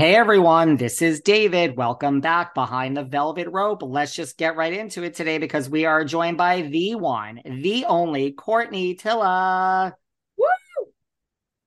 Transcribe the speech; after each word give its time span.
Hey 0.00 0.14
everyone, 0.14 0.78
this 0.78 1.02
is 1.02 1.20
David. 1.20 1.76
Welcome 1.76 2.22
back 2.22 2.54
behind 2.54 2.96
the 2.96 3.04
velvet 3.04 3.48
rope. 3.50 3.82
Let's 3.82 4.14
just 4.14 4.38
get 4.38 4.56
right 4.56 4.72
into 4.72 5.02
it 5.02 5.12
today 5.12 5.36
because 5.36 5.68
we 5.68 5.84
are 5.84 6.06
joined 6.06 6.38
by 6.38 6.62
the 6.62 6.94
one, 6.94 7.42
the 7.44 7.84
only 7.84 8.32
Courtney 8.32 8.94
Tillia. 8.94 9.94
Woo! 10.38 10.46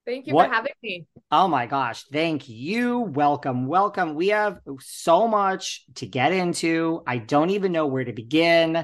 Thank 0.07 0.25
you 0.25 0.33
What- 0.33 0.49
for 0.49 0.55
having 0.55 0.73
me. 0.81 1.05
Oh 1.29 1.47
my 1.47 1.67
gosh, 1.67 2.05
thank 2.11 2.49
you. 2.49 3.01
Welcome, 3.01 3.67
welcome. 3.67 4.15
We 4.15 4.29
have 4.29 4.57
so 4.79 5.27
much 5.27 5.85
to 5.97 6.07
get 6.07 6.33
into. 6.33 7.03
I 7.05 7.19
don't 7.19 7.51
even 7.51 7.71
know 7.71 7.85
where 7.85 8.03
to 8.03 8.13
begin. 8.13 8.83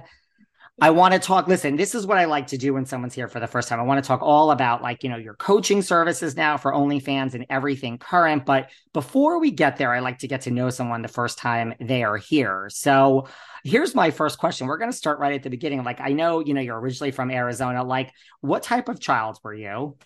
I 0.82 0.92
want 0.92 1.14
to 1.14 1.20
talk. 1.20 1.48
Listen, 1.48 1.76
this 1.76 1.94
is 1.94 2.08
what 2.08 2.18
I 2.18 2.26
like 2.26 2.48
to 2.48 2.58
do 2.58 2.74
when 2.74 2.86
someone's 2.86 3.14
here 3.14 3.28
for 3.28 3.40
the 3.40 3.48
first 3.48 3.68
time. 3.68 3.80
I 3.80 3.84
want 3.84 4.04
to 4.04 4.08
talk 4.08 4.22
all 4.22 4.52
about, 4.52 4.82
like, 4.82 5.04
you 5.04 5.10
know, 5.10 5.18
your 5.18 5.34
coaching 5.34 5.82
services 5.82 6.38
now 6.38 6.58
for 6.58 6.72
OnlyFans 6.72 7.34
and 7.34 7.46
everything 7.50 7.98
current. 7.98 8.46
But 8.46 8.70
before 8.94 9.40
we 9.40 9.52
get 9.52 9.78
there, 9.78 9.94
I 9.94 10.00
like 10.00 10.20
to 10.20 10.28
get 10.28 10.42
to 10.42 10.52
know 10.52 10.70
someone 10.70 11.02
the 11.02 11.08
first 11.08 11.38
time 11.38 11.74
they 11.80 12.04
are 12.04 12.18
here. 12.18 12.70
So 12.72 13.28
here's 13.64 13.94
my 13.94 14.12
first 14.12 14.40
question. 14.40 14.68
We're 14.68 14.78
going 14.78 14.92
to 14.92 14.98
start 14.98 15.20
right 15.20 15.34
at 15.34 15.44
the 15.44 15.50
beginning. 15.50 15.84
Like, 15.84 16.00
I 16.00 16.14
know, 16.14 16.40
you 16.40 16.54
know, 16.54 16.62
you're 16.62 16.80
originally 16.80 17.12
from 17.12 17.30
Arizona. 17.30 17.84
Like, 17.84 18.14
what 18.42 18.64
type 18.64 18.88
of 18.88 19.00
child 19.00 19.38
were 19.44 19.54
you? 19.54 19.98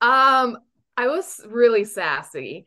Um, 0.00 0.58
I 0.96 1.08
was 1.08 1.40
really 1.48 1.84
sassy, 1.84 2.66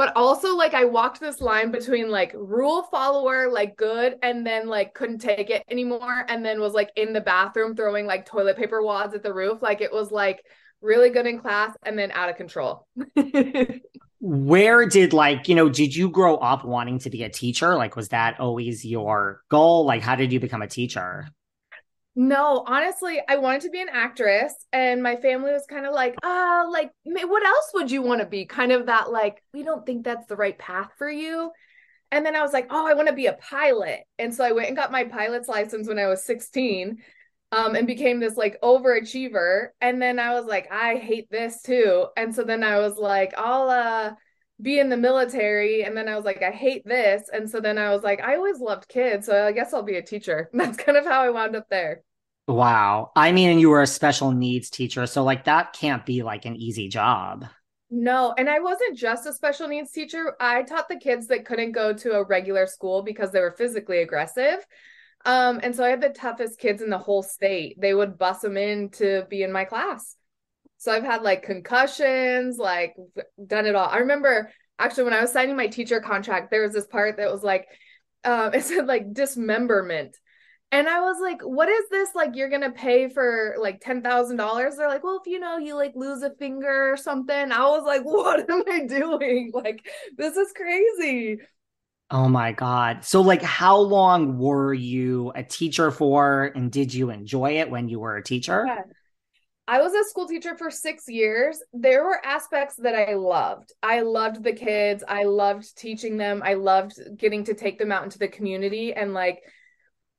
but 0.00 0.16
also 0.16 0.56
like 0.56 0.72
I 0.72 0.86
walked 0.86 1.20
this 1.20 1.42
line 1.42 1.70
between 1.70 2.08
like 2.08 2.32
rule 2.34 2.84
follower, 2.84 3.50
like 3.52 3.76
good, 3.76 4.14
and 4.22 4.46
then 4.46 4.66
like 4.66 4.94
couldn't 4.94 5.18
take 5.18 5.50
it 5.50 5.62
anymore, 5.68 6.24
and 6.26 6.42
then 6.42 6.58
was 6.58 6.72
like 6.72 6.90
in 6.96 7.12
the 7.12 7.20
bathroom 7.20 7.76
throwing 7.76 8.06
like 8.06 8.24
toilet 8.24 8.56
paper 8.56 8.82
wads 8.82 9.14
at 9.14 9.22
the 9.22 9.34
roof. 9.34 9.60
Like 9.60 9.82
it 9.82 9.92
was 9.92 10.10
like 10.10 10.42
really 10.80 11.10
good 11.10 11.26
in 11.26 11.38
class 11.38 11.76
and 11.82 11.98
then 11.98 12.12
out 12.12 12.30
of 12.30 12.36
control. 12.36 12.86
where 14.20 14.86
did 14.86 15.12
like 15.12 15.48
you 15.48 15.54
know 15.54 15.68
did 15.68 15.94
you 15.94 16.08
grow 16.08 16.36
up 16.36 16.64
wanting 16.64 16.98
to 17.00 17.10
be 17.10 17.22
a 17.22 17.28
teacher 17.28 17.74
like 17.74 17.94
was 17.94 18.08
that 18.08 18.40
always 18.40 18.84
your 18.84 19.42
goal 19.50 19.86
like 19.86 20.02
how 20.02 20.14
did 20.14 20.30
you 20.30 20.38
become 20.38 20.60
a 20.60 20.66
teacher 20.66 21.26
No, 22.16 22.64
honestly, 22.66 23.20
I 23.28 23.36
wanted 23.36 23.62
to 23.62 23.70
be 23.70 23.80
an 23.80 23.88
actress, 23.88 24.52
and 24.72 25.02
my 25.02 25.16
family 25.16 25.52
was 25.52 25.64
kind 25.68 25.86
of 25.86 25.94
like, 25.94 26.16
ah, 26.24 26.66
like, 26.68 26.90
what 27.04 27.46
else 27.46 27.70
would 27.74 27.90
you 27.90 28.02
want 28.02 28.20
to 28.20 28.26
be? 28.26 28.46
Kind 28.46 28.72
of 28.72 28.86
that, 28.86 29.10
like, 29.12 29.42
we 29.54 29.62
don't 29.62 29.86
think 29.86 30.04
that's 30.04 30.26
the 30.26 30.36
right 30.36 30.58
path 30.58 30.90
for 30.98 31.08
you. 31.08 31.52
And 32.12 32.26
then 32.26 32.36
I 32.36 32.42
was 32.42 32.52
like, 32.52 32.68
oh, 32.70 32.86
I 32.86 32.94
want 32.94 33.08
to 33.08 33.14
be 33.14 33.26
a 33.26 33.34
pilot. 33.34 34.00
And 34.18 34.34
so 34.34 34.44
I 34.44 34.52
went 34.52 34.68
and 34.68 34.76
got 34.76 34.92
my 34.92 35.04
pilot's 35.04 35.48
license 35.48 35.88
when 35.88 35.98
I 36.00 36.08
was 36.08 36.24
16, 36.24 36.98
um, 37.52 37.76
and 37.76 37.86
became 37.86 38.20
this 38.20 38.36
like 38.36 38.60
overachiever. 38.62 39.68
And 39.80 40.02
then 40.02 40.18
I 40.18 40.34
was 40.34 40.46
like, 40.46 40.70
I 40.72 40.96
hate 40.96 41.30
this 41.30 41.62
too. 41.62 42.06
And 42.16 42.34
so 42.34 42.44
then 42.44 42.64
I 42.64 42.78
was 42.78 42.96
like, 42.98 43.34
I'll 43.38 43.70
uh 43.70 44.12
be 44.62 44.78
in 44.78 44.88
the 44.88 44.96
military. 44.96 45.82
And 45.84 45.96
then 45.96 46.08
I 46.08 46.16
was 46.16 46.24
like, 46.24 46.42
I 46.42 46.50
hate 46.50 46.84
this. 46.86 47.28
And 47.32 47.48
so 47.50 47.60
then 47.60 47.78
I 47.78 47.90
was 47.94 48.02
like, 48.02 48.20
I 48.20 48.36
always 48.36 48.60
loved 48.60 48.88
kids, 48.88 49.26
so 49.26 49.46
I 49.46 49.52
guess 49.52 49.72
I'll 49.74 49.82
be 49.82 49.96
a 49.96 50.02
teacher. 50.02 50.50
That's 50.54 50.76
kind 50.78 50.98
of 50.98 51.04
how 51.06 51.22
I 51.22 51.30
wound 51.30 51.56
up 51.56 51.68
there. 51.70 52.02
wow 52.46 53.12
i 53.16 53.30
mean 53.32 53.48
and 53.50 53.60
you 53.60 53.70
were 53.70 53.82
a 53.82 53.86
special 53.86 54.32
needs 54.32 54.70
teacher 54.70 55.06
so 55.06 55.22
like 55.22 55.44
that 55.44 55.72
can't 55.72 56.04
be 56.04 56.22
like 56.22 56.44
an 56.44 56.56
easy 56.56 56.88
job 56.88 57.46
No, 57.92 58.32
and 58.38 58.48
I 58.48 58.60
wasn't 58.60 58.96
just 58.96 59.26
a 59.26 59.32
special 59.32 59.66
needs 59.66 59.90
teacher. 59.90 60.36
I 60.38 60.62
taught 60.62 60.88
the 60.88 60.96
kids 60.96 61.26
that 61.26 61.44
couldn't 61.44 61.72
go 61.72 61.92
to 61.92 62.12
a 62.12 62.24
regular 62.24 62.66
school 62.66 63.02
because 63.02 63.32
they 63.32 63.40
were 63.40 63.50
physically 63.50 63.98
aggressive. 64.02 64.64
Um, 65.24 65.60
and 65.62 65.74
so 65.74 65.84
I 65.84 65.88
had 65.90 66.00
the 66.00 66.10
toughest 66.10 66.60
kids 66.60 66.82
in 66.82 66.90
the 66.90 66.98
whole 66.98 67.22
state. 67.22 67.80
They 67.80 67.92
would 67.94 68.16
bus 68.18 68.40
them 68.40 68.56
in 68.56 68.90
to 68.92 69.26
be 69.28 69.42
in 69.42 69.52
my 69.52 69.64
class. 69.64 70.16
So 70.80 70.92
I've 70.92 71.04
had 71.04 71.22
like 71.22 71.42
concussions, 71.44 72.58
like 72.58 72.94
done 73.46 73.66
it 73.66 73.74
all. 73.74 73.88
I 73.88 73.98
remember 73.98 74.50
actually 74.78 75.04
when 75.04 75.12
I 75.14 75.20
was 75.20 75.32
signing 75.32 75.56
my 75.56 75.68
teacher 75.68 76.00
contract, 76.00 76.50
there 76.50 76.62
was 76.62 76.72
this 76.72 76.86
part 76.86 77.18
that 77.18 77.30
was 77.32 77.42
like, 77.42 77.66
um, 78.24 78.54
it 78.54 78.64
said 78.64 78.86
like 78.86 79.12
dismemberment. 79.12 80.16
And 80.72 80.88
I 80.88 81.00
was 81.00 81.18
like, 81.20 81.42
what 81.42 81.68
is 81.68 81.84
this? 81.90 82.10
Like, 82.14 82.36
you're 82.36 82.48
gonna 82.48 82.70
pay 82.72 83.08
for 83.08 83.56
like 83.60 83.80
ten 83.80 84.02
thousand 84.02 84.36
dollars? 84.36 84.76
They're 84.76 84.88
like, 84.88 85.04
well, 85.04 85.20
if 85.24 85.30
you 85.30 85.40
know 85.40 85.58
you 85.58 85.74
like 85.74 85.92
lose 85.96 86.22
a 86.22 86.30
finger 86.36 86.92
or 86.92 86.96
something. 86.96 87.52
I 87.52 87.62
was 87.68 87.84
like, 87.84 88.02
what 88.04 88.48
am 88.50 88.62
I 88.68 88.86
doing? 88.86 89.52
Like, 89.54 89.86
this 90.16 90.36
is 90.36 90.52
crazy. 90.56 91.40
oh 92.10 92.28
my 92.28 92.52
god 92.52 93.04
so 93.04 93.20
like 93.20 93.42
how 93.42 93.78
long 93.78 94.38
were 94.38 94.74
you 94.74 95.30
a 95.34 95.42
teacher 95.44 95.90
for 95.90 96.50
and 96.56 96.72
did 96.72 96.92
you 96.92 97.10
enjoy 97.10 97.58
it 97.58 97.70
when 97.70 97.88
you 97.88 98.00
were 98.00 98.16
a 98.16 98.22
teacher 98.22 98.66
Yeah. 98.66 98.82
I 99.70 99.80
was 99.80 99.94
a 99.94 100.02
school 100.02 100.26
teacher 100.26 100.56
for 100.56 100.68
six 100.68 101.04
years. 101.06 101.62
There 101.72 102.02
were 102.02 102.26
aspects 102.26 102.74
that 102.78 102.96
I 102.96 103.14
loved. 103.14 103.72
I 103.80 104.00
loved 104.00 104.42
the 104.42 104.52
kids. 104.52 105.04
I 105.06 105.22
loved 105.22 105.78
teaching 105.78 106.16
them. 106.16 106.42
I 106.44 106.54
loved 106.54 106.98
getting 107.16 107.44
to 107.44 107.54
take 107.54 107.78
them 107.78 107.92
out 107.92 108.02
into 108.02 108.18
the 108.18 108.26
community 108.26 108.92
and 108.92 109.14
like 109.14 109.44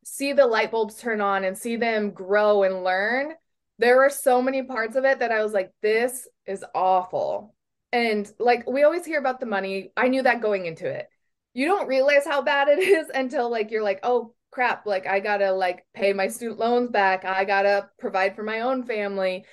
see 0.06 0.32
the 0.32 0.48
light 0.48 0.72
bulbs 0.72 0.96
turn 0.96 1.20
on 1.20 1.44
and 1.44 1.58
see 1.58 1.76
them 1.76 2.12
grow 2.12 2.64
and 2.64 2.86
learn. 2.86 3.34
There 3.78 3.98
were 3.98 4.10
so 4.10 4.42
many 4.42 4.64
parts 4.64 4.96
of 4.96 5.04
it 5.04 5.20
that 5.20 5.34
I 5.34 5.44
was 5.44 5.52
like, 5.52 5.74
this 5.82 6.30
is 6.46 6.64
awful. 6.74 7.54
And 7.92 8.32
like 8.40 8.66
we 8.70 8.84
always 8.84 9.06
hear 9.06 9.20
about 9.20 9.42
the 9.42 9.48
money. 9.48 9.92
I 9.98 10.08
knew 10.08 10.24
that 10.24 10.42
going 10.42 10.66
into 10.66 10.88
it. 10.88 11.08
You 11.54 11.66
don't 11.66 11.90
realize 11.90 12.24
how 12.24 12.42
bad 12.42 12.70
it 12.70 12.80
is 12.80 13.10
until 13.14 13.52
like 13.52 13.70
you're 13.70 13.84
like, 13.84 14.00
oh 14.04 14.34
crap, 14.52 14.86
like 14.86 15.08
I 15.08 15.20
gotta 15.20 15.52
like 15.54 15.86
pay 15.94 16.14
my 16.14 16.28
student 16.28 16.60
loans 16.60 16.90
back. 16.92 17.26
I 17.26 17.46
gotta 17.46 17.90
provide 18.00 18.36
for 18.36 18.44
my 18.44 18.62
own 18.62 18.84
family. 18.84 19.46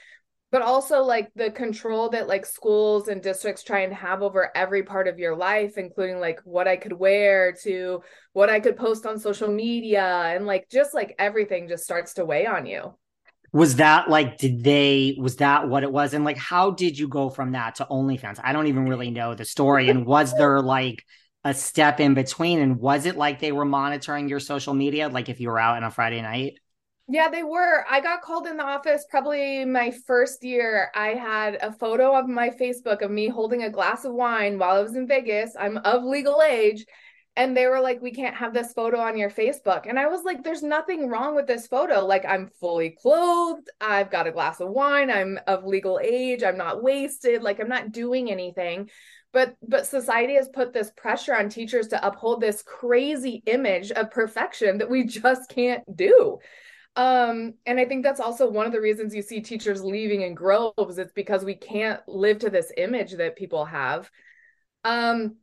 But 0.50 0.62
also 0.62 1.02
like 1.02 1.30
the 1.34 1.50
control 1.50 2.08
that 2.10 2.26
like 2.26 2.46
schools 2.46 3.08
and 3.08 3.22
districts 3.22 3.62
try 3.62 3.80
and 3.80 3.92
have 3.92 4.22
over 4.22 4.50
every 4.56 4.82
part 4.82 5.06
of 5.06 5.18
your 5.18 5.36
life, 5.36 5.76
including 5.76 6.20
like 6.20 6.40
what 6.44 6.66
I 6.66 6.76
could 6.76 6.94
wear 6.94 7.52
to 7.64 8.02
what 8.32 8.48
I 8.48 8.60
could 8.60 8.76
post 8.76 9.04
on 9.04 9.18
social 9.18 9.48
media 9.48 10.04
and 10.04 10.46
like 10.46 10.68
just 10.70 10.94
like 10.94 11.14
everything 11.18 11.68
just 11.68 11.84
starts 11.84 12.14
to 12.14 12.24
weigh 12.24 12.46
on 12.46 12.64
you. 12.66 12.94
was 13.52 13.76
that 13.76 14.10
like 14.10 14.36
did 14.36 14.62
they 14.62 15.16
was 15.18 15.36
that 15.36 15.68
what 15.68 15.82
it 15.82 15.90
was 15.90 16.12
and 16.12 16.24
like 16.24 16.36
how 16.36 16.70
did 16.70 16.98
you 16.98 17.08
go 17.08 17.30
from 17.30 17.52
that 17.52 17.76
to 17.76 17.86
OnlyFans? 17.90 18.38
I 18.42 18.52
don't 18.52 18.66
even 18.66 18.88
really 18.88 19.10
know 19.10 19.34
the 19.34 19.44
story 19.44 19.88
and 19.88 20.04
was 20.04 20.34
there 20.36 20.60
like 20.60 21.02
a 21.48 21.54
step 21.54 22.00
in 22.00 22.14
between 22.14 22.60
and 22.60 22.78
was 22.78 23.06
it 23.06 23.16
like 23.16 23.40
they 23.40 23.52
were 23.52 23.64
monitoring 23.64 24.28
your 24.28 24.40
social 24.40 24.74
media 24.74 25.08
like 25.08 25.28
if 25.28 25.40
you 25.40 25.48
were 25.48 25.58
out 25.58 25.76
on 25.76 25.84
a 25.84 25.90
Friday 25.90 26.22
night? 26.22 26.58
Yeah, 27.10 27.30
they 27.30 27.42
were. 27.42 27.86
I 27.88 28.00
got 28.00 28.20
called 28.20 28.46
in 28.46 28.58
the 28.58 28.64
office 28.64 29.06
probably 29.10 29.64
my 29.64 29.90
first 30.06 30.44
year. 30.44 30.90
I 30.94 31.08
had 31.08 31.54
a 31.62 31.72
photo 31.72 32.14
of 32.14 32.28
my 32.28 32.50
Facebook 32.50 33.00
of 33.00 33.10
me 33.10 33.28
holding 33.28 33.62
a 33.62 33.70
glass 33.70 34.04
of 34.04 34.12
wine 34.12 34.58
while 34.58 34.76
I 34.76 34.82
was 34.82 34.94
in 34.94 35.08
Vegas. 35.08 35.56
I'm 35.58 35.78
of 35.78 36.04
legal 36.04 36.42
age. 36.42 36.84
And 37.34 37.56
they 37.56 37.66
were 37.66 37.80
like, 37.80 38.02
we 38.02 38.10
can't 38.10 38.34
have 38.34 38.52
this 38.52 38.72
photo 38.72 38.98
on 38.98 39.16
your 39.16 39.30
Facebook. 39.30 39.88
And 39.88 39.98
I 39.98 40.08
was 40.08 40.24
like, 40.24 40.42
there's 40.42 40.62
nothing 40.62 41.08
wrong 41.08 41.36
with 41.36 41.46
this 41.46 41.68
photo. 41.68 42.04
Like, 42.04 42.26
I'm 42.26 42.50
fully 42.60 42.90
clothed. 42.90 43.70
I've 43.80 44.10
got 44.10 44.26
a 44.26 44.32
glass 44.32 44.60
of 44.60 44.70
wine. 44.70 45.08
I'm 45.08 45.38
of 45.46 45.64
legal 45.64 46.00
age. 46.02 46.42
I'm 46.42 46.58
not 46.58 46.82
wasted. 46.82 47.42
Like, 47.42 47.60
I'm 47.60 47.68
not 47.68 47.92
doing 47.92 48.28
anything. 48.30 48.90
But 49.32 49.56
but 49.66 49.86
society 49.86 50.34
has 50.34 50.48
put 50.48 50.72
this 50.72 50.90
pressure 50.96 51.34
on 51.34 51.48
teachers 51.48 51.88
to 51.88 52.06
uphold 52.06 52.40
this 52.40 52.62
crazy 52.62 53.42
image 53.46 53.90
of 53.90 54.10
perfection 54.10 54.78
that 54.78 54.90
we 54.90 55.04
just 55.06 55.50
can't 55.50 55.84
do. 55.96 56.38
Um, 56.96 57.54
and 57.64 57.78
I 57.78 57.84
think 57.84 58.02
that's 58.02 58.20
also 58.20 58.50
one 58.50 58.66
of 58.66 58.72
the 58.72 58.80
reasons 58.80 59.14
you 59.14 59.22
see 59.22 59.40
teachers 59.40 59.84
leaving 59.84 60.22
in 60.22 60.34
groves. 60.34 60.98
It's 60.98 61.12
because 61.12 61.44
we 61.44 61.54
can't 61.54 62.00
live 62.08 62.40
to 62.40 62.50
this 62.50 62.72
image 62.76 63.12
that 63.12 63.36
people 63.36 63.64
have. 63.66 64.10
Um, 64.82 65.36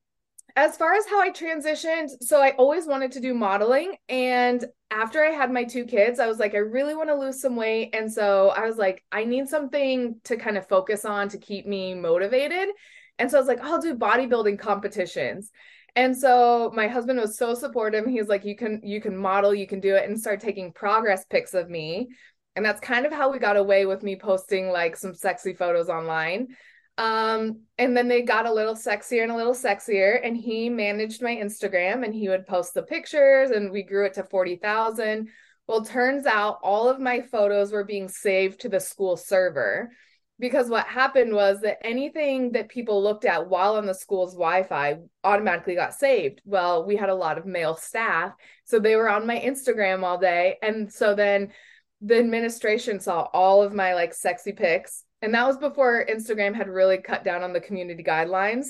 as 0.57 0.77
far 0.77 0.93
as 0.93 1.05
how 1.05 1.19
I 1.21 1.31
transitioned, 1.31 2.09
so 2.21 2.41
I 2.41 2.51
always 2.51 2.87
wanted 2.87 3.11
to 3.13 3.19
do 3.19 3.33
modeling. 3.33 3.95
And 4.07 4.65
after 4.89 5.23
I 5.23 5.31
had 5.31 5.51
my 5.51 5.65
two 5.65 5.85
kids, 5.85 6.19
I 6.19 6.27
was 6.27 6.39
like, 6.39 6.55
I 6.55 6.59
really 6.59 6.95
want 6.95 7.09
to 7.09 7.15
lose 7.15 7.41
some 7.41 7.57
weight. 7.57 7.93
And 7.93 8.11
so 8.11 8.49
I 8.49 8.65
was 8.65 8.77
like, 8.77 9.03
I 9.11 9.25
need 9.25 9.49
something 9.49 10.19
to 10.25 10.37
kind 10.37 10.57
of 10.57 10.67
focus 10.67 11.03
on 11.03 11.29
to 11.29 11.37
keep 11.37 11.65
me 11.67 11.93
motivated. 11.93 12.69
And 13.17 13.29
so 13.29 13.37
I 13.37 13.41
was 13.41 13.47
like, 13.47 13.61
I'll 13.61 13.81
do 13.81 13.95
bodybuilding 13.95 14.59
competitions. 14.59 15.51
And 15.95 16.15
so 16.15 16.71
my 16.75 16.87
husband 16.87 17.19
was 17.19 17.37
so 17.37 17.53
supportive. 17.53 18.05
He 18.05 18.19
was 18.19 18.27
like, 18.27 18.43
you 18.43 18.55
can, 18.55 18.81
you 18.83 18.99
can 18.99 19.15
model, 19.15 19.55
you 19.55 19.65
can 19.65 19.79
do 19.79 19.95
it 19.95 20.07
and 20.07 20.19
start 20.19 20.41
taking 20.41 20.73
progress 20.73 21.25
pics 21.29 21.53
of 21.53 21.69
me. 21.69 22.09
And 22.55 22.65
that's 22.65 22.81
kind 22.81 23.05
of 23.05 23.13
how 23.13 23.31
we 23.31 23.39
got 23.39 23.57
away 23.57 23.85
with 23.85 24.03
me 24.03 24.17
posting 24.17 24.69
like 24.69 24.97
some 24.97 25.13
sexy 25.13 25.53
photos 25.53 25.89
online. 25.89 26.55
Um, 26.97 27.61
and 27.77 27.95
then 27.95 28.07
they 28.07 28.21
got 28.21 28.45
a 28.45 28.53
little 28.53 28.75
sexier 28.75 29.23
and 29.23 29.31
a 29.31 29.35
little 29.35 29.53
sexier, 29.53 30.19
and 30.23 30.37
he 30.37 30.69
managed 30.69 31.21
my 31.21 31.35
Instagram 31.35 32.05
and 32.05 32.15
he 32.15 32.29
would 32.29 32.47
post 32.47 32.73
the 32.73 32.83
pictures, 32.83 33.51
and 33.51 33.69
we 33.69 33.83
grew 33.83 34.05
it 34.05 34.13
to 34.13 34.23
40,000. 34.23 35.27
Well, 35.67 35.83
turns 35.83 36.25
out 36.25 36.59
all 36.63 36.87
of 36.87 36.99
my 36.99 37.21
photos 37.21 37.71
were 37.71 37.83
being 37.83 38.07
saved 38.07 38.61
to 38.61 38.69
the 38.69 38.79
school 38.79 39.17
server 39.17 39.91
because 40.39 40.69
what 40.69 40.85
happened 40.85 41.33
was 41.33 41.61
that 41.61 41.85
anything 41.85 42.51
that 42.51 42.69
people 42.69 43.01
looked 43.01 43.25
at 43.25 43.47
while 43.47 43.75
on 43.75 43.85
the 43.85 43.93
school's 43.93 44.33
Wi-Fi 44.33 44.97
automatically 45.23 45.75
got 45.75 45.93
saved. 45.93 46.41
Well, 46.45 46.85
we 46.85 46.95
had 46.95 47.09
a 47.09 47.15
lot 47.15 47.37
of 47.37 47.45
male 47.45 47.75
staff, 47.75 48.33
so 48.65 48.79
they 48.79 48.95
were 48.95 49.09
on 49.09 49.27
my 49.27 49.39
Instagram 49.39 50.03
all 50.03 50.17
day, 50.17 50.57
and 50.61 50.91
so 50.91 51.15
then 51.15 51.53
the 52.01 52.19
administration 52.19 52.99
saw 52.99 53.29
all 53.33 53.63
of 53.63 53.73
my 53.73 53.93
like 53.93 54.13
sexy 54.13 54.51
pics 54.51 55.05
and 55.25 55.33
that 55.33 55.47
was 55.47 55.57
before 55.57 56.05
Instagram 56.05 56.53
had 56.53 56.69
really 56.69 56.99
cut 56.99 57.23
down 57.23 57.41
on 57.41 57.51
the 57.51 57.59
community 57.59 58.03
guidelines. 58.03 58.67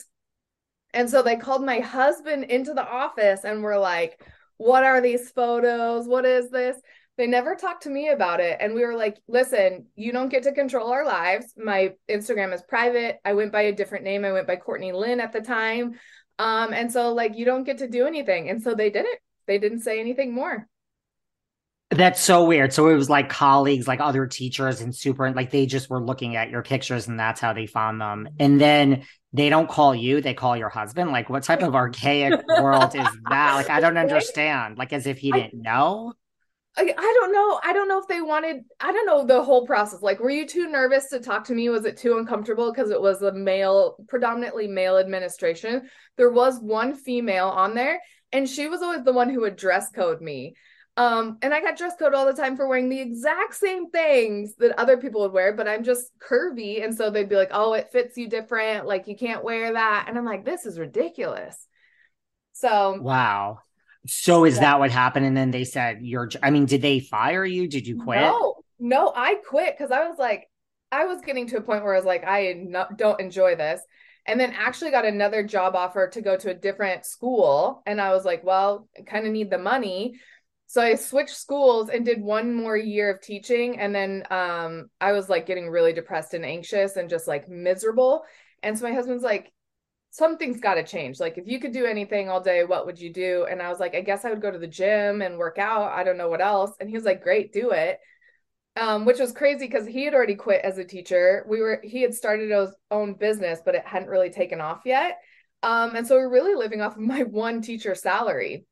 And 0.94 1.10
so 1.10 1.22
they 1.22 1.36
called 1.36 1.66
my 1.66 1.80
husband 1.80 2.46
into 2.46 2.74
the 2.74 2.88
office 2.88 3.44
and 3.44 3.62
were 3.62 3.78
like, 3.78 4.22
What 4.56 4.86
are 4.86 5.02
these 5.02 5.30
photos? 5.32 6.08
What 6.08 6.26
is 6.26 6.50
this? 6.50 6.78
They 7.18 7.28
never 7.28 7.56
talked 7.56 7.84
to 7.84 7.90
me 7.90 8.10
about 8.10 8.40
it. 8.40 8.58
And 8.60 8.74
we 8.74 8.86
were 8.86 8.96
like, 8.96 9.18
Listen, 9.28 9.88
you 9.96 10.12
don't 10.12 10.30
get 10.30 10.44
to 10.44 10.52
control 10.52 10.92
our 10.92 11.06
lives. 11.06 11.54
My 11.58 11.94
Instagram 12.10 12.54
is 12.54 12.62
private. 12.62 13.20
I 13.24 13.34
went 13.34 13.52
by 13.52 13.64
a 13.64 13.74
different 13.74 14.04
name. 14.04 14.26
I 14.26 14.32
went 14.32 14.48
by 14.48 14.58
Courtney 14.58 14.92
Lynn 14.92 15.20
at 15.20 15.32
the 15.32 15.42
time. 15.42 15.96
Um, 16.38 16.74
and 16.74 16.92
so, 16.92 17.14
like, 17.14 17.38
you 17.38 17.46
don't 17.46 17.64
get 17.64 17.78
to 17.78 17.88
do 17.88 18.06
anything. 18.06 18.50
And 18.50 18.62
so 18.62 18.76
they 18.76 18.90
didn't. 18.90 19.20
They 19.48 19.60
didn't 19.60 19.82
say 19.82 20.00
anything 20.00 20.34
more. 20.34 20.68
That's 21.92 22.20
so 22.20 22.46
weird. 22.46 22.74
So 22.74 22.90
it 22.90 22.96
was 22.96 23.10
like 23.10 23.30
colleagues, 23.30 23.88
like 23.88 24.00
other 24.00 24.26
teachers 24.26 24.82
and 24.82 24.94
super, 24.94 25.32
like 25.32 25.52
they 25.52 25.68
just 25.68 25.90
were 25.90 26.04
looking 26.04 26.36
at 26.36 26.50
your 26.50 26.64
pictures 26.64 27.08
and 27.08 27.20
that's 27.20 27.40
how 27.40 27.54
they 27.54 27.68
found 27.68 28.02
them. 28.02 28.28
And 28.40 28.60
then 28.60 29.04
they 29.34 29.50
don't 29.50 29.70
call 29.70 29.94
you, 29.94 30.20
they 30.20 30.34
call 30.34 30.58
your 30.58 30.70
husband. 30.70 31.12
Like, 31.12 31.30
what 31.30 31.44
type 31.44 31.62
of 31.62 31.76
archaic 31.76 32.42
world 32.60 32.96
is 32.96 33.08
that? 33.30 33.54
Like, 33.54 33.70
I 33.70 33.80
don't 33.80 33.98
understand. 34.00 34.78
Like, 34.78 34.94
as 34.94 35.06
if 35.06 35.20
he 35.20 35.32
didn't 35.32 35.62
know. 35.62 36.14
I, 36.78 36.94
I 36.98 37.14
don't 37.20 37.32
know. 37.32 37.60
I 37.64 37.74
don't 37.74 37.88
know 37.88 38.00
if 38.00 38.08
they 38.08 38.22
wanted, 38.22 38.66
I 38.82 38.92
don't 38.92 39.06
know 39.06 39.26
the 39.26 39.44
whole 39.44 39.66
process. 39.66 40.02
Like, 40.02 40.20
were 40.20 40.30
you 40.30 40.46
too 40.46 40.68
nervous 40.68 41.10
to 41.10 41.20
talk 41.20 41.46
to 41.46 41.54
me? 41.54 41.70
Was 41.70 41.86
it 41.86 41.98
too 41.98 42.18
uncomfortable 42.18 42.72
because 42.72 42.92
it 42.92 43.00
was 43.00 43.22
a 43.22 43.32
male, 43.32 43.96
predominantly 44.08 44.68
male 44.68 44.98
administration? 44.98 45.90
There 46.18 46.32
was 46.32 46.60
one 46.60 46.94
female 46.94 47.48
on 47.48 47.76
there, 47.76 48.02
and 48.32 48.50
she 48.50 48.68
was 48.68 48.82
always 48.82 49.04
the 49.04 49.14
one 49.14 49.30
who 49.30 49.42
would 49.42 49.56
dress 49.56 49.90
code 49.90 50.22
me. 50.22 50.56
Um, 50.98 51.38
and 51.42 51.54
I 51.54 51.62
got 51.62 51.78
dress 51.78 51.94
code 52.00 52.14
all 52.14 52.26
the 52.26 52.34
time 52.34 52.56
for 52.56 52.68
wearing 52.68 52.88
the 52.88 53.02
exact 53.02 53.56
same 53.56 53.90
things 53.90 54.56
that 54.60 54.80
other 54.80 54.98
people 54.98 55.22
would 55.22 55.34
wear, 55.34 55.54
but 55.54 55.68
I'm 55.68 55.84
just 55.84 56.12
curvy. 56.20 56.84
And 56.84 56.96
so 56.96 57.10
they'd 57.10 57.28
be 57.28 57.36
like, 57.36 57.52
oh, 57.52 57.74
it 57.74 57.92
fits 57.92 58.18
you 58.18 58.30
different. 58.30 58.86
Like 58.86 59.08
you 59.08 59.16
can't 59.16 59.44
wear 59.44 59.74
that. 59.74 60.06
And 60.08 60.18
I'm 60.18 60.26
like, 60.26 60.46
this 60.46 60.66
is 60.66 60.80
ridiculous. 60.80 61.68
So, 62.54 62.98
wow. 63.02 63.60
So 64.06 64.46
is 64.46 64.56
yeah. 64.56 64.62
that 64.62 64.80
what 64.80 64.92
happened? 64.92 65.26
And 65.26 65.36
then 65.36 65.52
they 65.52 65.64
said, 65.64 66.00
you're, 66.02 66.30
I 66.44 66.52
mean, 66.52 66.66
did 66.66 66.82
they 66.82 67.00
fire 67.00 67.46
you? 67.46 67.68
Did 67.68 67.88
you 67.88 68.02
quit? 68.02 68.22
No, 68.22 68.56
no, 68.80 69.14
I 69.16 69.36
quit 69.36 69.76
because 69.78 69.92
I 69.92 70.08
was 70.08 70.18
like, 70.18 70.50
I 70.92 71.06
was 71.06 71.22
getting 71.22 71.48
to 71.48 71.58
a 71.58 71.62
point 71.62 71.84
where 71.84 71.94
I 71.94 71.98
was 71.98 72.06
like, 72.06 72.24
I 72.26 72.54
not, 72.54 72.98
don't 72.98 73.20
enjoy 73.20 73.56
this. 73.56 73.82
And 74.28 74.40
then 74.40 74.54
actually 74.58 74.92
got 74.92 75.06
another 75.06 75.44
job 75.44 75.76
offer 75.76 76.08
to 76.10 76.22
go 76.22 76.36
to 76.38 76.50
a 76.50 76.56
different 76.56 77.06
school. 77.06 77.84
And 77.86 78.02
I 78.02 78.12
was 78.12 78.26
like, 78.26 78.44
well, 78.44 78.88
kind 79.06 79.26
of 79.26 79.32
need 79.32 79.52
the 79.52 79.58
money. 79.58 80.20
So 80.68 80.82
I 80.82 80.96
switched 80.96 81.36
schools 81.36 81.90
and 81.90 82.04
did 82.04 82.22
one 82.22 82.54
more 82.54 82.76
year 82.76 83.14
of 83.14 83.22
teaching. 83.22 83.80
And 83.80 83.94
then 83.94 84.24
um, 84.32 84.90
I 85.00 85.12
was 85.12 85.30
like 85.30 85.46
getting 85.46 85.70
really 85.70 85.94
depressed 85.94 86.34
and 86.34 86.44
anxious 86.44 86.96
and 86.96 87.10
just 87.10 87.28
like 87.28 87.48
miserable. 87.48 88.24
And 88.64 88.78
so 88.78 88.86
my 88.86 88.94
husband's 88.94 89.24
like, 89.24 89.52
something's 90.16 90.60
got 90.60 90.76
to 90.76 90.84
change. 90.84 91.20
Like, 91.20 91.38
if 91.38 91.48
you 91.48 91.60
could 91.60 91.72
do 91.72 91.86
anything 91.86 92.30
all 92.30 92.42
day, 92.42 92.64
what 92.64 92.86
would 92.86 93.00
you 93.00 93.12
do? 93.12 93.46
And 93.50 93.62
I 93.62 93.70
was 93.70 93.80
like, 93.80 93.96
I 93.96 94.02
guess 94.02 94.26
I 94.26 94.30
would 94.30 94.42
go 94.42 94.52
to 94.52 94.58
the 94.58 94.68
gym 94.68 95.22
and 95.22 95.38
work 95.38 95.58
out. 95.58 95.92
I 95.92 96.04
don't 96.04 96.18
know 96.18 96.30
what 96.30 96.42
else. 96.42 96.72
And 96.80 96.90
he 96.90 96.96
was 96.96 97.06
like, 97.06 97.24
Great, 97.24 97.54
do 97.54 97.72
it. 97.72 98.00
Um, 98.78 99.06
which 99.06 99.20
was 99.20 99.32
crazy 99.32 99.68
because 99.68 99.88
he 99.88 100.04
had 100.04 100.14
already 100.14 100.36
quit 100.36 100.62
as 100.64 100.78
a 100.78 100.84
teacher. 100.84 101.46
We 101.48 101.62
were 101.62 101.82
he 101.84 102.02
had 102.02 102.14
started 102.14 102.52
his 102.52 102.70
own 102.92 103.14
business, 103.14 103.60
but 103.64 103.76
it 103.76 103.86
hadn't 103.86 104.10
really 104.10 104.30
taken 104.30 104.62
off 104.62 104.82
yet. 104.86 105.20
Um, 105.64 105.96
and 105.96 106.06
so 106.06 106.16
we 106.16 106.22
we're 106.22 106.34
really 106.34 106.56
living 106.56 106.82
off 106.82 106.96
of 106.96 107.02
my 107.02 107.24
one 107.24 107.62
teacher 107.62 107.96
salary 107.96 108.66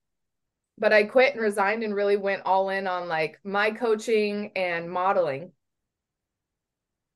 but 0.77 0.93
I 0.93 1.03
quit 1.03 1.33
and 1.33 1.41
resigned 1.41 1.83
and 1.83 1.95
really 1.95 2.17
went 2.17 2.43
all 2.45 2.69
in 2.69 2.87
on 2.87 3.07
like 3.07 3.39
my 3.43 3.71
coaching 3.71 4.51
and 4.55 4.89
modeling. 4.89 5.51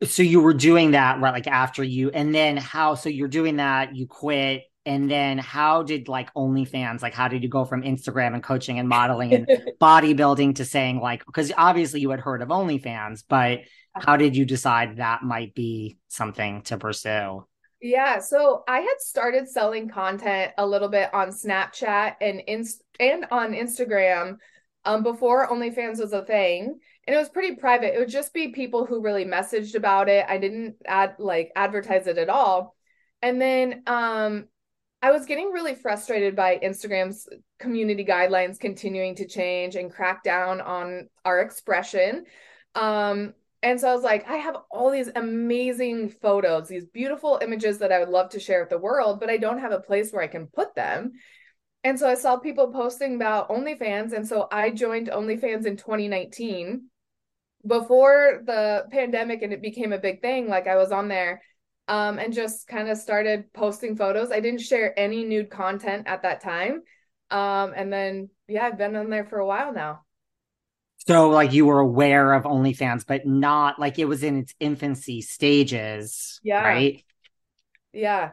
So 0.04 0.22
you 0.24 0.42
were 0.42 0.54
doing 0.54 0.92
that 0.92 1.20
right 1.20 1.34
like 1.34 1.48
after 1.48 1.84
you 1.84 2.12
and 2.12 2.34
then 2.34 2.58
how 2.58 2.96
so 2.96 3.10
you're 3.10 3.28
doing 3.28 3.56
that 3.58 3.96
you 3.96 4.06
quit 4.06 4.64
and 4.86 5.10
then 5.10 5.40
how 5.40 5.82
did 5.82 6.08
like 6.08 6.32
OnlyFans 6.36 7.02
like 7.02 7.16
how 7.16 7.28
did 7.28 7.42
you 7.42 7.50
go 7.50 7.66
from 7.66 7.82
Instagram 7.82 8.36
and 8.36 8.44
coaching 8.44 8.78
and 8.78 8.88
modeling 8.88 9.34
and 9.34 9.48
bodybuilding 9.82 10.56
to 10.56 10.66
saying 10.66 11.00
like 11.00 11.26
because 11.26 11.52
obviously 11.58 12.00
you 12.00 12.12
had 12.12 12.20
heard 12.20 12.44
of 12.44 12.50
OnlyFans 12.50 13.24
but 13.28 13.62
how 14.02 14.18
did 14.18 14.36
you 14.36 14.46
decide 14.46 14.98
that 14.98 15.24
might 15.24 15.54
be 15.54 15.98
something 16.08 16.62
to 16.64 16.78
pursue? 16.78 17.46
Yeah, 17.82 18.20
so 18.20 18.64
I 18.68 18.80
had 18.80 19.00
started 19.00 19.48
selling 19.48 19.88
content 19.88 20.54
a 20.58 20.66
little 20.66 20.90
bit 20.90 21.14
on 21.14 21.30
Snapchat 21.30 22.16
and 22.22 22.42
Inst- 22.48 22.84
and 23.00 23.26
on 23.30 23.54
Instagram 23.54 24.38
um, 24.86 25.04
before 25.04 25.48
OnlyFans 25.48 26.00
was 26.00 26.14
a 26.14 26.26
thing, 26.26 26.80
and 27.08 27.16
it 27.16 27.20
was 27.20 27.30
pretty 27.30 27.56
private. 27.56 27.96
It 27.96 28.00
would 28.00 28.10
just 28.10 28.34
be 28.34 28.50
people 28.50 28.86
who 28.86 29.02
really 29.02 29.24
messaged 29.24 29.76
about 29.76 30.10
it. 30.10 30.26
I 30.28 30.38
didn't 30.38 30.76
add 30.86 31.16
like 31.20 31.52
advertise 31.56 32.06
it 32.06 32.18
at 32.18 32.30
all. 32.30 32.76
And 33.22 33.42
then 33.42 33.84
um, 33.88 34.48
I 35.02 35.12
was 35.12 35.26
getting 35.26 35.52
really 35.52 35.74
frustrated 35.74 36.36
by 36.36 36.60
Instagram's 36.62 37.30
community 37.60 38.04
guidelines 38.04 38.60
continuing 38.60 39.16
to 39.16 39.28
change 39.28 39.76
and 39.76 39.92
crack 39.92 40.22
down 40.22 40.60
on 40.60 41.08
our 41.24 41.40
expression. 41.40 42.26
Um, 42.76 43.34
and 43.64 43.80
so 43.80 43.90
I 43.90 43.96
was 43.96 44.04
like, 44.04 44.30
I 44.30 44.36
have 44.36 44.58
all 44.70 44.92
these 44.92 45.10
amazing 45.16 46.10
photos, 46.10 46.68
these 46.68 46.86
beautiful 46.86 47.40
images 47.42 47.80
that 47.80 47.92
I 47.92 48.00
would 48.00 48.10
love 48.10 48.30
to 48.32 48.40
share 48.40 48.60
with 48.60 48.70
the 48.70 48.78
world, 48.78 49.20
but 49.22 49.30
I 49.30 49.38
don't 49.38 49.60
have 49.60 49.72
a 49.72 49.80
place 49.80 50.12
where 50.12 50.22
I 50.22 50.28
can 50.28 50.48
put 50.48 50.76
them. 50.76 51.14
And 51.84 51.98
so 51.98 52.08
I 52.08 52.16
saw 52.16 52.38
people 52.38 52.72
posting 52.72 53.16
about 53.16 53.50
OnlyFans. 53.50 54.12
And 54.12 54.28
so 54.28 54.48
I 54.52 54.72
joined 54.72 55.08
OnlyFans 55.08 55.66
in 55.66 55.78
2019 55.78 56.90
before 57.66 58.42
the 58.46 58.86
pandemic 58.92 59.42
and 59.42 59.54
it 59.54 59.62
became 59.62 59.94
a 59.94 59.98
big 59.98 60.22
thing. 60.22 60.48
Like 60.48 60.68
I 60.68 60.78
was 60.78 60.92
on 60.92 61.08
there 61.08 61.42
um, 61.88 62.20
and 62.20 62.34
just 62.34 62.68
kind 62.68 62.90
of 62.90 62.98
started 62.98 63.52
posting 63.54 63.96
photos. 63.96 64.32
I 64.32 64.40
didn't 64.40 64.62
share 64.62 64.98
any 64.98 65.24
nude 65.24 65.50
content 65.50 66.08
at 66.08 66.24
that 66.24 66.42
time. 66.42 66.84
Um, 67.30 67.74
and 67.76 67.92
then, 67.92 68.30
yeah, 68.48 68.66
I've 68.66 68.78
been 68.78 68.96
on 68.96 69.10
there 69.10 69.26
for 69.26 69.40
a 69.40 69.46
while 69.46 69.74
now. 69.74 70.02
So, 71.08 71.30
like, 71.30 71.54
you 71.54 71.66
were 71.66 71.80
aware 71.80 72.34
of 72.34 72.44
OnlyFans, 72.44 73.06
but 73.06 73.26
not 73.26 73.80
like 73.80 74.00
it 74.00 74.06
was 74.06 74.24
in 74.24 74.40
its 74.40 74.54
infancy 74.60 75.22
stages. 75.22 76.40
Yeah. 76.44 76.64
Right. 76.64 77.06
Yeah 77.94 78.32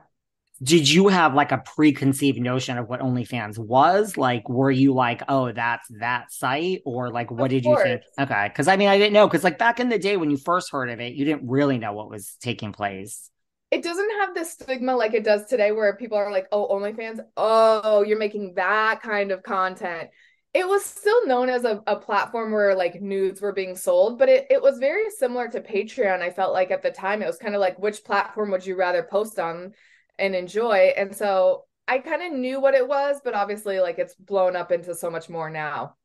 did 0.65 0.91
you 0.91 1.09
have 1.09 1.35
like 1.35 1.53
a 1.53 1.59
preconceived 1.59 2.41
notion 2.41 2.79
of 2.79 2.89
what 2.89 3.01
OnlyFans 3.01 3.59
was? 3.59 4.17
Like, 4.17 4.49
were 4.49 4.71
you 4.71 4.95
like, 4.95 5.23
oh, 5.29 5.53
that's 5.53 5.87
that 6.01 6.33
site? 6.33 6.81
Or 6.87 7.11
like, 7.11 7.31
what 7.31 7.45
of 7.45 7.51
did 7.51 7.65
course. 7.65 7.81
you 7.81 7.85
think? 7.85 8.03
Okay. 8.19 8.51
Cause 8.57 8.67
I 8.67 8.77
mean, 8.77 8.89
I 8.89 8.97
didn't 8.97 9.13
know. 9.13 9.29
Cause 9.29 9.45
like 9.45 9.59
back 9.59 9.79
in 9.79 9.91
the 9.91 9.99
day 9.99 10.17
when 10.17 10.31
you 10.31 10.39
first 10.39 10.73
heard 10.73 10.89
of 10.89 11.01
it, 11.01 11.13
you 11.13 11.27
didn't 11.27 11.49
really 11.49 11.77
know 11.77 11.93
what 11.93 12.09
was 12.09 12.37
taking 12.41 12.73
place. 12.73 13.31
It 13.71 13.83
doesn't 13.83 14.11
have 14.21 14.35
this 14.35 14.53
stigma 14.53 14.97
like 14.97 15.13
it 15.13 15.25
does 15.25 15.47
today 15.47 15.73
where 15.73 15.97
people 15.97 16.17
are 16.17 16.33
like, 16.33 16.47
oh, 16.51 16.69
OnlyFans, 16.69 17.21
oh, 17.37 18.03
you're 18.03 18.19
making 18.19 18.55
that 18.55 19.03
kind 19.03 19.33
of 19.33 19.43
content. 19.43 20.09
It 20.55 20.67
was 20.67 20.85
still 20.85 21.27
known 21.27 21.51
as 21.51 21.65
a, 21.65 21.83
a 21.87 21.97
platform 21.97 22.53
where 22.53 22.75
like 22.75 23.03
nudes 23.03 23.43
were 23.43 23.53
being 23.53 23.77
sold, 23.77 24.19
but 24.19 24.29
it, 24.31 24.47
it 24.49 24.63
was 24.63 24.79
very 24.79 25.11
similar 25.11 25.49
to 25.49 25.61
Patreon. 25.61 26.23
I 26.23 26.31
felt 26.31 26.55
like 26.55 26.71
at 26.71 26.83
the 26.83 26.93
time 26.93 27.21
it 27.21 27.27
was 27.27 27.37
kind 27.37 27.55
of 27.55 27.61
like, 27.61 27.79
which 27.79 28.05
platform 28.05 28.53
would 28.53 28.65
you 28.65 28.77
rather 28.77 29.03
post 29.03 29.39
on? 29.39 29.75
And 30.19 30.35
enjoy. 30.35 30.93
And 30.97 31.15
so 31.15 31.65
I 31.87 31.99
kind 31.99 32.23
of 32.23 32.33
knew 32.39 32.61
what 32.61 32.75
it 32.75 32.87
was, 32.87 33.21
but 33.25 33.35
obviously, 33.35 33.81
like 33.81 33.99
it's 33.99 34.15
blown 34.15 34.57
up 34.57 34.73
into 34.73 34.95
so 34.95 35.11
much 35.11 35.29
more 35.29 35.51
now. 35.51 35.97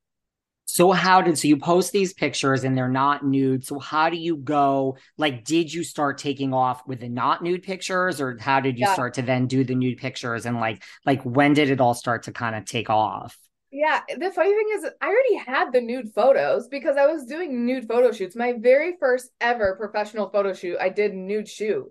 So 0.65 0.91
how 0.91 1.21
did 1.21 1.35
so 1.39 1.47
you 1.47 1.57
post 1.57 1.91
these 1.91 2.13
pictures 2.13 2.63
and 2.63 2.77
they're 2.77 2.87
not 2.87 3.25
nude? 3.25 3.65
So 3.65 3.79
how 3.79 4.11
do 4.11 4.17
you 4.17 4.37
go? 4.37 4.97
Like, 5.17 5.43
did 5.43 5.73
you 5.73 5.83
start 5.83 6.19
taking 6.19 6.53
off 6.53 6.85
with 6.85 6.99
the 6.99 7.09
not 7.09 7.41
nude 7.41 7.63
pictures, 7.63 8.21
or 8.21 8.37
how 8.39 8.59
did 8.59 8.77
you 8.77 8.85
yeah. 8.85 8.93
start 8.93 9.15
to 9.15 9.23
then 9.23 9.47
do 9.47 9.63
the 9.63 9.73
nude 9.73 9.97
pictures? 9.97 10.45
And 10.45 10.59
like, 10.59 10.83
like 11.07 11.23
when 11.23 11.53
did 11.53 11.71
it 11.71 11.81
all 11.81 11.95
start 11.95 12.23
to 12.23 12.31
kind 12.31 12.55
of 12.55 12.65
take 12.65 12.89
off? 12.89 13.35
Yeah, 13.71 14.01
the 14.15 14.31
funny 14.31 14.49
thing 14.49 14.67
is, 14.75 14.85
I 15.01 15.07
already 15.07 15.35
had 15.37 15.71
the 15.71 15.81
nude 15.81 16.13
photos 16.13 16.67
because 16.67 16.97
I 16.97 17.07
was 17.07 17.25
doing 17.25 17.65
nude 17.65 17.87
photo 17.87 18.11
shoots. 18.11 18.35
My 18.35 18.53
very 18.53 18.95
first 18.99 19.31
ever 19.41 19.75
professional 19.75 20.29
photo 20.29 20.53
shoot, 20.53 20.77
I 20.79 20.89
did 20.89 21.15
nude 21.15 21.47
shoot. 21.47 21.87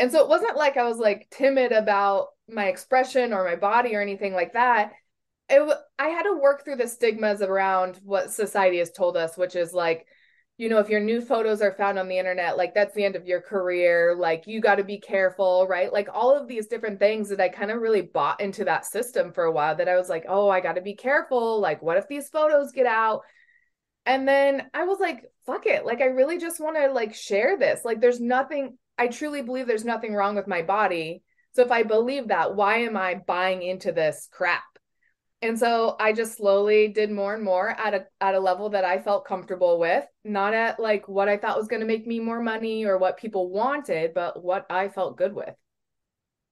And 0.00 0.10
so 0.10 0.20
it 0.20 0.28
wasn't 0.28 0.56
like 0.56 0.78
I 0.78 0.84
was 0.84 0.96
like 0.96 1.28
timid 1.30 1.72
about 1.72 2.28
my 2.48 2.68
expression 2.68 3.34
or 3.34 3.44
my 3.44 3.56
body 3.56 3.94
or 3.94 4.00
anything 4.00 4.32
like 4.32 4.54
that. 4.54 4.92
It, 5.50 5.62
I 5.98 6.08
had 6.08 6.22
to 6.22 6.38
work 6.40 6.64
through 6.64 6.76
the 6.76 6.88
stigmas 6.88 7.42
around 7.42 8.00
what 8.02 8.32
society 8.32 8.78
has 8.78 8.90
told 8.90 9.18
us, 9.18 9.36
which 9.36 9.54
is 9.54 9.74
like, 9.74 10.06
you 10.56 10.70
know, 10.70 10.78
if 10.78 10.88
your 10.88 11.00
new 11.00 11.20
photos 11.20 11.60
are 11.60 11.72
found 11.72 11.98
on 11.98 12.08
the 12.08 12.18
internet, 12.18 12.56
like 12.56 12.74
that's 12.74 12.94
the 12.94 13.04
end 13.04 13.14
of 13.14 13.26
your 13.26 13.42
career. 13.42 14.16
Like 14.18 14.46
you 14.46 14.62
got 14.62 14.76
to 14.76 14.84
be 14.84 14.98
careful, 14.98 15.66
right? 15.68 15.92
Like 15.92 16.08
all 16.12 16.34
of 16.34 16.48
these 16.48 16.66
different 16.66 16.98
things 16.98 17.28
that 17.28 17.40
I 17.40 17.50
kind 17.50 17.70
of 17.70 17.82
really 17.82 18.02
bought 18.02 18.40
into 18.40 18.64
that 18.64 18.86
system 18.86 19.32
for 19.32 19.44
a 19.44 19.52
while 19.52 19.76
that 19.76 19.88
I 19.88 19.96
was 19.96 20.08
like, 20.08 20.24
oh, 20.28 20.48
I 20.48 20.60
got 20.60 20.76
to 20.76 20.82
be 20.82 20.94
careful. 20.94 21.60
Like, 21.60 21.82
what 21.82 21.98
if 21.98 22.08
these 22.08 22.30
photos 22.30 22.72
get 22.72 22.86
out? 22.86 23.20
And 24.06 24.26
then 24.26 24.70
I 24.72 24.84
was 24.84 24.98
like, 24.98 25.24
fuck 25.44 25.66
it. 25.66 25.84
Like, 25.84 26.00
I 26.00 26.06
really 26.06 26.38
just 26.38 26.58
want 26.58 26.76
to 26.76 26.90
like 26.90 27.14
share 27.14 27.58
this. 27.58 27.84
Like, 27.84 28.00
there's 28.00 28.20
nothing, 28.20 28.78
I 29.00 29.08
truly 29.08 29.42
believe 29.42 29.66
there's 29.66 29.84
nothing 29.84 30.14
wrong 30.14 30.36
with 30.36 30.46
my 30.46 30.62
body. 30.62 31.22
So 31.52 31.62
if 31.62 31.72
I 31.72 31.82
believe 31.82 32.28
that, 32.28 32.54
why 32.54 32.78
am 32.78 32.96
I 32.96 33.14
buying 33.26 33.62
into 33.62 33.90
this 33.90 34.28
crap? 34.30 34.62
and 35.42 35.58
so 35.58 35.96
i 35.98 36.12
just 36.12 36.36
slowly 36.36 36.88
did 36.88 37.10
more 37.10 37.34
and 37.34 37.42
more 37.42 37.70
at 37.70 37.94
a 37.94 38.06
at 38.20 38.34
a 38.34 38.40
level 38.40 38.70
that 38.70 38.84
i 38.84 38.98
felt 38.98 39.24
comfortable 39.24 39.78
with 39.78 40.04
not 40.24 40.54
at 40.54 40.78
like 40.78 41.08
what 41.08 41.28
i 41.28 41.36
thought 41.36 41.56
was 41.56 41.68
going 41.68 41.80
to 41.80 41.86
make 41.86 42.06
me 42.06 42.20
more 42.20 42.40
money 42.40 42.84
or 42.84 42.98
what 42.98 43.16
people 43.16 43.50
wanted 43.50 44.14
but 44.14 44.42
what 44.42 44.66
i 44.70 44.88
felt 44.88 45.16
good 45.16 45.32
with 45.32 45.54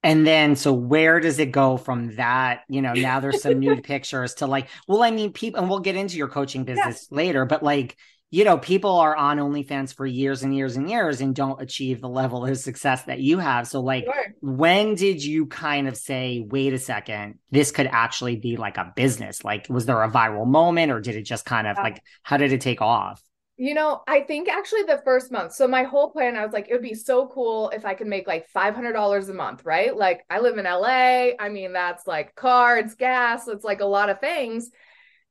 and 0.03 0.27
then 0.27 0.57
so 0.57 0.73
where 0.73 1.21
does 1.21 1.39
it 1.39 1.53
go 1.53 1.77
from 1.77 2.15
that 2.17 2.63
you 2.69 2.81
know 2.81 2.95
now 2.95 3.21
there's 3.21 3.43
some 3.43 3.59
nude 3.59 3.85
pictures 3.85 4.35
to 4.35 4.47
like 4.47 4.69
well 4.87 5.03
i 5.03 5.11
mean 5.11 5.33
people 5.33 5.61
and 5.61 5.69
we'll 5.69 5.81
get 5.81 5.97
into 5.97 6.17
your 6.17 6.29
coaching 6.29 6.65
business 6.65 7.09
yeah. 7.11 7.17
later 7.17 7.45
but 7.45 7.63
like 7.63 7.97
you 8.31 8.45
know, 8.45 8.59
people 8.59 8.97
are 8.97 9.17
on 9.17 9.39
OnlyFans 9.39 9.95
for 9.95 10.05
years 10.05 10.43
and 10.43 10.55
years 10.55 10.77
and 10.77 10.91
years 10.91 11.23
and 11.23 11.35
don't 11.35 11.63
achieve 11.63 12.01
the 12.01 12.09
level 12.09 12.45
of 12.45 12.59
success 12.59 13.05
that 13.05 13.21
you 13.21 13.39
have. 13.39 13.67
So, 13.67 13.81
like, 13.81 14.05
sure. 14.05 14.35
when 14.43 14.95
did 14.95 15.25
you 15.25 15.47
kind 15.47 15.89
of 15.89 15.97
say, 15.97 16.45
wait 16.47 16.75
a 16.75 16.79
second, 16.79 17.39
this 17.51 17.71
could 17.71 17.87
actually 17.87 18.37
be 18.37 18.59
like 18.59 18.77
a 18.77 18.93
business? 18.95 19.45
Like, 19.45 19.67
was 19.71 19.87
there 19.87 20.03
a 20.03 20.11
viral 20.11 20.47
moment 20.47 20.93
or 20.93 21.01
did 21.01 21.17
it 21.17 21.23
just 21.23 21.47
kind 21.47 21.67
of 21.67 21.77
yeah. 21.79 21.85
like, 21.85 22.03
how 22.23 22.37
did 22.37 22.53
it 22.53 22.61
take 22.61 22.83
off? 22.83 23.23
You 23.57 23.75
know, 23.75 24.03
I 24.07 24.21
think 24.21 24.49
actually 24.49 24.83
the 24.83 25.01
first 25.05 25.33
month. 25.33 25.55
So, 25.55 25.67
my 25.67 25.85
whole 25.85 26.11
plan, 26.11 26.37
I 26.37 26.45
was 26.45 26.53
like, 26.53 26.69
it 26.69 26.75
would 26.75 26.83
be 26.83 26.95
so 26.95 27.29
cool 27.29 27.71
if 27.71 27.87
I 27.87 27.95
could 27.95 28.07
make 28.09 28.29
like 28.29 28.47
$500 28.55 29.29
a 29.29 29.33
month, 29.33 29.65
right? 29.65 29.97
Like, 29.97 30.21
I 30.29 30.41
live 30.41 30.59
in 30.59 30.67
LA. 30.67 31.31
I 31.41 31.49
mean, 31.49 31.73
that's 31.73 32.07
like 32.07 32.35
cards, 32.35 32.95
gas, 32.95 33.49
it's 33.49 33.65
like 33.65 33.81
a 33.81 33.87
lot 33.87 34.11
of 34.11 34.21
things. 34.21 34.71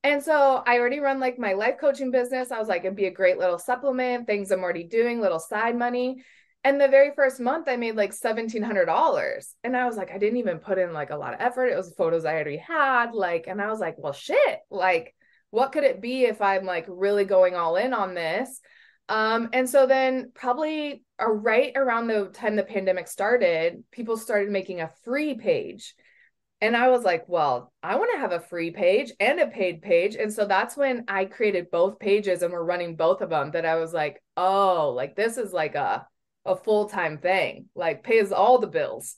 And 0.03 0.23
so 0.23 0.63
I 0.65 0.79
already 0.79 0.99
run 0.99 1.19
like 1.19 1.39
my 1.39 1.53
life 1.53 1.75
coaching 1.79 2.11
business. 2.11 2.51
I 2.51 2.59
was 2.59 2.67
like, 2.67 2.85
it'd 2.85 2.95
be 2.95 3.07
a 3.07 3.11
great 3.11 3.37
little 3.37 3.59
supplement, 3.59 4.27
things 4.27 4.51
I'm 4.51 4.63
already 4.63 4.83
doing, 4.83 5.19
little 5.19 5.39
side 5.39 5.77
money. 5.77 6.23
And 6.63 6.79
the 6.81 6.87
very 6.87 7.11
first 7.15 7.39
month, 7.39 7.67
I 7.67 7.77
made 7.77 7.95
like 7.95 8.11
$1,700. 8.11 9.55
And 9.63 9.77
I 9.77 9.85
was 9.85 9.95
like, 9.95 10.11
I 10.11 10.17
didn't 10.17 10.37
even 10.37 10.59
put 10.59 10.77
in 10.77 10.93
like 10.93 11.11
a 11.11 11.17
lot 11.17 11.33
of 11.33 11.41
effort. 11.41 11.67
It 11.67 11.77
was 11.77 11.93
photos 11.93 12.25
I 12.25 12.33
already 12.33 12.57
had. 12.57 13.13
Like, 13.13 13.47
and 13.47 13.61
I 13.61 13.69
was 13.69 13.79
like, 13.79 13.95
well, 13.97 14.13
shit. 14.13 14.59
Like, 14.69 15.15
what 15.49 15.71
could 15.71 15.83
it 15.83 16.01
be 16.01 16.25
if 16.25 16.41
I'm 16.41 16.65
like 16.65 16.85
really 16.87 17.25
going 17.25 17.55
all 17.55 17.75
in 17.77 17.93
on 17.93 18.13
this? 18.13 18.59
Um, 19.09 19.49
and 19.53 19.69
so 19.69 19.87
then 19.87 20.31
probably 20.33 21.03
right 21.19 21.71
around 21.75 22.07
the 22.07 22.29
time 22.33 22.55
the 22.55 22.63
pandemic 22.63 23.07
started, 23.07 23.83
people 23.91 24.17
started 24.17 24.51
making 24.51 24.81
a 24.81 24.91
free 25.03 25.35
page 25.35 25.95
and 26.59 26.75
I 26.75 26.89
was 26.89 27.03
like, 27.03 27.27
well, 27.27 27.71
I 27.83 27.95
want 27.97 28.11
to 28.13 28.19
have 28.19 28.31
a 28.31 28.39
free 28.39 28.71
page 28.71 29.11
and 29.19 29.39
a 29.39 29.47
paid 29.47 29.81
page. 29.81 30.15
And 30.15 30.33
so 30.33 30.45
that's 30.45 30.75
when 30.75 31.05
I 31.07 31.25
created 31.25 31.69
both 31.69 31.99
pages 31.99 32.41
and 32.41 32.51
we're 32.51 32.63
running 32.63 32.95
both 32.95 33.21
of 33.21 33.29
them 33.29 33.51
that 33.51 33.65
I 33.65 33.75
was 33.75 33.93
like, 33.93 34.21
oh, 34.35 34.91
like 34.95 35.15
this 35.15 35.37
is 35.37 35.53
like 35.53 35.75
a 35.75 36.07
a 36.45 36.55
full-time 36.55 37.17
thing. 37.17 37.65
Like 37.75 38.03
pays 38.03 38.31
all 38.31 38.57
the 38.57 38.67
bills. 38.67 39.17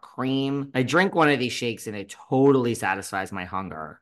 cream. 0.00 0.70
I 0.74 0.82
drink 0.82 1.14
one 1.14 1.30
of 1.30 1.38
these 1.38 1.52
shakes 1.52 1.86
and 1.86 1.96
it 1.96 2.14
totally 2.28 2.74
satisfies 2.74 3.32
my 3.32 3.44
hunger. 3.44 4.00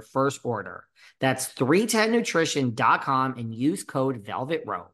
first 0.00 0.40
order. 0.44 0.84
That's 1.20 1.52
310nutrition.com 1.54 3.38
and 3.38 3.54
use 3.54 3.84
code 3.84 4.24
Velvet 4.24 4.62
Rope. 4.66 4.92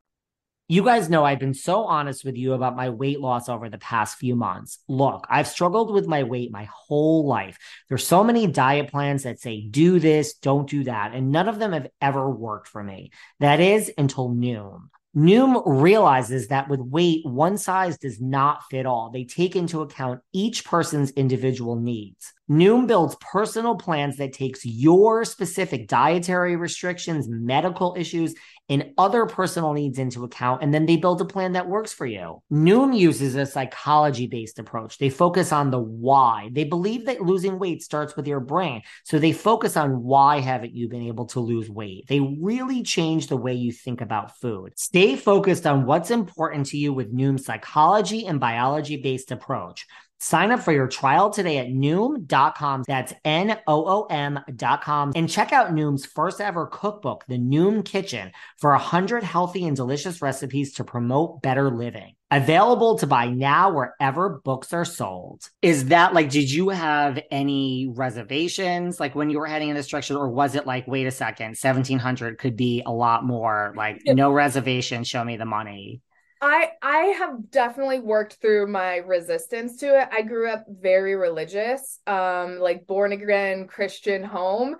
You 0.66 0.82
guys 0.82 1.10
know 1.10 1.26
I've 1.26 1.38
been 1.38 1.52
so 1.52 1.84
honest 1.84 2.24
with 2.24 2.38
you 2.38 2.54
about 2.54 2.74
my 2.74 2.88
weight 2.88 3.20
loss 3.20 3.50
over 3.50 3.68
the 3.68 3.76
past 3.76 4.16
few 4.16 4.34
months. 4.34 4.78
Look, 4.88 5.26
I've 5.28 5.46
struggled 5.46 5.92
with 5.92 6.06
my 6.06 6.22
weight 6.22 6.50
my 6.50 6.66
whole 6.72 7.26
life. 7.26 7.58
There's 7.90 8.06
so 8.06 8.24
many 8.24 8.46
diet 8.46 8.90
plans 8.90 9.24
that 9.24 9.40
say 9.40 9.60
do 9.60 9.98
this, 9.98 10.32
don't 10.32 10.68
do 10.68 10.84
that, 10.84 11.12
and 11.12 11.30
none 11.30 11.50
of 11.50 11.58
them 11.58 11.72
have 11.72 11.88
ever 12.00 12.30
worked 12.30 12.68
for 12.68 12.82
me. 12.82 13.10
That 13.40 13.60
is 13.60 13.92
until 13.98 14.30
Noom. 14.30 14.88
Noom 15.16 15.62
realizes 15.64 16.48
that 16.48 16.68
with 16.68 16.80
weight, 16.80 17.24
one 17.24 17.56
size 17.56 17.96
does 17.98 18.20
not 18.20 18.64
fit 18.68 18.84
all. 18.84 19.10
They 19.10 19.24
take 19.24 19.54
into 19.54 19.82
account 19.82 20.20
each 20.32 20.64
person's 20.64 21.12
individual 21.12 21.76
needs. 21.76 22.32
Noom 22.50 22.88
builds 22.88 23.16
personal 23.20 23.76
plans 23.76 24.16
that 24.16 24.32
takes 24.32 24.66
your 24.66 25.24
specific 25.24 25.86
dietary 25.86 26.56
restrictions, 26.56 27.28
medical 27.28 27.94
issues, 27.96 28.34
and 28.68 28.92
other 28.96 29.26
personal 29.26 29.72
needs 29.72 29.98
into 29.98 30.24
account. 30.24 30.62
And 30.62 30.72
then 30.72 30.86
they 30.86 30.96
build 30.96 31.20
a 31.20 31.24
plan 31.24 31.52
that 31.52 31.68
works 31.68 31.92
for 31.92 32.06
you. 32.06 32.42
Noom 32.50 32.96
uses 32.96 33.34
a 33.34 33.46
psychology 33.46 34.26
based 34.26 34.58
approach. 34.58 34.98
They 34.98 35.10
focus 35.10 35.52
on 35.52 35.70
the 35.70 35.80
why. 35.80 36.48
They 36.52 36.64
believe 36.64 37.06
that 37.06 37.20
losing 37.20 37.58
weight 37.58 37.82
starts 37.82 38.16
with 38.16 38.26
your 38.26 38.40
brain. 38.40 38.82
So 39.04 39.18
they 39.18 39.32
focus 39.32 39.76
on 39.76 40.02
why 40.02 40.40
haven't 40.40 40.74
you 40.74 40.88
been 40.88 41.02
able 41.02 41.26
to 41.26 41.40
lose 41.40 41.68
weight? 41.68 42.06
They 42.08 42.20
really 42.20 42.82
change 42.82 43.26
the 43.26 43.36
way 43.36 43.54
you 43.54 43.72
think 43.72 44.00
about 44.00 44.38
food. 44.38 44.78
Stay 44.78 45.16
focused 45.16 45.66
on 45.66 45.86
what's 45.86 46.10
important 46.10 46.66
to 46.66 46.78
you 46.78 46.92
with 46.92 47.14
Noom's 47.14 47.44
psychology 47.44 48.26
and 48.26 48.40
biology 48.40 48.96
based 48.96 49.30
approach. 49.30 49.86
Sign 50.24 50.52
up 50.52 50.60
for 50.60 50.72
your 50.72 50.88
trial 50.88 51.28
today 51.28 51.58
at 51.58 51.66
Noom.com. 51.66 52.84
That's 52.88 53.12
N 53.26 53.58
O 53.66 53.84
O 53.86 54.06
M.com. 54.06 55.12
And 55.14 55.28
check 55.28 55.52
out 55.52 55.74
Noom's 55.74 56.06
first 56.06 56.40
ever 56.40 56.66
cookbook, 56.66 57.26
The 57.28 57.36
Noom 57.36 57.84
Kitchen, 57.84 58.32
for 58.56 58.70
100 58.70 59.22
healthy 59.22 59.66
and 59.66 59.76
delicious 59.76 60.22
recipes 60.22 60.72
to 60.74 60.84
promote 60.84 61.42
better 61.42 61.68
living. 61.68 62.14
Available 62.30 62.96
to 63.00 63.06
buy 63.06 63.28
now 63.28 63.70
wherever 63.70 64.40
books 64.42 64.72
are 64.72 64.86
sold. 64.86 65.50
Is 65.60 65.88
that 65.88 66.14
like, 66.14 66.30
did 66.30 66.50
you 66.50 66.70
have 66.70 67.20
any 67.30 67.92
reservations 67.94 68.98
like 68.98 69.14
when 69.14 69.28
you 69.28 69.38
were 69.38 69.46
heading 69.46 69.68
in 69.68 69.76
this 69.76 69.88
direction, 69.88 70.16
or 70.16 70.30
was 70.30 70.54
it 70.54 70.66
like, 70.66 70.88
wait 70.88 71.06
a 71.06 71.10
second, 71.10 71.48
1700 71.48 72.38
could 72.38 72.56
be 72.56 72.82
a 72.86 72.90
lot 72.90 73.26
more 73.26 73.74
like 73.76 74.00
no 74.06 74.32
reservation, 74.32 75.04
show 75.04 75.22
me 75.22 75.36
the 75.36 75.44
money? 75.44 76.00
I 76.44 76.72
I 76.82 76.98
have 77.18 77.50
definitely 77.50 78.00
worked 78.00 78.34
through 78.34 78.66
my 78.66 78.96
resistance 78.98 79.78
to 79.78 79.98
it. 79.98 80.08
I 80.12 80.20
grew 80.20 80.50
up 80.50 80.66
very 80.68 81.16
religious, 81.16 82.00
um, 82.06 82.58
like 82.58 82.86
born 82.86 83.12
again 83.12 83.66
Christian 83.66 84.22
home. 84.22 84.76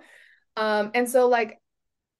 Um, 0.55 0.91
and 0.93 1.09
so 1.09 1.27
like 1.27 1.59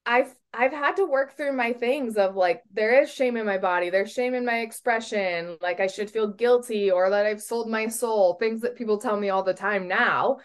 I've 0.04 0.34
I've 0.52 0.74
had 0.74 0.96
to 0.96 1.06
work 1.06 1.38
through 1.38 1.54
my 1.54 1.74
things 1.74 2.18
of 2.18 2.36
like 2.36 2.64
there 2.74 3.04
is 3.04 3.14
shame 3.14 3.38
in 3.38 3.46
my 3.46 3.60
body, 3.60 3.92
there's 3.92 4.12
shame 4.12 4.34
in 4.34 4.46
my 4.46 4.62
expression, 4.62 5.58
like 5.62 5.80
I 5.80 5.88
should 5.88 6.10
feel 6.10 6.28
guilty 6.28 6.90
or 6.90 7.12
that 7.12 7.28
I've 7.28 7.42
sold 7.42 7.70
my 7.70 7.88
soul, 7.88 8.38
things 8.40 8.62
that 8.62 8.76
people 8.76 8.98
tell 8.98 9.16
me 9.20 9.30
all 9.30 9.44
the 9.44 9.54
time 9.54 9.88
now. 9.88 10.38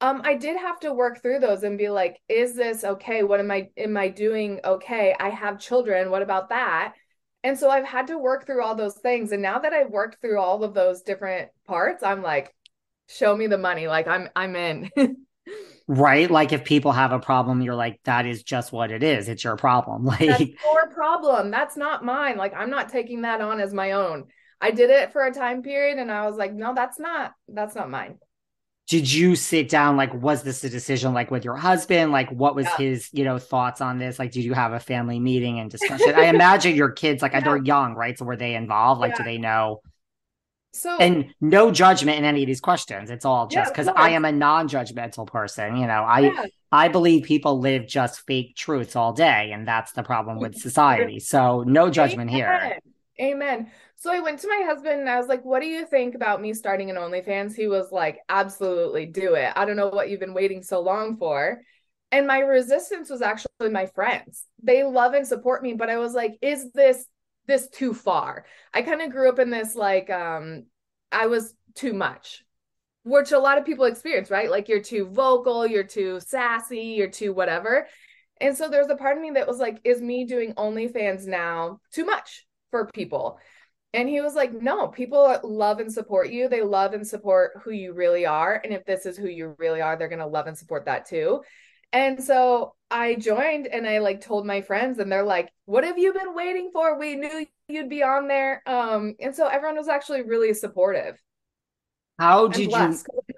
Um, 0.00 0.22
I 0.24 0.34
did 0.34 0.56
have 0.56 0.78
to 0.80 0.92
work 0.92 1.22
through 1.22 1.40
those 1.40 1.64
and 1.64 1.76
be 1.76 1.88
like, 1.88 2.20
is 2.28 2.54
this 2.54 2.84
okay? 2.84 3.24
What 3.24 3.40
am 3.40 3.50
I 3.50 3.70
am 3.76 3.96
I 3.96 4.08
doing 4.10 4.60
okay? 4.64 5.16
I 5.18 5.30
have 5.30 5.58
children. 5.58 6.12
What 6.12 6.22
about 6.22 6.50
that? 6.50 6.94
And 7.44 7.58
so 7.58 7.70
I've 7.70 7.84
had 7.84 8.08
to 8.08 8.18
work 8.18 8.46
through 8.46 8.62
all 8.62 8.74
those 8.74 8.96
things. 8.96 9.32
And 9.32 9.42
now 9.42 9.58
that 9.60 9.72
I've 9.72 9.90
worked 9.90 10.20
through 10.20 10.40
all 10.40 10.64
of 10.64 10.74
those 10.74 11.02
different 11.02 11.50
parts, 11.66 12.02
I'm 12.02 12.22
like, 12.22 12.54
show 13.08 13.36
me 13.36 13.46
the 13.46 13.58
money. 13.58 13.88
Like 13.88 14.06
I'm 14.08 14.28
I'm 14.34 14.56
in. 14.56 14.90
right? 15.88 16.30
Like 16.30 16.52
if 16.52 16.64
people 16.64 16.92
have 16.92 17.12
a 17.12 17.18
problem, 17.18 17.62
you're 17.62 17.74
like, 17.74 18.00
that 18.04 18.26
is 18.26 18.42
just 18.42 18.72
what 18.72 18.90
it 18.90 19.02
is. 19.02 19.28
It's 19.28 19.44
your 19.44 19.56
problem. 19.56 20.04
Like 20.08 20.20
That's 20.20 20.40
your 20.40 20.90
problem. 20.92 21.50
That's 21.50 21.76
not 21.76 22.04
mine. 22.04 22.36
Like 22.36 22.54
I'm 22.54 22.70
not 22.70 22.88
taking 22.88 23.22
that 23.22 23.40
on 23.40 23.60
as 23.60 23.72
my 23.72 23.92
own. 23.92 24.24
I 24.60 24.72
did 24.72 24.90
it 24.90 25.12
for 25.12 25.24
a 25.24 25.32
time 25.32 25.62
period 25.62 25.98
and 25.98 26.10
I 26.10 26.26
was 26.26 26.36
like, 26.36 26.52
no, 26.52 26.74
that's 26.74 26.98
not 26.98 27.32
that's 27.48 27.74
not 27.74 27.90
mine. 27.90 28.18
Did 28.88 29.12
you 29.12 29.36
sit 29.36 29.68
down 29.68 29.96
like 29.96 30.14
was 30.14 30.42
this 30.42 30.64
a 30.64 30.70
decision 30.70 31.12
like 31.12 31.30
with 31.30 31.44
your 31.44 31.56
husband? 31.56 32.10
Like 32.10 32.30
what 32.30 32.54
was 32.54 32.64
yeah. 32.64 32.76
his, 32.78 33.10
you 33.12 33.24
know, 33.24 33.38
thoughts 33.38 33.80
on 33.80 33.98
this? 33.98 34.18
Like 34.18 34.32
did 34.32 34.44
you 34.44 34.54
have 34.54 34.72
a 34.72 34.80
family 34.80 35.20
meeting 35.20 35.60
and 35.60 35.70
discussion? 35.78 36.14
I 36.16 36.26
imagine 36.26 36.74
your 36.74 36.90
kids 36.90 37.22
like 37.22 37.32
yeah. 37.32 37.40
they're 37.40 37.56
young, 37.58 37.94
right? 37.94 38.18
So 38.18 38.24
were 38.24 38.36
they 38.36 38.54
involved? 38.54 39.00
Like 39.00 39.12
yeah. 39.12 39.18
do 39.18 39.24
they 39.24 39.38
know 39.38 39.82
so 40.72 40.96
and 40.98 41.34
no 41.40 41.70
judgment 41.70 42.18
in 42.18 42.24
any 42.24 42.42
of 42.42 42.46
these 42.46 42.60
questions. 42.60 43.10
It's 43.10 43.24
all 43.24 43.46
just 43.46 43.72
because 43.72 43.88
I 43.88 44.10
am 44.10 44.24
a 44.24 44.32
non-judgmental 44.32 45.26
person. 45.26 45.76
You 45.76 45.86
know, 45.86 46.04
I 46.04 46.48
I 46.70 46.88
believe 46.88 47.24
people 47.24 47.58
live 47.58 47.86
just 47.86 48.26
fake 48.26 48.54
truths 48.54 48.94
all 48.94 49.12
day, 49.12 49.50
and 49.52 49.66
that's 49.66 49.92
the 49.92 50.02
problem 50.02 50.38
with 50.38 50.54
society. 50.58 51.20
So 51.20 51.64
no 51.66 51.90
judgment 51.90 52.30
Amen. 52.30 52.36
here. 52.36 52.78
Amen. 53.20 53.70
So 53.98 54.12
I 54.12 54.20
went 54.20 54.38
to 54.40 54.48
my 54.48 54.64
husband 54.64 55.00
and 55.00 55.10
I 55.10 55.18
was 55.18 55.26
like, 55.26 55.44
What 55.44 55.60
do 55.60 55.66
you 55.66 55.84
think 55.84 56.14
about 56.14 56.40
me 56.40 56.54
starting 56.54 56.88
an 56.88 56.96
OnlyFans? 56.96 57.56
He 57.56 57.66
was 57.66 57.90
like, 57.90 58.20
Absolutely 58.28 59.06
do 59.06 59.34
it. 59.34 59.52
I 59.56 59.64
don't 59.64 59.76
know 59.76 59.88
what 59.88 60.08
you've 60.08 60.20
been 60.20 60.34
waiting 60.34 60.62
so 60.62 60.80
long 60.80 61.16
for. 61.16 61.60
And 62.12 62.26
my 62.26 62.38
resistance 62.38 63.10
was 63.10 63.22
actually 63.22 63.70
my 63.70 63.86
friends. 63.86 64.44
They 64.62 64.84
love 64.84 65.14
and 65.14 65.26
support 65.26 65.62
me, 65.62 65.74
but 65.74 65.90
I 65.90 65.98
was 65.98 66.14
like, 66.14 66.38
Is 66.40 66.70
this 66.72 67.04
this 67.46 67.68
too 67.70 67.92
far? 67.92 68.44
I 68.72 68.82
kind 68.82 69.02
of 69.02 69.10
grew 69.10 69.28
up 69.28 69.40
in 69.40 69.50
this 69.50 69.74
like 69.74 70.08
um 70.10 70.66
I 71.10 71.26
was 71.26 71.54
too 71.74 71.92
much. 71.92 72.44
Which 73.02 73.32
a 73.32 73.38
lot 73.38 73.58
of 73.58 73.64
people 73.64 73.86
experience, 73.86 74.30
right? 74.30 74.50
Like 74.50 74.68
you're 74.68 74.82
too 74.82 75.06
vocal, 75.06 75.66
you're 75.66 75.82
too 75.82 76.20
sassy, 76.20 76.94
you're 76.96 77.10
too 77.10 77.32
whatever. 77.32 77.88
And 78.40 78.56
so 78.56 78.68
there's 78.68 78.90
a 78.90 78.96
part 78.96 79.16
of 79.16 79.22
me 79.22 79.32
that 79.32 79.48
was 79.48 79.58
like, 79.58 79.80
is 79.82 80.00
me 80.00 80.24
doing 80.24 80.52
OnlyFans 80.54 81.26
now 81.26 81.80
too 81.92 82.04
much 82.04 82.46
for 82.70 82.86
people? 82.86 83.38
And 83.94 84.08
he 84.08 84.20
was 84.20 84.34
like, 84.34 84.52
no, 84.52 84.88
people 84.88 85.38
love 85.42 85.80
and 85.80 85.92
support 85.92 86.30
you. 86.30 86.48
They 86.48 86.62
love 86.62 86.92
and 86.92 87.06
support 87.06 87.52
who 87.62 87.70
you 87.70 87.94
really 87.94 88.26
are. 88.26 88.60
And 88.62 88.72
if 88.72 88.84
this 88.84 89.06
is 89.06 89.16
who 89.16 89.28
you 89.28 89.56
really 89.58 89.80
are, 89.80 89.96
they're 89.96 90.08
going 90.08 90.18
to 90.18 90.26
love 90.26 90.46
and 90.46 90.58
support 90.58 90.84
that 90.84 91.06
too. 91.06 91.42
And 91.90 92.22
so 92.22 92.74
I 92.90 93.14
joined 93.14 93.66
and 93.66 93.86
I 93.86 93.98
like 93.98 94.20
told 94.20 94.46
my 94.46 94.60
friends, 94.60 94.98
and 94.98 95.10
they're 95.10 95.22
like, 95.22 95.50
what 95.64 95.84
have 95.84 95.98
you 95.98 96.12
been 96.12 96.34
waiting 96.34 96.68
for? 96.70 96.98
We 96.98 97.16
knew 97.16 97.46
you'd 97.68 97.88
be 97.88 98.02
on 98.02 98.28
there. 98.28 98.62
Um, 98.66 99.14
and 99.20 99.34
so 99.34 99.46
everyone 99.46 99.76
was 99.76 99.88
actually 99.88 100.22
really 100.22 100.52
supportive. 100.52 101.18
How 102.18 102.48
did 102.48 102.70
you? 102.70 102.94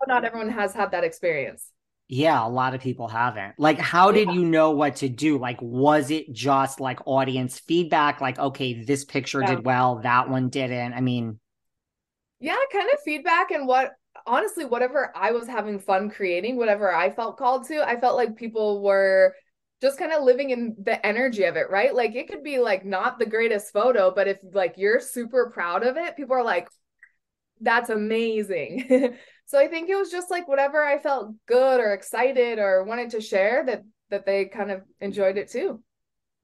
Not 0.08 0.24
everyone 0.24 0.48
has 0.48 0.74
had 0.74 0.90
that 0.90 1.04
experience 1.04 1.70
yeah, 2.12 2.44
a 2.44 2.48
lot 2.48 2.74
of 2.74 2.80
people 2.80 3.06
haven't. 3.06 3.54
Like, 3.56 3.78
how 3.78 4.10
did 4.10 4.32
you 4.32 4.44
know 4.44 4.72
what 4.72 4.96
to 4.96 5.08
do? 5.08 5.38
Like, 5.38 5.62
was 5.62 6.10
it 6.10 6.32
just 6.32 6.80
like 6.80 6.98
audience 7.06 7.60
feedback? 7.60 8.20
Like, 8.20 8.36
okay, 8.36 8.82
this 8.82 9.04
picture 9.04 9.40
yeah. 9.40 9.54
did 9.54 9.64
well, 9.64 10.00
that 10.02 10.28
one 10.28 10.48
didn't. 10.48 10.92
I 10.92 11.00
mean, 11.02 11.38
yeah, 12.40 12.56
kind 12.72 12.88
of 12.92 12.98
feedback 13.04 13.52
and 13.52 13.64
what 13.64 13.92
honestly, 14.26 14.64
whatever 14.64 15.12
I 15.14 15.30
was 15.30 15.46
having 15.46 15.78
fun 15.78 16.10
creating, 16.10 16.56
whatever 16.56 16.92
I 16.92 17.10
felt 17.10 17.36
called 17.36 17.68
to, 17.68 17.88
I 17.88 18.00
felt 18.00 18.16
like 18.16 18.34
people 18.34 18.82
were 18.82 19.36
just 19.80 19.96
kind 19.96 20.12
of 20.12 20.24
living 20.24 20.50
in 20.50 20.74
the 20.82 21.06
energy 21.06 21.44
of 21.44 21.54
it, 21.54 21.70
right? 21.70 21.94
Like, 21.94 22.16
it 22.16 22.28
could 22.28 22.42
be 22.42 22.58
like 22.58 22.84
not 22.84 23.20
the 23.20 23.26
greatest 23.26 23.72
photo, 23.72 24.12
but 24.12 24.26
if 24.26 24.38
like 24.52 24.74
you're 24.76 24.98
super 24.98 25.48
proud 25.54 25.84
of 25.84 25.96
it, 25.96 26.16
people 26.16 26.34
are 26.34 26.42
like, 26.42 26.68
that's 27.60 27.88
amazing. 27.88 29.16
So 29.50 29.58
I 29.58 29.66
think 29.66 29.90
it 29.90 29.96
was 29.96 30.12
just 30.12 30.30
like 30.30 30.46
whatever 30.46 30.84
I 30.84 31.00
felt 31.00 31.34
good 31.46 31.80
or 31.80 31.92
excited 31.92 32.60
or 32.60 32.84
wanted 32.84 33.10
to 33.10 33.20
share 33.20 33.64
that 33.66 33.82
that 34.10 34.24
they 34.24 34.44
kind 34.44 34.70
of 34.70 34.82
enjoyed 35.00 35.36
it 35.38 35.50
too. 35.50 35.82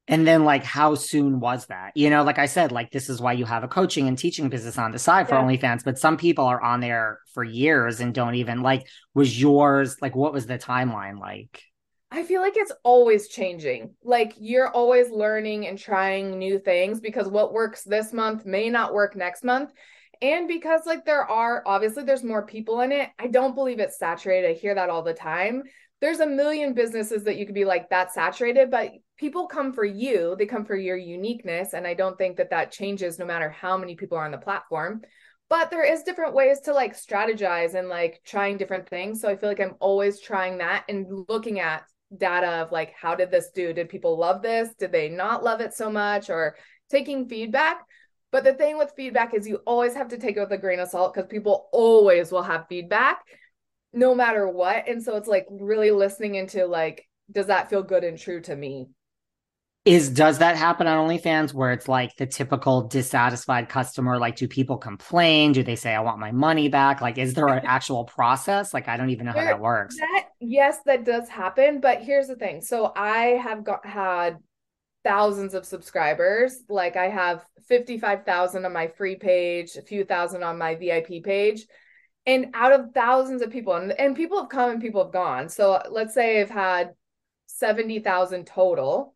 And 0.08 0.26
then 0.26 0.44
like 0.44 0.64
how 0.64 0.96
soon 0.96 1.38
was 1.38 1.66
that? 1.66 1.92
You 1.94 2.10
know, 2.10 2.24
like 2.24 2.40
I 2.40 2.46
said, 2.46 2.72
like 2.72 2.90
this 2.90 3.08
is 3.08 3.20
why 3.20 3.34
you 3.34 3.44
have 3.44 3.62
a 3.62 3.68
coaching 3.68 4.08
and 4.08 4.18
teaching 4.18 4.48
business 4.48 4.76
on 4.76 4.90
the 4.90 4.98
side 4.98 5.28
for 5.28 5.36
yeah. 5.36 5.42
OnlyFans, 5.42 5.84
but 5.84 6.00
some 6.00 6.16
people 6.16 6.46
are 6.46 6.60
on 6.60 6.80
there 6.80 7.20
for 7.32 7.44
years 7.44 8.00
and 8.00 8.12
don't 8.12 8.34
even 8.34 8.62
like 8.62 8.88
was 9.14 9.40
yours 9.40 9.96
like 10.02 10.16
what 10.16 10.32
was 10.32 10.46
the 10.46 10.58
timeline 10.58 11.20
like? 11.20 11.62
I 12.10 12.24
feel 12.24 12.40
like 12.40 12.56
it's 12.56 12.72
always 12.82 13.28
changing. 13.28 13.94
Like 14.02 14.34
you're 14.36 14.70
always 14.70 15.10
learning 15.10 15.68
and 15.68 15.78
trying 15.78 16.40
new 16.40 16.58
things 16.58 16.98
because 16.98 17.28
what 17.28 17.52
works 17.52 17.84
this 17.84 18.12
month 18.12 18.44
may 18.44 18.68
not 18.68 18.92
work 18.92 19.14
next 19.14 19.44
month 19.44 19.70
and 20.22 20.48
because 20.48 20.82
like 20.86 21.04
there 21.04 21.24
are 21.24 21.62
obviously 21.66 22.02
there's 22.02 22.24
more 22.24 22.46
people 22.46 22.80
in 22.80 22.92
it 22.92 23.10
i 23.18 23.26
don't 23.26 23.54
believe 23.54 23.78
it's 23.78 23.98
saturated 23.98 24.48
i 24.48 24.52
hear 24.52 24.74
that 24.74 24.90
all 24.90 25.02
the 25.02 25.14
time. 25.14 25.62
There's 25.98 26.20
a 26.20 26.26
million 26.26 26.74
businesses 26.74 27.24
that 27.24 27.38
you 27.38 27.46
could 27.46 27.54
be 27.54 27.64
like 27.64 27.88
that's 27.88 28.14
saturated 28.14 28.70
but 28.70 28.90
people 29.16 29.46
come 29.46 29.72
for 29.72 29.84
you 29.84 30.36
they 30.38 30.44
come 30.44 30.66
for 30.66 30.76
your 30.76 30.96
uniqueness 30.96 31.72
and 31.72 31.86
i 31.86 31.94
don't 31.94 32.18
think 32.18 32.36
that 32.36 32.50
that 32.50 32.70
changes 32.70 33.18
no 33.18 33.24
matter 33.24 33.48
how 33.48 33.78
many 33.78 33.96
people 33.96 34.18
are 34.18 34.24
on 34.24 34.32
the 34.32 34.38
platform. 34.38 35.02
But 35.48 35.70
there 35.70 35.84
is 35.84 36.02
different 36.02 36.34
ways 36.34 36.58
to 36.62 36.74
like 36.74 36.96
strategize 36.96 37.74
and 37.74 37.88
like 37.88 38.20
trying 38.26 38.58
different 38.58 38.88
things 38.88 39.20
so 39.20 39.28
i 39.28 39.36
feel 39.36 39.48
like 39.48 39.60
i'm 39.60 39.76
always 39.80 40.20
trying 40.20 40.58
that 40.58 40.84
and 40.88 41.24
looking 41.28 41.60
at 41.60 41.84
data 42.16 42.62
of 42.62 42.72
like 42.72 42.94
how 43.00 43.14
did 43.14 43.30
this 43.30 43.50
do? 43.50 43.72
Did 43.72 43.88
people 43.88 44.18
love 44.18 44.42
this? 44.42 44.74
Did 44.78 44.92
they 44.92 45.08
not 45.08 45.44
love 45.44 45.60
it 45.60 45.74
so 45.74 45.90
much? 45.90 46.30
Or 46.30 46.56
taking 46.90 47.28
feedback 47.28 47.84
but 48.32 48.44
the 48.44 48.54
thing 48.54 48.78
with 48.78 48.92
feedback 48.96 49.34
is 49.34 49.46
you 49.46 49.56
always 49.66 49.94
have 49.94 50.08
to 50.08 50.18
take 50.18 50.36
it 50.36 50.40
with 50.40 50.52
a 50.52 50.58
grain 50.58 50.80
of 50.80 50.88
salt 50.88 51.14
because 51.14 51.28
people 51.28 51.68
always 51.72 52.32
will 52.32 52.42
have 52.42 52.66
feedback 52.68 53.18
no 53.92 54.14
matter 54.14 54.46
what. 54.46 54.88
And 54.88 55.02
so 55.02 55.16
it's 55.16 55.28
like 55.28 55.46
really 55.50 55.90
listening 55.90 56.34
into 56.34 56.66
like, 56.66 57.08
does 57.32 57.46
that 57.46 57.70
feel 57.70 57.82
good 57.82 58.04
and 58.04 58.18
true 58.18 58.40
to 58.42 58.54
me? 58.54 58.88
Is 59.84 60.10
does 60.10 60.38
that 60.38 60.56
happen 60.56 60.88
on 60.88 61.08
OnlyFans 61.08 61.54
where 61.54 61.70
it's 61.70 61.86
like 61.86 62.14
the 62.16 62.26
typical 62.26 62.88
dissatisfied 62.88 63.68
customer? 63.68 64.18
Like, 64.18 64.34
do 64.34 64.48
people 64.48 64.78
complain? 64.78 65.52
Do 65.52 65.62
they 65.62 65.76
say, 65.76 65.94
I 65.94 66.00
want 66.00 66.18
my 66.18 66.32
money 66.32 66.68
back? 66.68 67.00
Like, 67.00 67.18
is 67.18 67.34
there 67.34 67.46
an 67.46 67.62
actual 67.64 68.04
process? 68.04 68.74
Like, 68.74 68.88
I 68.88 68.96
don't 68.96 69.10
even 69.10 69.26
know 69.26 69.32
there, 69.32 69.44
how 69.44 69.52
that 69.52 69.60
works. 69.60 69.96
That, 69.96 70.24
yes, 70.40 70.78
that 70.86 71.04
does 71.04 71.28
happen. 71.28 71.80
But 71.80 72.02
here's 72.02 72.26
the 72.26 72.34
thing. 72.34 72.62
So 72.62 72.92
I 72.96 73.40
have 73.42 73.62
got 73.62 73.86
had 73.86 74.38
thousands 75.06 75.54
of 75.54 75.64
subscribers. 75.64 76.64
Like 76.68 76.96
I 76.96 77.08
have 77.08 77.44
55,000 77.68 78.64
on 78.64 78.72
my 78.72 78.88
free 78.88 79.14
page, 79.14 79.76
a 79.76 79.82
few 79.82 80.04
thousand 80.04 80.42
on 80.42 80.58
my 80.58 80.74
VIP 80.74 81.22
page. 81.22 81.66
And 82.26 82.50
out 82.54 82.72
of 82.72 82.92
thousands 82.92 83.40
of 83.40 83.52
people, 83.52 83.74
and, 83.74 83.92
and 83.92 84.16
people 84.16 84.40
have 84.40 84.48
come 84.48 84.72
and 84.72 84.80
people 84.80 85.04
have 85.04 85.12
gone. 85.12 85.48
So 85.48 85.80
let's 85.90 86.12
say 86.12 86.40
I've 86.40 86.50
had 86.50 86.94
70,000 87.46 88.48
total. 88.48 89.14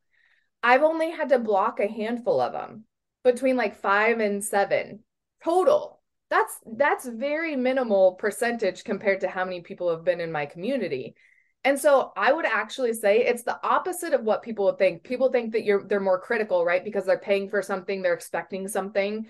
I've 0.62 0.84
only 0.84 1.10
had 1.10 1.30
to 1.30 1.40
block 1.40 1.80
a 1.80 1.88
handful 1.88 2.40
of 2.40 2.52
them 2.52 2.84
between 3.24 3.56
like 3.56 3.80
five 3.80 4.20
and 4.20 4.44
seven 4.44 5.00
total. 5.42 6.00
That's 6.30 6.54
that's 6.76 7.08
very 7.08 7.56
minimal 7.56 8.14
percentage 8.14 8.84
compared 8.84 9.22
to 9.22 9.28
how 9.28 9.44
many 9.44 9.62
people 9.62 9.90
have 9.90 10.04
been 10.04 10.20
in 10.20 10.30
my 10.30 10.46
community. 10.46 11.16
And 11.64 11.78
so 11.78 12.12
I 12.16 12.32
would 12.32 12.46
actually 12.46 12.94
say 12.94 13.18
it's 13.18 13.42
the 13.42 13.60
opposite 13.62 14.14
of 14.14 14.22
what 14.22 14.42
people 14.42 14.64
would 14.66 14.78
think. 14.78 15.02
People 15.02 15.30
think 15.30 15.52
that 15.52 15.64
you're 15.64 15.86
they're 15.86 16.00
more 16.00 16.20
critical, 16.20 16.64
right? 16.64 16.84
Because 16.84 17.04
they're 17.04 17.18
paying 17.18 17.48
for 17.48 17.60
something, 17.60 18.00
they're 18.00 18.14
expecting 18.14 18.66
something. 18.66 19.26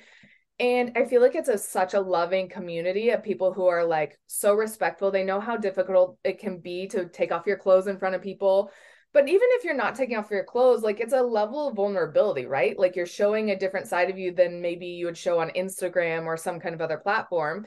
And 0.61 0.93
I 0.95 1.07
feel 1.07 1.23
like 1.23 1.35
it's 1.35 1.49
a 1.49 1.59
such 1.59 1.95
a 1.95 2.01
loving 2.01 2.49
community 2.49 3.11
of 3.11 3.25
people 3.25 3.53
who 3.53 3.67
are 3.67 3.85
like 3.85 4.19
so 4.27 4.55
respectful. 4.55 5.11
They 5.11 5.25
know 5.25 5.41
how 5.41 5.57
difficult 5.57 6.19
it 6.23 6.39
can 6.39 6.59
be 6.59 6.87
to 6.89 7.09
take 7.09 7.33
off 7.33 7.47
your 7.47 7.57
clothes 7.57 7.87
in 7.89 7.99
front 7.99 8.15
of 8.15 8.23
people. 8.23 8.71
But 9.13 9.29
even 9.29 9.49
if 9.53 9.65
you're 9.65 9.75
not 9.75 9.97
taking 9.97 10.17
off 10.17 10.31
your 10.31 10.45
clothes, 10.45 10.83
like 10.83 11.01
it's 11.01 11.15
a 11.15 11.23
level 11.23 11.69
of 11.69 11.75
vulnerability, 11.75 12.47
right? 12.47 12.79
Like 12.79 12.95
you're 12.95 13.07
showing 13.07 13.51
a 13.51 13.59
different 13.59 13.89
side 13.89 14.09
of 14.09 14.19
you 14.19 14.33
than 14.33 14.63
maybe 14.63 14.87
you 14.87 15.07
would 15.07 15.17
show 15.17 15.41
on 15.41 15.51
Instagram 15.51 16.27
or 16.27 16.37
some 16.37 16.61
kind 16.61 16.75
of 16.77 16.81
other 16.81 16.99
platform 16.99 17.67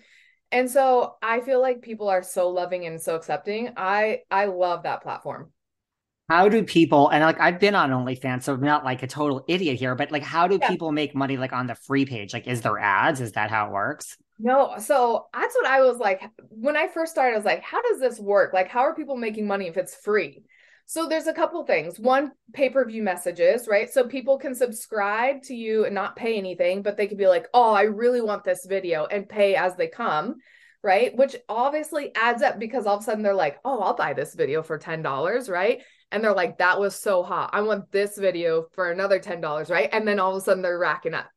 and 0.53 0.69
so 0.69 1.15
i 1.21 1.41
feel 1.41 1.59
like 1.59 1.81
people 1.81 2.07
are 2.07 2.23
so 2.23 2.49
loving 2.49 2.85
and 2.85 3.01
so 3.01 3.15
accepting 3.15 3.73
i 3.75 4.21
i 4.31 4.45
love 4.45 4.83
that 4.83 5.01
platform 5.01 5.51
how 6.29 6.47
do 6.47 6.63
people 6.63 7.09
and 7.09 7.23
like 7.23 7.39
I've 7.39 7.59
been 7.59 7.75
on 7.75 7.91
OnlyFans, 7.91 8.43
so 8.43 8.53
I'm 8.53 8.61
not 8.61 8.85
like 8.85 9.03
a 9.03 9.07
total 9.07 9.43
idiot 9.47 9.77
here, 9.77 9.93
but 9.93 10.09
like 10.09 10.23
how 10.23 10.47
do 10.47 10.57
yeah. 10.59 10.69
people 10.69 10.91
make 10.91 11.13
money 11.13 11.35
like 11.37 11.51
on 11.51 11.67
the 11.67 11.75
free 11.75 12.05
page? 12.05 12.33
Like 12.33 12.47
is 12.47 12.61
there 12.61 12.79
ads? 12.79 13.19
Is 13.19 13.33
that 13.33 13.49
how 13.49 13.67
it 13.67 13.73
works? 13.73 14.17
No, 14.39 14.75
so 14.79 15.27
that's 15.33 15.53
what 15.53 15.67
I 15.67 15.81
was 15.81 15.97
like 15.97 16.23
when 16.49 16.77
I 16.77 16.87
first 16.87 17.11
started, 17.11 17.33
I 17.33 17.37
was 17.37 17.45
like, 17.45 17.61
how 17.61 17.81
does 17.81 17.99
this 17.99 18.19
work? 18.19 18.53
Like, 18.53 18.67
how 18.67 18.81
are 18.81 18.95
people 18.95 19.17
making 19.17 19.47
money 19.47 19.67
if 19.67 19.77
it's 19.77 19.95
free? 19.95 20.43
So 20.85 21.07
there's 21.07 21.27
a 21.27 21.33
couple 21.33 21.65
things. 21.65 21.99
One, 21.99 22.31
pay-per-view 22.53 23.01
messages, 23.03 23.67
right? 23.67 23.89
So 23.91 24.07
people 24.07 24.37
can 24.37 24.53
subscribe 24.53 25.41
to 25.43 25.55
you 25.55 25.85
and 25.85 25.95
not 25.95 26.15
pay 26.15 26.37
anything, 26.37 26.83
but 26.83 26.97
they 26.97 27.07
could 27.07 27.17
be 27.17 27.27
like, 27.27 27.47
"Oh, 27.53 27.73
I 27.73 27.83
really 27.83 28.21
want 28.21 28.43
this 28.43 28.65
video" 28.65 29.05
and 29.05 29.27
pay 29.27 29.55
as 29.55 29.75
they 29.75 29.87
come. 29.87 30.35
right? 30.83 31.15
Which 31.15 31.35
obviously 31.47 32.13
adds 32.15 32.43
up 32.43 32.59
because 32.59 32.85
all 32.85 32.97
of 32.97 33.01
a 33.01 33.03
sudden 33.05 33.23
they're 33.23 33.33
like, 33.33 33.57
oh, 33.63 33.79
I'll 33.79 33.95
buy 33.95 34.13
this 34.13 34.35
video 34.35 34.61
for 34.61 34.77
$10, 34.77 35.49
right? 35.49 35.81
And 36.11 36.23
they're 36.23 36.33
like, 36.35 36.57
that 36.57 36.79
was 36.79 36.95
so 36.95 37.23
hot. 37.23 37.51
I 37.53 37.61
want 37.61 37.91
this 37.91 38.17
video 38.17 38.67
for 38.73 38.91
another 38.91 39.19
$10, 39.19 39.69
right? 39.69 39.89
And 39.91 40.07
then 40.07 40.19
all 40.19 40.31
of 40.31 40.37
a 40.37 40.41
sudden 40.41 40.61
they're 40.61 40.77
racking 40.77 41.13
up. 41.13 41.29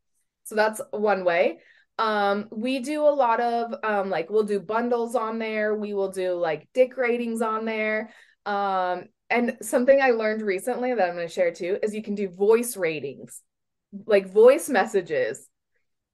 So 0.44 0.54
that's 0.56 0.80
one 0.90 1.24
way. 1.24 1.59
Um, 1.98 2.48
we 2.50 2.80
do 2.80 3.02
a 3.02 3.09
lot 3.14 3.40
of 3.40 3.72
um, 3.82 4.11
like 4.11 4.28
we'll 4.30 4.42
do 4.42 4.61
bundles 4.61 5.14
on 5.14 5.38
there, 5.38 5.74
we 5.74 5.94
will 5.94 6.11
do 6.11 6.32
like 6.35 6.68
dick 6.74 6.96
ratings 6.96 7.40
on 7.40 7.64
there. 7.64 8.11
Um, 8.44 9.04
and 9.30 9.56
something 9.60 10.00
I 10.00 10.10
learned 10.10 10.42
recently 10.42 10.94
that 10.94 11.08
I'm 11.08 11.14
going 11.14 11.26
to 11.26 11.32
share 11.32 11.52
too 11.52 11.78
is 11.82 11.94
you 11.94 12.02
can 12.02 12.14
do 12.14 12.28
voice 12.28 12.76
ratings, 12.76 13.42
like 14.06 14.32
voice 14.32 14.68
messages. 14.68 15.48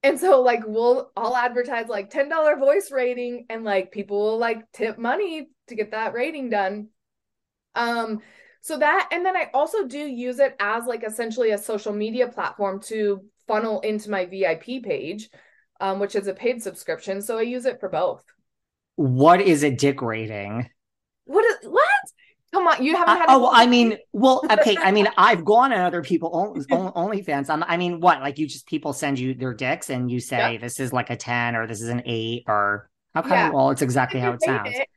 And 0.02 0.18
so 0.18 0.40
like 0.40 0.62
we'll 0.66 1.10
I'll 1.16 1.36
advertise 1.36 1.88
like 1.88 2.10
$10 2.10 2.58
voice 2.58 2.90
rating 2.90 3.46
and 3.50 3.64
like 3.64 3.92
people 3.92 4.18
will 4.18 4.38
like 4.38 4.70
tip 4.72 4.98
money 4.98 5.48
to 5.68 5.74
get 5.74 5.92
that 5.92 6.14
rating 6.14 6.50
done. 6.50 6.88
Um 7.74 8.20
so 8.62 8.78
that 8.78 9.08
and 9.12 9.24
then 9.24 9.36
I 9.36 9.50
also 9.54 9.86
do 9.86 9.98
use 9.98 10.38
it 10.38 10.56
as 10.58 10.86
like 10.86 11.04
essentially 11.04 11.50
a 11.50 11.58
social 11.58 11.92
media 11.92 12.28
platform 12.28 12.80
to 12.82 13.24
funnel 13.46 13.80
into 13.80 14.10
my 14.10 14.24
VIP 14.24 14.82
page, 14.82 15.28
um, 15.80 15.98
which 15.98 16.14
is 16.14 16.26
a 16.26 16.34
paid 16.34 16.62
subscription. 16.62 17.20
So 17.22 17.38
I 17.38 17.42
use 17.42 17.64
it 17.64 17.80
for 17.80 17.88
both. 17.88 18.24
What 18.96 19.40
is 19.40 19.62
a 19.62 19.70
dick 19.70 20.02
rating? 20.02 20.68
What 21.24 21.44
is 21.44 21.68
what? 21.68 21.91
Come 22.52 22.66
on, 22.66 22.84
you 22.84 22.94
haven't 22.96 23.16
had. 23.16 23.28
Uh, 23.30 23.38
oh, 23.38 23.50
I 23.52 23.66
mean, 23.66 23.96
well, 24.12 24.42
okay. 24.50 24.76
I 24.76 24.92
mean, 24.92 25.08
I've 25.16 25.44
gone 25.44 25.72
on 25.72 25.80
other 25.80 26.02
people 26.02 26.54
only 26.94 27.22
fans. 27.22 27.48
I'm, 27.48 27.62
I 27.62 27.76
mean, 27.76 28.00
what? 28.00 28.20
Like, 28.20 28.38
you 28.38 28.46
just 28.46 28.66
people 28.66 28.92
send 28.92 29.18
you 29.18 29.34
their 29.34 29.54
dicks, 29.54 29.88
and 29.88 30.10
you 30.10 30.20
say 30.20 30.52
yep. 30.52 30.60
this 30.60 30.78
is 30.78 30.92
like 30.92 31.10
a 31.10 31.16
ten 31.16 31.56
or 31.56 31.66
this 31.66 31.80
is 31.80 31.88
an 31.88 32.02
eight 32.04 32.44
or 32.46 32.90
how 33.14 33.22
come? 33.22 33.32
Yeah. 33.32 33.50
Well, 33.50 33.70
it's 33.70 33.82
exactly 33.82 34.20
how 34.20 34.32
it 34.32 34.42
sounds. 34.42 34.70
It. 34.74 34.88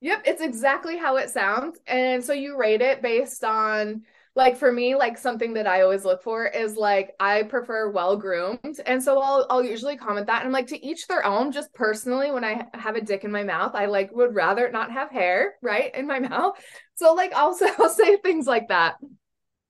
Yep, 0.00 0.22
it's 0.26 0.42
exactly 0.42 0.98
how 0.98 1.16
it 1.16 1.30
sounds, 1.30 1.78
and 1.86 2.22
so 2.22 2.32
you 2.32 2.56
rate 2.58 2.80
it 2.80 3.00
based 3.00 3.44
on 3.44 4.02
like 4.36 4.56
for 4.56 4.72
me 4.72 4.94
like 4.94 5.16
something 5.16 5.54
that 5.54 5.66
i 5.66 5.82
always 5.82 6.04
look 6.04 6.22
for 6.22 6.46
is 6.46 6.76
like 6.76 7.14
i 7.20 7.42
prefer 7.44 7.90
well 7.90 8.16
groomed 8.16 8.80
and 8.86 9.02
so 9.02 9.20
i'll 9.20 9.46
i'll 9.50 9.64
usually 9.64 9.96
comment 9.96 10.26
that. 10.26 10.40
And 10.40 10.46
I'm 10.46 10.52
like 10.52 10.66
to 10.68 10.84
each 10.84 11.06
their 11.06 11.24
own. 11.24 11.52
Just 11.52 11.72
personally 11.74 12.30
when 12.30 12.44
i 12.44 12.66
have 12.74 12.96
a 12.96 13.00
dick 13.00 13.24
in 13.24 13.30
my 13.30 13.42
mouth 13.42 13.74
i 13.74 13.86
like 13.86 14.10
would 14.12 14.34
rather 14.34 14.70
not 14.70 14.90
have 14.90 15.10
hair 15.10 15.54
right 15.62 15.94
in 15.94 16.06
my 16.06 16.18
mouth. 16.30 16.54
So 16.96 17.14
like 17.14 17.34
also 17.34 17.66
i'll 17.78 17.88
say 17.88 18.16
things 18.18 18.46
like 18.46 18.68
that. 18.68 18.96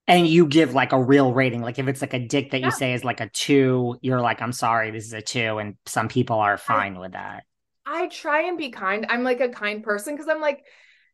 And 0.07 0.27
you 0.27 0.45
give 0.45 0.75
like 0.75 0.91
a 0.91 1.03
real 1.03 1.33
rating. 1.33 1.61
Like 1.63 1.79
if 1.79 1.87
it's 1.87 2.01
like 2.01 2.13
a 2.13 2.19
dick 2.19 2.51
that 2.51 2.59
yeah. 2.59 2.67
you 2.67 2.71
say 2.71 2.93
is 2.93 3.03
like 3.03 3.21
a 3.21 3.29
two 3.29 3.97
you're 4.01 4.21
like 4.21 4.41
i'm 4.41 4.53
sorry 4.53 4.91
this 4.91 5.05
is 5.05 5.13
a 5.13 5.21
two 5.21 5.57
and 5.59 5.75
some 5.85 6.07
people 6.07 6.37
are 6.37 6.57
fine 6.57 6.97
I, 6.97 6.99
with 6.99 7.11
that. 7.13 7.43
I 7.85 8.07
try 8.07 8.47
and 8.47 8.57
be 8.57 8.71
kind. 8.71 9.05
I'm 9.09 9.23
like 9.23 9.41
a 9.41 9.49
kind 9.49 9.83
person 9.83 10.15
because 10.15 10.27
i'm 10.27 10.41
like 10.41 10.63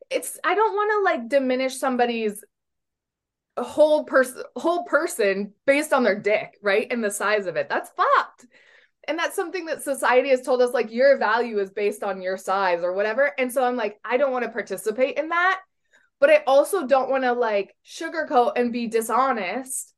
it's 0.10 0.38
i 0.44 0.54
don't 0.54 0.74
want 0.74 0.92
to 0.92 1.04
like 1.04 1.30
diminish 1.30 1.78
somebody's 1.78 2.44
whole 3.64 4.04
person 4.06 4.44
whole 4.56 4.84
person 4.86 5.54
based 5.66 5.94
on 5.94 6.04
their 6.04 6.20
dick, 6.20 6.58
right? 6.62 6.88
And 6.90 7.04
the 7.04 7.12
size 7.12 7.46
of 7.46 7.56
it. 7.56 7.70
That's 7.70 7.90
fucked. 7.92 8.46
And 9.08 9.18
that's 9.18 9.36
something 9.36 9.66
that 9.66 9.84
society 9.84 10.30
has 10.30 10.42
told 10.42 10.62
us 10.62 10.74
like 10.74 10.92
your 10.92 11.18
value 11.18 11.60
is 11.60 11.72
based 11.72 12.04
on 12.04 12.22
your 12.22 12.38
size 12.38 12.84
or 12.84 12.94
whatever. 12.94 13.32
And 13.38 13.52
so 13.52 13.64
I'm 13.64 13.76
like, 13.76 14.00
I 14.06 14.18
don't 14.18 14.32
want 14.32 14.46
to 14.46 14.52
participate 14.52 15.18
in 15.18 15.30
that. 15.30 15.60
But 16.20 16.30
I 16.30 16.44
also 16.46 16.86
don't 16.86 17.10
want 17.10 17.24
to 17.24 17.34
like 17.34 17.76
sugarcoat 17.86 18.54
and 18.56 18.72
be 18.72 18.88
dishonest. 18.88 19.94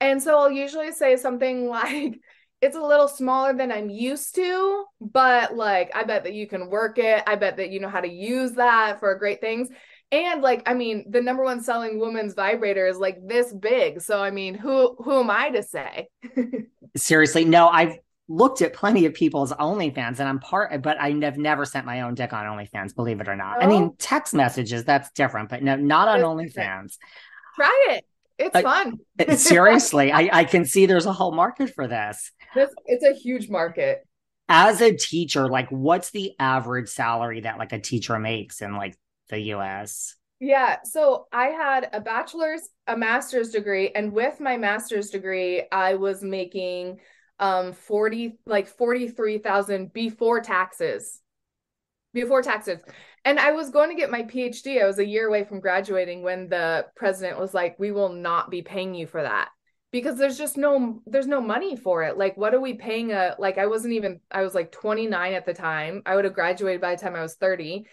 And 0.00 0.22
so 0.22 0.38
I'll 0.38 0.52
usually 0.52 0.92
say 0.92 1.16
something 1.16 1.68
like, 1.68 2.20
it's 2.60 2.76
a 2.76 2.82
little 2.82 3.08
smaller 3.08 3.54
than 3.54 3.70
I'm 3.70 3.88
used 3.88 4.34
to, 4.34 4.84
but 5.00 5.54
like 5.54 5.94
I 5.94 6.04
bet 6.04 6.24
that 6.24 6.34
you 6.34 6.46
can 6.48 6.70
work 6.70 6.98
it. 6.98 7.22
I 7.26 7.36
bet 7.36 7.56
that 7.58 7.70
you 7.70 7.80
know 7.80 7.88
how 7.88 8.00
to 8.00 8.08
use 8.08 8.52
that 8.52 8.98
for 8.98 9.14
great 9.16 9.40
things. 9.40 9.68
And 10.10 10.40
like, 10.40 10.62
I 10.66 10.74
mean, 10.74 11.04
the 11.10 11.20
number 11.20 11.44
one 11.44 11.62
selling 11.62 11.98
woman's 11.98 12.34
vibrator 12.34 12.86
is 12.86 12.96
like 12.98 13.18
this 13.26 13.52
big. 13.52 14.00
So 14.00 14.22
I 14.22 14.30
mean, 14.30 14.54
who 14.54 14.96
who 15.02 15.20
am 15.20 15.30
I 15.30 15.50
to 15.50 15.62
say? 15.62 16.08
Seriously, 16.96 17.44
no, 17.44 17.68
I've 17.68 17.98
looked 18.28 18.62
at 18.62 18.74
plenty 18.74 19.06
of 19.06 19.14
people's 19.14 19.52
OnlyFans 19.52 20.18
and 20.18 20.28
I'm 20.28 20.38
part, 20.38 20.82
but 20.82 21.00
I 21.00 21.10
have 21.22 21.38
never 21.38 21.64
sent 21.64 21.86
my 21.86 22.02
own 22.02 22.14
dick 22.14 22.32
on 22.32 22.44
OnlyFans, 22.44 22.94
believe 22.94 23.20
it 23.20 23.28
or 23.28 23.36
not. 23.36 23.58
Oh. 23.58 23.64
I 23.64 23.66
mean, 23.66 23.94
text 23.98 24.34
messages, 24.34 24.84
that's 24.84 25.10
different, 25.12 25.48
but 25.48 25.62
no, 25.62 25.76
not 25.76 26.08
on 26.08 26.20
OnlyFans. 26.20 26.96
Try 27.56 27.86
it. 27.90 28.04
It's 28.38 28.54
uh, 28.54 28.62
fun. 28.62 28.98
seriously, 29.36 30.12
I, 30.12 30.30
I 30.32 30.44
can 30.44 30.64
see 30.64 30.86
there's 30.86 31.06
a 31.06 31.12
whole 31.12 31.32
market 31.32 31.74
for 31.74 31.88
this. 31.88 32.30
this. 32.54 32.70
It's 32.86 33.04
a 33.04 33.12
huge 33.12 33.48
market. 33.48 34.06
As 34.48 34.80
a 34.80 34.94
teacher, 34.94 35.48
like 35.48 35.68
what's 35.70 36.10
the 36.10 36.32
average 36.38 36.88
salary 36.88 37.40
that 37.40 37.58
like 37.58 37.72
a 37.72 37.80
teacher 37.80 38.18
makes 38.18 38.62
in 38.62 38.76
like 38.76 38.96
the 39.28 39.38
US? 39.54 40.16
Yeah. 40.40 40.76
So 40.84 41.26
I 41.32 41.46
had 41.46 41.90
a 41.92 42.00
bachelor's, 42.00 42.68
a 42.86 42.96
master's 42.96 43.50
degree, 43.50 43.90
and 43.94 44.12
with 44.12 44.40
my 44.40 44.56
master's 44.56 45.10
degree, 45.10 45.64
I 45.72 45.94
was 45.94 46.22
making 46.22 47.00
um 47.40 47.72
40 47.72 48.38
like 48.46 48.66
43,000 48.68 49.92
before 49.92 50.40
taxes. 50.40 51.20
Before 52.14 52.42
taxes. 52.42 52.80
And 53.24 53.38
I 53.38 53.52
was 53.52 53.70
going 53.70 53.90
to 53.90 53.96
get 53.96 54.10
my 54.10 54.22
PhD. 54.22 54.82
I 54.82 54.86
was 54.86 54.98
a 54.98 55.06
year 55.06 55.28
away 55.28 55.44
from 55.44 55.60
graduating 55.60 56.22
when 56.22 56.48
the 56.48 56.86
president 56.96 57.38
was 57.38 57.52
like, 57.52 57.78
"We 57.78 57.92
will 57.92 58.08
not 58.08 58.50
be 58.50 58.62
paying 58.62 58.94
you 58.94 59.06
for 59.06 59.22
that." 59.22 59.50
Because 59.90 60.18
there's 60.18 60.38
just 60.38 60.56
no 60.56 61.02
there's 61.06 61.26
no 61.26 61.40
money 61.40 61.76
for 61.76 62.04
it. 62.04 62.16
Like 62.16 62.36
what 62.36 62.54
are 62.54 62.60
we 62.60 62.74
paying 62.74 63.12
a 63.12 63.34
like 63.38 63.58
I 63.58 63.66
wasn't 63.66 63.94
even 63.94 64.20
I 64.30 64.42
was 64.42 64.54
like 64.54 64.72
29 64.72 65.32
at 65.34 65.46
the 65.46 65.54
time. 65.54 66.02
I 66.06 66.14
would 66.16 66.24
have 66.24 66.34
graduated 66.34 66.80
by 66.80 66.94
the 66.94 67.00
time 67.00 67.16
I 67.16 67.22
was 67.22 67.34
30. 67.36 67.86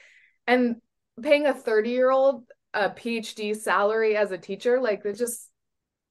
And 0.47 0.77
paying 1.21 1.45
a 1.45 1.53
30 1.53 1.89
year 1.89 2.11
old 2.11 2.43
a 2.73 2.89
PhD 2.89 3.55
salary 3.55 4.17
as 4.17 4.31
a 4.31 4.37
teacher, 4.37 4.79
like 4.79 5.03
they 5.03 5.13
just 5.13 5.49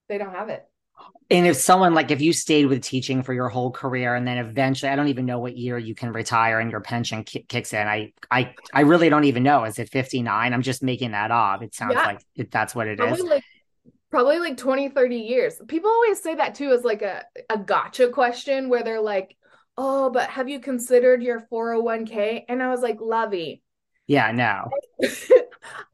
they 0.09 0.19
don't 0.19 0.35
have 0.35 0.49
it. 0.49 0.65
And 1.31 1.47
if 1.47 1.57
someone 1.57 1.95
like 1.95 2.11
if 2.11 2.21
you 2.21 2.33
stayed 2.33 2.67
with 2.67 2.83
teaching 2.83 3.23
for 3.23 3.33
your 3.33 3.49
whole 3.49 3.71
career 3.71 4.15
and 4.15 4.27
then 4.27 4.39
eventually 4.39 4.91
I 4.91 4.97
don't 4.97 5.09
even 5.09 5.27
know 5.27 5.39
what 5.39 5.57
year 5.57 5.79
you 5.79 5.95
can 5.95 6.13
retire 6.13 6.61
and 6.61 6.71
your 6.71 6.81
pension 6.81 7.25
kicks 7.25 7.73
in. 7.73 7.87
I 7.87 8.13
I 8.31 8.55
I 8.73 8.83
really 8.83 9.09
don't 9.09 9.25
even 9.25 9.43
know. 9.43 9.65
Is 9.65 9.79
it 9.79 9.91
59? 9.91 10.53
I'm 10.53 10.63
just 10.63 10.83
making 10.83 11.13
that 11.13 11.31
up. 11.31 11.63
It 11.63 11.75
sounds 11.75 11.95
yeah. 11.95 12.07
like 12.07 12.21
it, 12.37 12.51
that's 12.51 12.75
what 12.75 12.87
it 12.87 12.99
probably 12.99 13.19
is. 13.19 13.25
Like, 13.25 13.45
probably 14.11 14.39
like 14.39 14.57
20 14.57 14.91
30 14.91 15.17
years. 15.17 15.61
People 15.67 15.91
always 15.91 16.23
say 16.23 16.37
that 16.37 16.55
too 16.55 16.71
as 16.71 16.85
like 16.85 17.03
a 17.03 17.25
a 17.51 17.59
gotcha 17.59 18.09
question 18.11 18.69
where 18.69 18.85
they're 18.85 19.01
like, 19.01 19.37
"Oh, 19.77 20.11
but 20.11 20.31
have 20.31 20.49
you 20.49 20.61
considered 20.61 21.23
your 21.23 21.41
401k?" 21.53 22.45
And 22.49 22.63
I 22.63 22.71
was 22.71 22.83
like, 22.83 23.01
"Lovey, 23.01 23.64
yeah, 24.07 24.33
no. 24.33 24.71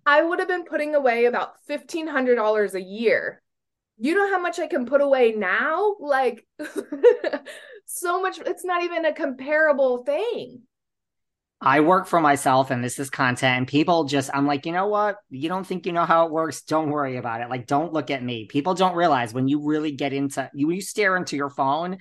I 0.06 0.22
would 0.22 0.38
have 0.38 0.48
been 0.48 0.64
putting 0.64 0.94
away 0.94 1.26
about 1.26 1.54
$1,500 1.68 2.74
a 2.74 2.82
year. 2.82 3.42
You 3.98 4.14
know 4.14 4.30
how 4.30 4.40
much 4.40 4.58
I 4.58 4.66
can 4.66 4.86
put 4.86 5.00
away 5.00 5.32
now? 5.32 5.94
Like, 6.00 6.46
so 7.86 8.20
much. 8.20 8.38
It's 8.44 8.64
not 8.64 8.82
even 8.82 9.04
a 9.04 9.12
comparable 9.12 10.04
thing. 10.04 10.62
I 11.62 11.80
work 11.80 12.06
for 12.06 12.20
myself 12.20 12.70
and 12.70 12.82
this 12.82 12.98
is 12.98 13.10
content, 13.10 13.58
and 13.58 13.68
people 13.68 14.04
just, 14.04 14.30
I'm 14.32 14.46
like, 14.46 14.64
you 14.64 14.72
know 14.72 14.86
what? 14.86 15.16
You 15.28 15.50
don't 15.50 15.66
think 15.66 15.84
you 15.84 15.92
know 15.92 16.06
how 16.06 16.24
it 16.24 16.32
works? 16.32 16.62
Don't 16.62 16.88
worry 16.88 17.18
about 17.18 17.42
it. 17.42 17.50
Like, 17.50 17.66
don't 17.66 17.92
look 17.92 18.10
at 18.10 18.22
me. 18.22 18.46
People 18.46 18.72
don't 18.72 18.96
realize 18.96 19.34
when 19.34 19.46
you 19.46 19.62
really 19.62 19.92
get 19.92 20.14
into, 20.14 20.50
you, 20.54 20.70
you 20.70 20.80
stare 20.80 21.16
into 21.16 21.36
your 21.36 21.50
phone, 21.50 21.98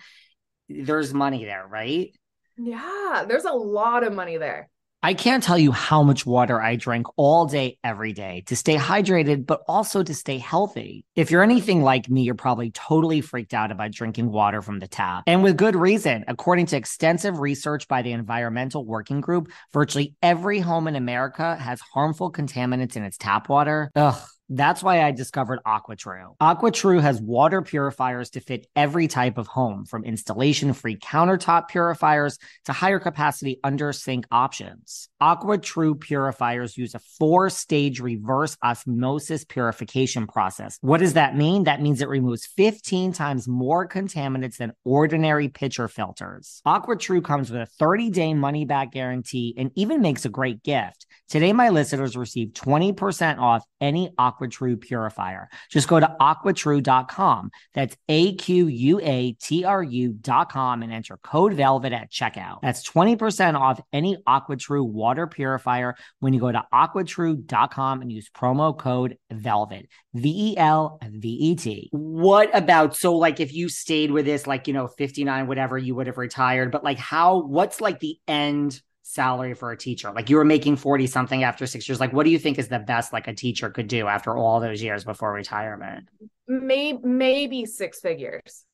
there's 0.69 1.13
money 1.13 1.43
there, 1.43 1.67
right? 1.67 2.15
Yeah, 2.57 3.25
there's 3.27 3.43
a 3.43 3.51
lot 3.51 4.05
of 4.05 4.13
money 4.13 4.37
there. 4.37 4.69
I 5.01 5.13
can't 5.13 5.41
tell 5.41 5.57
you 5.57 5.71
how 5.71 6.03
much 6.03 6.25
water 6.25 6.61
I 6.61 6.75
drink 6.75 7.07
all 7.15 7.45
day, 7.45 7.77
every 7.85 8.11
day 8.11 8.43
to 8.47 8.55
stay 8.57 8.75
hydrated, 8.75 9.45
but 9.45 9.61
also 9.65 10.03
to 10.03 10.13
stay 10.13 10.37
healthy. 10.37 11.05
If 11.15 11.31
you're 11.31 11.41
anything 11.41 11.83
like 11.83 12.09
me, 12.09 12.23
you're 12.23 12.35
probably 12.35 12.71
totally 12.71 13.21
freaked 13.21 13.53
out 13.53 13.71
about 13.71 13.91
drinking 13.91 14.29
water 14.29 14.61
from 14.61 14.79
the 14.79 14.89
tap. 14.89 15.23
And 15.25 15.41
with 15.41 15.55
good 15.55 15.77
reason. 15.77 16.25
According 16.27 16.65
to 16.67 16.77
extensive 16.77 17.39
research 17.39 17.87
by 17.87 18.01
the 18.01 18.11
Environmental 18.11 18.85
Working 18.85 19.21
Group, 19.21 19.51
virtually 19.71 20.15
every 20.21 20.59
home 20.59 20.85
in 20.89 20.97
America 20.97 21.55
has 21.55 21.79
harmful 21.79 22.29
contaminants 22.29 22.97
in 22.97 23.03
its 23.03 23.17
tap 23.17 23.47
water. 23.47 23.91
Ugh. 23.95 24.21
That's 24.49 24.81
why 24.81 25.03
I 25.03 25.11
discovered 25.11 25.59
AquaTru. 25.65 26.35
AquaTru 26.41 26.99
has 27.01 27.21
water 27.21 27.61
purifiers 27.61 28.31
to 28.31 28.39
fit 28.39 28.65
every 28.75 29.07
type 29.07 29.37
of 29.37 29.45
home, 29.45 29.85
from 29.85 30.03
installation 30.03 30.73
free 30.73 30.97
countertop 30.97 31.67
purifiers 31.67 32.39
to 32.65 32.73
higher 32.73 32.99
capacity 32.99 33.59
under 33.63 33.93
sink 33.93 34.25
options. 34.31 35.09
AquaTru 35.21 35.99
purifiers 35.99 36.77
use 36.77 36.95
a 36.95 36.99
four 36.99 37.51
stage 37.51 37.99
reverse 37.99 38.57
osmosis 38.63 39.45
purification 39.45 40.25
process. 40.25 40.79
What 40.81 40.99
does 40.99 41.13
that 41.13 41.35
mean? 41.35 41.65
That 41.65 41.81
means 41.81 42.01
it 42.01 42.09
removes 42.09 42.47
15 42.47 43.13
times 43.13 43.47
more 43.47 43.87
contaminants 43.87 44.57
than 44.57 44.73
ordinary 44.83 45.49
pitcher 45.49 45.87
filters. 45.87 46.61
AquaTru 46.65 47.23
comes 47.23 47.51
with 47.51 47.61
a 47.61 47.67
30 47.67 48.09
day 48.09 48.33
money 48.33 48.65
back 48.65 48.91
guarantee 48.91 49.53
and 49.57 49.71
even 49.75 50.01
makes 50.01 50.25
a 50.25 50.29
great 50.29 50.63
gift. 50.63 51.05
Today, 51.29 51.53
my 51.53 51.69
listeners 51.69 52.17
receive 52.17 52.49
20% 52.49 53.37
off 53.37 53.63
any 53.79 54.09
AquaTru 54.17 54.81
purifier. 54.81 55.47
Just 55.69 55.87
go 55.87 55.99
to 55.99 56.15
aquatrue.com. 56.19 57.51
That's 57.75 57.95
A 58.09 58.33
Q 58.33 58.65
U 58.65 58.99
A 58.99 59.33
T 59.33 59.63
R 59.63 59.83
U.com 59.83 60.81
and 60.81 60.91
enter 60.91 61.17
code 61.17 61.53
VELVET 61.53 61.93
at 61.93 62.11
checkout. 62.11 62.61
That's 62.63 62.87
20% 62.89 63.53
off 63.59 63.79
any 63.93 64.17
AquaTru 64.27 64.83
water 64.83 65.27
purifier 65.27 65.95
when 66.19 66.33
you 66.33 66.39
go 66.39 66.51
to 66.51 66.63
aquatrue.com 66.73 68.01
and 68.01 68.11
use 68.11 68.31
promo 68.35 68.75
code 68.75 69.17
VELVET. 69.31 69.87
V 70.15 70.53
E 70.53 70.57
L 70.57 70.97
V 71.03 71.29
E 71.29 71.55
T. 71.55 71.89
What 71.91 72.49
about 72.57 72.95
so 72.95 73.15
like 73.15 73.39
if 73.39 73.53
you 73.53 73.69
stayed 73.69 74.09
with 74.09 74.25
this, 74.25 74.47
like, 74.47 74.67
you 74.67 74.73
know, 74.73 74.87
59, 74.87 75.45
whatever, 75.45 75.77
you 75.77 75.93
would 75.93 76.07
have 76.07 76.17
retired, 76.17 76.71
but 76.71 76.83
like 76.83 76.97
how, 76.97 77.43
what's 77.43 77.79
like 77.79 77.99
the 77.99 78.17
end 78.27 78.81
salary 79.09 79.55
for 79.55 79.71
a 79.71 79.77
teacher? 79.77 80.11
Like 80.11 80.29
you 80.29 80.37
were 80.37 80.45
making 80.45 80.75
40 80.75 81.07
something 81.07 81.43
after 81.43 81.65
six 81.65 81.89
years. 81.89 81.99
Like 81.99 82.13
what 82.13 82.25
do 82.25 82.29
you 82.29 82.39
think 82.39 82.59
is 82.59 82.67
the 82.67 82.79
best 82.79 83.11
like 83.11 83.27
a 83.27 83.33
teacher 83.33 83.69
could 83.69 83.87
do 83.87 84.07
after 84.07 84.37
all 84.37 84.59
those 84.59 84.81
years 84.81 85.03
before 85.03 85.33
retirement? 85.33 86.07
Maybe 86.47 86.99
maybe 87.03 87.65
six 87.65 87.99
figures. 87.99 88.65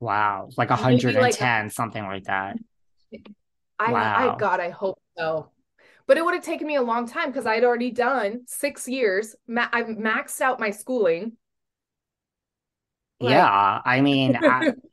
Wow. 0.00 0.48
Like 0.56 0.70
110, 0.70 1.20
like, 1.22 1.72
something 1.72 2.02
like 2.02 2.24
that. 2.24 2.56
I, 3.78 3.92
wow. 3.92 4.34
I 4.34 4.38
God, 4.38 4.58
I 4.58 4.70
hope 4.70 4.98
so. 5.16 5.50
But 6.06 6.16
it 6.16 6.24
would 6.24 6.34
have 6.34 6.44
taken 6.44 6.66
me 6.66 6.76
a 6.76 6.82
long 6.82 7.06
time 7.06 7.28
because 7.28 7.46
I'd 7.46 7.62
already 7.62 7.90
done 7.90 8.42
six 8.46 8.88
years. 8.88 9.36
Ma- 9.46 9.68
I've 9.72 9.86
maxed 9.86 10.40
out 10.40 10.58
my 10.58 10.70
schooling. 10.70 11.36
Like, 13.20 13.32
yeah. 13.32 13.80
I 13.84 14.00
mean, 14.00 14.36
I, 14.36 14.72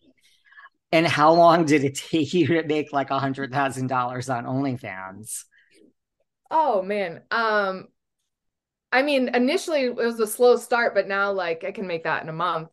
and 0.91 1.07
how 1.07 1.33
long 1.33 1.65
did 1.65 1.83
it 1.83 1.95
take 2.11 2.33
you 2.33 2.47
to 2.47 2.63
make 2.63 2.91
like 2.93 3.09
a 3.11 3.19
hundred 3.19 3.51
thousand 3.51 3.87
dollars 3.87 4.29
on 4.29 4.45
OnlyFans? 4.45 5.43
Oh 6.51 6.81
man. 6.81 7.23
Um 7.31 7.89
I 8.91 9.01
mean, 9.03 9.29
initially 9.35 9.81
it 9.83 9.95
was 9.95 10.19
a 10.19 10.27
slow 10.27 10.55
start, 10.57 10.93
but 10.95 11.07
now 11.07 11.31
like 11.31 11.63
I 11.63 11.71
can 11.71 11.87
make 11.87 12.03
that 12.03 12.23
in 12.23 12.29
a 12.29 12.33
month. 12.33 12.69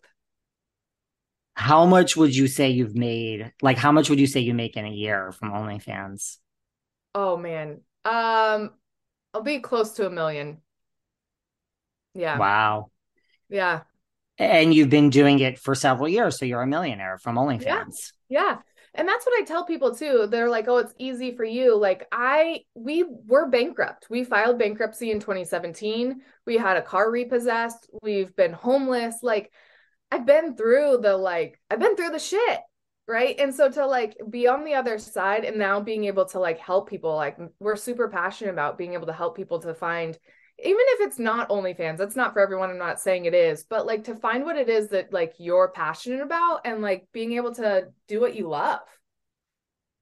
How 1.55 1.87
much 1.87 2.16
would 2.16 2.37
you 2.37 2.46
say 2.48 2.70
you've 2.70 2.94
made? 2.94 3.52
Like 3.62 3.79
how 3.79 3.90
much 3.90 4.11
would 4.11 4.20
you 4.20 4.26
say 4.26 4.40
you 4.40 4.55
make 4.55 4.76
in 4.76 4.85
a 4.85 4.90
year 4.90 5.33
from 5.33 5.52
OnlyFans? 5.52 6.37
Oh 7.14 7.37
man. 7.37 7.83
Um 8.05 8.74
I'll 9.35 9.42
be 9.42 9.61
close 9.61 9.92
to 9.94 10.07
a 10.07 10.11
million. 10.11 10.62
Yeah. 12.14 12.40
Wow. 12.40 12.90
Yeah. 13.48 13.85
And 14.38 14.75
you've 14.75 14.90
been 14.90 15.11
doing 15.11 15.38
it 15.38 15.59
for 15.59 15.75
several 15.75 16.09
years, 16.09 16.38
so 16.38 16.44
you're 16.44 16.62
a 16.62 16.66
millionaire 16.66 17.18
from 17.18 17.37
OnlyFans. 17.37 17.62
Yeah. 17.64 17.87
yeah. 18.29 18.59
And 18.96 19.07
that's 19.07 19.27
what 19.27 19.40
I 19.40 19.44
tell 19.44 19.64
people 19.64 19.94
too. 19.94 20.27
They're 20.29 20.49
like, 20.49 20.68
"Oh, 20.68 20.79
it's 20.79 20.94
easy 20.99 21.37
for 21.37 21.44
you." 21.44 21.77
Like 21.77 22.07
I 22.11 22.62
we 22.75 23.05
were 23.27 23.49
bankrupt. 23.49 24.07
We 24.09 24.25
filed 24.25 24.59
bankruptcy 24.59 25.11
in 25.11 25.20
2017. 25.20 26.20
We 26.46 26.57
had 26.57 26.79
a 26.79 26.83
car 26.83 27.11
repossessed. 27.11 27.90
We've 28.03 28.35
been 28.35 28.53
homeless. 28.53 29.16
Like 29.22 29.53
I've 30.11 30.27
been 30.27 30.57
through 30.57 30.99
the 31.03 31.16
like 31.16 31.61
I've 31.70 31.81
been 31.81 31.94
through 31.96 32.11
the 32.11 32.18
shit, 32.18 32.61
right? 33.07 33.37
And 33.38 33.55
so 33.55 33.70
to 33.70 33.87
like 33.87 34.16
be 34.31 34.49
on 34.49 34.64
the 34.64 34.75
other 34.75 34.99
side 34.99 35.44
and 35.44 35.59
now 35.59 35.81
being 35.81 36.05
able 36.05 36.25
to 36.27 36.38
like 36.40 36.59
help 36.59 36.88
people, 36.88 37.14
like 37.14 37.37
we're 37.61 37.77
super 37.77 38.09
passionate 38.09 38.53
about 38.53 38.79
being 38.79 38.94
able 38.94 39.07
to 39.07 39.12
help 39.12 39.37
people 39.37 39.61
to 39.61 39.75
find 39.75 40.18
even 40.58 40.80
if 40.80 41.08
it's 41.08 41.18
not 41.18 41.50
OnlyFans, 41.50 41.98
that's 41.98 42.16
not 42.16 42.32
for 42.32 42.40
everyone. 42.40 42.70
I'm 42.70 42.78
not 42.78 43.00
saying 43.00 43.26
it 43.26 43.34
is, 43.34 43.64
but 43.64 43.86
like 43.86 44.04
to 44.04 44.14
find 44.14 44.44
what 44.44 44.56
it 44.56 44.68
is 44.68 44.88
that 44.88 45.12
like 45.12 45.34
you're 45.38 45.68
passionate 45.68 46.22
about 46.22 46.62
and 46.64 46.80
like 46.80 47.08
being 47.12 47.32
able 47.32 47.54
to 47.56 47.88
do 48.08 48.20
what 48.20 48.34
you 48.34 48.48
love. 48.48 48.80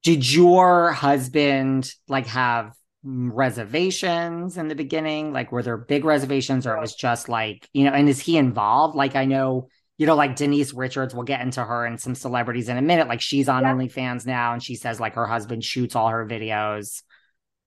Did 0.04 0.30
your 0.30 0.92
husband 0.92 1.90
like 2.08 2.26
have 2.28 2.72
reservations 3.02 4.56
in 4.56 4.68
the 4.68 4.76
beginning? 4.76 5.32
Like 5.32 5.50
were 5.50 5.62
there 5.62 5.76
big 5.76 6.04
reservations 6.04 6.66
or 6.66 6.76
it 6.76 6.80
was 6.80 6.94
just 6.94 7.28
like, 7.28 7.68
you 7.72 7.84
know, 7.84 7.90
and 7.90 8.08
is 8.08 8.20
he 8.20 8.36
involved? 8.36 8.94
Like 8.94 9.16
I 9.16 9.24
know, 9.24 9.68
you 9.98 10.06
know, 10.06 10.14
like 10.14 10.36
Denise 10.36 10.72
Richards, 10.72 11.14
we'll 11.14 11.24
get 11.24 11.40
into 11.40 11.64
her 11.64 11.84
and 11.84 12.00
some 12.00 12.14
celebrities 12.14 12.68
in 12.68 12.76
a 12.76 12.82
minute. 12.82 13.08
Like 13.08 13.20
she's 13.20 13.48
on 13.48 13.62
yeah. 13.62 13.72
OnlyFans 13.72 14.24
now 14.24 14.52
and 14.52 14.62
she 14.62 14.76
says 14.76 15.00
like 15.00 15.14
her 15.14 15.26
husband 15.26 15.64
shoots 15.64 15.96
all 15.96 16.08
her 16.08 16.24
videos. 16.24 17.02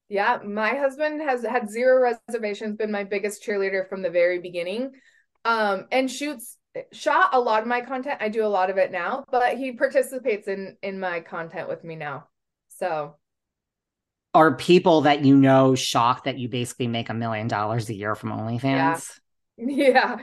Yeah, 0.09 0.39
my 0.43 0.69
husband 0.69 1.21
has 1.21 1.43
had 1.43 1.69
zero 1.69 2.15
reservations, 2.29 2.77
been 2.77 2.91
my 2.91 3.03
biggest 3.03 3.43
cheerleader 3.43 3.87
from 3.87 4.01
the 4.01 4.09
very 4.09 4.39
beginning. 4.39 4.91
Um, 5.43 5.85
and 5.91 6.09
shoots 6.09 6.57
shot 6.91 7.29
a 7.33 7.39
lot 7.39 7.61
of 7.61 7.67
my 7.67 7.81
content. 7.81 8.21
I 8.21 8.29
do 8.29 8.45
a 8.45 8.47
lot 8.47 8.69
of 8.69 8.77
it 8.77 8.91
now, 8.91 9.23
but 9.31 9.57
he 9.57 9.73
participates 9.73 10.47
in 10.47 10.77
in 10.81 10.99
my 10.99 11.19
content 11.19 11.67
with 11.67 11.83
me 11.83 11.95
now. 11.95 12.27
So 12.69 13.15
are 14.33 14.55
people 14.55 15.01
that 15.01 15.25
you 15.25 15.35
know 15.35 15.75
shocked 15.75 16.25
that 16.25 16.37
you 16.37 16.47
basically 16.47 16.87
make 16.87 17.09
a 17.09 17.13
million 17.13 17.47
dollars 17.47 17.89
a 17.89 17.93
year 17.93 18.15
from 18.15 18.31
OnlyFans? 18.31 18.61
Yeah. 18.63 18.99
Yeah. 19.59 20.17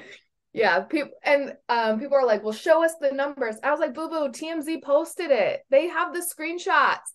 Yeah, 0.53 0.83
people 0.83 1.11
and 1.25 1.55
um, 1.68 1.99
people 1.99 2.16
are 2.16 2.25
like, 2.25 2.44
"Well, 2.44 2.53
show 2.53 2.85
us 2.85 2.92
the 3.01 3.11
numbers." 3.11 3.57
I 3.64 3.73
was 3.73 3.81
like, 3.81 3.92
"Boo 3.92 4.09
boo, 4.09 4.29
TMZ 4.29 4.85
posted 4.85 5.33
it. 5.33 5.62
They 5.68 5.88
have 5.88 6.14
the 6.14 6.20
screenshots." 6.20 7.11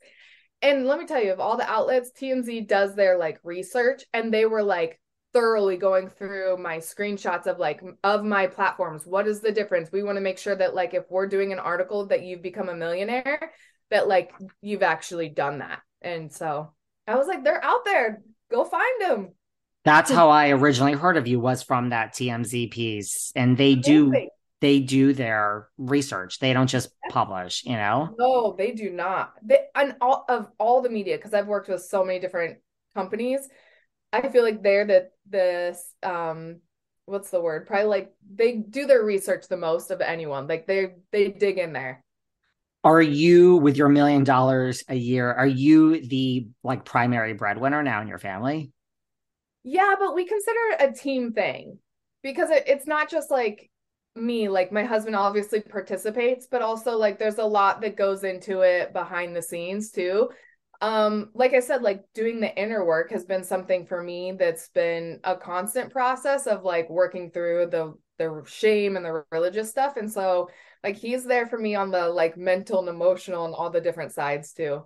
And 0.62 0.86
let 0.86 1.00
me 1.00 1.06
tell 1.06 1.24
you, 1.24 1.32
of 1.32 1.40
all 1.40 1.58
the 1.58 1.70
outlets, 1.70 2.12
TMZ 2.12 2.68
does 2.68 2.96
their 2.96 3.18
like 3.18 3.40
research 3.44 4.04
and 4.14 4.34
they 4.34 4.46
were 4.46 4.64
like 4.64 5.00
thoroughly 5.34 5.78
going 5.78 6.10
through 6.10 6.58
my 6.58 6.78
screenshots 6.78 7.48
of 7.48 7.60
like 7.60 7.82
of 8.04 8.24
my 8.24 8.48
platforms. 8.48 9.06
What 9.06 9.28
is 9.28 9.42
the 9.42 9.52
difference? 9.52 9.92
We 9.92 10.04
want 10.04 10.18
to 10.18 10.22
make 10.22 10.38
sure 10.38 10.56
that 10.56 10.76
like 10.76 10.94
if 10.94 11.04
we're 11.10 11.28
doing 11.28 11.54
an 11.54 11.60
article 11.60 12.08
that 12.08 12.24
you've 12.24 12.42
become 12.42 12.70
a 12.70 12.76
millionaire, 12.76 13.54
that 13.90 14.08
like 14.08 14.32
you've 14.62 14.84
actually 14.84 15.30
done 15.30 15.60
that. 15.60 15.82
And 16.02 16.32
so 16.32 16.74
I 17.08 17.16
was 17.16 17.28
like, 17.28 17.44
they're 17.44 17.64
out 17.64 17.86
there. 17.86 18.22
Go 18.52 18.66
find 18.66 19.02
them. 19.02 19.30
That's 19.86 20.12
how 20.12 20.30
I 20.30 20.50
originally 20.50 20.94
heard 20.94 21.18
of 21.18 21.28
you 21.28 21.40
was 21.40 21.64
from 21.64 21.90
that 21.90 22.14
TMZ 22.14 22.72
piece. 22.72 23.32
And 23.36 23.58
they 23.58 23.76
do 23.76 24.14
they 24.62 24.80
do 24.80 25.14
their 25.14 25.70
research. 25.78 26.40
They 26.40 26.54
don't 26.54 26.68
just 26.68 26.90
publish, 27.10 27.64
you 27.66 27.76
know? 27.76 28.16
No, 28.18 28.56
they 28.58 28.72
do 28.72 28.90
not. 28.90 29.34
They 29.42 29.60
and 29.76 29.96
all 30.02 30.26
of 30.28 30.48
all 30.58 30.82
the 30.82 30.90
media, 30.90 31.18
because 31.18 31.34
I've 31.34 31.48
worked 31.48 31.70
with 31.70 31.82
so 31.82 32.04
many 32.04 32.20
different 32.20 32.58
companies, 32.94 33.48
I 34.12 34.28
feel 34.30 34.44
like 34.44 34.62
they're 34.62 34.86
the 34.86 35.10
this 35.30 35.94
um 36.04 36.58
what's 37.06 37.30
the 37.32 37.42
word? 37.42 37.68
Probably 37.68 37.88
like 37.88 38.14
they 38.36 38.54
do 38.58 38.86
their 38.86 39.04
research 39.04 39.48
the 39.48 39.58
most 39.58 39.92
of 39.92 40.02
anyone. 40.02 40.48
Like 40.48 40.68
they 40.68 40.96
they 41.12 41.30
dig 41.30 41.58
in 41.58 41.74
there. 41.74 42.04
Are 42.84 43.02
you 43.02 43.58
with 43.58 43.76
your 43.76 43.90
million 43.90 44.24
dollars 44.24 44.84
a 44.88 44.96
year, 44.96 45.32
are 45.32 45.48
you 45.48 46.06
the 46.08 46.48
like 46.64 46.86
primary 46.86 47.34
breadwinner 47.34 47.84
now 47.84 48.02
in 48.02 48.08
your 48.08 48.20
family? 48.20 48.72
Yeah, 49.64 49.96
but 50.00 50.16
we 50.16 50.26
consider 50.26 50.60
it 50.72 50.90
a 50.90 50.94
team 50.94 51.34
thing 51.34 51.80
because 52.24 52.50
it, 52.50 52.64
it's 52.68 52.88
not 52.88 53.10
just 53.10 53.30
like 53.32 53.70
me 54.22 54.50
like 54.50 54.72
my 54.72 54.84
husband 54.84 55.16
obviously 55.16 55.62
participates 55.62 56.48
but 56.50 56.62
also 56.62 56.98
like 56.98 57.20
there's 57.20 57.38
a 57.38 57.44
lot 57.44 57.82
that 57.82 57.96
goes 57.96 58.24
into 58.24 58.62
it 58.62 58.94
behind 58.94 59.36
the 59.36 59.42
scenes 59.42 59.92
too. 59.92 60.30
Um 60.82 61.30
like 61.34 61.54
i 61.54 61.60
said 61.60 61.82
like 61.82 62.04
doing 62.14 62.40
the 62.40 62.56
inner 62.56 62.86
work 62.86 63.12
has 63.12 63.26
been 63.26 63.44
something 63.44 63.86
for 63.86 64.02
me 64.02 64.32
that's 64.32 64.70
been 64.70 65.20
a 65.24 65.36
constant 65.36 65.92
process 65.92 66.48
of 66.48 66.64
like 66.64 66.90
working 66.90 67.32
through 67.32 67.68
the 67.68 67.96
the 68.20 68.44
shame 68.46 68.96
and 68.96 69.04
the 69.06 69.24
religious 69.32 69.72
stuff. 69.72 69.98
And 69.98 70.12
so 70.12 70.50
like 70.84 70.96
he's 70.96 71.26
there 71.26 71.48
for 71.48 71.58
me 71.58 71.74
on 71.74 71.90
the 71.90 72.08
like 72.10 72.38
mental 72.38 72.80
and 72.80 72.90
emotional 72.90 73.46
and 73.46 73.56
all 73.56 73.72
the 73.72 73.82
different 73.82 74.12
sides 74.12 74.54
too. 74.54 74.86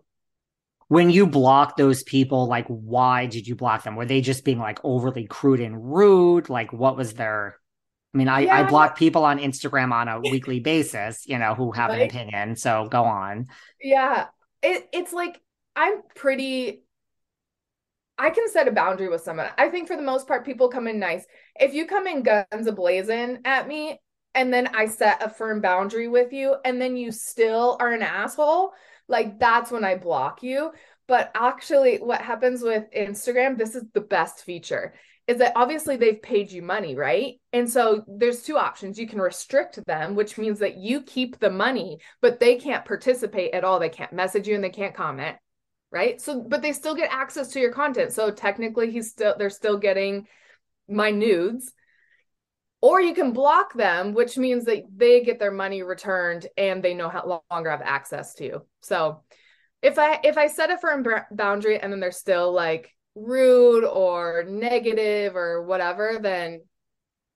When 0.87 1.09
you 1.09 1.27
block 1.27 1.75
those 1.75 2.03
people 2.03 2.47
like 2.47 2.67
why 2.67 3.25
did 3.25 3.45
you 3.45 3.55
block 3.55 3.83
them? 3.83 3.97
Were 3.97 4.05
they 4.05 4.21
just 4.21 4.45
being 4.45 4.59
like 4.59 4.79
overly 4.83 5.25
crude 5.25 5.59
and 5.59 5.93
rude? 5.93 6.49
Like 6.49 6.71
what 6.71 6.95
was 6.95 7.13
their 7.13 7.59
I 8.13 8.17
mean, 8.17 8.27
I, 8.27 8.41
yeah. 8.41 8.59
I 8.59 8.63
block 8.63 8.97
people 8.97 9.25
on 9.25 9.39
Instagram 9.39 9.91
on 9.91 10.07
a 10.07 10.19
weekly 10.31 10.59
basis, 10.59 11.27
you 11.27 11.39
know, 11.39 11.55
who 11.55 11.71
have 11.71 11.91
an 11.91 12.01
opinion. 12.01 12.55
So 12.55 12.87
go 12.89 13.03
on. 13.03 13.47
Yeah. 13.81 14.27
It, 14.61 14.87
it's 14.93 15.13
like 15.13 15.41
I'm 15.75 16.01
pretty 16.15 16.83
I 18.17 18.29
can 18.29 18.47
set 18.47 18.67
a 18.67 18.71
boundary 18.71 19.09
with 19.09 19.21
someone. 19.21 19.47
I 19.57 19.69
think 19.69 19.87
for 19.87 19.95
the 19.95 20.03
most 20.03 20.27
part, 20.27 20.45
people 20.45 20.69
come 20.69 20.87
in 20.87 20.99
nice. 20.99 21.25
If 21.59 21.73
you 21.73 21.87
come 21.87 22.05
in 22.05 22.21
guns 22.21 22.67
ablazing 22.67 23.39
at 23.43 23.67
me 23.67 23.99
and 24.35 24.53
then 24.53 24.67
I 24.67 24.85
set 24.85 25.23
a 25.23 25.29
firm 25.29 25.61
boundary 25.61 26.07
with 26.07 26.31
you 26.31 26.55
and 26.63 26.79
then 26.79 26.95
you 26.95 27.11
still 27.11 27.75
are 27.79 27.91
an 27.91 28.03
asshole, 28.03 28.71
like 29.07 29.39
that's 29.39 29.71
when 29.71 29.83
I 29.83 29.95
block 29.95 30.43
you. 30.43 30.71
But 31.07 31.31
actually, 31.35 31.97
what 31.97 32.21
happens 32.21 32.61
with 32.61 32.85
Instagram, 32.95 33.57
this 33.57 33.75
is 33.75 33.83
the 33.93 34.01
best 34.01 34.43
feature 34.43 34.93
is 35.27 35.37
that 35.37 35.53
obviously 35.55 35.95
they've 35.95 36.21
paid 36.21 36.51
you 36.51 36.61
money, 36.61 36.95
right? 36.95 37.39
And 37.53 37.69
so 37.69 38.03
there's 38.07 38.43
two 38.43 38.57
options. 38.57 38.99
You 38.99 39.07
can 39.07 39.21
restrict 39.21 39.79
them, 39.85 40.15
which 40.15 40.37
means 40.37 40.59
that 40.59 40.77
you 40.77 41.01
keep 41.01 41.39
the 41.39 41.49
money, 41.49 41.99
but 42.21 42.39
they 42.39 42.57
can't 42.57 42.83
participate 42.83 43.53
at 43.53 43.63
all. 43.63 43.79
They 43.79 43.89
can't 43.89 44.11
message 44.11 44.47
you 44.47 44.55
and 44.55 44.63
they 44.63 44.69
can't 44.69 44.95
comment, 44.95 45.37
right? 45.91 46.19
So 46.19 46.41
but 46.41 46.61
they 46.61 46.73
still 46.73 46.95
get 46.95 47.13
access 47.13 47.49
to 47.49 47.59
your 47.59 47.71
content. 47.71 48.11
So 48.11 48.31
technically 48.31 48.91
he's 48.91 49.11
still 49.11 49.35
they're 49.37 49.49
still 49.49 49.77
getting 49.77 50.27
my 50.89 51.09
nudes. 51.09 51.71
Or 52.81 52.99
you 52.99 53.13
can 53.13 53.31
block 53.31 53.73
them, 53.73 54.13
which 54.13 54.37
means 54.37 54.65
that 54.65 54.83
they 54.93 55.23
get 55.23 55.39
their 55.39 55.53
money 55.53 55.83
returned 55.83 56.47
and 56.57 56.83
they 56.83 56.93
no 56.93 57.39
longer 57.49 57.69
have 57.69 57.81
access 57.81 58.33
to 58.35 58.43
you. 58.43 58.65
So 58.81 59.23
if 59.81 59.97
I 59.97 60.19
if 60.25 60.37
I 60.37 60.47
set 60.47 60.69
a 60.69 60.77
firm 60.77 61.05
boundary 61.31 61.79
and 61.79 61.93
then 61.93 62.01
they're 62.01 62.11
still 62.11 62.51
like 62.51 62.93
rude 63.15 63.85
or 63.85 64.45
negative 64.47 65.35
or 65.35 65.63
whatever, 65.63 66.19
then 66.21 66.61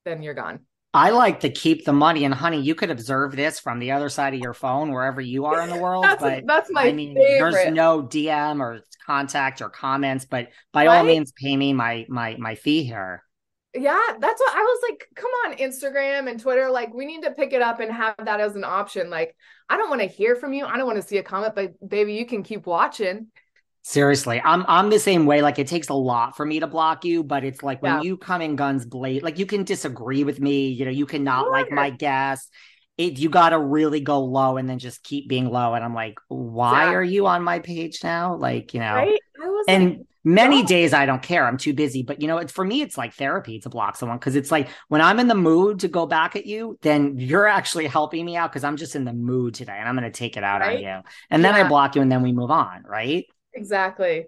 then 0.04 0.22
you're 0.22 0.34
gone. 0.34 0.60
I 0.94 1.10
like 1.10 1.40
to 1.40 1.50
keep 1.50 1.84
the 1.84 1.92
money, 1.92 2.24
and 2.24 2.32
honey, 2.32 2.62
you 2.62 2.74
could 2.74 2.90
observe 2.90 3.36
this 3.36 3.60
from 3.60 3.78
the 3.78 3.92
other 3.92 4.08
side 4.08 4.32
of 4.32 4.40
your 4.40 4.54
phone, 4.54 4.90
wherever 4.90 5.20
you 5.20 5.44
are 5.44 5.60
in 5.60 5.68
the 5.68 5.76
world. 5.76 6.04
that's, 6.04 6.22
but 6.22 6.46
that's 6.46 6.70
my 6.72 6.84
I 6.84 6.92
mean, 6.92 7.14
favorite. 7.14 7.52
there's 7.52 7.74
no 7.74 8.02
DM 8.02 8.60
or 8.60 8.80
contact 9.06 9.60
or 9.60 9.68
comments, 9.68 10.24
but 10.24 10.48
by 10.72 10.86
all 10.86 11.04
means, 11.04 11.32
pay 11.32 11.56
me 11.56 11.72
my 11.74 12.06
my 12.08 12.36
my 12.38 12.54
fee 12.54 12.84
here. 12.84 13.22
Yeah, 13.74 14.00
that's 14.18 14.40
what 14.40 14.56
I 14.56 14.60
was 14.60 14.80
like. 14.88 15.08
Come 15.14 15.30
on, 15.46 15.56
Instagram 15.58 16.28
and 16.28 16.40
Twitter. 16.40 16.70
Like, 16.70 16.94
we 16.94 17.04
need 17.04 17.22
to 17.22 17.32
pick 17.32 17.52
it 17.52 17.60
up 17.60 17.80
and 17.80 17.92
have 17.92 18.14
that 18.24 18.40
as 18.40 18.56
an 18.56 18.64
option. 18.64 19.10
Like, 19.10 19.36
I 19.68 19.76
don't 19.76 19.90
want 19.90 20.00
to 20.00 20.08
hear 20.08 20.36
from 20.36 20.54
you. 20.54 20.64
I 20.64 20.78
don't 20.78 20.86
want 20.86 21.00
to 21.00 21.06
see 21.06 21.18
a 21.18 21.22
comment, 21.22 21.54
but 21.54 21.74
baby, 21.86 22.14
you 22.14 22.24
can 22.24 22.42
keep 22.42 22.66
watching. 22.66 23.26
Seriously, 23.88 24.38
I'm 24.44 24.66
I'm 24.68 24.90
the 24.90 24.98
same 24.98 25.24
way. 25.24 25.40
Like 25.40 25.58
it 25.58 25.66
takes 25.66 25.88
a 25.88 25.94
lot 25.94 26.36
for 26.36 26.44
me 26.44 26.60
to 26.60 26.66
block 26.66 27.06
you, 27.06 27.24
but 27.24 27.42
it's 27.42 27.62
like 27.62 27.80
when 27.80 27.94
Yeah. 27.94 28.02
you 28.02 28.18
come 28.18 28.42
in 28.42 28.54
guns 28.54 28.84
blade, 28.84 29.22
like 29.22 29.38
you 29.38 29.46
can 29.46 29.64
disagree 29.64 30.24
with 30.24 30.40
me, 30.40 30.68
you 30.68 30.84
know, 30.84 30.90
you 30.90 31.06
cannot 31.06 31.50
like 31.50 31.70
my 31.70 31.88
guess. 31.88 32.50
It 32.98 33.18
you 33.18 33.30
gotta 33.30 33.58
really 33.58 34.00
go 34.00 34.20
low 34.22 34.58
and 34.58 34.68
then 34.68 34.78
just 34.78 35.02
keep 35.02 35.26
being 35.26 35.48
low. 35.48 35.72
And 35.72 35.82
I'm 35.82 35.94
like, 35.94 36.16
why 36.28 36.92
are 36.92 37.02
you 37.02 37.26
on 37.28 37.42
my 37.42 37.60
page 37.60 38.00
now? 38.04 38.36
Like, 38.36 38.74
you 38.74 38.80
know, 38.80 38.94
Right? 38.94 39.20
And 39.66 39.84
like, 39.84 40.06
many 40.22 40.62
no. 40.62 40.66
days 40.66 40.92
I 40.92 41.06
don't 41.06 41.22
care. 41.22 41.46
I'm 41.46 41.56
too 41.56 41.72
busy. 41.72 42.02
But 42.02 42.20
you 42.20 42.28
know, 42.28 42.38
it's 42.38 42.52
for 42.52 42.66
me, 42.66 42.82
it's 42.82 42.98
like 42.98 43.14
therapy 43.14 43.58
to 43.60 43.70
block 43.70 43.96
someone 43.96 44.18
because 44.18 44.36
it's 44.36 44.50
like 44.50 44.68
when 44.88 45.00
I'm 45.00 45.18
in 45.18 45.28
the 45.28 45.34
mood 45.34 45.80
to 45.80 45.88
go 45.88 46.06
back 46.06 46.36
at 46.36 46.44
you, 46.44 46.78
then 46.82 47.16
you're 47.18 47.46
actually 47.48 47.86
helping 47.86 48.26
me 48.26 48.36
out 48.36 48.52
because 48.52 48.64
I'm 48.64 48.76
just 48.76 48.96
in 48.96 49.04
the 49.04 49.14
mood 49.14 49.54
today 49.54 49.76
and 49.78 49.88
I'm 49.88 49.94
gonna 49.94 50.10
take 50.10 50.36
it 50.36 50.44
out 50.44 50.60
on 50.62 50.78
you. 50.78 51.00
And 51.30 51.42
then 51.44 51.54
I 51.54 51.64
block 51.64 51.96
you 51.96 52.02
and 52.02 52.12
then 52.12 52.22
we 52.22 52.32
move 52.32 52.50
on, 52.50 52.82
right? 52.84 53.24
Exactly. 53.58 54.26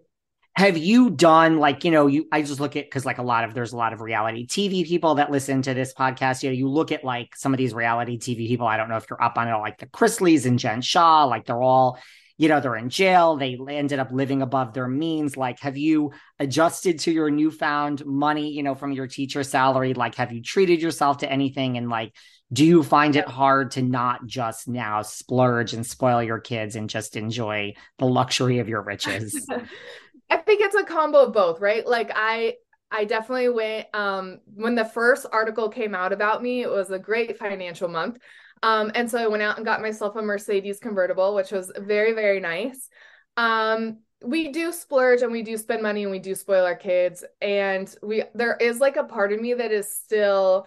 have 0.57 0.77
you 0.77 1.11
done 1.11 1.59
like 1.59 1.85
you 1.85 1.93
know 1.93 2.09
you 2.09 2.27
i 2.33 2.43
just 2.43 2.59
look 2.59 2.75
at 2.75 2.85
because 2.85 3.07
like 3.07 3.19
a 3.19 3.23
lot 3.23 3.45
of 3.45 3.55
there's 3.55 3.73
a 3.73 3.77
lot 3.77 3.93
of 3.93 4.01
reality 4.01 4.45
tv 4.45 4.85
people 4.85 5.15
that 5.15 5.31
listen 5.31 5.63
to 5.63 5.73
this 5.73 5.95
podcast. 5.95 6.43
You 6.43 6.51
know 6.51 6.57
you 6.57 6.69
look 6.69 6.91
at 6.91 7.05
like 7.05 7.37
some 7.37 7.55
of 7.55 7.59
these 7.59 7.73
reality 7.73 8.19
tv 8.19 8.49
people. 8.49 8.67
I 8.67 8.77
don't 8.77 8.89
know 8.89 8.97
if 8.97 9.07
you're 9.09 9.23
up 9.23 9.39
on 9.39 9.47
it 9.47 9.57
like 9.59 9.79
the 9.79 9.87
chrisleys 9.87 10.47
and 10.47 10.59
jen 10.59 10.83
shah 10.83 11.25
like 11.25 11.47
they're 11.47 11.63
all 11.63 11.99
you 12.39 12.49
know 12.49 12.59
they're 12.59 12.77
in 12.77 12.89
jail. 12.89 13.37
They 13.37 13.57
ended 13.69 13.99
up 14.01 14.11
living 14.11 14.43
above 14.43 14.73
their 14.73 14.89
means. 14.89 15.37
Like 15.37 15.61
have 15.61 15.77
you 15.77 16.13
adjusted 16.39 16.99
to 17.01 17.13
your 17.13 17.31
newfound 17.31 18.05
money 18.05 18.51
you 18.51 18.63
know 18.65 18.75
from 18.75 18.93
your 18.93 19.07
teacher 19.07 19.45
salary? 19.45 19.95
Like 19.95 20.17
have 20.17 20.33
you 20.33 20.43
treated 20.43 20.83
yourself 20.83 21.19
to 21.19 21.31
anything? 21.31 21.77
And 21.77 21.89
like 21.89 22.13
do 22.53 22.65
you 22.65 22.83
find 22.83 23.15
it 23.17 23.29
hard 23.29 23.71
to 23.73 23.83
not 23.83 24.27
just 24.27 24.69
now 24.69 25.03
splurge 25.03 25.73
and 25.73 25.87
spoil 25.87 26.23
your 26.23 26.41
kids 26.41 26.77
and 26.77 26.91
just 26.91 27.17
enjoy 27.17 27.75
the 27.99 28.07
luxury 28.07 28.59
of 28.59 28.69
your 28.69 28.83
riches 28.83 29.47
I 30.31 30.37
think 30.37 30.61
it's 30.61 30.77
a 30.77 30.85
combo 30.85 31.25
of 31.25 31.33
both, 31.33 31.61
right? 31.61 31.87
Like 31.87 32.11
I 32.15 32.55
I 32.91 33.05
definitely 33.05 33.49
went 33.49 33.89
um 33.95 34.41
when 34.55 34.75
the 34.75 34.85
first 34.85 35.27
article 35.31 35.69
came 35.69 35.95
out 35.95 36.13
about 36.13 36.43
me, 36.43 36.63
it 36.63 36.71
was 36.71 36.91
a 36.91 36.99
great 36.99 37.37
financial 37.39 37.89
month. 37.89 38.19
Um 38.63 38.93
and 38.95 39.11
so 39.11 39.19
I 39.19 39.27
went 39.27 39.43
out 39.43 39.57
and 39.57 39.67
got 39.67 39.83
myself 39.83 40.17
a 40.17 40.23
Mercedes 40.23 40.79
convertible, 40.79 41.35
which 41.35 41.51
was 41.51 41.73
very 41.77 42.13
very 42.13 42.41
nice. 42.41 42.89
Um 43.37 43.99
we 44.23 44.53
do 44.53 44.71
splurge 44.71 45.23
and 45.23 45.33
we 45.33 45.43
do 45.43 45.57
spend 45.57 45.83
money 45.83 46.03
and 46.03 46.13
we 46.13 46.19
do 46.19 46.35
spoil 46.35 46.65
our 46.65 46.77
kids 46.77 47.25
and 47.41 47.93
we 48.03 48.23
there 48.35 48.57
is 48.61 48.79
like 48.79 48.97
a 48.97 49.05
part 49.05 49.33
of 49.33 49.41
me 49.41 49.55
that 49.55 49.73
is 49.73 49.93
still 49.93 50.67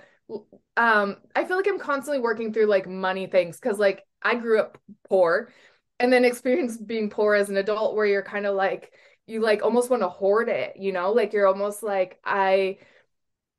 um 0.77 1.17
I 1.35 1.45
feel 1.45 1.57
like 1.57 1.67
I'm 1.67 1.79
constantly 1.79 2.19
working 2.21 2.53
through 2.53 2.65
like 2.65 2.87
money 2.87 3.27
things 3.27 3.59
cuz 3.59 3.77
like 3.77 4.03
I 4.21 4.35
grew 4.35 4.59
up 4.59 4.77
poor 5.09 5.51
and 5.99 6.11
then 6.11 6.25
experienced 6.25 6.85
being 6.87 7.09
poor 7.09 7.35
as 7.35 7.49
an 7.49 7.57
adult 7.57 7.95
where 7.95 8.05
you're 8.05 8.23
kind 8.23 8.45
of 8.45 8.55
like 8.55 8.91
you 9.27 9.39
like 9.39 9.63
almost 9.63 9.89
want 9.89 10.01
to 10.01 10.09
hoard 10.09 10.49
it, 10.49 10.75
you 10.77 10.91
know? 10.91 11.11
Like 11.13 11.31
you're 11.33 11.47
almost 11.47 11.83
like 11.83 12.19
I 12.25 12.79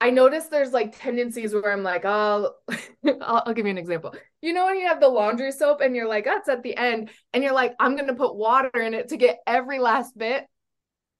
I 0.01 0.11
notice 0.11 0.47
there's 0.47 0.73
like 0.73 0.99
tendencies 0.99 1.55
where 1.55 1.73
I'm 1.73 1.83
like, 1.83 2.05
oh, 2.05 2.55
I'll, 3.07 3.43
I'll 3.47 3.55
give 3.55 3.67
you 3.67 3.71
an 3.73 3.79
example. 3.79 4.15
You 4.43 4.53
know 4.53 4.67
when 4.67 4.79
you 4.79 4.87
have 4.89 5.01
the 5.01 5.09
laundry 5.09 5.53
soap 5.53 5.81
and 5.81 5.97
you're 5.97 6.09
like, 6.09 6.25
that's 6.27 6.49
at 6.49 6.63
the 6.63 6.77
end, 6.77 7.11
and 7.33 7.43
you're 7.45 7.55
like, 7.55 7.75
I'm 7.81 7.97
gonna 7.97 8.15
put 8.15 8.37
water 8.37 8.71
in 8.81 8.95
it 8.95 9.09
to 9.09 9.17
get 9.17 9.41
every 9.47 9.79
last 9.79 10.17
bit. 10.19 10.47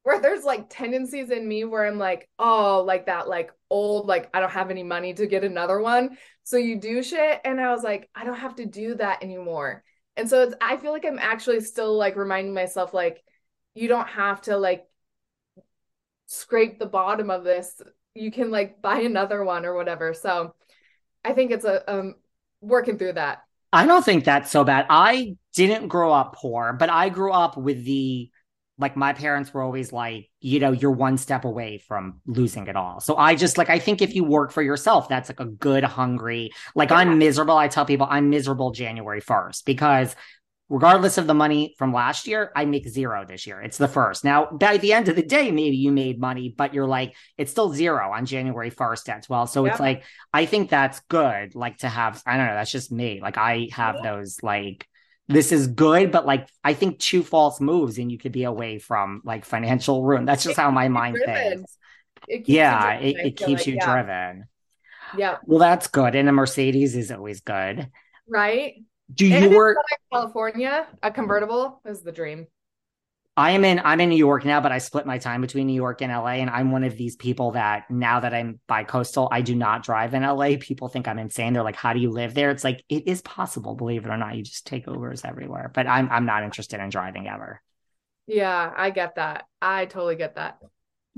Where 0.03 0.21
there's 0.21 0.45
like 0.45 0.69
tendencies 0.69 1.31
in 1.31 1.47
me 1.49 1.65
where 1.65 1.87
I'm 1.87 1.99
like, 1.99 2.29
oh, 2.39 2.83
like 2.87 3.07
that, 3.07 3.27
like 3.29 3.51
old, 3.75 4.07
like 4.07 4.31
I 4.33 4.41
don't 4.41 4.53
have 4.53 4.71
any 4.71 4.83
money 4.83 5.13
to 5.15 5.27
get 5.27 5.45
another 5.45 5.81
one. 5.81 6.17
So 6.45 6.57
you 6.57 6.81
do 6.81 7.03
shit. 7.03 7.41
And 7.45 7.61
I 7.61 7.73
was 7.73 7.83
like, 7.83 8.09
I 8.15 8.25
don't 8.25 8.39
have 8.39 8.57
to 8.57 8.67
do 8.67 8.95
that 8.95 9.23
anymore. 9.23 9.83
And 10.17 10.31
so 10.31 10.43
it's 10.43 10.55
I 10.61 10.77
feel 10.77 10.93
like 10.93 11.05
I'm 11.05 11.19
actually 11.19 11.61
still 11.61 11.97
like 11.97 12.17
reminding 12.17 12.55
myself, 12.55 12.95
like, 12.95 13.23
you 13.75 13.89
don't 13.89 14.09
have 14.09 14.43
to 14.43 14.57
like 14.57 14.87
scrape 16.27 16.79
the 16.79 16.87
bottom 16.87 17.31
of 17.31 17.45
this 17.45 17.83
you 18.15 18.31
can 18.31 18.51
like 18.51 18.81
buy 18.81 19.01
another 19.01 19.45
one 19.45 19.67
or 19.67 19.75
whatever 19.75 20.15
so 20.15 20.55
i 21.25 21.33
think 21.33 21.51
it's 21.51 21.65
a 21.65 21.93
um 21.93 22.15
working 22.61 22.97
through 22.97 23.13
that 23.13 23.43
I 23.75 23.87
don't 23.87 24.05
think 24.05 24.25
that's 24.25 24.53
so 24.53 24.63
bad. 24.63 24.87
I 24.89 25.37
didn't 25.53 25.89
grow 25.89 26.13
up 26.13 26.37
poor, 26.37 26.73
but 26.73 26.91
I 26.91 27.09
grew 27.09 27.33
up 27.33 27.57
with 27.57 27.85
the 27.85 28.31
like 28.79 28.97
my 28.97 29.13
parents 29.13 29.55
were 29.55 29.63
always 29.63 29.93
like, 29.93 30.29
you 30.41 30.59
know, 30.59 30.73
you're 30.73 30.91
one 30.91 31.17
step 31.17 31.45
away 31.45 31.79
from 31.79 32.21
losing 32.27 32.67
it 32.67 32.77
all. 32.77 33.01
So 33.01 33.17
I 33.17 33.37
just 33.37 33.57
like 33.57 33.71
I 33.71 33.79
think 33.79 34.03
if 34.03 34.15
you 34.15 34.25
work 34.25 34.51
for 34.51 34.63
yourself, 34.63 35.09
that's 35.09 35.29
like 35.29 35.41
a 35.41 35.45
good 35.47 35.85
hungry. 35.85 36.51
Like 36.75 36.91
Yeah. 36.91 36.97
I'm 36.97 37.19
miserable. 37.19 37.57
I 37.57 37.69
tell 37.69 37.85
people 37.85 38.07
I'm 38.11 38.31
miserable 38.31 38.73
January 38.73 39.21
1st 39.21 39.65
because 39.65 40.17
regardless 40.71 41.19
of 41.19 41.27
the 41.27 41.35
money 41.35 41.75
from 41.79 41.93
last 41.93 42.27
year, 42.27 42.51
I 42.57 42.65
make 42.65 42.89
zero 42.89 43.25
this 43.29 43.47
year. 43.47 43.61
It's 43.61 43.77
the 43.79 43.87
first. 43.87 44.25
Now, 44.25 44.47
by 44.51 44.79
the 44.79 44.95
end 44.95 45.09
of 45.09 45.15
the 45.15 45.23
day, 45.23 45.53
maybe 45.53 45.77
you 45.77 45.93
made 45.93 46.19
money, 46.19 46.49
but 46.57 46.73
you're 46.73 46.87
like, 46.87 47.15
it's 47.37 47.51
still 47.51 47.73
zero 47.73 48.11
on 48.13 48.25
January 48.25 48.71
1st 48.71 49.09
at 49.11 49.23
12. 49.25 49.51
So 49.51 49.67
it's 49.67 49.79
like, 49.79 50.05
I 50.33 50.47
think 50.47 50.71
that's 50.71 51.01
good. 51.09 51.55
Like 51.55 51.79
to 51.79 51.89
have, 51.89 52.23
I 52.27 52.37
don't 52.39 52.47
know, 52.47 52.55
that's 52.55 52.73
just 52.73 52.91
me. 52.91 53.21
Like 53.23 53.37
I 53.37 53.69
have 53.73 53.97
Yeah. 53.97 54.17
those 54.17 54.43
like, 54.43 54.89
Mm-hmm. 55.25 55.37
this 55.37 55.53
is 55.53 55.69
good, 55.69 56.13
but 56.13 56.27
like 56.27 56.49
I 56.63 56.75
think 56.75 56.99
two 56.99 57.23
false 57.23 57.59
moves 57.59 57.97
and 57.97 58.13
you 58.13 58.19
could 58.19 58.33
be 58.33 58.45
away 58.45 58.79
from 58.79 59.23
like 59.25 59.47
financial 59.47 60.05
ruin. 60.05 60.27
That's 60.27 60.45
just 60.45 60.59
how 60.59 60.71
my 60.71 60.89
mind 60.89 61.17
driven. 61.17 61.35
thinks. 61.35 61.79
It 62.29 62.47
Yeah, 62.47 62.93
it, 62.95 63.17
it 63.17 63.37
keeps 63.37 63.61
like, 63.61 63.67
you 63.67 63.75
yeah. 63.77 63.93
driven. 63.93 64.45
yeah 65.17 65.37
Well, 65.47 65.59
that's 65.59 65.87
good. 65.87 66.15
And 66.15 66.29
a 66.29 66.33
Mercedes 66.33 66.95
is 66.95 67.11
always 67.11 67.41
good. 67.41 67.91
right 68.29 68.75
Do 69.15 69.27
you 69.27 69.57
work 69.57 69.79
california 70.13 70.87
a 71.03 71.09
hmm. 71.09 71.15
convertible 71.15 71.81
is 71.87 72.03
the 72.03 72.13
dream 72.13 72.47
I 73.37 73.51
am 73.51 73.65
in 73.65 73.81
I'm 73.85 74.01
in 74.01 74.11
New 74.11 74.17
York 74.17 74.45
now, 74.45 74.61
but 74.61 74.71
I 74.71 74.79
split 74.79 75.07
my 75.07 75.19
time 75.19 75.41
between 75.41 75.67
New 75.67 75.75
York 75.75 76.03
and 76.03 76.13
LA. 76.13 76.35
And 76.35 76.49
I'm 76.51 76.71
one 76.71 76.85
of 76.85 76.97
these 76.97 77.17
people 77.17 77.53
that 77.53 77.91
now 77.91 78.21
that 78.21 78.33
I'm 78.33 78.61
bi 78.69 78.85
coastal, 78.85 79.29
I 79.33 79.41
do 79.43 79.57
not 79.57 79.83
drive 79.83 80.15
in 80.15 80.23
LA. 80.23 80.57
People 80.61 80.89
think 80.89 81.09
I'm 81.09 81.19
insane. 81.19 81.53
They're 81.53 81.65
like, 81.65 81.75
How 81.75 81.93
do 81.93 81.99
you 81.99 82.11
live 82.11 82.35
there? 82.35 82.51
It's 82.53 82.63
like 82.63 82.85
it 82.89 83.09
is 83.09 83.23
possible, 83.23 83.75
believe 83.75 84.05
it 84.05 84.09
or 84.11 84.17
not. 84.17 84.37
You 84.37 84.45
just 84.45 84.67
take 84.67 84.87
Ubers 84.87 85.25
everywhere. 85.25 85.71
But 85.75 85.89
I'm 85.89 86.09
I'm 86.11 86.27
not 86.27 86.45
interested 86.45 86.79
in 86.81 86.91
driving 86.91 87.27
ever. 87.27 87.61
yeah 88.27 88.73
i 88.77 88.91
get 88.91 89.17
that 89.17 89.45
i 89.61 89.85
totally 89.87 90.17
get 90.17 90.35
that 90.37 90.59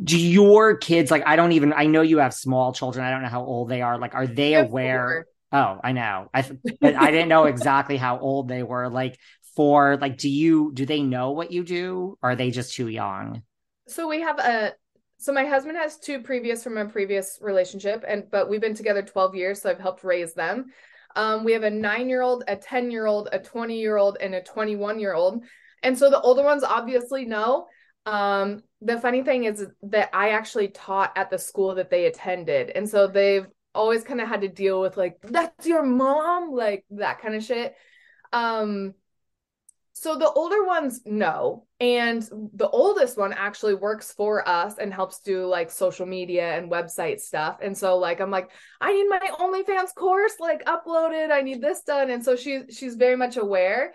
Do 0.02 0.18
your 0.18 0.76
kids 0.76 1.10
like 1.10 1.22
I 1.26 1.36
don't 1.36 1.52
even 1.52 1.72
I 1.72 1.86
know 1.86 2.02
you 2.02 2.18
have 2.18 2.34
small 2.34 2.72
children. 2.74 3.04
I 3.04 3.10
don't 3.10 3.22
know 3.22 3.28
how 3.28 3.42
old 3.44 3.70
they 3.70 3.80
are. 3.80 3.98
Like, 3.98 4.14
are 4.14 4.26
they 4.26 4.54
aware? 4.54 5.18
Oh, 5.52 5.80
I 5.82 5.92
know. 5.92 6.28
I 6.34 6.44
but 6.82 6.94
I 6.96 7.10
didn't 7.10 7.28
know 7.28 7.44
exactly 7.46 7.96
how 7.96 8.18
old 8.18 8.48
they 8.48 8.62
were. 8.62 8.90
Like 8.90 9.18
for 9.56 9.96
like, 9.96 10.18
do 10.18 10.28
you 10.28 10.70
do 10.72 10.86
they 10.86 11.02
know 11.02 11.32
what 11.32 11.50
you 11.50 11.64
do? 11.64 12.16
Are 12.22 12.36
they 12.36 12.50
just 12.52 12.74
too 12.74 12.88
young? 12.88 13.42
so 13.88 14.08
we 14.08 14.20
have 14.20 14.38
a 14.38 14.72
so 15.18 15.32
my 15.32 15.44
husband 15.44 15.78
has 15.78 15.98
two 15.98 16.20
previous 16.20 16.62
from 16.62 16.76
a 16.76 16.84
previous 16.86 17.38
relationship 17.40 18.04
and 18.06 18.24
but 18.30 18.50
we've 18.50 18.60
been 18.60 18.74
together 18.74 19.02
12 19.02 19.34
years 19.34 19.62
so 19.62 19.70
i've 19.70 19.80
helped 19.80 20.04
raise 20.04 20.34
them. 20.34 20.66
Um, 21.14 21.44
we 21.44 21.52
have 21.52 21.62
a 21.62 21.70
nine 21.70 22.10
year 22.10 22.20
old 22.20 22.44
a 22.46 22.56
10 22.56 22.90
year 22.90 23.06
old 23.06 23.28
a 23.32 23.38
20 23.38 23.78
year 23.78 23.96
old 23.96 24.18
and 24.20 24.34
a 24.34 24.42
21 24.42 25.00
year 25.00 25.14
old 25.14 25.42
and 25.82 25.96
so 25.96 26.10
the 26.10 26.20
older 26.20 26.42
ones 26.42 26.64
obviously 26.64 27.24
know. 27.24 27.66
Um, 28.04 28.62
the 28.82 29.00
funny 29.00 29.22
thing 29.22 29.44
is 29.44 29.64
that 29.84 30.10
i 30.12 30.30
actually 30.30 30.68
taught 30.68 31.12
at 31.16 31.30
the 31.30 31.38
school 31.38 31.74
that 31.76 31.90
they 31.90 32.06
attended. 32.06 32.70
And 32.70 32.88
so 32.88 33.06
they've 33.06 33.46
always 33.74 34.04
kind 34.04 34.20
of 34.20 34.28
had 34.28 34.42
to 34.42 34.48
deal 34.48 34.80
with 34.80 34.96
like 34.96 35.18
that's 35.22 35.66
your 35.66 35.82
mom? 35.82 36.50
Like 36.50 36.84
that 36.90 37.20
kind 37.20 37.34
of 37.34 37.44
shit. 37.44 37.74
Um 38.32 38.94
so 39.98 40.14
the 40.14 40.30
older 40.30 40.62
ones 40.62 41.00
know, 41.06 41.64
and 41.80 42.22
the 42.52 42.68
oldest 42.68 43.16
one 43.16 43.32
actually 43.32 43.72
works 43.72 44.12
for 44.12 44.46
us 44.46 44.76
and 44.76 44.92
helps 44.92 45.20
do 45.20 45.46
like 45.46 45.70
social 45.70 46.04
media 46.04 46.54
and 46.54 46.70
website 46.70 47.18
stuff. 47.18 47.60
And 47.62 47.74
so 47.74 47.96
like 47.96 48.20
I'm 48.20 48.30
like, 48.30 48.50
I 48.78 48.92
need 48.92 49.08
my 49.08 49.18
OnlyFans 49.40 49.94
course 49.94 50.34
like 50.38 50.66
uploaded. 50.66 51.30
I 51.30 51.40
need 51.40 51.62
this 51.62 51.80
done. 51.80 52.10
And 52.10 52.22
so 52.22 52.36
she 52.36 52.64
she's 52.70 52.96
very 52.96 53.16
much 53.16 53.38
aware. 53.38 53.94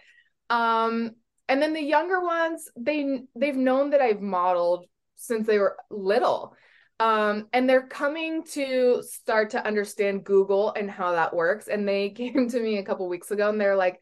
Um, 0.50 1.12
and 1.48 1.62
then 1.62 1.74
the 1.74 1.84
younger 1.84 2.20
ones, 2.20 2.68
they 2.76 3.20
they've 3.36 3.56
known 3.56 3.92
that 3.92 4.02
I've 4.02 4.22
modeled 4.22 4.88
since 5.18 5.46
they 5.46 5.60
were 5.60 5.78
little. 5.92 6.56
Um, 7.00 7.48
and 7.54 7.70
they're 7.70 7.86
coming 7.86 8.44
to 8.54 9.04
start 9.04 9.52
to 9.52 9.64
understand 9.64 10.24
Google 10.24 10.74
and 10.74 10.90
how 10.90 11.12
that 11.12 11.36
works. 11.36 11.68
And 11.68 11.88
they 11.88 12.10
came 12.16 12.50
to 12.50 12.60
me 12.60 12.80
a 12.80 12.84
couple 12.84 13.08
weeks 13.08 13.30
ago 13.30 13.50
and 13.50 13.62
they're 13.62 13.76
like, 13.76 14.02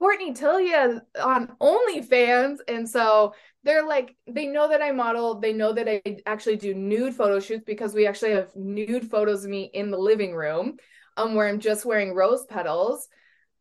Courtney 0.00 0.32
Tillia 0.32 1.02
on 1.22 1.52
OnlyFans. 1.60 2.56
And 2.66 2.88
so 2.88 3.34
they're 3.62 3.86
like 3.86 4.16
they 4.26 4.46
know 4.46 4.68
that 4.70 4.82
I 4.82 4.92
model, 4.92 5.38
they 5.38 5.52
know 5.52 5.72
that 5.74 5.88
I 5.88 6.02
actually 6.26 6.56
do 6.56 6.74
nude 6.74 7.14
photo 7.14 7.38
shoots 7.38 7.64
because 7.66 7.94
we 7.94 8.06
actually 8.06 8.32
have 8.32 8.56
nude 8.56 9.10
photos 9.10 9.44
of 9.44 9.50
me 9.50 9.70
in 9.74 9.90
the 9.90 9.98
living 9.98 10.34
room 10.34 10.78
um 11.16 11.34
where 11.34 11.46
I'm 11.46 11.60
just 11.60 11.84
wearing 11.84 12.14
rose 12.14 12.46
petals. 12.46 13.08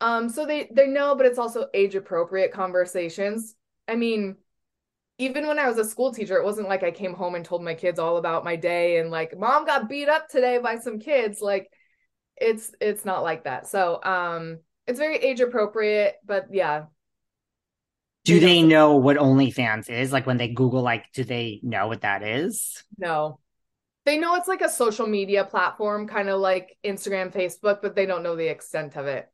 Um 0.02 0.30
so 0.30 0.46
they 0.46 0.70
they 0.74 0.88
know 0.88 1.16
but 1.16 1.26
it's 1.26 1.40
also 1.40 1.68
age 1.74 1.96
appropriate 1.96 2.54
conversations. 2.54 3.56
I 3.88 3.96
mean, 3.96 4.38
even 5.18 5.46
when 5.48 5.60
I 5.60 5.68
was 5.68 5.78
a 5.78 5.84
school 5.84 6.14
teacher, 6.14 6.38
it 6.38 6.46
wasn't 6.46 6.70
like 6.70 6.84
I 6.84 6.92
came 6.92 7.14
home 7.14 7.36
and 7.36 7.44
told 7.44 7.64
my 7.64 7.74
kids 7.74 8.00
all 8.00 8.16
about 8.18 8.46
my 8.46 8.56
day 8.56 9.00
and 9.00 9.12
like 9.12 9.38
mom 9.38 9.66
got 9.66 9.90
beat 9.90 10.08
up 10.08 10.30
today 10.30 10.60
by 10.60 10.78
some 10.78 11.00
kids. 11.00 11.42
Like 11.42 11.70
it's 12.38 12.72
it's 12.80 13.04
not 13.04 13.24
like 13.24 13.44
that. 13.44 13.68
So 13.68 14.02
um 14.04 14.60
it's 14.90 15.00
very 15.00 15.18
age 15.18 15.40
appropriate, 15.40 16.16
but 16.26 16.48
yeah, 16.52 16.86
do 18.26 18.40
they 18.40 18.62
know 18.62 18.96
what 18.96 19.18
OnlyFans 19.18 19.90
is? 19.90 20.12
Like 20.12 20.28
when 20.28 20.38
they 20.38 20.50
Google, 20.50 20.82
like, 20.82 21.12
do 21.14 21.24
they 21.24 21.60
know 21.64 21.88
what 21.88 22.02
that 22.02 22.24
is? 22.24 22.84
No. 22.98 23.40
They 24.06 24.18
know 24.18 24.36
it's 24.36 24.48
like 24.48 24.62
a 24.62 24.70
social 24.70 25.08
media 25.08 25.46
platform, 25.46 26.08
kind 26.08 26.30
of 26.30 26.40
like 26.40 26.78
Instagram, 26.84 27.34
Facebook, 27.34 27.82
but 27.82 27.96
they 27.96 28.06
don't 28.06 28.24
know 28.24 28.36
the 28.36 28.48
extent 28.48 28.96
of 28.98 29.08
it. 29.08 29.28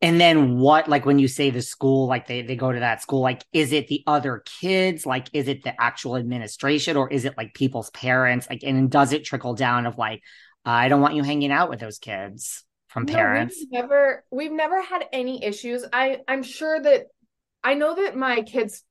And 0.00 0.20
then 0.20 0.58
what, 0.58 0.88
like 0.88 1.06
when 1.06 1.18
you 1.18 1.28
say 1.28 1.50
the 1.50 1.62
school, 1.62 2.06
like 2.06 2.26
they, 2.26 2.42
they 2.42 2.56
go 2.56 2.72
to 2.72 2.80
that 2.80 3.02
school, 3.02 3.20
like 3.20 3.44
is 3.52 3.72
it 3.72 3.88
the 3.88 4.02
other 4.06 4.42
kids? 4.60 5.06
Like 5.06 5.28
is 5.32 5.46
it 5.46 5.62
the 5.62 5.80
actual 5.80 6.16
administration 6.16 6.96
or 6.96 7.10
is 7.10 7.24
it 7.24 7.36
like 7.36 7.54
people's 7.54 7.90
parents? 7.90 8.48
Like, 8.50 8.62
and 8.64 8.90
does 8.90 9.12
it 9.12 9.24
trickle 9.24 9.54
down 9.54 9.86
of 9.86 9.98
like, 9.98 10.22
I 10.64 10.88
don't 10.88 11.00
want 11.00 11.14
you 11.14 11.22
hanging 11.22 11.52
out 11.52 11.70
with 11.70 11.80
those 11.80 11.98
kids 11.98 12.64
from 12.88 13.06
parents? 13.06 13.56
No, 13.58 13.60
we've 13.60 13.82
never, 13.82 14.24
we've 14.30 14.52
never 14.52 14.82
had 14.82 15.04
any 15.12 15.44
issues. 15.44 15.84
I, 15.92 16.20
I'm 16.26 16.42
sure 16.42 16.80
that 16.80 17.06
I 17.62 17.74
know 17.74 17.94
that 17.94 18.16
my 18.16 18.42
kids' 18.42 18.84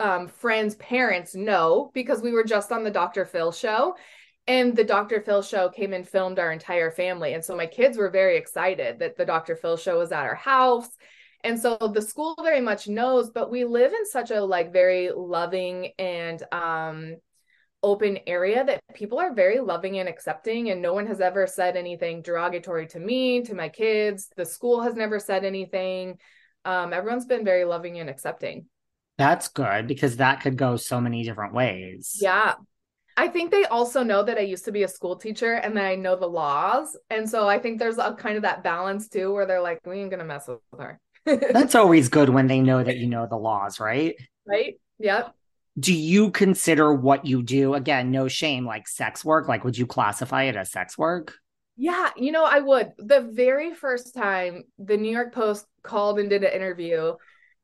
um, 0.00 0.28
friends' 0.28 0.76
parents 0.76 1.34
know 1.34 1.90
because 1.94 2.22
we 2.22 2.32
were 2.32 2.44
just 2.44 2.72
on 2.72 2.84
the 2.84 2.90
Dr. 2.90 3.24
Phil 3.24 3.52
show. 3.52 3.96
And 4.46 4.76
the 4.76 4.84
Dr. 4.84 5.22
Phil 5.22 5.40
show 5.40 5.70
came 5.70 5.94
and 5.94 6.06
filmed 6.06 6.38
our 6.38 6.52
entire 6.52 6.90
family. 6.90 7.32
And 7.32 7.42
so 7.42 7.56
my 7.56 7.66
kids 7.66 7.96
were 7.96 8.10
very 8.10 8.36
excited 8.36 8.98
that 8.98 9.16
the 9.16 9.24
Dr. 9.24 9.56
Phil 9.56 9.78
show 9.78 9.98
was 9.98 10.12
at 10.12 10.24
our 10.24 10.34
house. 10.34 10.88
And 11.42 11.58
so 11.58 11.76
the 11.76 12.02
school 12.02 12.34
very 12.42 12.60
much 12.60 12.88
knows, 12.88 13.30
but 13.30 13.50
we 13.50 13.64
live 13.64 13.92
in 13.92 14.04
such 14.06 14.30
a 14.30 14.42
like 14.42 14.72
very 14.72 15.10
loving 15.14 15.92
and 15.98 16.42
um 16.52 17.16
open 17.84 18.18
area 18.26 18.64
that 18.64 18.80
people 18.94 19.18
are 19.18 19.34
very 19.34 19.60
loving 19.60 19.98
and 19.98 20.08
accepting 20.08 20.70
and 20.70 20.82
no 20.82 20.92
one 20.94 21.06
has 21.06 21.20
ever 21.20 21.46
said 21.46 21.76
anything 21.76 22.22
derogatory 22.22 22.86
to 22.86 22.98
me 22.98 23.42
to 23.42 23.54
my 23.54 23.68
kids 23.68 24.30
the 24.36 24.44
school 24.44 24.80
has 24.80 24.94
never 24.94 25.18
said 25.20 25.44
anything 25.44 26.18
um, 26.64 26.92
everyone's 26.92 27.26
been 27.26 27.44
very 27.44 27.64
loving 27.64 27.98
and 27.98 28.08
accepting. 28.08 28.66
That's 29.18 29.48
good 29.48 29.86
because 29.86 30.16
that 30.16 30.40
could 30.40 30.56
go 30.56 30.76
so 30.76 31.00
many 31.00 31.22
different 31.22 31.54
ways. 31.54 32.18
Yeah. 32.20 32.54
I 33.16 33.28
think 33.28 33.52
they 33.52 33.64
also 33.64 34.02
know 34.02 34.24
that 34.24 34.38
I 34.38 34.40
used 34.40 34.64
to 34.64 34.72
be 34.72 34.82
a 34.82 34.88
school 34.88 35.14
teacher 35.16 35.52
and 35.52 35.76
that 35.76 35.84
I 35.84 35.94
know 35.94 36.16
the 36.16 36.26
laws. 36.26 36.96
And 37.10 37.28
so 37.28 37.48
I 37.48 37.60
think 37.60 37.78
there's 37.78 37.98
a 37.98 38.14
kind 38.14 38.36
of 38.36 38.42
that 38.42 38.64
balance 38.64 39.08
too 39.08 39.32
where 39.32 39.46
they're 39.46 39.62
like, 39.62 39.80
we 39.86 40.00
ain't 40.00 40.10
gonna 40.10 40.24
mess 40.24 40.48
with 40.48 40.58
her. 40.80 41.00
That's 41.24 41.76
always 41.76 42.08
good 42.08 42.28
when 42.28 42.48
they 42.48 42.60
know 42.60 42.82
that 42.82 42.96
you 42.96 43.06
know 43.06 43.26
the 43.28 43.36
laws, 43.36 43.78
right? 43.78 44.16
Right. 44.46 44.80
Yep. 44.98 45.32
Do 45.78 45.92
you 45.92 46.30
consider 46.30 46.92
what 46.92 47.26
you 47.26 47.42
do 47.42 47.74
again, 47.74 48.10
no 48.10 48.28
shame, 48.28 48.64
like 48.64 48.86
sex 48.86 49.24
work? 49.24 49.48
Like 49.48 49.64
would 49.64 49.76
you 49.76 49.86
classify 49.86 50.44
it 50.44 50.56
as 50.56 50.70
sex 50.70 50.96
work? 50.96 51.34
Yeah, 51.76 52.10
you 52.16 52.30
know, 52.30 52.44
I 52.44 52.60
would. 52.60 52.92
The 52.98 53.20
very 53.32 53.74
first 53.74 54.14
time 54.14 54.64
the 54.78 54.96
New 54.96 55.10
York 55.10 55.34
Post 55.34 55.66
called 55.82 56.20
and 56.20 56.30
did 56.30 56.44
an 56.44 56.52
interview 56.52 57.14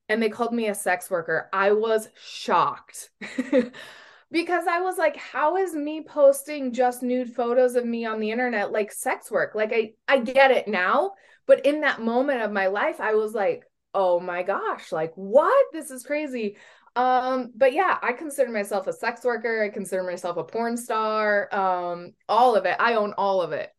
and 0.09 0.21
they 0.21 0.29
called 0.29 0.53
me 0.53 0.67
a 0.67 0.75
sex 0.75 1.09
worker, 1.09 1.49
I 1.53 1.71
was 1.71 2.09
shocked. 2.21 3.11
because 4.33 4.67
I 4.67 4.81
was 4.81 4.99
like, 4.99 5.17
how 5.17 5.57
is 5.57 5.75
me 5.75 6.03
posting 6.03 6.73
just 6.73 7.03
nude 7.03 7.33
photos 7.35 7.77
of 7.77 7.85
me 7.85 8.05
on 8.05 8.21
the 8.21 8.31
internet 8.33 8.73
like 8.73 8.93
sex 8.93 9.31
work? 9.31 9.55
Like 9.55 9.73
I 9.73 9.93
I 10.09 10.19
get 10.19 10.51
it 10.51 10.69
now, 10.69 11.13
but 11.47 11.65
in 11.65 11.83
that 11.83 12.01
moment 12.01 12.43
of 12.43 12.53
my 12.53 12.67
life 12.69 13.01
I 13.01 13.15
was 13.15 13.35
like, 13.35 13.65
"Oh 13.95 14.21
my 14.21 14.43
gosh, 14.43 14.93
like 14.93 15.13
what? 15.15 15.67
This 15.73 15.91
is 15.91 16.05
crazy." 16.05 16.57
Um, 16.97 17.53
but 17.55 17.72
yeah, 17.72 17.99
I 18.03 18.12
consider 18.12 18.51
myself 18.51 18.86
a 18.86 18.93
sex 18.93 19.24
worker. 19.24 19.62
I 19.62 19.68
consider 19.68 20.03
myself 20.03 20.36
a 20.36 20.45
porn 20.45 20.76
star. 20.76 21.53
Um, 21.55 22.12
all 22.28 22.57
of 22.57 22.66
it. 22.66 22.76
I 22.78 22.95
own 22.95 23.12
all 23.16 23.43
of 23.43 23.53
it. 23.53 23.70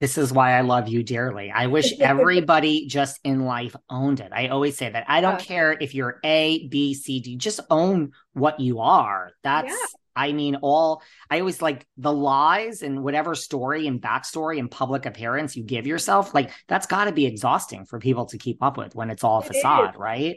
This 0.00 0.18
is 0.18 0.32
why 0.32 0.58
I 0.58 0.62
love 0.62 0.88
you 0.88 1.04
dearly. 1.04 1.52
I 1.52 1.68
wish 1.68 1.92
everybody 2.00 2.86
just 2.86 3.20
in 3.22 3.44
life 3.44 3.76
owned 3.88 4.18
it. 4.18 4.32
I 4.32 4.48
always 4.48 4.76
say 4.76 4.90
that. 4.90 5.04
I 5.06 5.20
don't 5.20 5.38
yeah. 5.40 5.46
care 5.46 5.72
if 5.72 5.94
you're 5.94 6.18
A, 6.24 6.66
B, 6.66 6.92
C, 6.92 7.20
D, 7.20 7.36
just 7.36 7.60
own 7.70 8.10
what 8.32 8.58
you 8.58 8.80
are. 8.80 9.30
That's, 9.44 9.70
yeah. 9.70 9.98
I 10.14 10.32
mean, 10.32 10.56
all, 10.56 11.02
I 11.30 11.38
always 11.38 11.62
like 11.62 11.86
the 11.96 12.12
lies 12.12 12.82
and 12.82 13.02
whatever 13.04 13.34
story 13.34 13.86
and 13.86 14.02
backstory 14.02 14.58
and 14.58 14.70
public 14.70 15.06
appearance 15.06 15.56
you 15.56 15.62
give 15.62 15.86
yourself. 15.86 16.34
Like, 16.34 16.50
that's 16.66 16.86
got 16.86 17.04
to 17.04 17.12
be 17.12 17.24
exhausting 17.24 17.86
for 17.86 17.98
people 18.00 18.26
to 18.26 18.38
keep 18.38 18.62
up 18.62 18.76
with 18.76 18.94
when 18.94 19.08
it's 19.08 19.24
all 19.24 19.40
it 19.40 19.46
facade, 19.46 19.94
is. 19.94 19.98
right? 19.98 20.36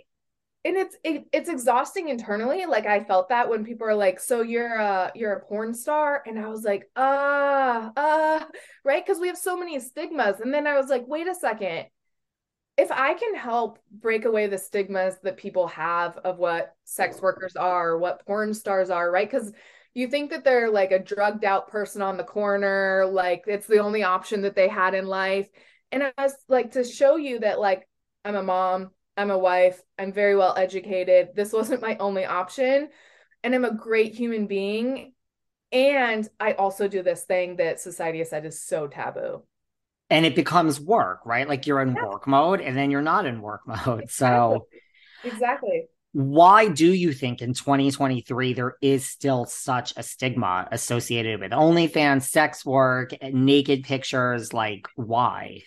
And 0.66 0.76
it's 0.76 0.98
it, 1.04 1.26
it's 1.32 1.48
exhausting 1.48 2.10
internally 2.10 2.66
like 2.66 2.88
i 2.88 3.00
felt 3.00 3.30
that 3.30 3.48
when 3.48 3.64
people 3.64 3.88
are 3.88 3.96
like 3.96 4.20
so 4.20 4.42
you're 4.42 4.76
a 4.76 5.12
you're 5.16 5.34
a 5.34 5.46
porn 5.46 5.74
star? 5.74 6.24
And 6.26 6.40
i 6.40 6.50
was 6.50 6.64
like 6.64 6.90
uh, 6.96 7.92
uh 7.96 8.44
right? 8.84 9.06
Because 9.06 9.22
we 9.22 9.28
have 9.28 9.38
so 9.38 9.56
many 9.56 9.80
stigmas. 9.80 10.42
And 10.42 10.54
then 10.54 10.68
i 10.68 10.76
was 10.76 10.90
like 10.90 11.08
wait 11.08 11.28
a 11.28 11.36
second. 11.36 11.86
If 12.78 12.92
i 12.92 13.14
can 13.14 13.36
help 13.36 13.78
break 13.92 14.26
away 14.26 14.48
the 14.48 14.58
stigmas 14.58 15.16
that 15.24 15.38
people 15.38 15.68
have 15.68 16.18
of 16.18 16.40
what 16.40 16.74
sex 16.84 17.22
workers 17.22 17.56
are 17.56 17.98
what 17.98 18.26
porn 18.26 18.54
stars 18.54 18.90
are 18.90 19.10
right? 19.10 19.30
Because 19.30 19.54
you 19.94 20.08
think 20.08 20.32
that 20.32 20.44
they're 20.44 20.70
like 20.70 20.92
a 20.92 21.00
drugged 21.00 21.46
out 21.46 21.70
person 21.70 22.02
on 22.02 22.18
the 22.18 22.24
corner 22.24 23.06
like 23.06 23.44
it's 23.48 23.68
the 23.68 23.80
only 23.80 24.04
option 24.04 24.42
that 24.42 24.56
they 24.56 24.68
had 24.68 24.96
in 24.96 25.06
life. 25.06 25.48
And 25.92 26.02
i 26.04 26.12
was 26.18 26.34
like 26.50 26.72
to 26.72 26.84
show 26.84 27.18
you 27.18 27.40
that 27.40 27.60
like 27.60 27.88
i'm 28.26 28.36
a 28.36 28.44
mom 28.44 28.90
I'm 29.18 29.32
a 29.32 29.38
wife, 29.38 29.82
I'm 29.98 30.12
very 30.12 30.36
well 30.36 30.56
educated. 30.58 31.30
This 31.36 31.54
wasn't 31.54 31.82
my 31.82 31.98
only 31.98 32.26
option. 32.26 32.90
And 33.44 33.56
I'm 33.56 33.66
a 33.66 33.74
great 33.74 34.14
human 34.16 34.48
being. 34.48 35.14
And 35.72 36.28
I 36.40 36.54
also 36.54 36.88
do 36.88 37.02
this 37.02 37.24
thing 37.24 37.58
that 37.58 37.80
society 37.80 38.20
has 38.20 38.30
said 38.30 38.46
is 38.46 38.62
so 38.62 38.88
taboo. 38.88 39.44
And 40.10 40.26
it 40.26 40.36
becomes 40.36 40.80
work, 40.80 41.26
right? 41.26 41.48
Like 41.48 41.66
you're 41.66 41.82
in 41.82 41.96
yeah. 41.96 42.06
work 42.06 42.28
mode 42.28 42.62
and 42.62 42.78
then 42.78 42.92
you're 42.92 43.02
not 43.02 43.26
in 43.26 43.42
work 43.42 43.62
mode. 43.68 44.04
Exactly. 44.04 44.08
So, 44.10 44.68
exactly. 45.24 45.86
Why 46.14 46.70
do 46.70 46.94
you 46.94 47.12
think 47.12 47.42
in 47.42 47.54
2023 47.54 48.54
there 48.54 48.78
is 48.82 49.06
still 49.06 49.46
such 49.46 49.94
a 49.98 50.04
stigma 50.04 50.66
associated 50.72 51.42
with 51.42 51.52
OnlyFans, 51.52 52.24
sex 52.24 52.66
work, 52.66 53.12
naked 53.22 53.84
pictures? 53.84 54.54
Like, 54.54 54.88
why? 54.96 55.64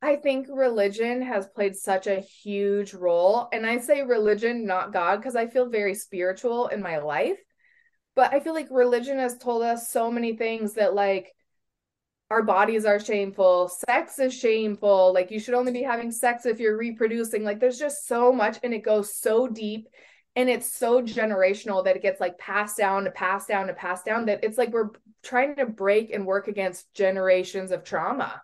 I 0.00 0.16
think 0.16 0.46
religion 0.48 1.22
has 1.22 1.48
played 1.48 1.76
such 1.76 2.06
a 2.06 2.20
huge 2.20 2.94
role. 2.94 3.48
And 3.52 3.66
I 3.66 3.78
say 3.78 4.02
religion, 4.02 4.64
not 4.64 4.92
God, 4.92 5.16
because 5.16 5.34
I 5.34 5.48
feel 5.48 5.68
very 5.68 5.94
spiritual 5.94 6.68
in 6.68 6.82
my 6.82 6.98
life. 6.98 7.38
But 8.14 8.32
I 8.32 8.40
feel 8.40 8.54
like 8.54 8.68
religion 8.70 9.18
has 9.18 9.38
told 9.38 9.62
us 9.62 9.90
so 9.90 10.10
many 10.10 10.36
things 10.36 10.74
that, 10.74 10.94
like, 10.94 11.34
our 12.30 12.42
bodies 12.42 12.84
are 12.84 13.00
shameful, 13.00 13.68
sex 13.68 14.18
is 14.18 14.34
shameful, 14.34 15.14
like, 15.14 15.30
you 15.30 15.40
should 15.40 15.54
only 15.54 15.72
be 15.72 15.82
having 15.82 16.10
sex 16.12 16.44
if 16.44 16.60
you're 16.60 16.76
reproducing. 16.76 17.42
Like, 17.42 17.58
there's 17.58 17.78
just 17.78 18.06
so 18.06 18.32
much, 18.32 18.58
and 18.62 18.74
it 18.74 18.84
goes 18.84 19.14
so 19.14 19.48
deep 19.48 19.88
and 20.36 20.48
it's 20.48 20.72
so 20.72 21.02
generational 21.02 21.84
that 21.84 21.96
it 21.96 22.02
gets 22.02 22.20
like 22.20 22.38
passed 22.38 22.76
down 22.76 23.02
to 23.02 23.10
passed 23.10 23.48
down 23.48 23.66
to 23.66 23.72
passed 23.72 24.04
down 24.04 24.26
that 24.26 24.44
it's 24.44 24.56
like 24.56 24.70
we're 24.70 24.90
trying 25.22 25.56
to 25.56 25.66
break 25.66 26.12
and 26.12 26.24
work 26.24 26.46
against 26.46 26.94
generations 26.94 27.72
of 27.72 27.82
trauma 27.82 28.40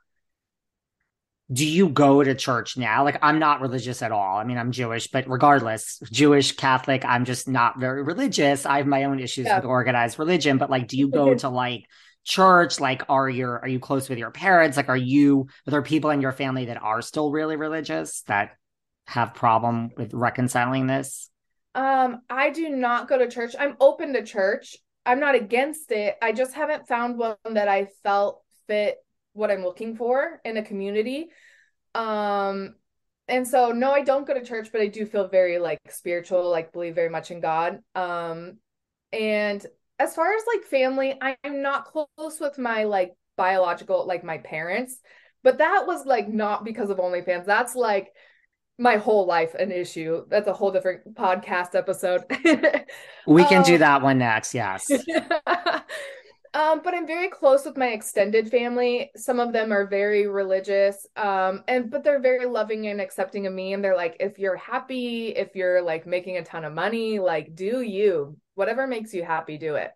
do 1.54 1.66
you 1.66 1.88
go 1.88 2.22
to 2.22 2.34
church 2.34 2.76
now? 2.76 3.04
Like, 3.04 3.18
I'm 3.22 3.38
not 3.38 3.60
religious 3.60 4.02
at 4.02 4.10
all. 4.10 4.38
I 4.38 4.44
mean, 4.44 4.58
I'm 4.58 4.72
Jewish, 4.72 5.06
but 5.06 5.28
regardless, 5.28 6.00
Jewish, 6.10 6.52
Catholic, 6.52 7.04
I'm 7.04 7.24
just 7.24 7.48
not 7.48 7.78
very 7.78 8.02
religious. 8.02 8.66
I 8.66 8.78
have 8.78 8.86
my 8.86 9.04
own 9.04 9.20
issues 9.20 9.46
yeah. 9.46 9.56
with 9.56 9.64
organized 9.64 10.18
religion, 10.18 10.58
but 10.58 10.68
like, 10.68 10.88
do 10.88 10.98
you 10.98 11.08
go 11.08 11.32
to 11.34 11.48
like 11.48 11.84
church? 12.24 12.80
Like, 12.80 13.04
are 13.08 13.28
your 13.28 13.60
are 13.60 13.68
you 13.68 13.78
close 13.78 14.08
with 14.08 14.18
your 14.18 14.32
parents? 14.32 14.76
Like, 14.76 14.88
are 14.88 14.96
you 14.96 15.46
are 15.66 15.70
there 15.70 15.82
people 15.82 16.10
in 16.10 16.20
your 16.20 16.32
family 16.32 16.66
that 16.66 16.82
are 16.82 17.00
still 17.02 17.30
really 17.30 17.56
religious 17.56 18.22
that 18.22 18.56
have 19.06 19.34
problem 19.34 19.90
with 19.96 20.12
reconciling 20.12 20.88
this? 20.88 21.30
Um, 21.76 22.22
I 22.28 22.50
do 22.50 22.68
not 22.68 23.08
go 23.08 23.18
to 23.18 23.28
church. 23.28 23.54
I'm 23.58 23.76
open 23.80 24.12
to 24.14 24.24
church. 24.24 24.76
I'm 25.06 25.20
not 25.20 25.36
against 25.36 25.92
it. 25.92 26.16
I 26.20 26.32
just 26.32 26.54
haven't 26.54 26.88
found 26.88 27.16
one 27.18 27.36
that 27.52 27.68
I 27.68 27.88
felt 28.02 28.42
fit 28.66 28.96
what 29.34 29.50
I'm 29.50 29.64
looking 29.64 29.96
for 29.96 30.40
in 30.44 30.56
a 30.56 30.62
community. 30.62 31.28
Um 31.94 32.74
and 33.26 33.46
so 33.48 33.72
no, 33.72 33.92
I 33.92 34.02
don't 34.02 34.26
go 34.26 34.34
to 34.34 34.44
church, 34.44 34.70
but 34.72 34.80
I 34.80 34.86
do 34.86 35.06
feel 35.06 35.28
very 35.28 35.58
like 35.58 35.80
spiritual, 35.88 36.50
like 36.50 36.72
believe 36.72 36.94
very 36.94 37.08
much 37.08 37.30
in 37.30 37.40
God. 37.40 37.80
Um 37.94 38.58
and 39.12 39.64
as 39.98 40.14
far 40.14 40.32
as 40.32 40.42
like 40.52 40.64
family, 40.64 41.18
I'm 41.20 41.62
not 41.62 41.86
close 41.86 42.40
with 42.40 42.58
my 42.58 42.84
like 42.84 43.12
biological 43.36 44.06
like 44.06 44.24
my 44.24 44.38
parents, 44.38 44.98
but 45.42 45.58
that 45.58 45.86
was 45.86 46.04
like 46.06 46.28
not 46.28 46.64
because 46.64 46.90
of 46.90 46.98
OnlyFans. 46.98 47.46
That's 47.46 47.74
like 47.74 48.12
my 48.78 48.96
whole 48.96 49.26
life 49.26 49.54
an 49.54 49.70
issue. 49.70 50.24
That's 50.28 50.48
a 50.48 50.52
whole 50.52 50.72
different 50.72 51.14
podcast 51.14 51.74
episode. 51.74 52.24
we 53.26 53.44
can 53.44 53.58
um, 53.58 53.64
do 53.64 53.78
that 53.78 54.02
one 54.02 54.18
next. 54.18 54.54
Yes. 54.54 54.90
um, 56.54 56.80
but 56.82 56.94
I'm 56.94 57.06
very 57.06 57.28
close 57.28 57.64
with 57.64 57.76
my 57.76 57.88
extended 57.88 58.50
family. 58.50 59.10
Some 59.16 59.40
of 59.40 59.52
them 59.52 59.72
are 59.72 59.86
very 59.86 60.26
religious, 60.26 61.06
um, 61.16 61.64
and 61.68 61.90
but 61.90 62.04
they're 62.04 62.20
very 62.20 62.46
loving 62.46 62.86
and 62.86 63.00
accepting 63.00 63.46
of 63.46 63.52
me. 63.52 63.72
And 63.72 63.84
they're 63.84 63.96
like, 63.96 64.16
if 64.20 64.38
you're 64.38 64.56
happy, 64.56 65.28
if 65.28 65.54
you're 65.54 65.82
like 65.82 66.06
making 66.06 66.38
a 66.38 66.44
ton 66.44 66.64
of 66.64 66.72
money, 66.72 67.18
like 67.18 67.54
do 67.54 67.82
you. 67.82 68.36
Whatever 68.54 68.86
makes 68.86 69.12
you 69.12 69.24
happy, 69.24 69.58
do 69.58 69.74
it 69.74 69.92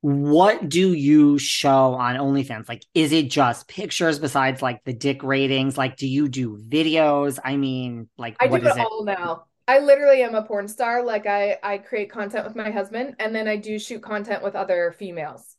what 0.00 0.68
do 0.68 0.92
you 0.92 1.38
show 1.38 1.94
on 1.94 2.16
OnlyFans? 2.16 2.68
Like, 2.68 2.84
is 2.94 3.12
it 3.12 3.30
just 3.30 3.66
pictures 3.66 4.18
besides 4.18 4.62
like 4.62 4.84
the 4.84 4.92
dick 4.92 5.22
ratings? 5.24 5.76
Like, 5.76 5.96
do 5.96 6.06
you 6.06 6.28
do 6.28 6.56
videos? 6.56 7.38
I 7.44 7.56
mean, 7.56 8.08
like, 8.16 8.36
I 8.38 8.46
do 8.46 8.56
it, 8.56 8.64
it 8.64 8.78
all 8.78 9.04
now. 9.04 9.44
I 9.66 9.80
literally 9.80 10.22
am 10.22 10.34
a 10.34 10.42
porn 10.42 10.68
star. 10.68 11.02
Like, 11.04 11.26
I 11.26 11.58
I 11.62 11.78
create 11.78 12.10
content 12.10 12.46
with 12.46 12.54
my 12.54 12.70
husband, 12.70 13.16
and 13.18 13.34
then 13.34 13.48
I 13.48 13.56
do 13.56 13.78
shoot 13.78 14.02
content 14.02 14.42
with 14.42 14.54
other 14.54 14.94
females. 14.96 15.56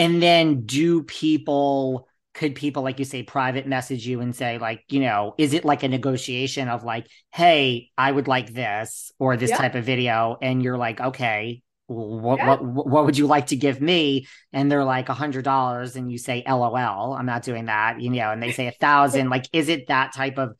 And 0.00 0.22
then, 0.22 0.66
do 0.66 1.02
people? 1.02 2.08
Could 2.32 2.54
people, 2.54 2.82
like 2.82 2.98
you 2.98 3.04
say, 3.04 3.22
private 3.22 3.66
message 3.66 4.06
you 4.06 4.20
and 4.20 4.34
say, 4.34 4.58
like, 4.58 4.84
you 4.88 5.00
know, 5.00 5.34
is 5.36 5.52
it 5.52 5.64
like 5.64 5.82
a 5.82 5.88
negotiation 5.88 6.68
of 6.68 6.84
like, 6.84 7.06
hey, 7.32 7.90
I 7.98 8.10
would 8.10 8.28
like 8.28 8.54
this 8.54 9.12
or 9.18 9.36
this 9.36 9.50
yeah. 9.50 9.56
type 9.58 9.74
of 9.74 9.84
video, 9.84 10.38
and 10.40 10.62
you're 10.62 10.78
like, 10.78 11.00
okay, 11.00 11.62
what, 11.90 12.38
yeah. 12.38 12.56
what 12.56 12.86
what 12.86 13.04
would 13.04 13.18
you 13.18 13.26
like 13.26 13.48
to 13.48 13.56
give 13.56 13.80
me 13.80 14.28
and 14.52 14.70
they're 14.70 14.84
like 14.84 15.08
a 15.08 15.14
hundred 15.14 15.44
dollars 15.44 15.96
and 15.96 16.10
you 16.10 16.18
say 16.18 16.44
lol 16.46 16.76
i'm 17.14 17.26
not 17.26 17.42
doing 17.42 17.64
that 17.64 18.00
you 18.00 18.10
know 18.10 18.30
and 18.30 18.40
they 18.40 18.52
say 18.52 18.68
a 18.68 18.72
thousand 18.72 19.28
like 19.28 19.46
is 19.52 19.68
it 19.68 19.88
that 19.88 20.14
type 20.14 20.38
of 20.38 20.54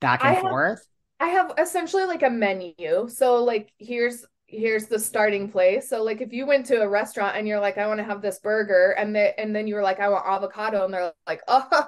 back 0.00 0.24
and 0.24 0.36
I 0.36 0.40
forth 0.40 0.86
have, 1.18 1.28
i 1.28 1.32
have 1.32 1.52
essentially 1.58 2.04
like 2.04 2.22
a 2.22 2.30
menu 2.30 3.08
so 3.08 3.42
like 3.42 3.72
here's 3.78 4.24
here's 4.46 4.86
the 4.86 4.98
starting 4.98 5.50
place 5.50 5.88
so 5.88 6.02
like 6.02 6.20
if 6.20 6.32
you 6.32 6.46
went 6.46 6.66
to 6.66 6.80
a 6.80 6.88
restaurant 6.88 7.36
and 7.36 7.48
you're 7.48 7.60
like 7.60 7.78
i 7.78 7.86
want 7.86 7.98
to 7.98 8.04
have 8.04 8.22
this 8.22 8.38
burger 8.38 8.94
and 8.96 9.14
then 9.14 9.32
and 9.38 9.54
then 9.54 9.66
you 9.66 9.74
were 9.74 9.82
like 9.82 9.98
i 9.98 10.08
want 10.08 10.24
avocado 10.26 10.84
and 10.84 10.94
they're 10.94 11.12
like 11.26 11.42
oh 11.48 11.86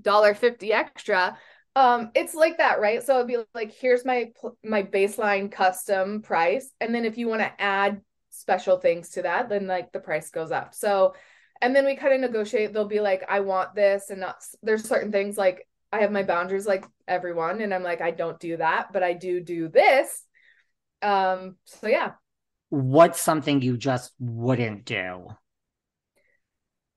dollar 0.00 0.34
50 0.34 0.72
extra 0.72 1.36
um 1.76 2.10
it's 2.14 2.34
like 2.34 2.58
that 2.58 2.80
right 2.80 3.02
so 3.02 3.16
it'd 3.16 3.28
be 3.28 3.38
like 3.54 3.72
here's 3.72 4.04
my 4.04 4.32
my 4.64 4.82
baseline 4.82 5.50
custom 5.50 6.22
price 6.22 6.72
and 6.80 6.94
then 6.94 7.04
if 7.04 7.16
you 7.16 7.28
want 7.28 7.40
to 7.40 7.62
add 7.62 8.00
special 8.32 8.78
things 8.78 9.10
to 9.10 9.22
that, 9.22 9.48
then 9.48 9.66
like 9.66 9.92
the 9.92 10.00
price 10.00 10.30
goes 10.30 10.50
up. 10.50 10.74
So, 10.74 11.14
and 11.60 11.76
then 11.76 11.84
we 11.84 11.94
kind 11.96 12.14
of 12.14 12.20
negotiate. 12.20 12.72
They'll 12.72 12.86
be 12.86 13.00
like, 13.00 13.24
I 13.28 13.40
want 13.40 13.74
this, 13.74 14.10
and 14.10 14.20
not, 14.20 14.36
there's 14.62 14.88
certain 14.88 15.12
things 15.12 15.38
like 15.38 15.66
I 15.92 16.00
have 16.00 16.10
my 16.10 16.22
boundaries 16.22 16.66
like 16.66 16.84
everyone, 17.06 17.60
and 17.60 17.72
I'm 17.72 17.84
like, 17.84 18.00
I 18.00 18.10
don't 18.10 18.40
do 18.40 18.56
that, 18.56 18.92
but 18.92 19.02
I 19.02 19.12
do 19.12 19.40
do 19.40 19.68
this. 19.68 20.24
Um, 21.02 21.56
so 21.64 21.88
yeah. 21.88 22.12
What's 22.70 23.20
something 23.20 23.60
you 23.60 23.76
just 23.76 24.12
wouldn't 24.18 24.84
do? 24.84 25.28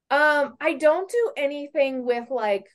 Um, 0.09 0.55
I 0.61 0.75
don't 0.79 1.09
do 1.09 1.31
anything 1.35 2.05
with 2.05 2.29
like 2.29 2.67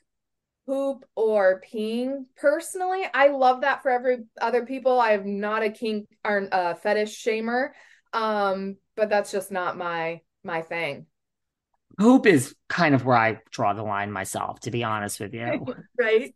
poop 0.67 1.05
or 1.15 1.61
peeing 1.71 2.25
personally. 2.35 3.03
I 3.13 3.29
love 3.29 3.61
that 3.61 3.81
for 3.81 3.89
every 3.89 4.19
other 4.39 4.65
people. 4.65 4.99
I'm 4.99 5.39
not 5.39 5.63
a 5.63 5.69
kink 5.69 6.07
or 6.23 6.47
a 6.51 6.75
fetish 6.75 7.23
shamer. 7.23 7.69
Um, 8.13 8.77
but 8.95 9.09
that's 9.09 9.31
just 9.31 9.51
not 9.51 9.77
my 9.77 10.21
my 10.43 10.61
thing. 10.61 11.05
Poop 11.99 12.25
is 12.25 12.55
kind 12.67 12.95
of 12.95 13.05
where 13.05 13.17
I 13.17 13.39
draw 13.51 13.73
the 13.73 13.83
line 13.83 14.11
myself, 14.11 14.59
to 14.61 14.71
be 14.71 14.83
honest 14.83 15.19
with 15.19 15.33
you. 15.33 15.65
right. 15.99 16.33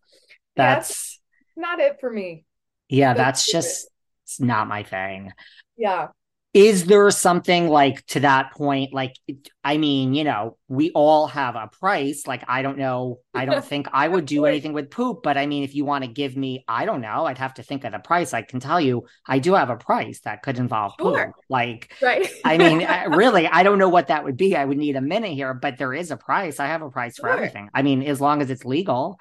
That's 0.55 1.19
not 1.55 1.79
it 1.79 1.99
for 1.99 2.09
me. 2.09 2.45
Yeah, 2.87 3.13
that's 3.13 3.49
just 3.49 3.89
it's 4.25 4.39
not 4.39 4.67
my 4.67 4.81
thing. 4.81 5.31
Yeah. 5.77 6.07
Is 6.55 6.85
there 6.85 7.11
something 7.11 7.67
like 7.67 8.05
to 8.07 8.21
that 8.21 8.53
point 8.53 8.93
like 8.93 9.13
i 9.61 9.75
mean 9.75 10.13
you 10.13 10.23
know 10.23 10.57
we 10.67 10.89
all 10.91 11.27
have 11.27 11.55
a 11.55 11.67
price. 11.67 12.25
Like 12.25 12.43
i 12.47 12.63
don't 12.63 12.77
know. 12.77 13.19
I 13.35 13.45
don't 13.45 13.63
think 13.71 13.87
i 13.93 14.07
would 14.07 14.25
do 14.25 14.45
anything 14.45 14.73
with 14.73 14.89
poop 14.89 15.21
but 15.21 15.37
i 15.37 15.45
mean 15.45 15.63
if 15.63 15.75
you 15.75 15.85
want 15.85 16.05
to 16.05 16.09
give 16.09 16.35
me 16.35 16.63
i 16.67 16.85
don't 16.85 17.01
know 17.01 17.25
i'd 17.25 17.37
have 17.37 17.53
to 17.55 17.63
think 17.63 17.83
of 17.83 17.91
the 17.91 17.99
price. 17.99 18.33
I 18.33 18.41
can 18.41 18.59
tell 18.59 18.81
you 18.81 19.03
i 19.27 19.37
do 19.37 19.53
have 19.53 19.69
a 19.69 19.75
price 19.75 20.21
that 20.21 20.41
could 20.41 20.57
involve 20.57 20.93
sure. 20.99 21.25
poop 21.25 21.35
like 21.49 21.93
right. 22.01 22.27
I 22.43 22.57
mean 22.57 22.87
really 23.15 23.47
i 23.47 23.61
don't 23.61 23.77
know 23.77 23.89
what 23.89 24.07
that 24.07 24.23
would 24.23 24.37
be. 24.37 24.55
I 24.55 24.65
would 24.65 24.77
need 24.77 24.95
a 24.95 25.01
minute 25.01 25.33
here 25.33 25.53
but 25.53 25.77
there 25.77 25.93
is 25.93 26.09
a 26.09 26.17
price. 26.17 26.59
I 26.59 26.65
have 26.67 26.81
a 26.81 26.89
price 26.89 27.17
for 27.17 27.29
everything. 27.29 27.69
I 27.75 27.83
mean 27.83 28.01
as 28.01 28.19
long 28.19 28.41
as 28.41 28.49
it's 28.49 28.65
legal. 28.65 29.19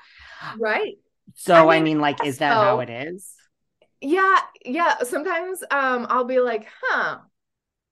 Right. 0.58 0.94
So 1.34 1.54
i 1.54 1.60
mean, 1.60 1.68
I 1.68 1.80
mean 1.82 2.00
like 2.00 2.24
is 2.24 2.38
that 2.38 2.54
so, 2.54 2.60
how 2.60 2.80
it 2.80 2.88
is 2.88 3.33
yeah 4.04 4.38
yeah 4.64 4.98
sometimes 5.02 5.62
um 5.70 6.06
i'll 6.10 6.24
be 6.24 6.38
like 6.38 6.68
huh 6.82 7.18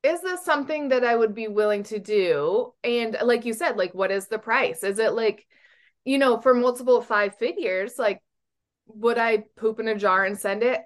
is 0.03 0.21
this 0.21 0.45
something 0.45 0.89
that 0.89 1.05
i 1.05 1.15
would 1.15 1.35
be 1.35 1.49
willing 1.49 1.85
to 1.85 1.99
do? 1.99 2.73
And 2.83 3.17
like 3.23 3.45
you 3.45 3.53
said 3.55 3.77
like 3.77 3.95
what 3.95 4.11
is 4.11 4.27
the 4.27 4.39
price? 4.39 4.83
Is 4.83 4.99
it 4.99 5.13
like 5.15 5.47
you 6.05 6.19
know 6.19 6.41
for 6.41 6.55
multiple 6.55 7.01
five 7.01 7.37
figures 7.37 7.99
like 7.99 8.21
would 8.89 9.19
i 9.19 9.45
poop 9.57 9.79
in 9.81 9.89
a 9.89 9.95
jar 9.97 10.25
and 10.25 10.39
send 10.39 10.63
it? 10.63 10.81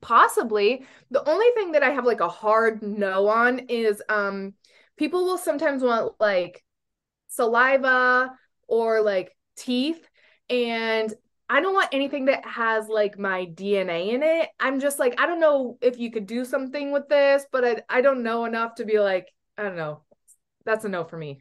Possibly. 0.00 0.86
The 1.10 1.28
only 1.28 1.50
thing 1.54 1.72
that 1.72 1.82
i 1.82 1.90
have 1.90 2.06
like 2.06 2.20
a 2.20 2.28
hard 2.28 2.82
no 2.82 3.28
on 3.28 3.58
is 3.68 4.02
um 4.08 4.54
people 4.96 5.24
will 5.26 5.38
sometimes 5.38 5.82
want 5.82 6.14
like 6.18 6.64
saliva 7.28 8.32
or 8.68 9.02
like 9.02 9.36
teeth 9.56 10.08
and 10.48 11.12
I 11.50 11.60
don't 11.60 11.74
want 11.74 11.88
anything 11.92 12.26
that 12.26 12.46
has 12.46 12.88
like 12.88 13.18
my 13.18 13.44
DNA 13.44 14.12
in 14.14 14.22
it. 14.22 14.48
I'm 14.60 14.78
just 14.78 15.00
like, 15.00 15.20
I 15.20 15.26
don't 15.26 15.40
know 15.40 15.78
if 15.82 15.98
you 15.98 16.12
could 16.12 16.28
do 16.28 16.44
something 16.44 16.92
with 16.92 17.08
this, 17.08 17.44
but 17.50 17.64
I, 17.64 17.82
I 17.88 18.00
don't 18.02 18.22
know 18.22 18.44
enough 18.44 18.76
to 18.76 18.84
be 18.84 19.00
like, 19.00 19.26
I 19.58 19.64
don't 19.64 19.76
know. 19.76 20.02
That's 20.64 20.84
a 20.84 20.88
no 20.88 21.02
for 21.02 21.18
me. 21.18 21.40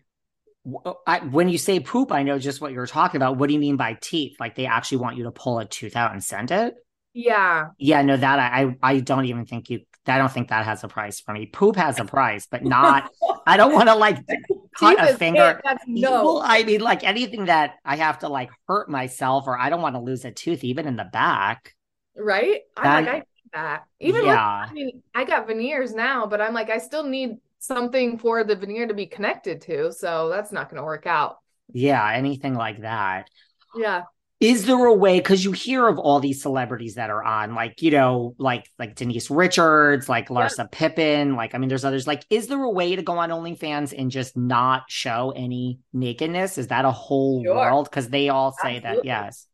Oh, 0.84 0.98
I, 1.06 1.20
when 1.20 1.48
you 1.48 1.60
say 1.60 1.80
poop, 1.80 2.12
I 2.12 2.24
know 2.24 2.40
just 2.40 2.60
what 2.60 2.72
you're 2.72 2.88
talking 2.88 3.18
about. 3.18 3.38
What 3.38 3.50
do 3.50 3.54
you 3.54 3.60
mean 3.60 3.78
by 3.78 3.98
teeth? 4.02 4.38
Like 4.40 4.56
they 4.56 4.66
actually 4.66 4.98
want 4.98 5.18
you 5.18 5.26
to 5.26 5.32
pull 5.32 5.60
a 5.60 5.66
tooth 5.66 5.96
out 5.96 6.12
and 6.12 6.24
send 6.24 6.50
it? 6.50 6.74
Yeah. 7.14 7.68
Yeah, 7.78 8.02
no, 8.02 8.18
that 8.18 8.40
I 8.40 8.76
I 8.82 9.02
don't 9.02 9.26
even 9.26 9.46
think 9.46 9.70
you 9.70 9.82
I 10.08 10.18
don't 10.18 10.32
think 10.32 10.50
that 10.50 10.66
has 10.66 10.84
a 10.84 10.88
price 10.88 11.20
for 11.20 11.34
me. 11.34 11.46
Poop 11.46 11.76
has 11.76 12.00
a 12.00 12.06
price, 12.06 12.48
but 12.50 12.64
not 12.64 13.12
I 13.46 13.58
don't 13.58 13.74
want 13.74 13.90
to 13.90 13.96
like 13.96 14.18
cut 14.76 15.10
a 15.10 15.18
finger. 15.18 15.62
no. 15.88 16.42
I 16.42 16.64
mean 16.64 16.82
like 16.82 17.04
anything 17.04 17.46
that 17.46 17.76
I 17.86 17.98
have 17.98 18.20
to 18.20 18.30
like 18.30 18.50
hurt 18.68 18.90
myself 18.90 19.46
or 19.48 19.58
I 19.58 19.70
don't 19.70 19.82
want 19.82 19.96
to 19.96 20.02
lose 20.02 20.26
a 20.26 20.32
tooth 20.32 20.64
even 20.64 20.88
in 20.88 20.96
the 20.96 21.06
back. 21.06 21.76
Right? 22.18 22.62
I'm 22.76 23.06
like 23.06 23.14
I 23.14 23.24
that. 23.54 23.84
Even 24.00 24.26
yeah. 24.26 24.62
With, 24.62 24.72
I 24.72 24.74
mean 24.74 25.04
I 25.14 25.24
got 25.26 25.48
veneers 25.48 25.94
now, 25.94 26.26
but 26.26 26.42
I'm 26.42 26.54
like 26.54 26.70
I 26.70 26.78
still 26.78 27.04
need 27.04 27.38
something 27.60 28.18
for 28.18 28.44
the 28.44 28.56
veneer 28.56 28.88
to 28.88 28.94
be 28.94 29.06
connected 29.06 29.62
to, 29.62 29.92
so 29.92 30.30
that's 30.30 30.52
not 30.52 30.70
going 30.70 30.78
to 30.78 30.86
work 30.86 31.06
out. 31.06 31.40
Yeah, 31.72 32.10
anything 32.14 32.56
like 32.56 32.82
that. 32.82 33.30
Yeah 33.76 34.04
is 34.40 34.66
there 34.66 34.86
a 34.86 34.94
way 34.94 35.20
because 35.20 35.44
you 35.44 35.52
hear 35.52 35.88
of 35.88 36.00
all 36.00 36.22
these 36.22 36.42
celebrities 36.42 36.96
that 36.96 37.10
are 37.10 37.22
on 37.22 37.56
like 37.56 37.82
you 37.82 37.92
know 37.92 38.36
like 38.38 38.70
like 38.80 38.96
denise 38.96 39.30
richards 39.30 40.08
like 40.08 40.30
larsa 40.30 40.60
yeah. 40.60 40.66
pippen 40.72 41.36
like 41.36 41.54
i 41.54 41.58
mean 41.58 41.68
there's 41.68 41.84
others. 41.84 42.08
Like 42.08 42.26
is 42.30 42.48
there 42.48 42.62
a 42.62 42.70
way 42.70 42.96
to 42.96 43.02
go 43.02 43.18
on 43.18 43.30
onlyfans 43.30 43.94
and 43.98 44.10
just 44.10 44.38
not 44.38 44.84
show 44.90 45.34
any 45.36 45.80
nakedness? 45.94 46.58
Is 46.58 46.68
that 46.68 46.86
a 46.86 46.92
whole 46.92 47.44
sure. 47.44 47.56
world? 47.56 47.90
Because 47.90 48.10
they 48.10 48.30
all 48.30 48.52
say 48.52 48.78
absolutely. 48.78 49.02
that 49.02 49.06
yes. 49.06 49.48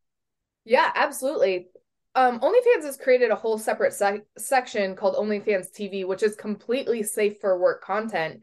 Yeah 0.63 0.91
absolutely. 0.93 1.67
Um 2.13 2.39
onlyfans 2.39 2.83
has 2.83 2.97
created 2.97 3.31
a 3.31 3.35
whole 3.35 3.57
separate 3.57 3.93
section 4.37 4.95
called 4.95 5.15
onlyfans 5.15 5.71
tv 5.71 6.05
which 6.05 6.23
is 6.23 6.35
completely 6.35 7.01
safe 7.01 7.39
for 7.41 7.59
work 7.59 7.83
content. 7.83 8.41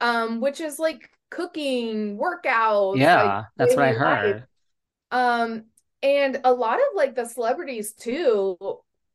Um 0.00 0.40
which 0.40 0.60
is 0.60 0.78
like 0.78 1.08
cooking 1.30 2.18
workouts 2.18 2.98
yeah 2.98 3.22
like 3.22 3.44
that's 3.56 3.74
what 3.76 3.84
i 3.84 3.92
heard. 3.92 4.46
Um 5.10 5.64
and 6.06 6.40
a 6.44 6.52
lot 6.52 6.78
of 6.78 6.86
like 6.94 7.16
the 7.16 7.24
celebrities 7.24 7.92
too 7.92 8.56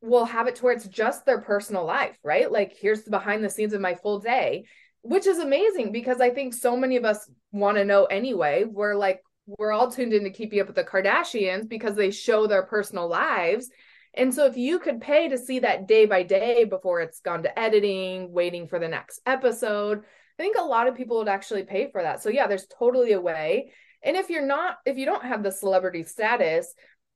will 0.02 0.26
have 0.26 0.46
it 0.46 0.56
towards 0.56 0.86
just 0.88 1.24
their 1.24 1.40
personal 1.40 1.86
life, 1.86 2.18
right? 2.22 2.52
Like, 2.52 2.76
here's 2.78 3.04
the 3.04 3.10
behind 3.10 3.42
the 3.42 3.48
scenes 3.48 3.72
of 3.72 3.80
my 3.80 3.94
full 3.94 4.18
day, 4.18 4.66
which 5.00 5.26
is 5.26 5.38
amazing 5.38 5.90
because 5.90 6.20
I 6.20 6.28
think 6.30 6.52
so 6.52 6.76
many 6.76 6.96
of 6.96 7.06
us 7.06 7.30
want 7.50 7.78
to 7.78 7.84
know 7.84 8.04
anyway. 8.04 8.64
We're 8.64 8.94
like, 8.94 9.22
we're 9.46 9.72
all 9.72 9.90
tuned 9.90 10.12
in 10.12 10.24
to 10.24 10.30
keep 10.30 10.52
up 10.60 10.66
with 10.66 10.76
the 10.76 10.84
Kardashians 10.84 11.66
because 11.66 11.96
they 11.96 12.10
show 12.10 12.46
their 12.46 12.62
personal 12.62 13.08
lives. 13.08 13.70
And 14.12 14.34
so, 14.34 14.44
if 14.44 14.58
you 14.58 14.78
could 14.78 15.00
pay 15.00 15.28
to 15.28 15.38
see 15.38 15.60
that 15.60 15.88
day 15.88 16.04
by 16.04 16.24
day 16.24 16.64
before 16.64 17.00
it's 17.00 17.20
gone 17.20 17.44
to 17.44 17.58
editing, 17.58 18.32
waiting 18.32 18.68
for 18.68 18.78
the 18.78 18.88
next 18.88 19.20
episode, 19.24 20.00
I 20.00 20.42
think 20.42 20.58
a 20.58 20.62
lot 20.62 20.88
of 20.88 20.96
people 20.96 21.18
would 21.18 21.28
actually 21.28 21.62
pay 21.62 21.90
for 21.90 22.02
that. 22.02 22.22
So, 22.22 22.28
yeah, 22.28 22.46
there's 22.46 22.66
totally 22.66 23.12
a 23.12 23.20
way. 23.20 23.72
And 24.02 24.16
if 24.16 24.30
you're 24.30 24.46
not, 24.46 24.78
if 24.84 24.96
you 24.96 25.06
don't 25.06 25.24
have 25.24 25.42
the 25.42 25.52
celebrity 25.52 26.02
status, 26.02 26.74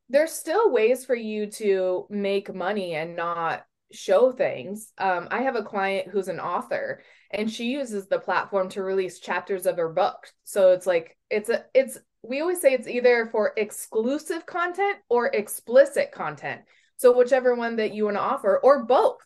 there's 0.09 0.33
still 0.33 0.71
ways 0.71 1.05
for 1.05 1.17
you 1.17 1.47
to 1.53 2.07
make 2.11 2.55
money 2.55 2.95
and 2.95 3.17
not 3.17 3.65
show 3.93 4.33
things. 4.33 4.93
Um, 4.99 5.29
I 5.31 5.43
have 5.43 5.57
a 5.57 5.63
client 5.63 6.09
who's 6.09 6.29
an 6.29 6.41
author 6.41 7.03
and 7.31 7.51
she 7.51 7.67
uses 7.67 8.07
the 8.07 8.19
platform 8.19 8.69
to 8.71 8.83
release 8.83 9.19
chapters 9.19 9.67
of 9.67 9.77
her 9.77 9.89
book. 9.89 10.29
So 10.45 10.73
it's 10.73 10.87
like 10.87 11.17
it's 11.31 11.49
a 11.49 11.65
it's 11.75 11.99
we 12.23 12.41
always 12.41 12.61
say 12.61 12.73
it's 12.73 12.89
either 12.89 13.29
for 13.31 13.53
exclusive 13.57 14.47
content 14.47 14.99
or 15.09 15.27
explicit 15.29 16.13
content. 16.13 16.63
So 16.97 17.17
whichever 17.17 17.55
one 17.55 17.77
that 17.77 17.95
you 17.95 18.05
want 18.05 18.17
to 18.17 18.23
offer 18.23 18.59
or 18.59 18.85
both. 18.85 19.19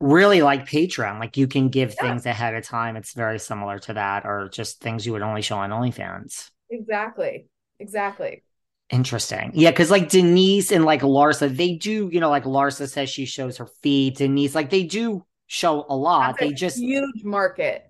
Really 0.00 0.42
like 0.42 0.68
Patreon, 0.68 1.18
like 1.18 1.36
you 1.36 1.48
can 1.48 1.68
give 1.68 1.94
yeah. 1.96 2.02
things 2.08 2.24
ahead 2.24 2.54
of 2.54 2.64
time. 2.64 2.96
It's 2.96 3.14
very 3.14 3.40
similar 3.40 3.80
to 3.80 3.94
that, 3.94 4.26
or 4.26 4.48
just 4.48 4.80
things 4.80 5.04
you 5.04 5.12
would 5.12 5.22
only 5.22 5.42
show 5.42 5.56
on 5.58 5.70
OnlyFans. 5.70 6.50
Exactly. 6.70 7.48
Exactly. 7.78 8.42
Interesting. 8.90 9.50
Yeah, 9.54 9.70
because 9.70 9.90
like 9.90 10.08
Denise 10.08 10.72
and 10.72 10.84
like 10.84 11.02
Larsa, 11.02 11.54
they 11.54 11.74
do, 11.74 12.08
you 12.10 12.20
know, 12.20 12.30
like 12.30 12.44
Larsa 12.44 12.88
says 12.88 13.10
she 13.10 13.26
shows 13.26 13.58
her 13.58 13.66
feet. 13.82 14.16
Denise, 14.16 14.54
like 14.54 14.70
they 14.70 14.84
do 14.84 15.24
show 15.46 15.84
a 15.88 15.96
lot. 15.96 16.28
That's 16.28 16.40
they 16.40 16.54
a 16.54 16.56
just 16.56 16.78
huge 16.78 17.22
market. 17.22 17.84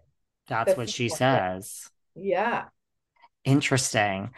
That's, 0.49 0.77
what 0.77 0.89
she 0.89 1.05
market. 1.05 1.17
says. 1.17 1.91
Yeah. 2.15 2.65
Interesting. 3.45 4.31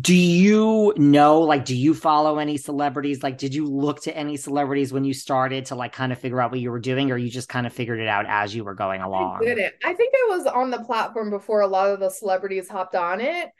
Do 0.00 0.14
you 0.14 0.94
know, 0.96 1.40
like, 1.40 1.64
do 1.64 1.76
you 1.76 1.92
follow 1.92 2.38
any 2.38 2.56
celebrities? 2.56 3.22
Like, 3.22 3.36
did 3.36 3.52
you 3.52 3.66
look 3.66 4.02
to 4.02 4.16
any 4.16 4.36
celebrities 4.36 4.92
when 4.92 5.04
you 5.04 5.12
started 5.12 5.66
to 5.66 5.74
like 5.74 5.92
kind 5.92 6.12
of 6.12 6.18
figure 6.18 6.40
out 6.40 6.52
what 6.52 6.60
you 6.60 6.70
were 6.70 6.78
doing, 6.78 7.10
or 7.10 7.16
you 7.16 7.28
just 7.28 7.48
kind 7.48 7.66
of 7.66 7.72
figured 7.72 7.98
it 8.00 8.08
out 8.08 8.24
as 8.28 8.54
you 8.54 8.64
were 8.64 8.74
going 8.74 9.02
along? 9.02 9.40
I 9.42 9.44
didn't. 9.44 9.74
I 9.84 9.92
think 9.92 10.14
I 10.14 10.36
was 10.36 10.46
on 10.46 10.70
the 10.70 10.78
platform 10.78 11.30
before 11.30 11.62
a 11.62 11.66
lot 11.66 11.90
of 11.90 12.00
the 12.00 12.10
celebrities 12.10 12.68
hopped 12.68 12.94
on 12.94 13.20
it. 13.20 13.50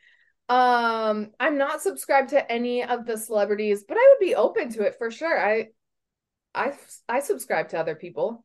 Um, 0.53 1.31
I'm 1.41 1.57
not 1.57 1.81
subscribed 1.81 2.31
to 2.31 2.53
any 2.53 2.85
of 2.85 3.07
the 3.07 3.17
celebrities, 3.17 3.85
but 3.87 3.97
I 3.97 4.09
would 4.11 4.25
be 4.25 4.35
open 4.35 4.71
to 4.73 4.83
it 4.83 4.97
for 4.99 5.11
sure. 5.11 5.39
I 5.39 5.69
I 6.55 6.75
I 7.09 7.21
subscribe 7.21 7.71
to 7.71 7.79
other 7.79 7.95
people 7.95 8.45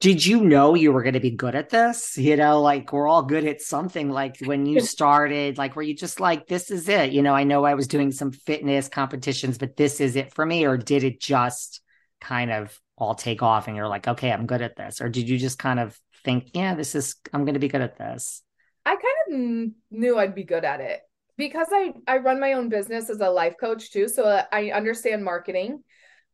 did 0.00 0.24
you 0.24 0.44
know 0.44 0.76
you 0.76 0.92
were 0.92 1.02
going 1.02 1.14
to 1.14 1.20
be 1.20 1.32
good 1.32 1.56
at 1.56 1.70
this? 1.70 2.16
You 2.16 2.36
know, 2.36 2.60
like 2.60 2.92
we're 2.92 3.08
all 3.08 3.22
good 3.22 3.44
at 3.44 3.60
something. 3.60 4.10
Like 4.10 4.36
when 4.44 4.64
you 4.64 4.80
started, 4.94 5.58
like 5.58 5.74
were 5.74 5.82
you 5.82 5.94
just 5.94 6.20
like, 6.20 6.46
this 6.46 6.70
is 6.70 6.88
it? 6.88 7.10
You 7.10 7.22
know, 7.22 7.34
I 7.34 7.42
know 7.42 7.64
I 7.64 7.74
was 7.74 7.88
doing 7.88 8.12
some 8.12 8.30
fitness 8.30 8.88
competitions, 8.88 9.58
but 9.58 9.76
this 9.76 10.00
is 10.00 10.14
it 10.14 10.32
for 10.32 10.46
me. 10.46 10.64
Or 10.66 10.76
did 10.76 11.02
it 11.02 11.20
just 11.20 11.80
kind 12.20 12.52
of 12.52 12.78
all 12.96 13.16
take 13.16 13.42
off 13.42 13.66
and 13.66 13.76
you're 13.76 13.88
like, 13.88 14.06
okay, 14.06 14.30
I'm 14.30 14.46
good 14.46 14.62
at 14.62 14.76
this? 14.76 15.00
Or 15.00 15.08
did 15.08 15.28
you 15.28 15.36
just 15.36 15.58
kind 15.58 15.80
of 15.80 15.98
think, 16.24 16.50
yeah, 16.54 16.76
this 16.76 16.94
is, 16.94 17.16
I'm 17.32 17.44
going 17.44 17.54
to 17.54 17.60
be 17.60 17.68
good 17.68 17.80
at 17.80 17.98
this? 17.98 18.42
I 18.86 18.94
kind 18.94 19.34
of 19.34 19.70
knew 19.90 20.16
I'd 20.16 20.34
be 20.34 20.44
good 20.44 20.64
at 20.64 20.80
it 20.80 21.00
because 21.38 21.68
I, 21.72 21.94
I 22.06 22.18
run 22.18 22.40
my 22.40 22.52
own 22.54 22.68
business 22.68 23.08
as 23.08 23.20
a 23.20 23.30
life 23.30 23.54
coach 23.58 23.90
too. 23.90 24.08
So 24.08 24.42
I 24.52 24.70
understand 24.72 25.24
marketing. 25.24 25.82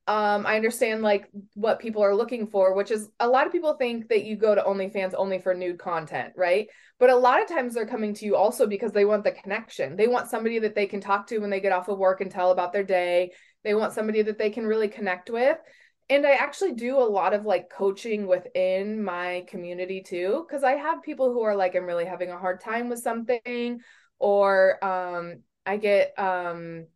Um 0.07 0.45
i 0.45 0.57
understand 0.57 1.01
like 1.01 1.31
what 1.55 1.79
people 1.79 2.03
are 2.03 2.15
looking 2.15 2.47
for 2.47 2.75
which 2.75 2.91
is 2.91 3.09
a 3.21 3.27
lot 3.27 3.47
of 3.47 3.53
people 3.53 3.73
think 3.73 4.09
that 4.11 4.25
you 4.25 4.37
go 4.37 4.55
to 4.55 4.61
onlyfans 4.61 5.15
only 5.17 5.39
for 5.39 5.55
nude 5.55 5.79
content 5.79 6.35
right? 6.37 6.67
But 6.99 7.09
a 7.09 7.17
lot 7.17 7.41
of 7.41 7.49
times 7.49 7.73
they're 7.73 7.87
coming 7.87 8.13
to 8.17 8.27
you 8.27 8.37
also 8.37 8.67
because 8.67 8.93
they 8.93 9.07
want 9.07 9.25
the 9.25 9.33
connection. 9.33 9.97
They 9.97 10.07
want 10.07 10.29
somebody 10.29 10.59
that 10.59 10.75
they 10.75 10.87
can 10.87 11.01
talk 11.01 11.27
to 11.29 11.39
when 11.39 11.49
they 11.49 11.61
get 11.61 11.73
off 11.73 11.89
of 11.89 11.97
work 11.99 12.21
and 12.21 12.31
tell 12.31 12.51
about 12.51 12.75
their 12.75 12.85
day. 12.85 13.33
They 13.63 13.75
want 13.75 13.95
somebody 13.95 14.21
that 14.21 14.37
they 14.37 14.51
can 14.51 14.67
really 14.67 14.89
connect 14.89 15.31
with. 15.31 15.57
And 16.11 16.27
i 16.27 16.33
actually 16.33 16.75
do 16.75 16.99
a 16.99 17.13
lot 17.19 17.33
of 17.33 17.47
like 17.47 17.71
coaching 17.71 18.27
within 18.27 19.03
my 19.03 19.47
community 19.49 20.03
too 20.03 20.45
because 20.47 20.63
i 20.63 20.73
have 20.73 21.03
people 21.03 21.33
who 21.33 21.41
are 21.41 21.57
like 21.57 21.75
i'm 21.75 21.87
really 21.87 22.05
having 22.05 22.31
a 22.31 22.43
hard 22.45 22.61
time 22.61 22.91
with 22.91 22.99
something 22.99 23.81
or 24.19 24.83
um 24.85 25.41
i 25.67 25.77
get 25.77 26.19
um 26.19 26.87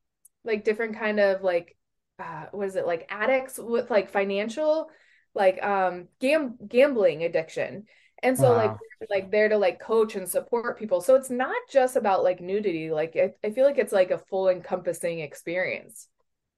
like 0.45 0.65
different 0.65 0.99
kind 0.99 1.21
of 1.21 1.43
like 1.43 1.77
uh, 2.19 2.47
what 2.51 2.67
is 2.67 2.75
it 2.75 2.87
like 2.87 3.07
addicts 3.11 3.59
with 3.59 3.91
like 3.91 4.11
financial 4.11 4.91
like 5.35 5.63
um 5.65 6.09
gam- 6.21 6.57
gambling 6.67 7.23
addiction. 7.25 7.85
And 8.21 8.37
so 8.37 8.51
wow. 8.51 8.57
like 8.57 8.77
like 9.09 9.31
there 9.31 9.49
to 9.49 9.57
like 9.57 9.79
coach 9.79 10.17
and 10.17 10.29
support 10.29 10.79
people. 10.79 11.01
So 11.01 11.15
it's 11.15 11.31
not 11.31 11.57
just 11.71 11.95
about 11.95 12.25
like 12.25 12.41
nudity. 12.41 12.91
Like 12.91 13.17
I, 13.17 13.33
I 13.47 13.51
feel 13.51 13.65
like 13.65 13.79
it's 13.79 13.93
like 13.93 14.11
a 14.11 14.19
full 14.19 14.49
encompassing 14.49 15.21
experience. 15.21 16.09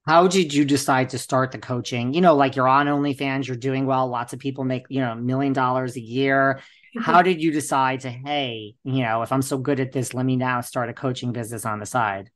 How 0.07 0.27
did 0.27 0.51
you 0.51 0.65
decide 0.65 1.09
to 1.09 1.19
start 1.19 1.51
the 1.51 1.59
coaching? 1.59 2.15
You 2.15 2.21
know 2.21 2.35
like 2.35 2.55
you're 2.55 2.67
on 2.67 2.87
onlyfans 2.87 3.47
you're 3.47 3.55
doing 3.55 3.85
well 3.85 4.07
lots 4.07 4.33
of 4.33 4.39
people 4.39 4.63
make 4.63 4.85
you 4.89 4.99
know 4.99 5.11
a 5.11 5.15
million 5.15 5.53
dollars 5.53 5.95
a 5.95 6.01
year 6.01 6.61
how 6.99 7.21
did 7.23 7.41
you 7.41 7.51
decide 7.51 7.99
to 8.01 8.09
hey 8.09 8.75
you 8.83 9.03
know 9.03 9.21
if 9.21 9.31
i'm 9.31 9.41
so 9.41 9.57
good 9.57 9.79
at 9.79 9.91
this 9.91 10.13
let 10.13 10.25
me 10.25 10.35
now 10.35 10.61
start 10.61 10.89
a 10.89 10.93
coaching 10.93 11.31
business 11.31 11.65
on 11.65 11.79
the 11.79 11.85
side 11.85 12.29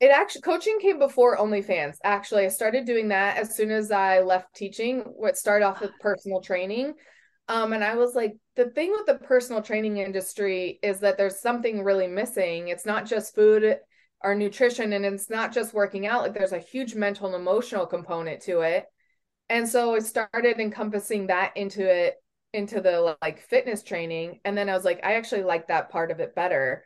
it 0.00 0.10
actually 0.10 0.40
coaching 0.40 0.78
came 0.80 0.98
before 0.98 1.36
OnlyFans. 1.36 1.98
Actually, 2.02 2.46
I 2.46 2.48
started 2.48 2.86
doing 2.86 3.08
that 3.08 3.36
as 3.36 3.54
soon 3.54 3.70
as 3.70 3.92
I 3.92 4.20
left 4.20 4.54
teaching. 4.56 5.00
What 5.00 5.36
started 5.36 5.66
off 5.66 5.82
with 5.82 5.90
personal 6.00 6.40
training, 6.40 6.94
um, 7.48 7.74
and 7.74 7.84
I 7.84 7.96
was 7.96 8.14
like, 8.14 8.36
the 8.56 8.70
thing 8.70 8.92
with 8.92 9.04
the 9.06 9.26
personal 9.26 9.60
training 9.60 9.98
industry 9.98 10.78
is 10.82 11.00
that 11.00 11.18
there's 11.18 11.40
something 11.40 11.84
really 11.84 12.06
missing. 12.06 12.68
It's 12.68 12.86
not 12.86 13.04
just 13.04 13.34
food 13.34 13.76
or 14.22 14.34
nutrition, 14.34 14.94
and 14.94 15.04
it's 15.04 15.28
not 15.28 15.52
just 15.52 15.74
working 15.74 16.06
out. 16.06 16.22
Like 16.22 16.32
there's 16.32 16.52
a 16.52 16.58
huge 16.58 16.94
mental 16.94 17.26
and 17.26 17.34
emotional 17.34 17.86
component 17.86 18.40
to 18.42 18.60
it, 18.60 18.86
and 19.50 19.68
so 19.68 19.94
I 19.94 19.98
started 19.98 20.60
encompassing 20.60 21.26
that 21.26 21.54
into 21.58 21.84
it 21.86 22.14
into 22.52 22.80
the 22.80 23.16
like 23.22 23.40
fitness 23.40 23.82
training, 23.82 24.40
and 24.44 24.56
then 24.56 24.68
I 24.68 24.74
was 24.74 24.84
like, 24.84 25.00
I 25.04 25.14
actually 25.14 25.42
like 25.42 25.68
that 25.68 25.90
part 25.90 26.10
of 26.10 26.20
it 26.20 26.34
better 26.34 26.84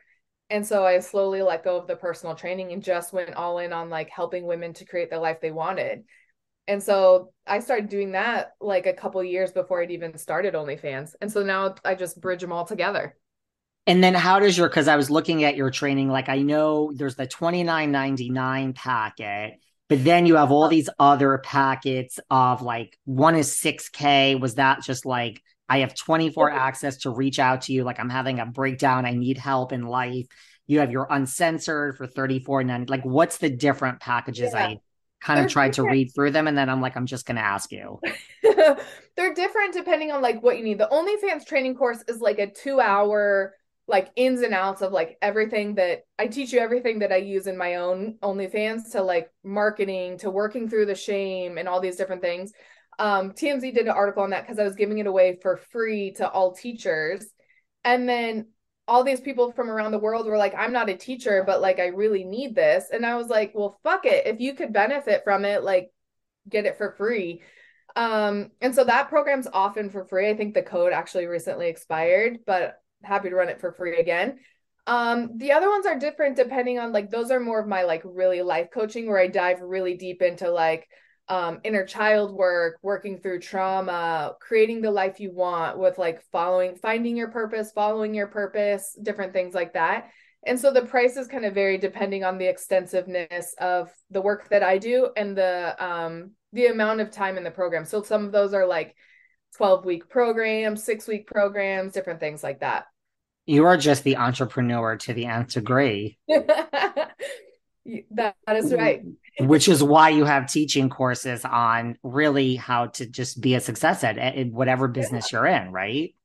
and 0.49 0.65
so 0.65 0.85
I 0.85 0.99
slowly 0.99 1.41
let 1.41 1.63
go 1.63 1.77
of 1.77 1.87
the 1.87 1.95
personal 1.95 2.35
training 2.35 2.71
and 2.71 2.83
just 2.83 3.13
went 3.13 3.33
all 3.33 3.59
in 3.59 3.73
on 3.73 3.89
like 3.89 4.09
helping 4.09 4.45
women 4.45 4.73
to 4.73 4.85
create 4.85 5.09
the 5.09 5.19
life 5.19 5.41
they 5.41 5.51
wanted. 5.51 6.03
And 6.67 6.81
so 6.81 7.31
I 7.47 7.59
started 7.59 7.89
doing 7.89 8.11
that 8.11 8.53
like 8.59 8.85
a 8.85 8.93
couple 8.93 9.23
years 9.23 9.51
before 9.51 9.81
I'd 9.81 9.91
even 9.91 10.17
started 10.17 10.53
OnlyFans. 10.53 11.13
And 11.21 11.31
so 11.31 11.43
now 11.43 11.75
I 11.83 11.95
just 11.95 12.21
bridge 12.21 12.41
them 12.41 12.51
all 12.51 12.65
together. 12.65 13.17
And 13.87 14.03
then 14.03 14.15
how 14.15 14.39
does 14.39 14.57
your 14.57 14.67
because 14.67 14.87
I 14.87 14.95
was 14.95 15.11
looking 15.11 15.43
at 15.43 15.55
your 15.55 15.69
training, 15.69 16.09
like 16.09 16.29
I 16.29 16.41
know 16.41 16.91
there's 16.93 17.15
the 17.15 17.27
29.99 17.27 18.75
packet, 18.75 19.59
but 19.89 20.03
then 20.03 20.25
you 20.25 20.35
have 20.35 20.51
all 20.51 20.67
these 20.67 20.89
other 20.99 21.39
packets 21.39 22.19
of 22.29 22.63
like 22.63 22.97
one 23.05 23.35
is 23.35 23.59
6K. 23.59 24.39
Was 24.39 24.55
that 24.55 24.81
just 24.83 25.05
like 25.05 25.41
I 25.67 25.79
have 25.79 25.95
24 25.95 26.51
access 26.51 26.97
to 26.97 27.09
reach 27.09 27.39
out 27.39 27.61
to 27.63 27.73
you. 27.73 27.83
Like 27.83 27.99
I'm 27.99 28.09
having 28.09 28.39
a 28.39 28.45
breakdown. 28.45 29.05
I 29.05 29.11
need 29.11 29.37
help 29.37 29.71
in 29.71 29.87
life. 29.87 30.27
You 30.67 30.79
have 30.79 30.91
your 30.91 31.07
uncensored 31.09 31.97
for 31.97 32.07
34.90. 32.07 32.89
Like, 32.89 33.03
what's 33.03 33.37
the 33.37 33.49
different 33.49 33.99
packages? 33.99 34.51
Yeah. 34.53 34.65
I 34.65 34.77
kind 35.21 35.43
of 35.43 35.51
tried 35.51 35.69
different. 35.71 35.89
to 35.89 35.93
read 35.93 36.11
through 36.13 36.31
them 36.31 36.47
and 36.47 36.57
then 36.57 36.69
I'm 36.69 36.81
like, 36.81 36.95
I'm 36.95 37.05
just 37.05 37.25
gonna 37.25 37.41
ask 37.41 37.71
you. 37.71 37.99
They're 38.43 39.33
different 39.33 39.73
depending 39.73 40.11
on 40.11 40.21
like 40.21 40.43
what 40.43 40.57
you 40.57 40.63
need. 40.63 40.79
The 40.79 40.89
OnlyFans 40.91 41.45
training 41.45 41.75
course 41.75 42.03
is 42.07 42.19
like 42.19 42.39
a 42.39 42.47
two 42.47 42.79
hour 42.79 43.53
like 43.87 44.11
ins 44.15 44.41
and 44.41 44.53
outs 44.53 44.81
of 44.81 44.91
like 44.91 45.17
everything 45.21 45.75
that 45.75 46.03
I 46.17 46.27
teach 46.27 46.51
you 46.51 46.59
everything 46.59 46.99
that 46.99 47.11
I 47.11 47.17
use 47.17 47.45
in 47.45 47.57
my 47.57 47.75
own 47.75 48.15
OnlyFans 48.23 48.91
to 48.93 49.03
like 49.03 49.29
marketing 49.43 50.17
to 50.19 50.31
working 50.31 50.69
through 50.69 50.87
the 50.87 50.95
shame 50.95 51.57
and 51.57 51.67
all 51.67 51.79
these 51.79 51.95
different 51.95 52.21
things 52.21 52.51
um, 52.99 53.31
TMZ 53.31 53.73
did 53.73 53.85
an 53.85 53.89
article 53.89 54.23
on 54.23 54.29
that 54.31 54.43
because 54.43 54.59
I 54.59 54.63
was 54.63 54.75
giving 54.75 54.99
it 54.99 55.07
away 55.07 55.37
for 55.41 55.57
free 55.57 56.11
to 56.13 56.29
all 56.29 56.53
teachers. 56.53 57.25
And 57.83 58.07
then 58.07 58.47
all 58.87 59.03
these 59.03 59.21
people 59.21 59.51
from 59.51 59.69
around 59.69 59.91
the 59.91 59.99
world 59.99 60.27
were 60.27 60.37
like, 60.37 60.53
I'm 60.55 60.73
not 60.73 60.89
a 60.89 60.95
teacher, 60.95 61.43
but 61.45 61.61
like, 61.61 61.79
I 61.79 61.87
really 61.87 62.23
need 62.23 62.55
this. 62.55 62.85
And 62.91 63.05
I 63.05 63.15
was 63.15 63.27
like, 63.27 63.51
well, 63.55 63.79
fuck 63.83 64.05
it. 64.05 64.27
If 64.27 64.39
you 64.39 64.53
could 64.53 64.73
benefit 64.73 65.23
from 65.23 65.45
it, 65.45 65.63
like, 65.63 65.91
get 66.47 66.65
it 66.65 66.77
for 66.77 66.91
free. 66.91 67.41
Um, 67.95 68.51
and 68.61 68.75
so 68.75 68.83
that 68.83 69.09
program's 69.09 69.47
often 69.51 69.89
for 69.89 70.05
free. 70.05 70.29
I 70.29 70.35
think 70.35 70.53
the 70.53 70.61
code 70.61 70.93
actually 70.93 71.25
recently 71.25 71.67
expired, 71.67 72.39
but 72.45 72.75
happy 73.03 73.29
to 73.29 73.35
run 73.35 73.49
it 73.49 73.61
for 73.61 73.71
free 73.71 73.99
again. 73.99 74.39
Um, 74.87 75.37
the 75.37 75.53
other 75.53 75.69
ones 75.69 75.87
are 75.87 75.97
different 75.97 76.35
depending 76.35 76.77
on 76.77 76.91
like, 76.91 77.09
those 77.09 77.31
are 77.31 77.39
more 77.39 77.59
of 77.59 77.67
my 77.67 77.83
like 77.83 78.03
really 78.05 78.43
life 78.43 78.67
coaching 78.71 79.07
where 79.07 79.17
I 79.17 79.27
dive 79.27 79.61
really 79.61 79.95
deep 79.95 80.21
into 80.21 80.51
like, 80.51 80.87
um, 81.27 81.59
inner 81.63 81.85
child 81.85 82.31
work, 82.31 82.77
working 82.81 83.17
through 83.17 83.39
trauma, 83.39 84.35
creating 84.39 84.81
the 84.81 84.91
life 84.91 85.19
you 85.19 85.31
want 85.31 85.77
with 85.77 85.97
like 85.97 86.21
following, 86.31 86.75
finding 86.75 87.17
your 87.17 87.29
purpose, 87.29 87.71
following 87.71 88.13
your 88.13 88.27
purpose, 88.27 88.97
different 89.01 89.33
things 89.33 89.55
like 89.55 89.73
that. 89.73 90.11
And 90.45 90.59
so 90.59 90.71
the 90.71 90.83
prices 90.83 91.27
kind 91.27 91.45
of 91.45 91.55
vary 91.55 91.79
depending 91.79 92.23
on 92.23 92.37
the 92.37 92.45
extensiveness 92.45 93.55
of 93.59 93.91
the 94.11 94.21
work 94.21 94.49
that 94.49 94.61
I 94.61 94.77
do 94.77 95.09
and 95.17 95.35
the 95.35 95.75
um 95.83 96.31
the 96.53 96.67
amount 96.67 97.01
of 97.01 97.11
time 97.11 97.37
in 97.37 97.43
the 97.43 97.51
program. 97.51 97.85
So 97.85 98.03
some 98.03 98.25
of 98.25 98.31
those 98.31 98.53
are 98.53 98.67
like 98.67 98.95
12 99.57 99.83
week 99.83 100.09
programs, 100.09 100.83
six 100.83 101.07
week 101.07 101.25
programs, 101.25 101.93
different 101.93 102.19
things 102.19 102.43
like 102.43 102.59
that. 102.59 102.85
You 103.47 103.65
are 103.65 103.77
just 103.77 104.03
the 104.03 104.17
entrepreneur 104.17 104.97
to 104.97 105.13
the 105.13 105.25
nth 105.25 105.53
degree. 105.53 106.17
that, 106.27 107.15
that 108.11 108.35
is 108.55 108.71
right 108.73 109.01
which 109.39 109.67
is 109.67 109.83
why 109.83 110.09
you 110.09 110.25
have 110.25 110.51
teaching 110.51 110.89
courses 110.89 111.43
on 111.43 111.97
really 112.03 112.55
how 112.55 112.87
to 112.87 113.05
just 113.05 113.41
be 113.41 113.55
a 113.55 113.59
success 113.59 114.03
at, 114.03 114.17
at 114.17 114.47
whatever 114.51 114.87
business 114.87 115.31
yeah. 115.31 115.39
you're 115.39 115.47
in, 115.47 115.71
right? 115.71 116.15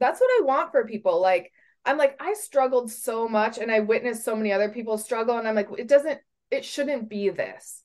That's 0.00 0.20
what 0.20 0.30
I 0.40 0.44
want 0.44 0.72
for 0.72 0.84
people. 0.86 1.20
Like, 1.20 1.52
I'm 1.84 1.96
like, 1.96 2.16
I 2.20 2.34
struggled 2.34 2.90
so 2.90 3.28
much 3.28 3.58
and 3.58 3.70
I 3.70 3.80
witnessed 3.80 4.24
so 4.24 4.34
many 4.34 4.52
other 4.52 4.68
people 4.68 4.98
struggle. 4.98 5.38
And 5.38 5.46
I'm 5.46 5.54
like, 5.54 5.68
it 5.78 5.88
doesn't, 5.88 6.18
it 6.50 6.64
shouldn't 6.64 7.08
be 7.08 7.28
this. 7.30 7.82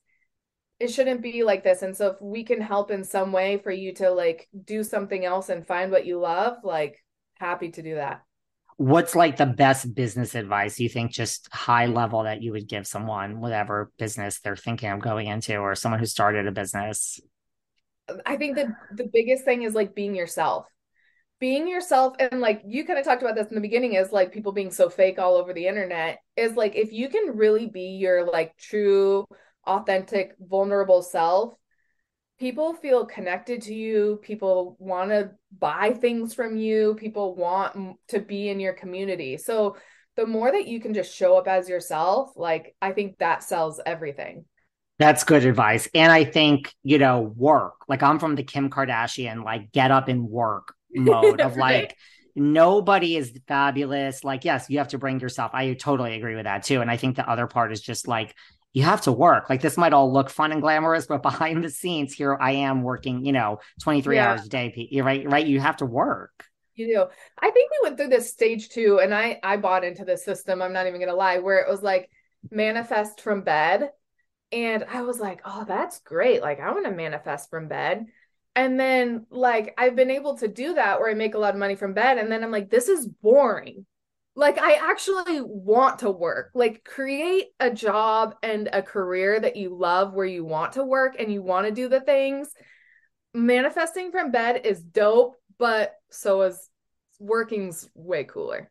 It 0.80 0.90
shouldn't 0.90 1.22
be 1.22 1.44
like 1.44 1.64
this. 1.64 1.84
And 1.84 1.96
so 1.96 2.08
if 2.08 2.22
we 2.22 2.44
can 2.44 2.60
help 2.60 2.90
in 2.90 3.04
some 3.04 3.32
way 3.32 3.60
for 3.60 3.72
you 3.72 3.94
to 3.96 4.10
like 4.10 4.50
do 4.66 4.84
something 4.84 5.24
else 5.24 5.50
and 5.50 5.66
find 5.66 5.92
what 5.92 6.08
you 6.08 6.20
love, 6.20 6.58
like 6.64 7.04
happy 7.36 7.70
to 7.72 7.84
do 7.84 7.96
that 7.96 8.24
what's 8.82 9.16
like 9.16 9.38
the 9.38 9.46
best 9.46 9.94
business 9.94 10.34
advice 10.34 10.80
you 10.80 10.90
think 10.90 11.12
just 11.12 11.48
high 11.54 11.86
level 11.86 12.24
that 12.24 12.42
you 12.42 12.52
would 12.52 12.68
give 12.68 12.88
someone 12.88 13.40
whatever 13.40 13.92
business 14.00 14.40
they're 14.40 14.56
thinking 14.56 14.90
of 14.90 15.00
going 15.00 15.28
into 15.28 15.56
or 15.56 15.76
someone 15.76 16.00
who 16.00 16.06
started 16.08 16.48
a 16.48 16.52
business? 16.52 17.20
I 18.26 18.38
think 18.38 18.56
that 18.56 18.66
the 18.96 19.08
biggest 19.14 19.46
thing 19.46 19.62
is 19.62 19.76
like 19.76 19.94
being 19.94 20.16
yourself. 20.16 20.66
Being 21.40 21.68
yourself 21.68 22.16
and 22.20 22.42
like 22.42 22.64
you 22.66 22.84
kind 22.84 22.98
of 22.98 23.06
talked 23.06 23.22
about 23.22 23.36
this 23.36 23.50
in 23.50 23.56
the 23.56 23.62
beginning 23.62 23.94
is 23.94 24.12
like 24.12 24.32
people 24.32 24.52
being 24.52 24.72
so 24.72 24.90
fake 24.90 25.20
all 25.20 25.36
over 25.36 25.54
the 25.54 25.68
internet 25.68 26.18
is 26.36 26.56
like 26.56 26.76
if 26.76 26.92
you 26.92 27.08
can 27.08 27.38
really 27.38 27.68
be 27.68 27.98
your 27.98 28.26
like 28.26 28.58
true 28.58 29.26
authentic 29.68 30.36
vulnerable 30.40 31.04
self 31.04 31.54
people 32.42 32.74
feel 32.74 33.06
connected 33.06 33.62
to 33.62 33.74
you. 33.74 34.20
People 34.24 34.76
want 34.80 35.12
to 35.12 35.30
buy 35.60 35.92
things 35.94 36.34
from 36.34 36.58
you. 36.58 36.96
People 36.96 37.36
want 37.36 37.98
to 38.08 38.20
be 38.20 38.50
in 38.50 38.60
your 38.60 38.74
community. 38.74 39.38
So 39.38 39.78
the 40.16 40.26
more 40.26 40.52
that 40.52 40.68
you 40.68 40.82
can 40.82 40.96
just 40.96 41.16
show 41.16 41.38
up 41.38 41.48
as 41.48 41.70
yourself 41.70 42.32
like 42.36 42.76
i 42.82 42.92
think 42.92 43.20
that 43.20 43.44
sells 43.44 43.80
everything. 43.86 44.46
That's 44.98 45.24
good 45.24 45.46
advice. 45.46 45.88
And 45.94 46.12
i 46.12 46.24
think 46.24 46.74
you 46.84 46.98
know 46.98 47.22
work. 47.22 47.76
Like 47.88 48.02
i'm 48.02 48.18
from 48.18 48.34
the 48.34 48.44
kim 48.44 48.72
kardashian 48.72 49.46
like 49.46 49.72
get 49.72 49.92
up 49.92 50.08
and 50.08 50.28
work 50.28 50.74
mode 50.94 51.42
of 51.42 51.56
right. 51.58 51.84
like 51.84 51.98
nobody 52.36 53.18
is 53.18 53.32
fabulous. 53.48 54.24
Like 54.24 54.46
yes 54.46 54.66
you 54.68 54.80
have 54.80 54.90
to 54.90 54.98
bring 54.98 55.20
yourself. 55.20 55.52
I 55.54 55.74
totally 55.76 56.16
agree 56.16 56.36
with 56.36 56.46
that 56.46 56.64
too. 56.64 56.82
And 56.82 56.90
i 56.90 56.98
think 56.98 57.18
the 57.18 57.30
other 57.30 57.46
part 57.46 57.72
is 57.72 57.82
just 57.82 58.08
like 58.08 58.36
you 58.74 58.84
have 58.84 59.02
to 59.02 59.12
work. 59.12 59.50
Like 59.50 59.62
this 59.62 59.78
might 59.78 59.94
all 59.94 60.12
look 60.12 60.30
fun 60.30 60.52
and 60.52 60.62
glamorous, 60.62 61.06
but 61.06 61.22
behind 61.22 61.64
the 61.64 61.70
scenes, 61.70 62.14
here 62.14 62.38
I 62.40 62.52
am 62.52 62.84
working, 62.84 63.26
you 63.26 63.32
know, 63.32 63.60
23 63.82 64.16
yeah. 64.16 64.32
hours 64.32 64.46
a 64.46 64.50
day. 64.50 64.90
Right, 65.04 65.30
right. 65.30 65.46
You 65.46 65.60
have 65.60 65.78
to 65.78 65.86
work. 65.86 66.46
You 66.76 66.88
do. 66.88 67.06
I 67.40 67.52
think 67.52 67.72
we 67.72 67.80
went 67.84 67.98
through 67.98 68.08
this 68.08 68.32
stage 68.32 68.70
too, 68.70 69.00
and 69.02 69.14
I 69.14 69.40
I 69.44 69.58
bought 69.58 69.84
into 69.84 70.06
this 70.06 70.24
system. 70.24 70.62
I'm 70.62 70.74
not 70.74 70.88
even 70.88 71.00
gonna 71.00 71.14
lie, 71.14 71.40
where 71.40 71.60
it 71.60 71.70
was 71.70 71.84
like 71.84 72.10
manifest 72.50 73.22
from 73.22 73.42
bed. 73.42 73.90
And 74.54 74.86
I 74.90 75.04
was 75.04 75.20
like, 75.20 75.42
oh, 75.46 75.64
that's 75.66 76.00
great. 76.02 76.42
Like, 76.42 76.60
I 76.60 76.72
want 76.72 76.86
to 76.86 76.92
manifest 76.92 77.50
from 77.50 77.68
bed. 77.70 78.08
And 78.54 78.78
then, 78.78 79.26
like, 79.30 79.74
I've 79.78 79.96
been 79.96 80.12
able 80.12 80.38
to 80.40 80.48
do 80.48 80.74
that 80.74 81.00
where 81.00 81.10
I 81.10 81.14
make 81.14 81.36
a 81.36 81.40
lot 81.40 81.54
of 81.54 81.60
money 81.60 81.76
from 81.76 81.94
bed. 81.94 82.18
And 82.18 82.30
then 82.30 82.44
I'm 82.44 82.52
like, 82.52 82.70
this 82.70 82.90
is 82.90 83.08
boring 83.08 83.86
like 84.36 84.58
I 84.58 84.74
actually 84.74 85.42
want 85.42 86.00
to 86.00 86.12
work. 86.12 86.52
Like 86.54 86.84
create 86.84 87.48
a 87.60 87.70
job 87.70 88.36
and 88.42 88.70
a 88.72 88.82
career 88.82 89.40
that 89.40 89.56
you 89.56 89.76
love 89.78 90.14
where 90.14 90.26
you 90.26 90.46
want 90.46 90.74
to 90.74 90.84
work 90.84 91.16
and 91.20 91.32
you 91.32 91.42
want 91.42 91.68
to 91.68 91.74
do 91.74 91.90
the 91.90 92.02
things. 92.02 92.50
Manifesting 93.34 94.12
from 94.12 94.32
bed 94.32 94.62
is 94.66 94.82
dope, 94.82 95.36
but 95.58 95.94
so 96.10 96.42
is 96.44 96.70
working's 97.20 97.90
way 97.94 98.24
cooler. 98.24 98.70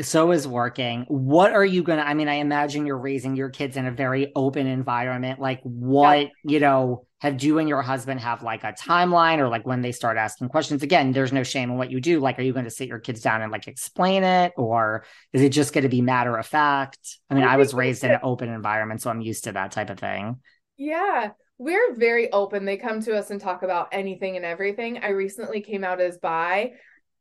So 0.00 0.30
is 0.30 0.48
working. 0.48 1.04
What 1.08 1.52
are 1.52 1.64
you 1.64 1.82
going 1.82 1.98
to 1.98 2.06
I 2.06 2.14
mean 2.14 2.28
I 2.28 2.34
imagine 2.34 2.86
you're 2.86 2.96
raising 2.96 3.36
your 3.36 3.50
kids 3.50 3.76
in 3.76 3.86
a 3.86 3.92
very 3.92 4.32
open 4.34 4.66
environment. 4.66 5.40
Like 5.40 5.60
what, 5.62 6.20
yeah. 6.20 6.28
you 6.44 6.60
know, 6.60 7.06
have 7.20 7.42
you 7.42 7.58
and 7.58 7.68
your 7.68 7.82
husband 7.82 8.20
have 8.20 8.42
like 8.42 8.64
a 8.64 8.72
timeline 8.72 9.38
or 9.38 9.48
like 9.48 9.66
when 9.66 9.82
they 9.82 9.92
start 9.92 10.16
asking 10.16 10.48
questions? 10.48 10.82
Again 10.82 11.12
there's 11.12 11.32
no 11.32 11.42
shame 11.42 11.70
in 11.70 11.76
what 11.76 11.90
you 11.90 12.00
do. 12.00 12.20
Like 12.20 12.38
are 12.38 12.42
you 12.42 12.52
going 12.52 12.64
to 12.64 12.70
sit 12.70 12.88
your 12.88 12.98
kids 12.98 13.20
down 13.20 13.42
and 13.42 13.52
like 13.52 13.68
explain 13.68 14.24
it 14.24 14.52
or 14.56 15.04
is 15.32 15.42
it 15.42 15.50
just 15.50 15.72
going 15.72 15.82
to 15.82 15.88
be 15.88 16.02
matter 16.02 16.36
of 16.36 16.46
fact? 16.46 17.18
I 17.28 17.34
mean 17.34 17.44
i, 17.44 17.54
I 17.54 17.56
was 17.56 17.72
raised 17.74 18.04
in 18.04 18.10
an 18.10 18.20
open 18.22 18.48
environment 18.48 19.02
so 19.02 19.10
i'm 19.10 19.20
used 19.20 19.44
to 19.44 19.52
that 19.52 19.72
type 19.72 19.90
of 19.90 19.98
thing. 19.98 20.40
Yeah 20.76 21.30
we're 21.60 21.94
very 21.94 22.32
open. 22.32 22.64
They 22.64 22.78
come 22.78 23.02
to 23.02 23.14
us 23.14 23.30
and 23.30 23.38
talk 23.38 23.62
about 23.62 23.88
anything 23.92 24.36
and 24.36 24.46
everything. 24.46 25.00
I 25.02 25.10
recently 25.10 25.60
came 25.60 25.84
out 25.84 26.00
as 26.00 26.16
bi 26.16 26.72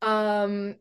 um 0.02 0.76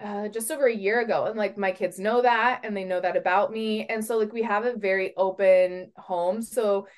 uh, 0.00 0.26
just 0.28 0.50
over 0.50 0.66
a 0.66 0.74
year 0.74 1.00
ago 1.00 1.26
and 1.26 1.38
like 1.38 1.56
my 1.56 1.70
kids 1.70 2.00
know 2.00 2.20
that 2.20 2.62
and 2.64 2.76
they 2.76 2.82
know 2.82 3.00
that 3.00 3.16
about 3.16 3.52
me 3.52 3.86
and 3.86 4.04
so 4.04 4.18
like 4.18 4.32
we 4.32 4.42
have 4.42 4.64
a 4.64 4.76
very 4.76 5.16
open 5.16 5.92
home. 5.96 6.42
So 6.42 6.88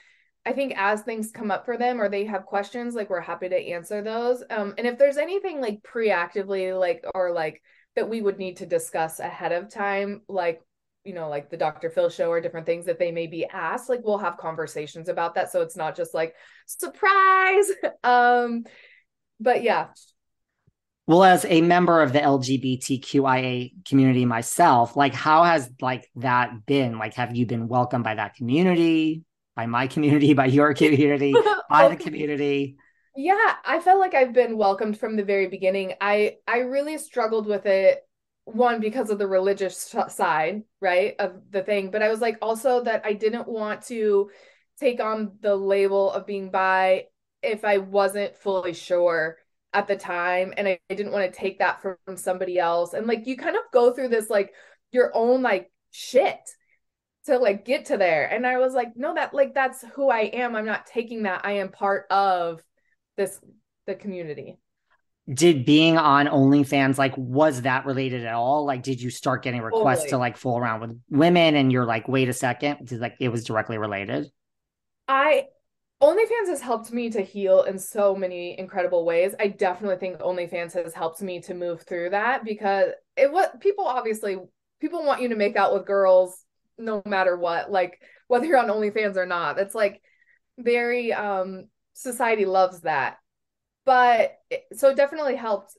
I 0.48 0.52
think 0.54 0.72
as 0.78 1.02
things 1.02 1.30
come 1.30 1.50
up 1.50 1.66
for 1.66 1.76
them 1.76 2.00
or 2.00 2.08
they 2.08 2.24
have 2.24 2.46
questions, 2.46 2.94
like 2.94 3.10
we're 3.10 3.20
happy 3.20 3.50
to 3.50 3.68
answer 3.68 4.00
those. 4.00 4.42
Um, 4.48 4.72
and 4.78 4.86
if 4.86 4.96
there's 4.96 5.18
anything 5.18 5.60
like 5.60 5.82
preactively, 5.82 6.72
like 6.72 7.04
or 7.14 7.32
like 7.32 7.60
that 7.96 8.08
we 8.08 8.22
would 8.22 8.38
need 8.38 8.56
to 8.56 8.66
discuss 8.66 9.20
ahead 9.20 9.52
of 9.52 9.68
time, 9.68 10.22
like 10.26 10.62
you 11.04 11.12
know, 11.12 11.28
like 11.28 11.50
the 11.50 11.58
Dr. 11.58 11.90
Phil 11.90 12.08
show 12.08 12.30
or 12.30 12.40
different 12.40 12.64
things 12.64 12.86
that 12.86 12.98
they 12.98 13.12
may 13.12 13.26
be 13.26 13.44
asked, 13.44 13.90
like 13.90 14.00
we'll 14.02 14.16
have 14.16 14.38
conversations 14.38 15.10
about 15.10 15.34
that. 15.34 15.52
So 15.52 15.60
it's 15.60 15.76
not 15.76 15.94
just 15.94 16.14
like 16.14 16.34
surprise. 16.64 17.70
um, 18.02 18.64
but 19.38 19.62
yeah. 19.62 19.88
Well, 21.06 21.24
as 21.24 21.44
a 21.46 21.60
member 21.60 22.00
of 22.00 22.14
the 22.14 22.20
LGBTQIA 22.20 23.86
community 23.86 24.24
myself, 24.24 24.96
like 24.96 25.12
how 25.12 25.44
has 25.44 25.70
like 25.82 26.08
that 26.16 26.64
been? 26.64 26.96
Like, 26.96 27.14
have 27.14 27.36
you 27.36 27.44
been 27.44 27.68
welcomed 27.68 28.04
by 28.04 28.14
that 28.14 28.34
community? 28.34 29.24
By 29.58 29.66
my 29.66 29.88
community, 29.88 30.34
by 30.34 30.46
your 30.46 30.72
community, 30.72 31.34
by 31.68 31.88
the 31.88 31.96
community. 31.96 32.76
Yeah, 33.16 33.54
I 33.64 33.80
felt 33.80 33.98
like 33.98 34.14
I've 34.14 34.32
been 34.32 34.56
welcomed 34.56 35.00
from 35.00 35.16
the 35.16 35.24
very 35.24 35.48
beginning. 35.48 35.94
I 36.00 36.36
I 36.46 36.58
really 36.58 36.96
struggled 36.96 37.48
with 37.48 37.66
it 37.66 37.98
one 38.44 38.78
because 38.80 39.10
of 39.10 39.18
the 39.18 39.26
religious 39.26 39.92
side, 40.10 40.62
right, 40.80 41.16
of 41.18 41.42
the 41.50 41.62
thing, 41.62 41.90
but 41.90 42.02
I 42.02 42.08
was 42.08 42.20
like 42.20 42.38
also 42.40 42.84
that 42.84 43.02
I 43.04 43.14
didn't 43.14 43.48
want 43.48 43.82
to 43.86 44.30
take 44.78 45.00
on 45.00 45.32
the 45.40 45.56
label 45.56 46.12
of 46.12 46.24
being 46.24 46.52
bi 46.52 47.06
if 47.42 47.64
I 47.64 47.78
wasn't 47.78 48.36
fully 48.36 48.74
sure 48.74 49.38
at 49.72 49.88
the 49.88 49.96
time 49.96 50.54
and 50.56 50.68
I, 50.68 50.78
I 50.88 50.94
didn't 50.94 51.12
want 51.12 51.32
to 51.32 51.36
take 51.36 51.58
that 51.58 51.82
from, 51.82 51.96
from 52.04 52.16
somebody 52.16 52.60
else 52.60 52.94
and 52.94 53.08
like 53.08 53.26
you 53.26 53.36
kind 53.36 53.56
of 53.56 53.62
go 53.72 53.92
through 53.92 54.08
this 54.08 54.30
like 54.30 54.52
your 54.92 55.10
own 55.14 55.42
like 55.42 55.70
shit 55.90 56.48
to 57.28 57.38
like 57.38 57.64
get 57.64 57.86
to 57.86 57.96
there 57.96 58.26
and 58.26 58.46
i 58.46 58.58
was 58.58 58.74
like 58.74 58.96
no 58.96 59.14
that 59.14 59.32
like 59.32 59.54
that's 59.54 59.84
who 59.94 60.10
i 60.10 60.20
am 60.20 60.56
i'm 60.56 60.66
not 60.66 60.86
taking 60.86 61.22
that 61.22 61.40
i 61.44 61.52
am 61.52 61.70
part 61.70 62.06
of 62.10 62.62
this 63.16 63.40
the 63.86 63.94
community 63.94 64.58
did 65.32 65.66
being 65.66 65.98
on 65.98 66.26
OnlyFans 66.26 66.96
like 66.96 67.12
was 67.18 67.60
that 67.62 67.84
related 67.84 68.24
at 68.24 68.32
all? 68.32 68.64
Like, 68.64 68.82
did 68.82 68.98
you 68.98 69.10
start 69.10 69.42
getting 69.42 69.60
requests 69.60 70.04
totally. 70.04 70.10
to 70.10 70.16
like 70.16 70.36
fool 70.38 70.56
around 70.56 70.80
with 70.80 70.98
women, 71.10 71.54
and 71.54 71.70
you're 71.70 71.84
like, 71.84 72.08
wait 72.08 72.30
a 72.30 72.32
second, 72.32 72.90
like 72.92 73.14
it 73.20 73.28
was 73.28 73.44
directly 73.44 73.76
related? 73.76 74.30
I 75.06 75.44
OnlyFans 76.02 76.46
has 76.46 76.60
helped 76.60 76.92
me 76.92 77.10
to 77.10 77.20
heal 77.20 77.62
in 77.62 77.78
so 77.78 78.14
many 78.14 78.58
incredible 78.58 79.04
ways. 79.04 79.34
I 79.38 79.48
definitely 79.48 79.96
think 79.96 80.18
OnlyFans 80.20 80.72
has 80.74 80.94
helped 80.94 81.20
me 81.20 81.40
to 81.42 81.54
move 81.54 81.82
through 81.82 82.10
that 82.10 82.44
because 82.44 82.90
it 83.16 83.32
what 83.32 83.60
people 83.60 83.84
obviously 83.84 84.38
people 84.80 85.04
want 85.04 85.20
you 85.20 85.28
to 85.28 85.36
make 85.36 85.56
out 85.56 85.74
with 85.74 85.86
girls 85.86 86.44
no 86.78 87.02
matter 87.04 87.36
what, 87.36 87.70
like 87.70 88.00
whether 88.26 88.46
you're 88.46 88.58
on 88.58 88.68
OnlyFans 88.68 89.16
or 89.16 89.26
not. 89.26 89.58
It's 89.58 89.74
like 89.74 90.00
very 90.58 91.12
um 91.12 91.68
society 91.94 92.44
loves 92.44 92.80
that. 92.80 93.18
But 93.84 94.36
so 94.74 94.90
it 94.90 94.96
definitely 94.96 95.36
helped 95.36 95.76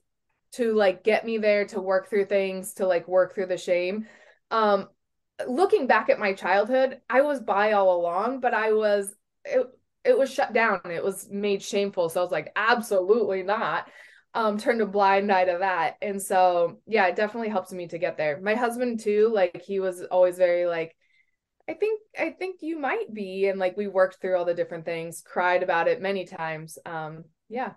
to 0.54 0.74
like 0.74 1.04
get 1.04 1.26
me 1.26 1.38
there 1.38 1.66
to 1.66 1.82
work 1.82 2.10
through 2.10 2.26
things, 2.26 2.74
to 2.76 2.88
like 2.88 3.08
work 3.08 3.36
through 3.36 3.48
the 3.48 3.58
shame. 3.58 4.08
Um 4.52 4.88
looking 5.48 5.88
back 5.88 6.10
at 6.10 6.20
my 6.20 6.34
childhood, 6.34 7.00
I 7.10 7.22
was 7.22 7.40
bi 7.40 7.72
all 7.72 8.00
along, 8.00 8.40
but 8.42 8.54
I 8.54 8.74
was 8.74 9.14
it, 9.46 9.66
it 10.04 10.18
was 10.18 10.34
shut 10.34 10.54
down. 10.54 10.82
It 10.86 11.04
was 11.04 11.30
made 11.30 11.62
shameful. 11.62 12.10
So 12.10 12.20
I 12.20 12.24
was 12.24 12.32
like, 12.32 12.52
absolutely 12.56 13.44
not 13.44 13.88
um 14.34 14.58
turned 14.58 14.82
a 14.82 14.86
blind 14.86 15.32
eye 15.32 15.46
to 15.46 15.58
that. 15.60 15.96
And 16.02 16.22
so 16.22 16.80
yeah 16.86 17.08
it 17.08 17.16
definitely 17.16 17.50
helps 17.50 17.72
me 17.72 17.88
to 17.88 17.98
get 17.98 18.18
there. 18.18 18.40
My 18.42 18.56
husband 18.56 19.00
too 19.00 19.32
like 19.34 19.62
he 19.62 19.80
was 19.80 20.04
always 20.04 20.38
very 20.38 20.66
like 20.66 20.96
i 21.70 21.74
think 21.74 22.02
i 22.18 22.32
think 22.32 22.62
you 22.62 22.80
might 22.80 23.14
be 23.14 23.48
and 23.48 23.60
like 23.60 23.78
we 23.78 23.88
worked 23.88 24.20
through 24.20 24.36
all 24.36 24.46
the 24.46 24.56
different 24.56 24.86
things 24.86 25.22
cried 25.24 25.62
about 25.62 25.88
it 25.88 26.02
many 26.02 26.26
times 26.26 26.80
um 26.86 27.24
yeah. 27.50 27.74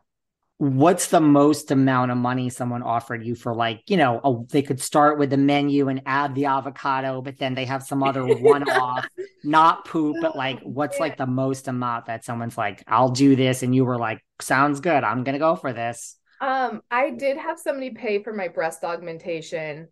What's 0.59 1.09
the 1.09 1.21
most 1.21 1.73
amount 1.73 2.13
of 2.13 2.19
money 2.19 2.49
someone 2.49 2.85
offered 2.85 3.25
you 3.25 3.35
for 3.35 3.53
like 3.53 3.83
you 3.89 3.97
know 3.97 4.21
a, 4.23 4.47
they 4.53 4.63
could 4.63 4.81
start 4.81 5.19
with 5.19 5.31
the 5.31 5.37
menu 5.37 5.89
and 5.89 6.03
add 6.07 6.37
the 6.37 6.45
avocado 6.45 7.21
but 7.21 7.37
then 7.37 7.57
they 7.57 7.65
have 7.65 7.83
some 7.83 8.05
other 8.05 8.25
one 8.25 8.69
off 8.71 9.09
not 9.45 9.85
poop 9.87 10.19
but 10.21 10.37
like 10.37 10.61
what's 10.63 11.01
like 11.01 11.17
the 11.17 11.27
most 11.27 11.67
amount 11.67 12.07
that 12.07 12.25
someone's 12.25 12.57
like 12.57 12.85
i'll 12.87 13.09
do 13.09 13.35
this 13.35 13.65
and 13.65 13.75
you 13.75 13.85
were 13.85 13.99
like 13.99 14.25
sounds 14.41 14.79
good 14.79 15.03
i'm 15.03 15.25
gonna 15.25 15.41
go 15.41 15.57
for 15.57 15.73
this 15.73 16.17
um, 16.43 16.83
I 16.91 17.11
did 17.11 17.37
have 17.37 17.59
somebody 17.59 17.91
pay 17.91 18.21
for 18.21 18.33
my 18.33 18.49
breast 18.49 18.83
augmentation. 18.83 19.89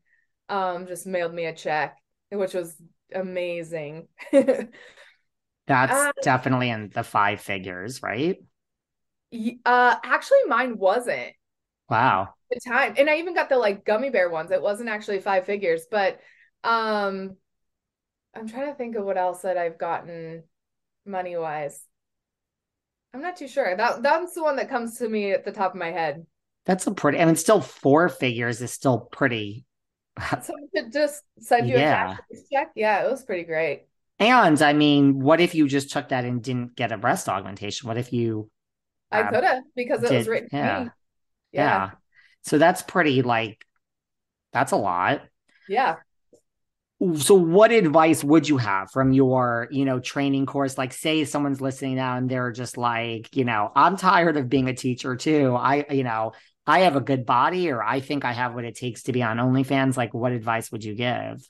Um, 0.48 0.88
just 0.88 1.06
mailed 1.06 1.32
me 1.32 1.46
a 1.46 1.54
check, 1.54 1.96
which 2.30 2.54
was 2.54 2.76
amazing. 3.14 4.08
That's 4.32 4.68
uh, 5.92 6.10
definitely 6.22 6.70
in 6.70 6.90
the 6.92 7.04
five 7.04 7.40
figures, 7.40 8.02
right? 8.02 8.36
Uh, 9.64 9.94
actually, 10.02 10.44
mine 10.48 10.76
wasn't. 10.76 11.34
Wow. 11.88 12.34
The 12.50 12.58
time, 12.68 12.94
and 12.98 13.08
I 13.08 13.18
even 13.18 13.34
got 13.34 13.48
the 13.48 13.56
like 13.56 13.84
gummy 13.84 14.10
bear 14.10 14.28
ones. 14.28 14.50
It 14.50 14.60
wasn't 14.60 14.88
actually 14.88 15.20
five 15.20 15.46
figures, 15.46 15.86
but 15.88 16.18
um, 16.64 17.36
I'm 18.34 18.48
trying 18.48 18.66
to 18.66 18.74
think 18.74 18.96
of 18.96 19.04
what 19.04 19.16
else 19.16 19.42
that 19.42 19.56
I've 19.56 19.78
gotten 19.78 20.42
money 21.06 21.36
wise. 21.36 21.80
I'm 23.14 23.22
not 23.22 23.36
too 23.36 23.46
sure. 23.46 23.76
That 23.76 24.02
that's 24.02 24.34
the 24.34 24.42
one 24.42 24.56
that 24.56 24.68
comes 24.68 24.98
to 24.98 25.08
me 25.08 25.30
at 25.30 25.44
the 25.44 25.52
top 25.52 25.74
of 25.74 25.78
my 25.78 25.92
head. 25.92 26.26
That's 26.66 26.86
a 26.86 26.92
pretty, 26.92 27.18
I 27.18 27.24
mean, 27.24 27.36
still 27.36 27.60
four 27.60 28.08
figures 28.08 28.60
is 28.60 28.72
still 28.72 29.00
pretty 29.00 29.64
Someone 30.42 30.68
could 30.74 30.92
just 30.92 31.22
send 31.38 31.68
you 31.68 31.76
Yeah. 31.76 32.12
a 32.12 32.14
tax 32.16 32.48
check. 32.52 32.70
Yeah, 32.74 33.04
it 33.04 33.10
was 33.10 33.22
pretty 33.24 33.44
great. 33.44 33.86
And 34.18 34.60
I 34.60 34.74
mean, 34.74 35.20
what 35.20 35.40
if 35.40 35.54
you 35.54 35.66
just 35.66 35.90
took 35.92 36.10
that 36.10 36.24
and 36.24 36.42
didn't 36.42 36.76
get 36.76 36.92
a 36.92 36.98
breast 36.98 37.28
augmentation? 37.28 37.88
What 37.88 37.96
if 37.96 38.12
you 38.12 38.50
I 39.10 39.22
uh, 39.22 39.30
could 39.30 39.44
have 39.44 39.62
because 39.74 40.02
it 40.02 40.10
was 40.12 40.26
did- 40.26 40.30
written 40.30 40.50
to 40.50 40.56
yeah. 40.56 40.78
me. 40.80 40.90
yeah. 41.52 41.62
Yeah. 41.62 41.90
So 42.42 42.58
that's 42.58 42.82
pretty 42.82 43.22
like 43.22 43.64
that's 44.52 44.72
a 44.72 44.76
lot. 44.76 45.22
Yeah. 45.68 45.96
So 47.16 47.34
what 47.34 47.72
advice 47.72 48.22
would 48.22 48.46
you 48.46 48.58
have 48.58 48.90
from 48.90 49.12
your, 49.12 49.68
you 49.70 49.86
know, 49.86 50.00
training 50.00 50.44
course? 50.44 50.76
Like 50.76 50.92
say 50.92 51.24
someone's 51.24 51.62
listening 51.62 51.94
now 51.96 52.18
and 52.18 52.28
they're 52.28 52.52
just 52.52 52.76
like, 52.76 53.34
you 53.34 53.44
know, 53.46 53.72
I'm 53.74 53.96
tired 53.96 54.36
of 54.36 54.50
being 54.50 54.68
a 54.68 54.74
teacher 54.74 55.16
too. 55.16 55.56
I, 55.56 55.86
you 55.90 56.04
know, 56.04 56.32
I 56.70 56.80
have 56.80 56.94
a 56.94 57.00
good 57.00 57.26
body 57.26 57.68
or 57.68 57.82
I 57.82 57.98
think 57.98 58.24
I 58.24 58.32
have 58.32 58.54
what 58.54 58.64
it 58.64 58.76
takes 58.76 59.02
to 59.04 59.12
be 59.12 59.24
on 59.24 59.38
OnlyFans. 59.38 59.96
Like 59.96 60.14
what 60.14 60.30
advice 60.30 60.70
would 60.70 60.84
you 60.84 60.94
give? 60.94 61.44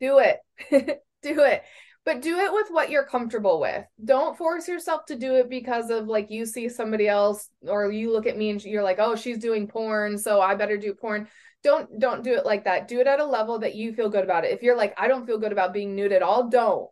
Do 0.00 0.18
it. 0.20 0.38
do 1.22 1.40
it. 1.40 1.64
But 2.04 2.22
do 2.22 2.38
it 2.38 2.52
with 2.52 2.68
what 2.70 2.88
you're 2.88 3.04
comfortable 3.04 3.60
with. 3.60 3.84
Don't 4.04 4.38
force 4.38 4.68
yourself 4.68 5.06
to 5.06 5.16
do 5.16 5.34
it 5.34 5.50
because 5.50 5.90
of 5.90 6.06
like 6.06 6.30
you 6.30 6.46
see 6.46 6.68
somebody 6.68 7.08
else 7.08 7.48
or 7.66 7.90
you 7.90 8.12
look 8.12 8.26
at 8.26 8.38
me 8.38 8.50
and 8.50 8.64
you're 8.64 8.84
like, 8.84 8.98
"Oh, 9.00 9.16
she's 9.16 9.38
doing 9.38 9.66
porn, 9.66 10.16
so 10.16 10.40
I 10.40 10.54
better 10.54 10.78
do 10.78 10.94
porn." 10.94 11.28
Don't 11.62 11.98
don't 11.98 12.24
do 12.24 12.34
it 12.34 12.46
like 12.46 12.64
that. 12.64 12.88
Do 12.88 13.00
it 13.00 13.06
at 13.06 13.20
a 13.20 13.24
level 13.24 13.58
that 13.58 13.74
you 13.74 13.92
feel 13.92 14.08
good 14.08 14.24
about 14.24 14.44
it. 14.44 14.52
If 14.52 14.62
you're 14.62 14.76
like, 14.76 14.94
"I 14.96 15.08
don't 15.08 15.26
feel 15.26 15.38
good 15.38 15.52
about 15.52 15.74
being 15.74 15.94
nude 15.94 16.12
at 16.12 16.22
all," 16.22 16.48
don't. 16.48 16.88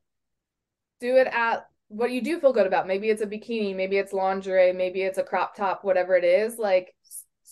Do 1.00 1.16
it 1.16 1.28
at 1.28 1.66
what 1.88 2.10
you 2.10 2.20
do 2.20 2.38
feel 2.38 2.52
good 2.52 2.66
about. 2.66 2.86
Maybe 2.86 3.08
it's 3.08 3.22
a 3.22 3.26
bikini, 3.26 3.74
maybe 3.74 3.96
it's 3.96 4.12
lingerie, 4.12 4.74
maybe 4.74 5.02
it's 5.02 5.18
a 5.18 5.22
crop 5.22 5.56
top, 5.56 5.84
whatever 5.84 6.16
it 6.16 6.24
is. 6.24 6.58
Like 6.58 6.94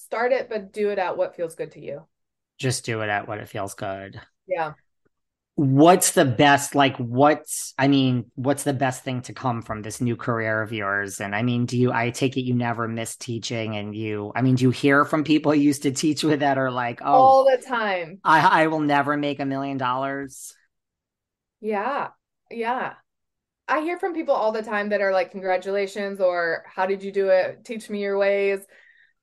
start 0.07 0.33
it 0.33 0.49
but 0.49 0.73
do 0.73 0.91
it 0.91 0.99
at 0.99 1.17
what 1.17 1.37
feels 1.37 1.55
good 1.55 1.73
to 1.73 1.81
you. 1.81 2.07
Just 2.59 2.85
do 2.87 3.03
it 3.03 3.09
at 3.09 3.29
what 3.29 3.39
it 3.39 3.49
feels 3.49 3.75
good. 3.75 4.21
Yeah. 4.47 4.73
What's 5.57 6.13
the 6.13 6.27
best, 6.27 6.75
like, 6.75 6.99
what's, 6.99 7.73
I 7.79 7.89
mean, 7.89 8.31
what's 8.35 8.63
the 8.63 8.75
best 8.75 9.05
thing 9.05 9.23
to 9.23 9.33
come 9.33 9.63
from 9.63 9.81
this 9.81 10.03
new 10.03 10.15
career 10.15 10.61
of 10.61 10.71
yours? 10.71 11.19
And 11.19 11.35
I 11.35 11.43
mean, 11.43 11.65
do 11.65 11.79
you, 11.79 11.93
I 11.93 12.11
take 12.11 12.37
it 12.37 12.43
you 12.43 12.55
never 12.55 12.87
miss 12.87 13.17
teaching 13.17 13.75
and 13.75 13.95
you, 13.97 14.33
I 14.37 14.43
mean, 14.43 14.57
do 14.57 14.65
you 14.65 14.71
hear 14.71 15.07
from 15.07 15.25
people 15.25 15.55
you 15.55 15.63
used 15.63 15.83
to 15.85 15.93
teach 15.93 16.23
with 16.23 16.41
that 16.41 16.59
are 16.59 16.71
like, 16.71 17.01
oh, 17.03 17.07
All 17.11 17.45
the 17.51 17.57
time. 17.57 18.21
I, 18.23 18.65
I 18.65 18.67
will 18.67 18.81
never 18.81 19.17
make 19.17 19.41
a 19.41 19.47
million 19.47 19.79
dollars? 19.79 20.55
Yeah. 21.61 22.09
Yeah. 22.51 22.93
I 23.67 23.81
hear 23.81 23.99
from 23.99 24.15
people 24.15 24.35
all 24.35 24.53
the 24.53 24.63
time 24.63 24.91
that 24.91 25.01
are 25.01 25.13
like, 25.13 25.31
congratulations, 25.31 26.21
or 26.21 26.65
how 26.73 26.87
did 26.87 27.03
you 27.03 27.11
do 27.11 27.31
it? 27.31 27.65
Teach 27.65 27.89
me 27.91 28.03
your 28.03 28.19
ways. 28.19 28.61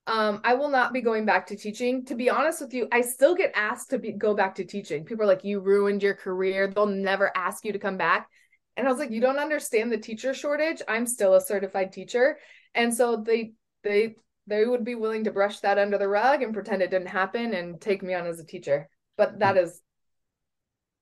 Um, 0.05 0.41
I 0.43 0.55
will 0.55 0.69
not 0.69 0.91
be 0.91 1.01
going 1.01 1.25
back 1.25 1.47
to 1.47 1.55
teaching. 1.55 2.03
To 2.05 2.15
be 2.15 2.29
honest 2.29 2.59
with 2.59 2.73
you, 2.73 2.87
I 2.91 3.01
still 3.01 3.35
get 3.35 3.53
asked 3.55 3.91
to 3.91 3.99
be, 3.99 4.11
go 4.11 4.33
back 4.33 4.55
to 4.55 4.65
teaching. 4.65 5.05
People 5.05 5.23
are 5.23 5.27
like, 5.27 5.45
you 5.45 5.61
ruined 5.61 6.03
your 6.03 6.13
career. 6.13 6.67
They'll 6.67 6.85
never 6.87 7.31
ask 7.35 7.63
you 7.63 7.71
to 7.71 7.79
come 7.79 7.97
back. 7.97 8.27
And 8.75 8.87
I 8.87 8.91
was 8.91 8.99
like, 8.99 9.11
you 9.11 9.21
don't 9.21 9.39
understand 9.39 9.91
the 9.91 9.97
teacher 9.97 10.33
shortage. 10.33 10.81
I'm 10.87 11.05
still 11.05 11.35
a 11.35 11.41
certified 11.41 11.93
teacher. 11.93 12.37
And 12.75 12.93
so 12.93 13.23
they, 13.25 13.53
they, 13.83 14.15
they 14.47 14.65
would 14.65 14.83
be 14.83 14.95
willing 14.95 15.23
to 15.25 15.31
brush 15.31 15.59
that 15.59 15.77
under 15.77 15.97
the 15.97 16.07
rug 16.07 16.41
and 16.41 16.53
pretend 16.53 16.81
it 16.81 16.91
didn't 16.91 17.07
happen 17.07 17.53
and 17.53 17.79
take 17.79 18.03
me 18.03 18.13
on 18.13 18.25
as 18.25 18.39
a 18.39 18.45
teacher. 18.45 18.89
But 19.15 19.39
that 19.39 19.57
is 19.57 19.79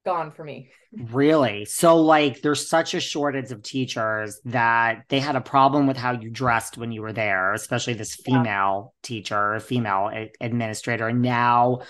gone 0.03 0.31
for 0.31 0.43
me. 0.43 0.69
Really? 1.11 1.65
So, 1.65 1.97
like, 1.97 2.41
there's 2.41 2.67
such 2.67 2.93
a 2.93 2.99
shortage 2.99 3.51
of 3.51 3.63
teachers 3.63 4.39
that 4.45 5.03
they 5.09 5.19
had 5.19 5.35
a 5.35 5.41
problem 5.41 5.87
with 5.87 5.97
how 5.97 6.11
you 6.11 6.29
dressed 6.29 6.77
when 6.77 6.91
you 6.91 7.01
were 7.01 7.13
there, 7.13 7.53
especially 7.53 7.93
this 7.93 8.17
Yeah. 8.25 8.37
female 8.37 8.93
teacher, 9.03 9.59
female 9.59 10.09
a- 10.13 10.31
administrator. 10.41 11.07
And 11.07 11.21
now, 11.21 11.81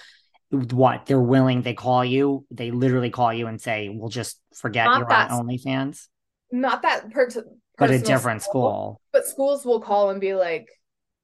what? 0.49 1.05
They're 1.05 1.20
willing, 1.20 1.62
they 1.62 1.74
call 1.74 2.03
you, 2.03 2.45
they 2.51 2.72
literally 2.72 3.09
call 3.09 3.34
you 3.34 3.47
and 3.47 3.62
say, 3.62 3.89
we'll 3.89 4.09
just 4.09 4.39
forget 4.53 4.86
Not 4.86 4.99
you're 4.99 5.14
on 5.14 5.47
OnlyFans, 5.47 6.07
Not 6.51 6.82
that 6.82 7.09
per- 7.12 7.30
but 7.78 7.89
a 7.89 7.99
different 7.99 8.43
school. 8.43 8.99
but 9.14 9.26
schools 9.26 9.66
will 9.66 9.80
call 9.80 10.09
and 10.09 10.20
be 10.22 10.34
like 10.36 10.68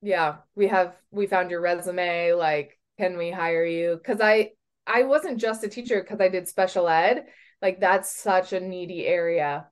yeah 0.01 0.35
we 0.55 0.67
have 0.67 0.95
we 1.11 1.25
found 1.27 1.49
your 1.51 1.59
resume 1.59 2.31
like 2.33 2.79
can 2.99 3.17
we 3.17 3.31
hire 3.31 3.65
you 3.65 3.95
because 3.97 4.21
i 4.21 4.49
i 4.87 5.03
wasn't 5.03 5.37
just 5.39 5.63
a 5.63 5.67
teacher 5.67 6.01
because 6.01 6.19
i 6.21 6.27
did 6.29 6.47
special 6.47 6.87
ed 6.87 7.25
like 7.61 7.79
that's 7.79 8.15
such 8.15 8.53
a 8.53 8.59
needy 8.59 9.05
area 9.05 9.67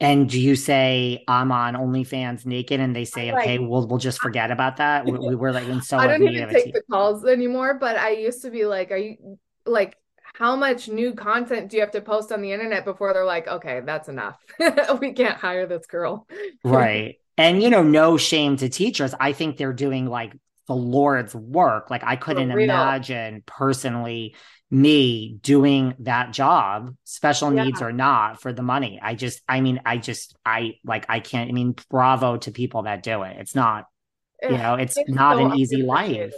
And 0.00 0.28
do 0.28 0.40
you 0.40 0.56
say, 0.56 1.24
I'm 1.28 1.52
on 1.52 1.74
OnlyFans 1.74 2.44
naked? 2.44 2.80
And 2.80 2.94
they 2.94 3.04
say, 3.04 3.32
like- 3.32 3.44
okay, 3.44 3.58
we'll, 3.58 3.86
we'll 3.86 3.98
just 3.98 4.20
forget 4.20 4.50
about 4.50 4.76
that. 4.78 5.06
We, 5.06 5.12
we 5.12 5.34
were 5.36 5.52
like 5.52 5.68
in 5.68 5.80
so 5.80 5.96
i 6.04 6.06
don't 6.06 6.22
even 6.22 6.48
take 6.48 6.72
the 6.72 6.82
calls 6.90 7.24
anymore 7.24 7.74
but 7.74 7.96
i 7.96 8.10
used 8.10 8.42
to 8.42 8.50
be 8.50 8.66
like 8.66 8.90
are 8.90 8.96
you 8.96 9.38
like 9.66 9.96
how 10.34 10.56
much 10.56 10.88
new 10.88 11.14
content 11.14 11.70
do 11.70 11.76
you 11.76 11.80
have 11.82 11.92
to 11.92 12.00
post 12.00 12.32
on 12.32 12.42
the 12.42 12.52
internet 12.52 12.84
before 12.84 13.12
they're 13.12 13.24
like 13.24 13.46
okay 13.46 13.80
that's 13.86 14.08
enough 14.08 14.36
we 15.00 15.12
can't 15.12 15.38
hire 15.38 15.66
this 15.66 15.86
girl 15.86 16.26
Right. 16.64 17.16
And 17.36 17.62
you 17.62 17.68
know, 17.70 17.82
no 17.82 18.16
shame 18.16 18.56
to 18.58 18.68
teachers. 18.68 19.14
I 19.18 19.32
think 19.32 19.56
they're 19.56 19.72
doing 19.72 20.06
like 20.06 20.34
the 20.66 20.74
Lord's 20.76 21.34
work. 21.34 21.90
Like 21.90 22.04
I 22.04 22.16
couldn't 22.16 22.50
imagine 22.50 23.42
personally 23.46 24.34
me 24.70 25.38
doing 25.40 25.94
that 26.00 26.32
job, 26.32 26.94
special 27.04 27.50
Yeah. 27.50 27.64
needs 27.64 27.82
or 27.82 27.92
not, 27.92 28.40
for 28.40 28.52
the 28.52 28.62
money. 28.62 28.98
I 29.02 29.14
just, 29.14 29.40
I 29.48 29.60
mean, 29.60 29.80
I 29.84 29.98
just, 29.98 30.36
I 30.44 30.74
like, 30.84 31.06
I 31.08 31.20
can't, 31.20 31.48
I 31.48 31.52
mean, 31.52 31.76
bravo 31.90 32.38
to 32.38 32.50
people 32.50 32.82
that 32.82 33.02
do 33.02 33.22
it. 33.22 33.36
It's 33.38 33.54
not, 33.54 33.86
you 34.48 34.58
know, 34.58 34.74
it's, 34.74 34.96
It's 34.96 35.08
not 35.08 35.38
so 35.38 35.46
an 35.46 35.56
easy 35.56 35.82
life. 35.82 36.34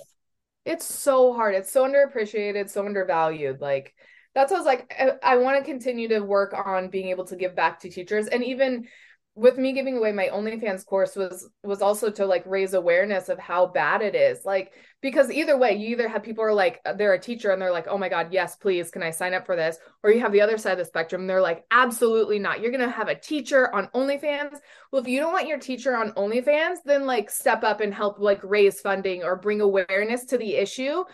It's 0.64 0.84
so 0.84 1.32
hard. 1.32 1.54
It's 1.54 1.70
so 1.70 1.88
underappreciated, 1.88 2.68
so 2.68 2.84
undervalued. 2.84 3.60
Like 3.60 3.94
that's 4.34 4.50
what 4.50 4.56
I 4.56 4.60
was 4.60 4.66
like. 4.66 4.94
I, 4.98 5.34
I 5.34 5.36
want 5.36 5.58
to 5.58 5.64
continue 5.64 6.08
to 6.08 6.20
work 6.20 6.52
on 6.52 6.88
being 6.90 7.08
able 7.08 7.24
to 7.26 7.36
give 7.36 7.54
back 7.54 7.80
to 7.80 7.88
teachers, 7.88 8.26
and 8.26 8.44
even 8.44 8.88
with 9.36 9.58
me 9.58 9.74
giving 9.74 9.98
away 9.98 10.12
my 10.12 10.28
OnlyFans 10.28 10.86
course 10.86 11.14
was 11.14 11.50
was 11.62 11.82
also 11.82 12.10
to 12.10 12.24
like 12.24 12.42
raise 12.46 12.72
awareness 12.72 13.28
of 13.28 13.38
how 13.38 13.66
bad 13.66 14.00
it 14.00 14.14
is. 14.14 14.46
Like 14.46 14.72
because 15.02 15.30
either 15.30 15.58
way, 15.58 15.74
you 15.74 15.88
either 15.88 16.08
have 16.08 16.22
people 16.22 16.42
are 16.42 16.54
like 16.54 16.80
they're 16.96 17.12
a 17.12 17.20
teacher 17.20 17.50
and 17.50 17.60
they're 17.60 17.70
like, 17.70 17.86
oh 17.86 17.98
my 17.98 18.08
god, 18.08 18.32
yes, 18.32 18.56
please, 18.56 18.90
can 18.90 19.02
I 19.02 19.10
sign 19.10 19.34
up 19.34 19.44
for 19.44 19.54
this? 19.54 19.76
Or 20.02 20.10
you 20.10 20.20
have 20.20 20.32
the 20.32 20.40
other 20.40 20.56
side 20.56 20.72
of 20.72 20.78
the 20.78 20.84
spectrum, 20.86 21.26
they're 21.26 21.42
like, 21.42 21.64
absolutely 21.70 22.38
not. 22.38 22.60
You're 22.60 22.72
gonna 22.72 22.90
have 22.90 23.08
a 23.08 23.14
teacher 23.14 23.72
on 23.74 23.88
OnlyFans. 23.94 24.56
Well, 24.90 25.02
if 25.02 25.08
you 25.08 25.20
don't 25.20 25.34
want 25.34 25.48
your 25.48 25.58
teacher 25.58 25.94
on 25.94 26.12
OnlyFans, 26.12 26.78
then 26.86 27.04
like 27.04 27.28
step 27.28 27.62
up 27.62 27.82
and 27.82 27.92
help 27.92 28.18
like 28.18 28.42
raise 28.42 28.80
funding 28.80 29.22
or 29.22 29.36
bring 29.36 29.60
awareness 29.60 30.24
to 30.26 30.38
the 30.38 30.54
issue. 30.54 31.04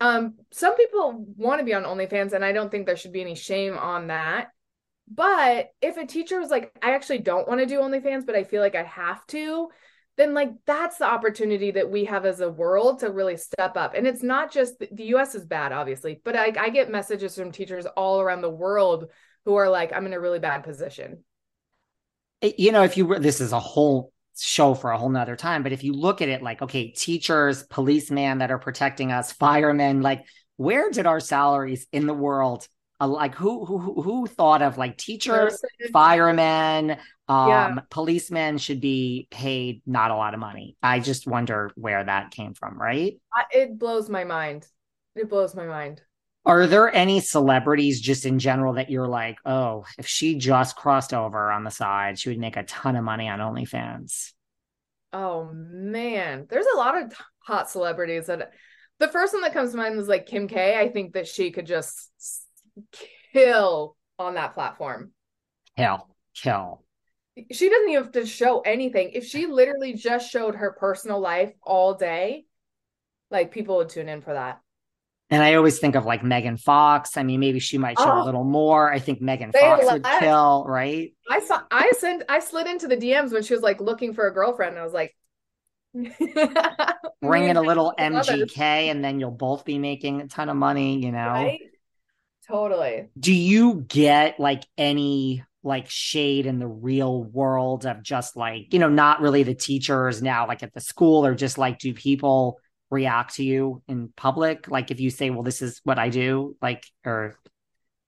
Um, 0.00 0.36
some 0.50 0.76
people 0.76 1.26
want 1.36 1.60
to 1.60 1.64
be 1.64 1.74
on 1.74 1.84
OnlyFans, 1.84 2.32
and 2.32 2.44
I 2.44 2.52
don't 2.52 2.70
think 2.70 2.86
there 2.86 2.96
should 2.96 3.12
be 3.12 3.20
any 3.20 3.34
shame 3.34 3.76
on 3.76 4.06
that. 4.06 4.48
But 5.06 5.70
if 5.82 5.96
a 5.96 6.06
teacher 6.06 6.40
was 6.40 6.50
like, 6.50 6.72
I 6.82 6.94
actually 6.94 7.18
don't 7.18 7.46
want 7.46 7.60
to 7.60 7.66
do 7.66 7.80
OnlyFans, 7.80 8.26
but 8.26 8.36
I 8.36 8.44
feel 8.44 8.62
like 8.62 8.74
I 8.74 8.84
have 8.84 9.26
to, 9.28 9.68
then 10.16 10.32
like 10.32 10.50
that's 10.66 10.98
the 10.98 11.06
opportunity 11.06 11.72
that 11.72 11.90
we 11.90 12.04
have 12.06 12.24
as 12.24 12.40
a 12.40 12.50
world 12.50 13.00
to 13.00 13.10
really 13.10 13.36
step 13.36 13.76
up. 13.76 13.94
And 13.94 14.06
it's 14.06 14.22
not 14.22 14.52
just 14.52 14.78
the 14.78 15.04
US 15.06 15.34
is 15.34 15.44
bad, 15.44 15.72
obviously, 15.72 16.20
but 16.24 16.36
I, 16.36 16.52
I 16.58 16.68
get 16.70 16.90
messages 16.90 17.36
from 17.36 17.52
teachers 17.52 17.86
all 17.86 18.20
around 18.20 18.42
the 18.42 18.50
world 18.50 19.10
who 19.44 19.56
are 19.56 19.68
like, 19.68 19.92
I'm 19.92 20.06
in 20.06 20.12
a 20.14 20.20
really 20.20 20.38
bad 20.38 20.62
position. 20.62 21.24
Eh, 22.42 22.52
you 22.56 22.72
know, 22.72 22.84
if 22.84 22.96
you, 22.96 23.06
were, 23.06 23.18
this 23.18 23.40
is 23.40 23.52
a 23.52 23.60
whole 23.60 24.12
show 24.38 24.74
for 24.74 24.90
a 24.90 24.98
whole 24.98 25.10
nother 25.10 25.36
time, 25.36 25.62
but 25.62 25.72
if 25.72 25.84
you 25.84 25.92
look 25.92 26.22
at 26.22 26.28
it 26.28 26.42
like, 26.42 26.62
okay, 26.62 26.90
teachers, 26.90 27.62
policemen 27.64 28.38
that 28.38 28.50
are 28.50 28.58
protecting 28.58 29.12
us, 29.12 29.32
firemen, 29.32 30.00
like, 30.00 30.24
where 30.56 30.90
did 30.90 31.06
our 31.06 31.20
salaries 31.20 31.86
in 31.92 32.06
the 32.06 32.14
world, 32.14 32.68
like, 33.00 33.34
who, 33.34 33.64
who, 33.64 34.02
who 34.02 34.26
thought 34.26 34.62
of 34.62 34.78
like 34.78 34.96
teachers, 34.96 35.60
firemen, 35.92 36.92
um, 37.28 37.48
Yeah. 37.48 37.74
policemen 37.90 38.58
should 38.58 38.80
be 38.80 39.28
paid 39.30 39.82
not 39.86 40.10
a 40.10 40.16
lot 40.16 40.34
of 40.34 40.40
money. 40.40 40.76
I 40.82 41.00
just 41.00 41.26
wonder 41.26 41.70
where 41.74 42.04
that 42.04 42.30
came 42.30 42.54
from, 42.54 42.80
right? 42.80 43.20
I- 43.32 43.44
it 43.52 43.78
blows 43.78 44.08
my 44.08 44.24
mind. 44.24 44.66
It 45.14 45.28
blows 45.28 45.54
my 45.54 45.66
mind. 45.66 46.02
Are 46.46 46.66
there 46.66 46.94
any 46.94 47.20
celebrities 47.20 48.00
just 48.00 48.26
in 48.26 48.38
general 48.38 48.74
that 48.74 48.90
you're 48.90 49.08
like, 49.08 49.38
oh, 49.46 49.86
if 49.96 50.06
she 50.06 50.36
just 50.36 50.76
crossed 50.76 51.14
over 51.14 51.50
on 51.50 51.64
the 51.64 51.70
side, 51.70 52.18
she 52.18 52.28
would 52.28 52.38
make 52.38 52.56
a 52.56 52.64
ton 52.64 52.96
of 52.96 53.04
money 53.04 53.28
on 53.28 53.38
OnlyFans? 53.38 54.32
Oh 55.12 55.50
man, 55.54 56.46
there's 56.50 56.66
a 56.66 56.76
lot 56.76 57.00
of 57.02 57.14
hot 57.38 57.70
celebrities 57.70 58.26
that 58.26 58.52
the 58.98 59.08
first 59.08 59.32
one 59.32 59.42
that 59.42 59.52
comes 59.54 59.70
to 59.70 59.76
mind 59.76 59.96
was 59.96 60.08
like 60.08 60.26
Kim 60.26 60.46
K. 60.48 60.78
I 60.78 60.88
think 60.90 61.14
that 61.14 61.26
she 61.26 61.50
could 61.50 61.66
just 61.66 62.10
kill 63.32 63.96
on 64.18 64.34
that 64.34 64.54
platform. 64.54 65.12
Kill, 65.76 66.08
kill. 66.34 66.82
She 67.50 67.68
doesn't 67.68 67.88
even 67.90 68.02
have 68.04 68.12
to 68.12 68.26
show 68.26 68.60
anything. 68.60 69.10
If 69.12 69.26
she 69.26 69.46
literally 69.46 69.94
just 69.94 70.30
showed 70.30 70.54
her 70.54 70.70
personal 70.72 71.18
life 71.20 71.52
all 71.62 71.94
day, 71.94 72.44
like 73.30 73.50
people 73.50 73.78
would 73.78 73.88
tune 73.88 74.08
in 74.08 74.20
for 74.20 74.34
that. 74.34 74.60
And 75.30 75.42
I 75.42 75.54
always 75.54 75.80
think 75.80 75.96
of 75.96 76.04
like 76.04 76.22
Megan 76.22 76.56
Fox. 76.56 77.16
I 77.16 77.24
mean, 77.24 77.40
maybe 77.40 77.58
she 77.58 77.76
might 77.78 77.98
show 77.98 78.04
a 78.08 78.20
Oh. 78.22 78.24
little 78.24 78.44
more. 78.44 78.92
I 78.92 79.00
think 79.00 79.20
Megan 79.20 79.50
Fox 79.52 79.84
would 79.90 80.04
kill, 80.20 80.64
right? 80.68 81.12
I 81.28 81.40
saw 81.40 81.62
I 81.72 81.90
sent 81.98 82.22
I 82.28 82.38
slid 82.38 82.68
into 82.68 82.86
the 82.86 82.96
DMs 82.96 83.32
when 83.32 83.42
she 83.42 83.54
was 83.54 83.62
like 83.62 83.80
looking 83.80 84.12
for 84.14 84.28
a 84.28 84.32
girlfriend. 84.34 84.72
And 84.72 84.80
I 84.80 84.84
was 84.84 84.92
like, 84.92 85.16
Bring 87.20 87.48
in 87.48 87.56
a 87.56 87.62
little 87.62 87.94
MGK 87.98 88.58
and 88.90 89.02
then 89.04 89.18
you'll 89.18 89.30
both 89.30 89.64
be 89.64 89.78
making 89.78 90.20
a 90.20 90.28
ton 90.28 90.48
of 90.48 90.56
money, 90.56 91.00
you 91.00 91.10
know? 91.10 91.18
Right? 91.30 91.60
Totally. 92.48 93.08
Do 93.18 93.32
you 93.32 93.84
get 93.88 94.38
like 94.38 94.64
any 94.76 95.44
like 95.62 95.88
shade 95.88 96.46
in 96.46 96.58
the 96.58 96.66
real 96.66 97.24
world 97.24 97.86
of 97.86 98.02
just 98.02 98.36
like, 98.36 98.72
you 98.72 98.78
know, 98.78 98.90
not 98.90 99.20
really 99.20 99.42
the 99.42 99.54
teachers 99.54 100.22
now, 100.22 100.46
like 100.46 100.62
at 100.62 100.74
the 100.74 100.80
school, 100.80 101.24
or 101.24 101.34
just 101.34 101.56
like, 101.56 101.78
do 101.78 101.94
people 101.94 102.60
react 102.90 103.36
to 103.36 103.44
you 103.44 103.82
in 103.88 104.12
public? 104.14 104.68
Like 104.68 104.90
if 104.90 105.00
you 105.00 105.10
say, 105.10 105.30
well, 105.30 105.42
this 105.42 105.62
is 105.62 105.80
what 105.84 105.98
I 105.98 106.10
do, 106.10 106.56
like, 106.60 106.84
or 107.04 107.38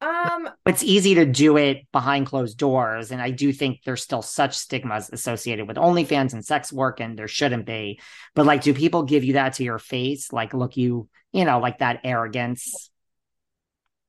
um, 0.03 0.51
it's 0.67 0.83
easy 0.83 1.15
to 1.15 1.25
do 1.25 1.57
it 1.57 1.91
behind 1.91 2.27
closed 2.27 2.59
doors. 2.59 3.11
And 3.11 3.23
I 3.23 3.31
do 3.31 3.53
think 3.53 3.81
there's 3.85 4.03
still 4.03 4.21
such 4.21 4.55
stigmas 4.55 5.09
associated 5.11 5.67
with 5.67 5.79
OnlyFans 5.79 6.35
and 6.35 6.45
sex 6.45 6.71
work, 6.71 7.01
and 7.01 7.19
there 7.19 7.29
shouldn't 7.29 7.65
be. 7.65 8.01
But 8.35 8.45
like, 8.45 8.63
do 8.63 8.75
people 8.75 9.05
give 9.05 9.25
you 9.25 9.35
that 9.35 9.55
to 9.55 9.65
your 9.65 9.79
face? 9.79 10.33
Like, 10.33 10.53
look, 10.53 10.77
you, 10.77 11.09
you 11.33 11.47
know, 11.47 11.59
like 11.59 11.79
that 11.79 12.01
arrogance? 12.05 12.91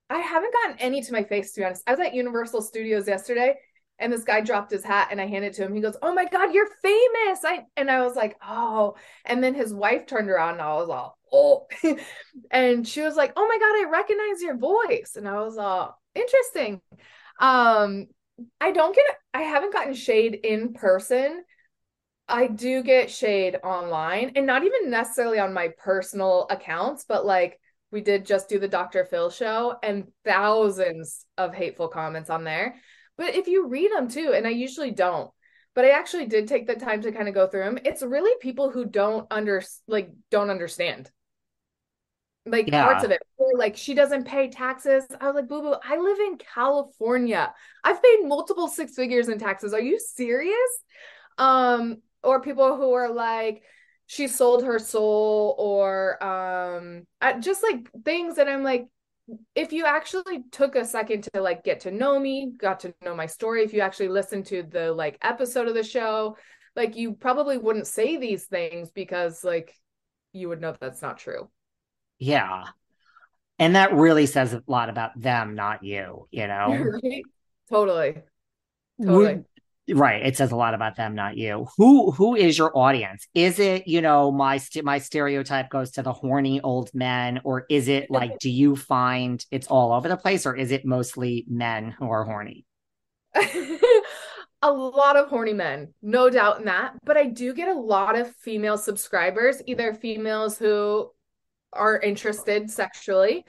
I 0.10 0.20
haven't 0.20 0.54
gotten 0.54 0.80
any 0.80 1.02
to 1.02 1.12
my 1.14 1.24
face, 1.24 1.54
to 1.54 1.62
be 1.62 1.66
honest. 1.66 1.84
I 1.88 1.92
was 1.92 2.00
at 2.00 2.14
Universal 2.14 2.62
Studios 2.62 3.08
yesterday 3.08 3.56
and 4.00 4.14
this 4.14 4.24
guy 4.24 4.42
dropped 4.42 4.72
his 4.72 4.84
hat 4.84 5.10
and 5.12 5.20
I 5.20 5.28
handed 5.28 5.48
it 5.48 5.54
to 5.56 5.66
him. 5.66 5.74
He 5.74 5.82
goes, 5.82 5.98
Oh 6.02 6.14
my 6.14 6.26
God, 6.26 6.54
you're 6.54 6.70
famous. 6.82 7.40
I 7.44 7.66
and 7.76 7.90
I 7.90 8.04
was 8.04 8.16
like, 8.16 8.38
Oh. 8.46 8.96
And 9.26 9.44
then 9.44 9.54
his 9.54 9.74
wife 9.74 10.06
turned 10.06 10.30
around 10.30 10.54
and 10.54 10.62
I 10.62 10.76
was 10.76 10.90
all, 10.90 11.18
oh. 11.32 11.68
and 12.52 12.88
she 12.88 13.02
was 13.02 13.16
like, 13.16 13.34
Oh 13.36 13.48
my 13.48 13.58
God, 13.58 13.88
I 13.88 13.90
recognize 13.92 14.42
your 14.42 14.58
voice. 14.58 15.14
And 15.16 15.28
I 15.28 15.42
was 15.42 15.58
all 15.58 16.00
interesting. 16.14 16.82
Um, 17.40 18.08
I 18.62 18.72
don't 18.72 18.96
get 18.96 19.06
I 19.34 19.42
haven't 19.42 19.74
gotten 19.74 19.94
shade 19.94 20.36
in 20.36 20.74
person. 20.74 21.44
I 22.28 22.48
do 22.48 22.84
get 22.84 23.10
shade 23.10 23.58
online 23.64 24.34
and 24.36 24.46
not 24.46 24.64
even 24.64 24.90
necessarily 24.90 25.40
on 25.40 25.54
my 25.54 25.70
personal 25.78 26.46
accounts, 26.50 27.06
but 27.08 27.26
like 27.26 27.60
we 27.92 28.02
did 28.02 28.26
just 28.26 28.50
do 28.50 28.60
the 28.60 28.68
Dr. 28.68 29.06
Phil 29.06 29.30
show 29.30 29.76
and 29.82 30.08
thousands 30.26 31.26
of 31.38 31.54
hateful 31.54 31.88
comments 31.88 32.30
on 32.30 32.44
there. 32.44 32.76
But 33.18 33.36
if 33.36 33.48
you 33.48 33.68
read 33.68 33.92
them 33.92 34.10
too, 34.10 34.34
and 34.36 34.46
I 34.46 34.52
usually 34.52 34.92
don't, 34.92 35.32
but 35.74 35.86
I 35.86 35.90
actually 35.90 36.26
did 36.26 36.48
take 36.48 36.68
the 36.68 36.76
time 36.76 37.02
to 37.02 37.12
kind 37.12 37.28
of 37.28 37.34
go 37.34 37.48
through 37.48 37.64
them. 37.64 37.80
It's 37.86 38.04
really 38.04 38.36
people 38.42 38.70
who 38.70 38.86
don't 38.86 39.28
under 39.32 39.64
like 39.88 40.12
don't 40.32 40.50
understand 40.50 41.12
like 42.48 42.68
yeah. 42.68 42.86
parts 42.86 43.04
of 43.04 43.12
it. 43.12 43.22
Like 43.56 43.78
she 43.78 43.94
doesn't 43.94 44.26
pay 44.26 44.50
taxes. 44.50 45.06
I 45.20 45.28
was 45.28 45.36
like, 45.36 45.48
boo 45.48 45.62
boo, 45.62 45.76
I 45.84 45.98
live 45.98 46.20
in 46.20 46.38
California. 46.38 47.54
I've 47.84 48.02
paid 48.02 48.20
multiple 48.24 48.68
six 48.68 48.96
figures 48.96 49.30
in 49.30 49.40
taxes. 49.40 49.74
Are 49.74 49.82
you 49.82 50.00
serious? 50.00 50.58
Um, 51.38 52.02
or 52.24 52.42
people 52.42 52.78
who 52.78 52.94
are 52.94 53.12
like, 53.12 53.62
she 54.08 54.28
sold 54.28 54.64
her 54.64 54.80
soul 54.80 55.56
or 55.60 56.22
um 56.24 57.06
just 57.40 57.62
like 57.62 57.90
things 58.04 58.36
that 58.36 58.48
i'm 58.48 58.64
like 58.64 58.88
if 59.56 59.74
you 59.74 59.86
actually 59.86 60.44
took 60.52 60.76
a 60.76 60.86
second 60.86 61.24
to 61.24 61.42
like 61.42 61.64
get 61.64 61.82
to 61.82 61.92
know 61.92 62.18
me 62.18 62.52
got 62.58 62.80
to 62.80 62.94
know 63.04 63.14
my 63.14 63.26
story 63.26 63.64
if 63.64 63.74
you 63.74 63.82
actually 63.82 64.08
listened 64.08 64.46
to 64.46 64.64
the 64.64 64.92
like 64.94 65.18
episode 65.22 65.68
of 65.68 65.74
the 65.74 65.84
show 65.84 66.36
like 66.78 66.96
you 66.96 67.14
probably 67.14 67.58
wouldn't 67.58 67.88
say 67.88 68.18
these 68.18 68.46
things 68.46 68.92
because 68.92 69.44
like 69.44 69.76
you 70.32 70.48
would 70.48 70.62
know 70.62 70.76
that's 70.80 71.02
not 71.02 71.18
true. 71.18 71.50
Yeah. 72.20 72.66
And 73.60 73.76
that 73.76 73.94
really 73.94 74.28
says 74.28 74.54
a 74.54 74.64
lot 74.68 74.90
about 74.90 75.20
them 75.20 75.56
not 75.56 75.84
you 75.84 76.28
you 76.32 76.48
know? 76.48 77.00
Totally. 77.70 78.22
Totally 79.04 79.44
right. 79.94 80.26
It 80.26 80.38
says 80.38 80.52
a 80.52 80.56
lot 80.56 80.74
about 80.74 80.96
them 80.96 81.16
not 81.16 81.38
you. 81.38 81.68
Who 81.78 82.12
who 82.12 82.36
is 82.36 82.58
your 82.58 82.78
audience? 82.78 83.28
Is 83.34 83.60
it 83.60 83.88
you 83.88 84.02
know 84.02 84.32
my 84.32 84.58
st- 84.58 84.86
my 84.86 85.00
stereotype 85.00 85.70
goes 85.70 85.92
to 85.92 86.04
the 86.04 86.14
horny 86.14 86.62
old 86.62 86.90
men 86.94 87.42
or 87.44 87.66
is 87.70 87.88
it 87.88 88.10
like 88.12 88.40
do 88.40 88.50
you 88.50 88.76
find 88.76 89.44
it's 89.52 89.68
all 89.68 89.94
over 89.94 90.08
the 90.08 90.18
place 90.18 90.46
or 90.46 90.56
is 90.56 90.72
it 90.72 90.86
mostly 90.86 91.46
men 91.48 91.92
who 91.92 92.10
are 92.10 92.24
horny? 92.24 92.66
A 94.64 94.72
lot 94.72 95.16
of 95.16 95.30
horny 95.30 95.54
men 95.54 95.94
no 96.02 96.32
doubt 96.32 96.58
in 96.58 96.66
that 96.66 96.94
but 97.06 97.16
i 97.16 97.26
do 97.26 97.54
get 97.54 97.68
a 97.68 97.80
lot 97.80 98.18
of 98.18 98.36
female 98.38 98.76
subscribers 98.76 99.62
either 99.68 99.94
females 99.94 100.58
who 100.58 101.12
are 101.72 102.00
interested 102.00 102.70
sexually 102.70 103.46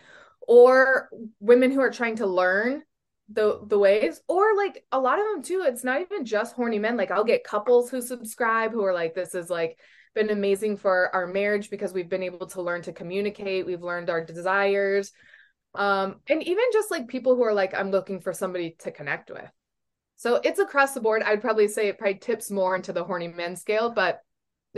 or 0.47 1.09
women 1.41 1.71
who 1.71 1.81
are 1.81 1.91
trying 1.91 2.17
to 2.17 2.27
learn 2.27 2.83
the 3.31 3.61
the 3.67 3.79
ways 3.79 4.23
or 4.27 4.57
like 4.57 4.85
a 4.93 4.99
lot 4.99 5.19
of 5.19 5.27
them 5.27 5.43
too 5.43 5.63
it's 5.67 5.85
not 5.85 6.01
even 6.01 6.25
just 6.25 6.55
horny 6.55 6.79
men 6.79 6.97
like 6.97 7.11
i'll 7.11 7.25
get 7.25 7.45
couples 7.45 7.91
who 7.91 8.01
subscribe 8.01 8.73
who 8.73 8.83
are 8.83 8.95
like 8.95 9.15
this 9.15 9.35
is 9.35 9.51
like 9.51 9.79
been 10.19 10.31
amazing 10.31 10.77
for 10.77 11.15
our 11.15 11.27
marriage 11.27 11.71
because 11.71 11.93
we've 11.93 12.09
been 12.09 12.23
able 12.23 12.47
to 12.47 12.63
learn 12.63 12.83
to 12.83 12.93
communicate 12.93 13.67
we've 13.67 13.83
learned 13.83 14.11
our 14.11 14.25
desires. 14.25 15.13
Um 15.75 16.17
and 16.29 16.43
even 16.43 16.65
just 16.73 16.91
like 16.91 17.09
people 17.09 17.37
who 17.37 17.45
are 17.45 17.55
like 17.55 17.75
i'm 17.75 17.91
looking 17.91 18.21
for 18.21 18.33
somebody 18.33 18.77
to 18.81 18.91
connect 18.91 19.31
with. 19.31 19.51
So 20.17 20.41
it's 20.43 20.59
across 20.59 20.95
the 20.95 21.01
board. 21.01 21.23
I'd 21.23 21.41
probably 21.41 21.69
say 21.69 21.87
it 21.87 21.99
probably 21.99 22.19
tips 22.19 22.51
more 22.51 22.75
into 22.75 22.93
the 22.93 23.05
horny 23.05 23.29
men 23.29 23.55
scale 23.55 23.91
but 23.91 24.21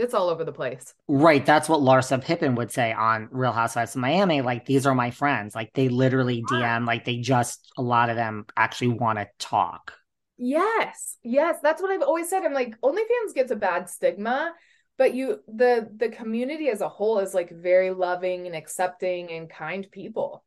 it's 0.01 0.13
all 0.13 0.29
over 0.29 0.43
the 0.43 0.51
place. 0.51 0.93
Right. 1.07 1.45
That's 1.45 1.69
what 1.69 1.81
Larsa 1.81 2.23
Pippen 2.23 2.55
would 2.55 2.71
say 2.71 2.91
on 2.91 3.29
Real 3.31 3.51
Housewives 3.51 3.95
of 3.95 4.01
Miami. 4.01 4.41
Like, 4.41 4.65
these 4.65 4.85
are 4.85 4.95
my 4.95 5.11
friends. 5.11 5.53
Like, 5.55 5.71
they 5.73 5.89
literally 5.89 6.43
DM, 6.43 6.85
like, 6.87 7.05
they 7.05 7.17
just, 7.17 7.71
a 7.77 7.81
lot 7.81 8.09
of 8.09 8.15
them 8.15 8.45
actually 8.57 8.89
want 8.89 9.19
to 9.19 9.27
talk. 9.37 9.93
Yes. 10.37 11.17
Yes. 11.23 11.57
That's 11.61 11.81
what 11.81 11.91
I've 11.91 12.01
always 12.01 12.29
said. 12.29 12.43
I'm 12.43 12.53
like, 12.53 12.79
OnlyFans 12.81 13.35
gets 13.35 13.51
a 13.51 13.55
bad 13.55 13.89
stigma, 13.89 14.53
but 14.97 15.13
you, 15.13 15.39
the, 15.47 15.89
the 15.95 16.09
community 16.09 16.69
as 16.69 16.81
a 16.81 16.89
whole 16.89 17.19
is 17.19 17.33
like 17.33 17.51
very 17.51 17.91
loving 17.91 18.47
and 18.47 18.55
accepting 18.55 19.31
and 19.31 19.49
kind 19.49 19.87
people 19.91 20.43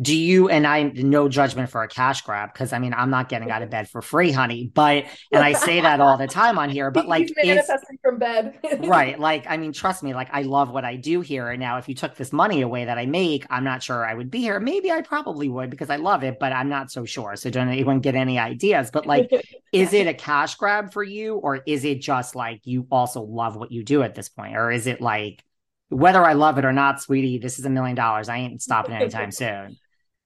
do 0.00 0.16
you 0.16 0.48
and 0.48 0.66
i 0.66 0.84
no 0.94 1.28
judgment 1.28 1.68
for 1.68 1.82
a 1.82 1.88
cash 1.88 2.22
grab 2.22 2.52
because 2.52 2.72
i 2.72 2.78
mean 2.78 2.94
i'm 2.94 3.10
not 3.10 3.28
getting 3.28 3.50
out 3.50 3.62
of 3.62 3.70
bed 3.70 3.88
for 3.88 4.00
free 4.00 4.30
honey 4.30 4.70
but 4.72 5.04
and 5.32 5.42
i 5.42 5.52
say 5.52 5.80
that 5.80 6.00
all 6.00 6.16
the 6.16 6.26
time 6.26 6.58
on 6.58 6.70
here 6.70 6.90
but 6.90 7.08
like 7.08 7.28
manifesting 7.42 7.98
from 8.02 8.18
bed 8.18 8.58
right 8.86 9.18
like 9.18 9.44
i 9.48 9.56
mean 9.56 9.72
trust 9.72 10.02
me 10.02 10.14
like 10.14 10.28
i 10.32 10.42
love 10.42 10.70
what 10.70 10.84
i 10.84 10.94
do 10.94 11.20
here 11.20 11.48
and 11.48 11.58
now 11.58 11.78
if 11.78 11.88
you 11.88 11.94
took 11.94 12.14
this 12.14 12.32
money 12.32 12.62
away 12.62 12.84
that 12.84 12.96
i 12.96 13.06
make 13.06 13.44
i'm 13.50 13.64
not 13.64 13.82
sure 13.82 14.06
i 14.06 14.14
would 14.14 14.30
be 14.30 14.38
here 14.38 14.60
maybe 14.60 14.90
i 14.90 15.02
probably 15.02 15.48
would 15.48 15.68
because 15.68 15.90
i 15.90 15.96
love 15.96 16.22
it 16.22 16.38
but 16.38 16.52
i'm 16.52 16.68
not 16.68 16.92
so 16.92 17.04
sure 17.04 17.34
so 17.34 17.50
don't 17.50 17.68
anyone 17.68 17.98
get 17.98 18.14
any 18.14 18.38
ideas 18.38 18.90
but 18.92 19.04
like 19.04 19.28
is 19.72 19.92
it 19.92 20.06
a 20.06 20.14
cash 20.14 20.54
grab 20.54 20.92
for 20.92 21.02
you 21.02 21.34
or 21.36 21.56
is 21.66 21.84
it 21.84 22.00
just 22.00 22.36
like 22.36 22.60
you 22.64 22.86
also 22.90 23.22
love 23.22 23.56
what 23.56 23.72
you 23.72 23.82
do 23.82 24.02
at 24.02 24.14
this 24.14 24.28
point 24.28 24.56
or 24.56 24.70
is 24.70 24.86
it 24.86 25.00
like 25.00 25.42
whether 25.90 26.22
I 26.22 26.34
love 26.34 26.58
it 26.58 26.66
or 26.66 26.72
not, 26.72 27.00
sweetie, 27.00 27.38
this 27.38 27.58
is 27.58 27.64
a 27.64 27.70
million 27.70 27.96
dollars. 27.96 28.28
I 28.28 28.36
ain't 28.36 28.60
stopping 28.60 28.94
anytime 28.94 29.30
soon 29.30 29.78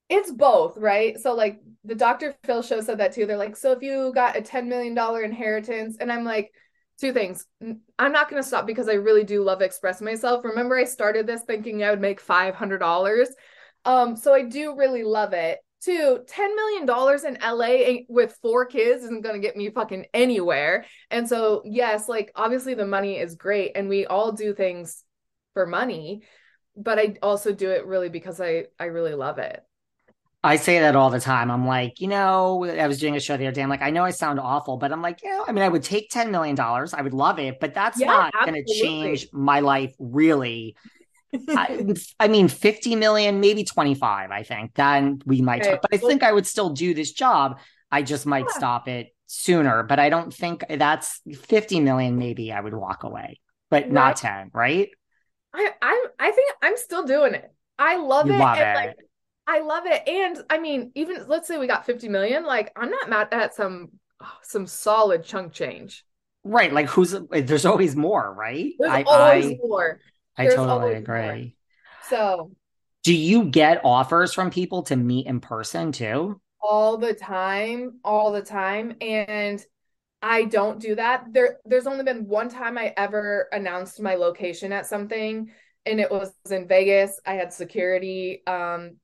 it's 0.09 0.31
both, 0.31 0.77
right? 0.77 1.19
So 1.19 1.33
like 1.33 1.61
the 1.83 1.95
Dr. 1.95 2.35
Phil 2.43 2.61
show 2.61 2.81
said 2.81 2.99
that 2.99 3.13
too. 3.13 3.25
They're 3.25 3.37
like, 3.37 3.55
so 3.55 3.71
if 3.71 3.81
you 3.81 4.11
got 4.13 4.37
a 4.37 4.41
$10 4.41 4.67
million 4.67 4.97
inheritance, 5.23 5.97
and 5.99 6.11
I'm 6.11 6.23
like, 6.23 6.51
two 6.99 7.13
things. 7.13 7.45
I'm 7.99 8.11
not 8.11 8.29
going 8.29 8.41
to 8.41 8.47
stop 8.47 8.67
because 8.67 8.87
I 8.87 8.93
really 8.93 9.23
do 9.23 9.43
love 9.43 9.61
expressing 9.61 10.05
myself. 10.05 10.45
Remember, 10.45 10.77
I 10.77 10.85
started 10.85 11.27
this 11.27 11.41
thinking 11.41 11.83
I 11.83 11.89
would 11.89 12.01
make 12.01 12.21
$500. 12.21 13.27
Um, 13.85 14.15
so 14.15 14.33
I 14.33 14.43
do 14.43 14.75
really 14.75 15.03
love 15.03 15.33
it. 15.33 15.59
Two, 15.83 16.19
$10 16.25 16.55
million 16.55 16.83
in 17.27 17.37
LA 17.41 18.03
with 18.07 18.37
four 18.41 18.65
kids 18.65 19.03
isn't 19.03 19.21
going 19.21 19.35
to 19.35 19.45
get 19.45 19.57
me 19.57 19.69
fucking 19.69 20.05
anywhere. 20.13 20.85
And 21.11 21.27
so, 21.27 21.61
yes, 21.65 22.07
like 22.07 22.31
obviously 22.35 22.73
the 22.73 22.85
money 22.85 23.17
is 23.17 23.35
great 23.35 23.73
and 23.75 23.89
we 23.89 24.05
all 24.05 24.31
do 24.31 24.53
things 24.53 25.03
for 25.53 25.65
money, 25.65 26.21
but 26.77 26.99
I 26.99 27.17
also 27.21 27.51
do 27.51 27.69
it 27.69 27.85
really 27.85 28.09
because 28.09 28.39
I 28.39 28.67
I 28.79 28.85
really 28.85 29.13
love 29.13 29.39
it. 29.39 29.61
I 30.45 30.57
say 30.57 30.79
that 30.79 30.95
all 30.95 31.09
the 31.09 31.21
time. 31.21 31.49
I'm 31.49 31.65
like, 31.65 32.01
you 32.01 32.07
know, 32.07 32.65
I 32.65 32.87
was 32.87 32.99
doing 32.99 33.15
a 33.15 33.19
show 33.21 33.37
the 33.37 33.47
other 33.47 33.55
day. 33.55 33.63
I'm 33.63 33.69
like, 33.69 33.81
I 33.81 33.91
know 33.91 34.03
I 34.03 34.11
sound 34.11 34.41
awful, 34.41 34.75
but 34.75 34.91
I'm 34.91 35.01
like, 35.01 35.23
you 35.23 35.29
know, 35.29 35.45
I 35.47 35.53
mean, 35.53 35.63
I 35.63 35.69
would 35.69 35.83
take 35.83 36.11
$10 36.11 36.31
million. 36.31 36.59
I 36.59 37.01
would 37.01 37.13
love 37.13 37.39
it, 37.39 37.61
but 37.61 37.73
that's 37.73 37.97
yeah, 37.97 38.07
not 38.07 38.33
going 38.33 38.61
to 38.61 38.73
change 38.73 39.27
my 39.31 39.61
life 39.61 39.95
really. 39.99 40.75
I, 41.49 41.95
I, 42.19 42.27
mean, 42.27 42.49
50 42.49 42.95
million, 42.97 43.39
maybe 43.39 43.63
25, 43.63 44.31
I 44.31 44.43
think. 44.43 44.73
Then 44.75 45.21
we 45.25 45.41
might 45.41 45.61
okay. 45.61 45.71
talk, 45.71 45.81
but 45.83 45.93
I 45.93 45.97
think 45.97 46.23
I 46.23 46.33
would 46.33 46.45
still 46.45 46.71
do 46.71 46.93
this 46.93 47.13
job. 47.13 47.59
I 47.89 48.01
just 48.01 48.25
might 48.25 48.45
yeah. 48.49 48.57
stop 48.57 48.87
it 48.89 49.15
sooner, 49.27 49.83
but 49.83 49.97
I 49.97 50.09
don't 50.09 50.33
think 50.33 50.65
that's 50.69 51.21
50 51.33 51.79
million. 51.79 52.17
Maybe 52.17 52.51
I 52.51 52.59
would 52.59 52.73
walk 52.73 53.03
away, 53.03 53.39
but 53.69 53.83
right. 53.83 53.91
not 53.93 54.17
10, 54.17 54.51
right? 54.53 54.89
I, 55.53 55.71
I, 55.81 56.05
I 56.19 56.31
think 56.31 56.51
I'm 56.61 56.75
still 56.75 57.05
doing 57.05 57.33
it. 57.33 57.49
I 57.79 57.97
love 57.97 58.27
you 58.27 58.33
it. 58.33 58.39
Love 58.39 58.57
it. 58.57 58.75
Like, 58.75 58.95
I 59.45 59.61
love 59.61 59.83
it. 59.85 60.07
And 60.07 60.37
I 60.49 60.59
mean, 60.59 60.91
even 60.95 61.25
let's 61.27 61.47
say 61.47 61.57
we 61.57 61.67
got 61.67 61.85
50 61.85 62.09
million, 62.09 62.45
like 62.45 62.71
I'm 62.75 62.89
not 62.89 63.09
mad 63.09 63.27
at 63.31 63.53
some 63.53 63.89
some 64.41 64.67
solid 64.67 65.23
chunk 65.23 65.53
change. 65.53 66.05
Right. 66.43 66.73
Like 66.73 66.87
who's 66.87 67.15
there's 67.29 67.65
always 67.65 67.95
more, 67.95 68.33
right? 68.33 68.73
There's 68.79 68.91
I, 68.91 69.03
always 69.03 69.45
I, 69.45 69.57
more. 69.61 69.99
There's 70.37 70.53
I 70.53 70.55
totally 70.55 70.93
agree. 70.95 71.21
More. 71.21 71.51
So 72.09 72.51
do 73.03 73.13
you 73.13 73.45
get 73.45 73.81
offers 73.83 74.33
from 74.33 74.49
people 74.49 74.83
to 74.83 74.95
meet 74.95 75.27
in 75.27 75.39
person 75.39 75.91
too? 75.91 76.39
All 76.61 76.97
the 76.97 77.13
time, 77.13 77.99
all 78.03 78.31
the 78.31 78.41
time. 78.41 78.95
And 79.01 79.63
I 80.21 80.45
don't 80.45 80.79
do 80.79 80.95
that. 80.95 81.25
There 81.31 81.59
there's 81.65 81.87
only 81.87 82.03
been 82.05 82.27
one 82.27 82.49
time 82.49 82.77
I 82.77 82.93
ever 82.95 83.49
announced 83.51 84.01
my 84.01 84.15
location 84.15 84.71
at 84.71 84.85
something 84.85 85.51
and 85.85 85.99
it 85.99 86.09
was 86.09 86.33
in 86.49 86.67
Vegas. 86.67 87.19
I 87.25 87.33
had 87.33 87.51
security. 87.51 88.41
Um 88.47 88.97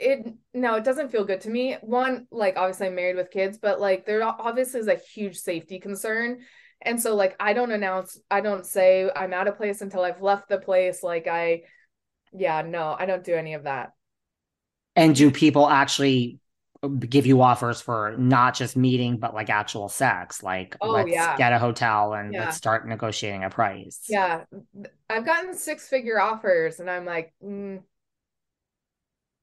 it 0.00 0.34
no, 0.54 0.74
it 0.74 0.84
doesn't 0.84 1.10
feel 1.10 1.24
good 1.24 1.42
to 1.42 1.50
me. 1.50 1.76
One, 1.82 2.26
like 2.30 2.56
obviously 2.56 2.88
I'm 2.88 2.94
married 2.94 3.16
with 3.16 3.30
kids, 3.30 3.58
but 3.58 3.80
like 3.80 4.06
there 4.06 4.22
obviously 4.22 4.80
is 4.80 4.88
a 4.88 4.94
huge 4.94 5.36
safety 5.36 5.78
concern. 5.78 6.40
And 6.82 7.00
so 7.00 7.14
like 7.14 7.36
I 7.38 7.52
don't 7.52 7.70
announce, 7.70 8.18
I 8.30 8.40
don't 8.40 8.64
say 8.64 9.10
I'm 9.14 9.34
at 9.34 9.48
a 9.48 9.52
place 9.52 9.82
until 9.82 10.02
I've 10.02 10.22
left 10.22 10.48
the 10.48 10.58
place. 10.58 11.02
Like 11.02 11.28
I 11.28 11.62
yeah, 12.32 12.62
no, 12.62 12.96
I 12.98 13.06
don't 13.06 13.24
do 13.24 13.34
any 13.34 13.54
of 13.54 13.64
that. 13.64 13.92
And 14.96 15.14
do 15.14 15.30
people 15.30 15.68
actually 15.68 16.40
give 17.08 17.26
you 17.26 17.42
offers 17.42 17.82
for 17.82 18.14
not 18.16 18.54
just 18.54 18.74
meeting 18.74 19.18
but 19.18 19.34
like 19.34 19.50
actual 19.50 19.86
sex 19.86 20.42
like 20.42 20.74
oh, 20.80 20.92
let's 20.92 21.10
yeah. 21.10 21.36
get 21.36 21.52
a 21.52 21.58
hotel 21.58 22.14
and 22.14 22.32
yeah. 22.32 22.46
let's 22.46 22.56
start 22.56 22.88
negotiating 22.88 23.44
a 23.44 23.50
price 23.50 24.00
yeah 24.08 24.44
i've 25.10 25.26
gotten 25.26 25.54
six 25.54 25.88
figure 25.88 26.18
offers 26.18 26.80
and 26.80 26.88
i'm 26.88 27.04
like 27.04 27.34
mm, 27.44 27.82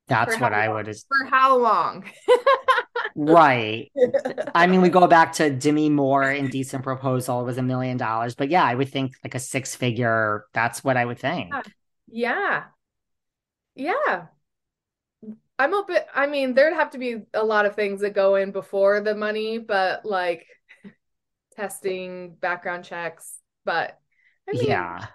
that's 0.07 0.39
what 0.39 0.53
i 0.53 0.69
would 0.69 0.85
for 0.85 1.27
how 1.29 1.57
long 1.57 2.03
right 3.15 3.91
i 4.55 4.67
mean 4.67 4.81
we 4.81 4.89
go 4.89 5.07
back 5.07 5.33
to 5.33 5.49
demi 5.49 5.89
moore 5.89 6.31
indecent 6.31 6.83
proposal 6.83 7.41
it 7.41 7.45
was 7.45 7.57
a 7.57 7.63
million 7.63 7.97
dollars 7.97 8.35
but 8.35 8.49
yeah 8.49 8.63
i 8.63 8.73
would 8.73 8.89
think 8.89 9.13
like 9.23 9.35
a 9.35 9.39
six 9.39 9.75
figure 9.75 10.45
that's 10.53 10.83
what 10.83 10.97
i 10.97 11.05
would 11.05 11.19
think 11.19 11.51
yeah 12.07 12.63
yeah 13.75 14.27
I'm 15.59 15.73
open. 15.73 15.97
I 16.13 16.27
mean, 16.27 16.53
there'd 16.53 16.73
have 16.73 16.91
to 16.91 16.97
be 16.97 17.17
a 17.33 17.43
lot 17.43 17.65
of 17.65 17.75
things 17.75 18.01
that 18.01 18.13
go 18.13 18.35
in 18.35 18.51
before 18.51 19.01
the 19.01 19.15
money, 19.15 19.57
but 19.57 20.05
like 20.05 20.45
testing, 21.55 22.35
background 22.35 22.85
checks. 22.85 23.39
But 23.65 23.99
I 24.47 24.53
mean, 24.53 24.67
yeah. 24.67 25.07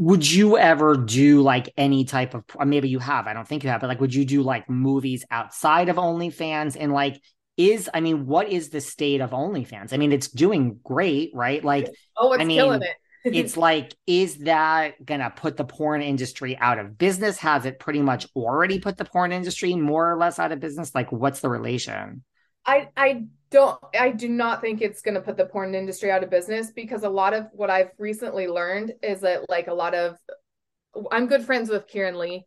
Would 0.00 0.30
you 0.30 0.58
ever 0.58 0.96
do 0.96 1.42
like 1.42 1.72
any 1.76 2.04
type 2.04 2.34
of 2.34 2.44
maybe 2.66 2.88
you 2.88 2.98
have, 2.98 3.26
I 3.26 3.34
don't 3.34 3.46
think 3.46 3.64
you 3.64 3.70
have, 3.70 3.80
but 3.80 3.88
like 3.88 4.00
would 4.00 4.14
you 4.14 4.24
do 4.24 4.42
like 4.42 4.68
movies 4.68 5.24
outside 5.30 5.88
of 5.88 5.96
OnlyFans 5.96 6.76
and 6.78 6.92
like 6.92 7.20
is 7.56 7.90
I 7.92 8.00
mean, 8.00 8.26
what 8.26 8.48
is 8.48 8.70
the 8.70 8.80
state 8.80 9.20
of 9.20 9.30
OnlyFans? 9.30 9.92
I 9.92 9.98
mean, 9.98 10.12
it's 10.12 10.28
doing 10.28 10.80
great, 10.82 11.32
right? 11.34 11.62
Like 11.62 11.88
oh, 12.16 12.32
it's 12.32 12.42
I 12.42 12.44
mean, 12.44 12.58
killing 12.58 12.82
it 12.82 12.96
it's 13.24 13.56
like, 13.56 13.94
is 14.06 14.38
that 14.38 15.04
gonna 15.04 15.32
put 15.34 15.56
the 15.56 15.64
porn 15.64 16.02
industry 16.02 16.56
out 16.56 16.78
of 16.78 16.98
business? 16.98 17.38
Has 17.38 17.66
it 17.66 17.78
pretty 17.78 18.00
much 18.00 18.26
already 18.34 18.78
put 18.78 18.96
the 18.96 19.04
porn 19.04 19.32
industry 19.32 19.74
more 19.74 20.10
or 20.10 20.16
less 20.16 20.38
out 20.38 20.52
of 20.52 20.60
business? 20.60 20.94
Like, 20.94 21.12
what's 21.12 21.40
the 21.40 21.48
relation? 21.48 22.24
I 22.66 22.88
I 22.96 23.24
don't 23.50 23.78
I 23.98 24.10
do 24.10 24.28
not 24.28 24.60
think 24.60 24.80
it's 24.80 25.02
gonna 25.02 25.20
put 25.20 25.36
the 25.36 25.46
porn 25.46 25.74
industry 25.74 26.10
out 26.10 26.22
of 26.22 26.30
business 26.30 26.70
because 26.70 27.02
a 27.02 27.08
lot 27.08 27.34
of 27.34 27.46
what 27.52 27.70
I've 27.70 27.90
recently 27.98 28.48
learned 28.48 28.94
is 29.02 29.20
that 29.22 29.48
like 29.48 29.68
a 29.68 29.74
lot 29.74 29.94
of 29.94 30.16
I'm 31.10 31.26
good 31.26 31.44
friends 31.44 31.68
with 31.70 31.88
Keiran 31.88 32.16
Lee, 32.16 32.46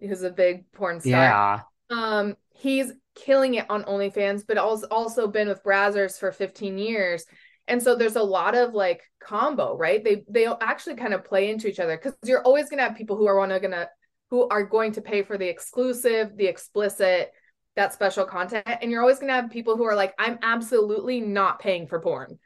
who's 0.00 0.22
a 0.22 0.30
big 0.30 0.70
porn 0.72 1.00
star. 1.00 1.10
Yeah. 1.10 1.60
Um, 1.90 2.36
he's 2.54 2.92
killing 3.14 3.54
it 3.54 3.66
on 3.68 3.84
OnlyFans, 3.84 4.44
but 4.46 4.58
also 4.58 4.86
also 4.88 5.28
been 5.28 5.48
with 5.48 5.62
Brazzers 5.62 6.18
for 6.18 6.32
15 6.32 6.78
years 6.78 7.24
and 7.68 7.82
so 7.82 7.94
there's 7.94 8.16
a 8.16 8.22
lot 8.22 8.56
of 8.56 8.74
like 8.74 9.02
combo 9.20 9.76
right 9.76 10.02
they 10.02 10.24
they 10.28 10.46
actually 10.60 10.96
kind 10.96 11.14
of 11.14 11.24
play 11.24 11.50
into 11.50 11.68
each 11.68 11.78
other 11.78 11.96
because 11.96 12.14
you're 12.24 12.42
always 12.42 12.68
going 12.68 12.78
to 12.78 12.84
have 12.84 12.96
people 12.96 13.16
who 13.16 13.26
are 13.26 13.36
want 13.36 13.52
to 13.52 13.60
gonna 13.60 13.88
who 14.30 14.48
are 14.48 14.64
going 14.64 14.92
to 14.92 15.00
pay 15.00 15.22
for 15.22 15.38
the 15.38 15.48
exclusive 15.48 16.36
the 16.36 16.46
explicit 16.46 17.30
that 17.78 17.92
special 17.92 18.24
content 18.24 18.66
and 18.66 18.90
you're 18.90 19.00
always 19.00 19.18
going 19.18 19.28
to 19.28 19.34
have 19.34 19.50
people 19.50 19.76
who 19.76 19.84
are 19.84 19.96
like 19.96 20.14
i'm 20.18 20.38
absolutely 20.42 21.20
not 21.20 21.60
paying 21.60 21.86
for 21.86 22.00
porn 22.00 22.38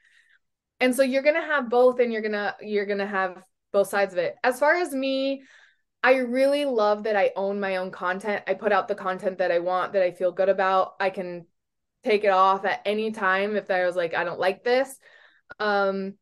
and 0.79 0.95
so 0.95 1.03
you're 1.03 1.23
going 1.23 1.35
to 1.35 1.41
have 1.41 1.69
both 1.69 2.01
and 2.01 2.13
you're 2.13 2.23
going 2.23 2.33
to 2.33 2.55
you're 2.61 2.87
going 2.87 2.99
to 2.99 3.07
have 3.07 3.43
both 3.73 3.89
sides 3.89 4.13
of 4.13 4.19
it 4.19 4.37
as 4.45 4.59
far 4.59 4.75
as 4.75 4.93
me 4.93 5.43
I 6.03 6.17
really 6.17 6.65
love 6.65 7.05
that 7.05 7.15
I 7.15 7.31
own 7.37 7.61
my 7.61 7.77
own 7.77 7.93
content. 7.93 8.43
I 8.49 8.55
put 8.55 8.73
out 8.73 8.89
the 8.89 8.95
content 8.95 9.39
that 9.39 9.53
I 9.53 9.61
want, 9.61 9.93
that 9.93 10.03
I 10.03 10.11
feel 10.11 10.33
good 10.33 10.49
about. 10.49 10.95
I 10.99 11.11
can 11.11 11.47
take 12.03 12.25
it 12.25 12.31
off 12.31 12.65
at 12.65 12.83
any 12.85 13.13
time 13.13 13.55
if 13.55 13.71
I 13.71 13.87
was 13.87 13.95
like, 13.95 14.13
I 14.13 14.25
don't 14.25 14.41
like 14.41 14.65
this. 14.65 14.99
Um, 15.61 16.15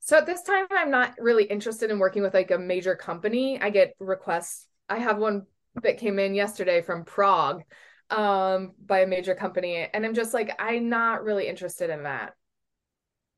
so 0.00 0.18
at 0.18 0.26
this 0.26 0.42
time, 0.42 0.66
I'm 0.70 0.90
not 0.90 1.14
really 1.18 1.44
interested 1.44 1.90
in 1.90 1.98
working 1.98 2.22
with 2.22 2.34
like 2.34 2.50
a 2.50 2.58
major 2.58 2.96
company. 2.96 3.60
I 3.60 3.70
get 3.70 3.94
requests. 4.00 4.66
I 4.88 4.98
have 4.98 5.18
one 5.18 5.46
that 5.82 5.98
came 5.98 6.18
in 6.18 6.34
yesterday 6.34 6.82
from 6.82 7.04
Prague 7.04 7.62
um, 8.10 8.72
by 8.84 9.00
a 9.00 9.06
major 9.06 9.34
company. 9.34 9.88
And 9.92 10.04
I'm 10.04 10.14
just 10.14 10.34
like, 10.34 10.54
I'm 10.58 10.88
not 10.88 11.24
really 11.24 11.48
interested 11.48 11.90
in 11.90 12.04
that. 12.04 12.34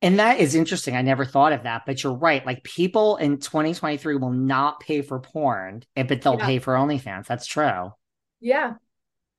And 0.01 0.19
that 0.19 0.39
is 0.39 0.53
interesting. 0.53 0.95
I 0.95 1.01
never 1.01 1.25
thought 1.25 1.53
of 1.53 1.63
that, 1.63 1.83
but 1.87 2.03
you're 2.03 2.13
right. 2.13 2.45
Like 2.45 2.63
people 2.63 3.17
in 3.17 3.39
2023 3.39 4.15
will 4.17 4.31
not 4.31 4.79
pay 4.79 5.01
for 5.01 5.19
porn, 5.19 5.83
but 5.95 6.21
they'll 6.21 6.37
yeah. 6.37 6.45
pay 6.45 6.59
for 6.59 6.75
OnlyFans. 6.75 7.25
That's 7.25 7.47
true. 7.47 7.91
Yeah. 8.39 8.73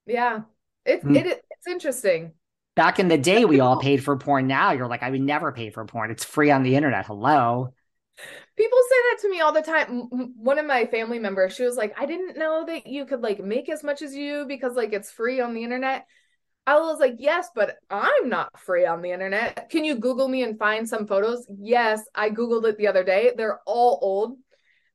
Yeah. 0.06 0.40
It's 0.84 1.04
mm. 1.04 1.16
it, 1.16 1.26
it's 1.26 1.66
interesting. 1.68 2.32
Back 2.74 2.98
in 2.98 3.08
the 3.08 3.18
day, 3.18 3.44
we 3.44 3.60
all 3.60 3.80
paid 3.80 4.02
for 4.02 4.16
porn. 4.16 4.46
Now 4.46 4.72
you're 4.72 4.88
like, 4.88 5.02
I 5.02 5.10
would 5.10 5.20
never 5.20 5.52
pay 5.52 5.70
for 5.70 5.84
porn. 5.84 6.10
It's 6.10 6.24
free 6.24 6.50
on 6.50 6.62
the 6.62 6.74
internet. 6.74 7.06
Hello. 7.06 7.72
People 8.58 8.78
say 8.88 8.96
that 9.10 9.22
to 9.22 9.30
me 9.30 9.40
all 9.40 9.52
the 9.52 9.62
time. 9.62 10.32
One 10.36 10.58
of 10.58 10.66
my 10.66 10.86
family 10.86 11.20
members, 11.20 11.54
she 11.54 11.62
was 11.62 11.76
like, 11.76 11.94
I 11.96 12.06
didn't 12.06 12.36
know 12.36 12.64
that 12.66 12.88
you 12.88 13.06
could 13.06 13.22
like 13.22 13.38
make 13.38 13.68
as 13.68 13.84
much 13.84 14.02
as 14.02 14.16
you 14.16 14.46
because 14.48 14.74
like 14.74 14.92
it's 14.92 15.12
free 15.12 15.40
on 15.40 15.54
the 15.54 15.62
internet. 15.62 16.06
I 16.66 16.80
was 16.80 16.98
like, 16.98 17.14
yes, 17.18 17.48
but 17.54 17.76
I'm 17.88 18.28
not 18.28 18.58
free 18.58 18.84
on 18.84 19.00
the 19.00 19.12
internet. 19.12 19.70
Can 19.70 19.84
you 19.84 19.94
Google 19.94 20.26
me 20.26 20.42
and 20.42 20.58
find 20.58 20.88
some 20.88 21.06
photos? 21.06 21.46
Yes, 21.56 22.02
I 22.16 22.30
Googled 22.30 22.64
it 22.66 22.78
the 22.78 22.88
other 22.88 23.04
day. 23.04 23.32
They're 23.36 23.60
all 23.64 24.00
old. 24.02 24.38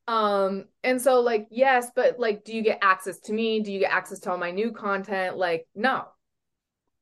Um, 0.08 0.66
and 0.84 1.02
so 1.02 1.22
like, 1.22 1.48
yes, 1.50 1.90
but 1.96 2.20
like, 2.20 2.44
do 2.44 2.54
you 2.54 2.64
get 2.64 2.80
access 2.82 3.20
to 3.22 3.34
me? 3.34 3.62
Do 3.62 3.72
you 3.72 3.80
get 3.80 3.94
access 3.94 4.20
to 4.20 4.32
all 4.32 4.38
my 4.38 4.52
new 4.52 4.74
content? 4.74 5.38
Like, 5.38 5.66
no. 5.74 6.04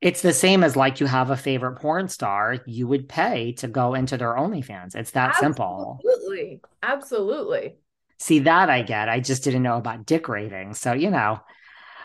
It's 0.02 0.22
the 0.22 0.34
same 0.34 0.64
as 0.64 0.76
like 0.76 1.00
you 1.00 1.06
have 1.06 1.30
a 1.30 1.38
favorite 1.38 1.76
porn 1.76 2.08
star, 2.08 2.58
you 2.66 2.88
would 2.88 3.08
pay 3.08 3.52
to 3.54 3.68
go 3.68 3.94
into 3.94 4.18
their 4.18 4.34
OnlyFans. 4.34 4.96
It's 4.96 5.12
that 5.12 5.30
Absolutely. 5.30 5.46
simple. 5.46 6.00
Absolutely. 6.04 6.62
Absolutely. 6.82 7.76
See, 8.18 8.40
that 8.40 8.70
I 8.70 8.82
get. 8.82 9.10
I 9.10 9.20
just 9.20 9.44
didn't 9.44 9.64
know 9.64 9.78
about 9.78 10.06
dick 10.06 10.28
rating. 10.28 10.74
So, 10.74 10.94
you 10.94 11.12
know. 11.12 11.40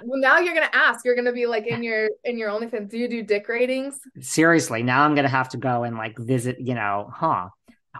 Well, 0.02 0.20
now 0.20 0.38
you're 0.38 0.54
gonna 0.54 0.68
ask. 0.72 1.04
You're 1.04 1.16
gonna 1.16 1.32
be 1.32 1.46
like 1.46 1.66
in 1.66 1.82
your 1.82 2.10
in 2.24 2.36
your 2.36 2.50
OnlyFans. 2.50 2.90
Do 2.90 2.98
you 2.98 3.08
do 3.08 3.22
dick 3.22 3.48
ratings? 3.48 3.98
Seriously, 4.20 4.82
now 4.82 5.04
I'm 5.04 5.14
gonna 5.14 5.28
have 5.28 5.48
to 5.50 5.56
go 5.56 5.84
and 5.84 5.96
like 5.96 6.18
visit. 6.18 6.60
You 6.60 6.74
know, 6.74 7.10
huh? 7.14 7.48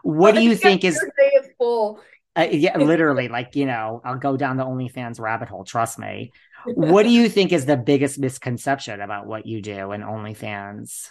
What 0.02 0.34
do 0.34 0.42
you 0.42 0.56
think 0.56 0.84
is? 0.84 0.94
Is 0.94 1.48
full. 1.56 2.00
Uh, 2.36 2.48
yeah, 2.50 2.76
literally, 2.76 3.28
like 3.28 3.56
you 3.56 3.64
know, 3.64 4.02
I'll 4.04 4.18
go 4.18 4.36
down 4.36 4.58
the 4.58 4.64
OnlyFans 4.64 5.18
rabbit 5.18 5.48
hole. 5.48 5.64
Trust 5.64 5.98
me. 5.98 6.32
what 6.64 7.04
do 7.04 7.10
you 7.10 7.28
think 7.28 7.52
is 7.52 7.64
the 7.64 7.76
biggest 7.76 8.18
misconception 8.18 9.00
about 9.00 9.26
what 9.26 9.46
you 9.46 9.62
do 9.62 9.92
in 9.92 10.02
OnlyFans? 10.02 11.08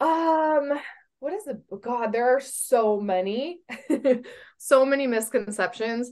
Um, 0.00 0.78
what 1.18 1.32
is 1.32 1.44
the 1.44 1.60
God? 1.80 2.12
There 2.12 2.36
are 2.36 2.40
so 2.40 3.00
many, 3.00 3.60
so 4.58 4.84
many 4.84 5.06
misconceptions. 5.06 6.10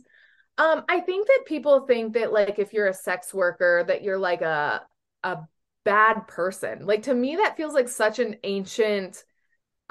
Um, 0.59 0.85
I 0.89 1.01
think 1.01 1.27
that 1.29 1.45
people 1.47 1.87
think 1.87 2.15
that 2.15 2.33
like 2.33 2.59
if 2.59 2.73
you're 2.73 2.89
a 2.89 2.95
sex 2.95 3.33
worker, 3.33 3.85
that 3.87 4.03
you're 4.03 4.19
like 4.19 4.43
a 4.43 4.83
a 5.23 5.39
bad 5.85 6.27
person. 6.27 6.87
Like 6.87 7.05
to 7.05 7.15
me, 7.15 7.37
that 7.37 7.57
feels 7.57 7.75
like 7.75 7.89
such 7.89 8.19
an 8.19 8.37
ancient 8.43 9.23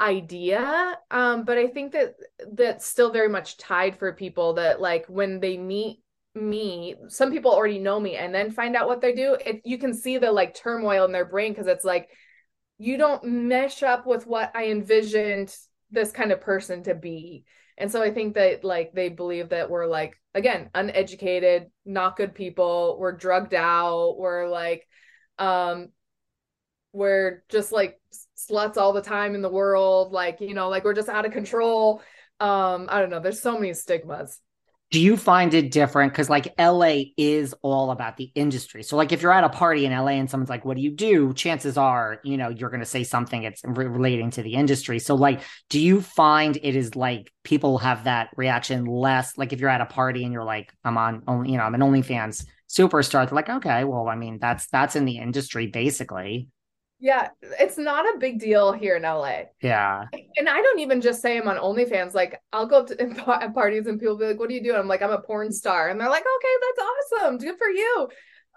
idea 0.01 0.97
um 1.11 1.43
but 1.43 1.57
i 1.57 1.67
think 1.67 1.91
that 1.91 2.15
that's 2.53 2.85
still 2.85 3.11
very 3.11 3.29
much 3.29 3.57
tied 3.57 3.97
for 3.97 4.11
people 4.13 4.53
that 4.53 4.81
like 4.81 5.05
when 5.07 5.39
they 5.39 5.57
meet 5.57 5.99
me 6.33 6.95
some 7.07 7.31
people 7.31 7.51
already 7.51 7.77
know 7.77 7.99
me 7.99 8.15
and 8.15 8.33
then 8.33 8.49
find 8.51 8.75
out 8.75 8.87
what 8.87 9.01
they 9.01 9.13
do 9.13 9.37
it, 9.45 9.61
you 9.63 9.77
can 9.77 9.93
see 9.93 10.17
the 10.17 10.31
like 10.31 10.55
turmoil 10.55 11.05
in 11.05 11.11
their 11.11 11.25
brain 11.25 11.51
because 11.51 11.67
it's 11.67 11.85
like 11.85 12.09
you 12.79 12.97
don't 12.97 13.23
mesh 13.23 13.83
up 13.83 14.07
with 14.07 14.25
what 14.25 14.51
i 14.55 14.67
envisioned 14.67 15.55
this 15.91 16.11
kind 16.11 16.31
of 16.31 16.39
person 16.41 16.83
to 16.83 16.95
be. 16.95 17.43
And 17.77 17.91
so 17.91 18.01
i 18.01 18.11
think 18.11 18.35
that 18.35 18.63
like 18.63 18.93
they 18.93 19.09
believe 19.09 19.49
that 19.49 19.69
we're 19.69 19.87
like 19.87 20.15
again 20.33 20.69
uneducated 20.73 21.67
not 21.85 22.15
good 22.15 22.33
people 22.35 22.97
we're 22.99 23.17
drugged 23.17 23.53
out 23.53 24.17
we're 24.17 24.47
like 24.47 24.87
um 25.39 25.89
we're 26.93 27.43
just 27.49 27.71
like 27.71 27.99
sluts 28.49 28.77
all 28.77 28.93
the 28.93 29.01
time 29.01 29.35
in 29.35 29.41
the 29.41 29.49
world 29.49 30.11
like 30.11 30.41
you 30.41 30.53
know 30.53 30.69
like 30.69 30.83
we're 30.83 30.93
just 30.93 31.09
out 31.09 31.25
of 31.25 31.31
control. 31.31 32.01
Um 32.39 32.87
i 32.89 32.99
don't 32.99 33.09
know 33.09 33.19
there's 33.19 33.41
so 33.41 33.53
many 33.57 33.73
stigmas. 33.73 34.39
Do 34.89 34.99
you 34.99 35.15
find 35.15 35.53
it 35.53 35.71
different? 35.71 36.11
Because 36.11 36.29
like 36.29 36.53
la 36.59 36.97
is 37.15 37.55
all 37.61 37.91
about 37.91 38.17
the 38.17 38.29
industry. 38.35 38.83
So 38.83 38.97
like 38.97 39.13
if 39.13 39.21
you're 39.21 39.31
at 39.31 39.45
a 39.45 39.49
party 39.49 39.85
in 39.85 39.93
la 39.93 40.07
and 40.07 40.29
someone's 40.29 40.49
like 40.49 40.65
what 40.65 40.75
do 40.75 40.83
you 40.83 40.91
do? 40.91 41.33
chances 41.33 41.77
are 41.77 42.19
you 42.23 42.37
know 42.37 42.49
you're 42.49 42.69
going 42.69 42.81
to 42.81 42.85
say 42.85 43.03
something 43.03 43.43
it's 43.43 43.61
re- 43.63 43.87
relating 43.87 44.31
to 44.31 44.43
the 44.43 44.55
industry. 44.55 44.99
So 44.99 45.15
like 45.15 45.41
do 45.69 45.79
you 45.79 46.01
find 46.01 46.57
it 46.61 46.75
is 46.75 46.95
like 46.95 47.31
people 47.43 47.77
have 47.77 48.03
that 48.05 48.29
reaction 48.35 48.85
less? 48.85 49.37
Like 49.37 49.53
if 49.53 49.59
you're 49.61 49.69
at 49.69 49.81
a 49.81 49.85
party 49.85 50.23
and 50.23 50.33
you're 50.33 50.43
like 50.43 50.73
i'm 50.83 50.97
on 50.97 51.23
only 51.27 51.51
you 51.51 51.57
know 51.57 51.63
i'm 51.63 51.75
an 51.75 51.81
onlyfans 51.81 52.45
superstar 52.69 53.25
they're 53.25 53.35
like 53.35 53.49
okay 53.49 53.83
well 53.83 54.07
i 54.07 54.15
mean 54.15 54.39
that's 54.39 54.67
that's 54.67 54.95
in 54.95 55.05
the 55.05 55.17
industry 55.17 55.67
basically 55.67 56.47
Yeah, 57.01 57.29
it's 57.41 57.79
not 57.79 58.05
a 58.05 58.19
big 58.19 58.39
deal 58.39 58.71
here 58.71 58.95
in 58.95 59.03
LA. 59.03 59.49
Yeah. 59.59 60.05
And 60.37 60.47
I 60.47 60.61
don't 60.61 60.79
even 60.79 61.01
just 61.01 61.19
say 61.19 61.35
I'm 61.35 61.47
on 61.47 61.57
OnlyFans. 61.57 62.13
Like 62.13 62.39
I'll 62.53 62.67
go 62.67 62.81
up 62.81 62.87
to 62.87 63.51
parties 63.55 63.87
and 63.87 63.99
people 63.99 64.17
be 64.17 64.27
like, 64.27 64.39
"What 64.39 64.49
do 64.49 64.55
you 64.55 64.63
doing?" 64.63 64.77
I'm 64.77 64.87
like, 64.87 65.01
"I'm 65.01 65.09
a 65.09 65.19
porn 65.19 65.51
star," 65.51 65.89
and 65.89 65.99
they're 65.99 66.09
like, 66.09 66.23
"Okay, 66.23 66.55
that's 66.61 67.23
awesome. 67.23 67.37
Good 67.39 67.57
for 67.57 67.67
you." 67.67 68.07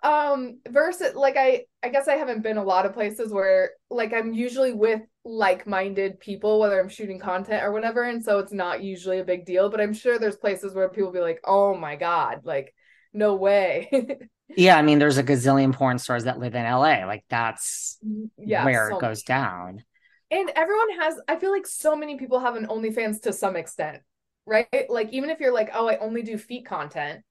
Um, 0.02 0.60
versus 0.68 1.14
like 1.14 1.38
I 1.38 1.64
I 1.82 1.88
guess 1.88 2.06
I 2.06 2.16
haven't 2.16 2.42
been 2.42 2.58
a 2.58 2.62
lot 2.62 2.84
of 2.84 2.92
places 2.92 3.32
where 3.32 3.70
like 3.88 4.12
I'm 4.12 4.34
usually 4.34 4.74
with 4.74 5.00
like-minded 5.24 6.20
people, 6.20 6.60
whether 6.60 6.78
I'm 6.78 6.90
shooting 6.90 7.18
content 7.18 7.64
or 7.64 7.72
whatever, 7.72 8.02
and 8.02 8.22
so 8.22 8.40
it's 8.40 8.52
not 8.52 8.82
usually 8.82 9.20
a 9.20 9.24
big 9.24 9.46
deal. 9.46 9.70
But 9.70 9.80
I'm 9.80 9.94
sure 9.94 10.18
there's 10.18 10.36
places 10.36 10.74
where 10.74 10.90
people 10.90 11.12
be 11.12 11.20
like, 11.20 11.40
"Oh 11.44 11.74
my 11.74 11.96
god, 11.96 12.40
like 12.44 12.74
no 13.14 13.36
way." 13.36 13.88
Yeah, 14.48 14.76
I 14.76 14.82
mean, 14.82 14.98
there's 14.98 15.18
a 15.18 15.24
gazillion 15.24 15.72
porn 15.72 15.98
stars 15.98 16.24
that 16.24 16.38
live 16.38 16.54
in 16.54 16.64
LA. 16.64 17.06
Like 17.06 17.24
that's 17.28 17.98
yeah, 18.36 18.64
where 18.64 18.90
so 18.90 18.96
it 18.96 19.00
goes 19.00 19.22
down. 19.22 19.82
And 20.30 20.50
everyone 20.56 21.00
has, 21.00 21.20
I 21.28 21.36
feel 21.36 21.52
like 21.52 21.66
so 21.66 21.94
many 21.94 22.16
people 22.16 22.40
have 22.40 22.56
an 22.56 22.66
OnlyFans 22.66 23.22
to 23.22 23.32
some 23.32 23.56
extent, 23.56 24.02
right? 24.46 24.86
Like, 24.88 25.12
even 25.12 25.30
if 25.30 25.38
you're 25.38 25.52
like, 25.52 25.70
oh, 25.74 25.88
I 25.88 25.98
only 25.98 26.22
do 26.22 26.38
feet 26.38 26.66
content, 26.66 27.22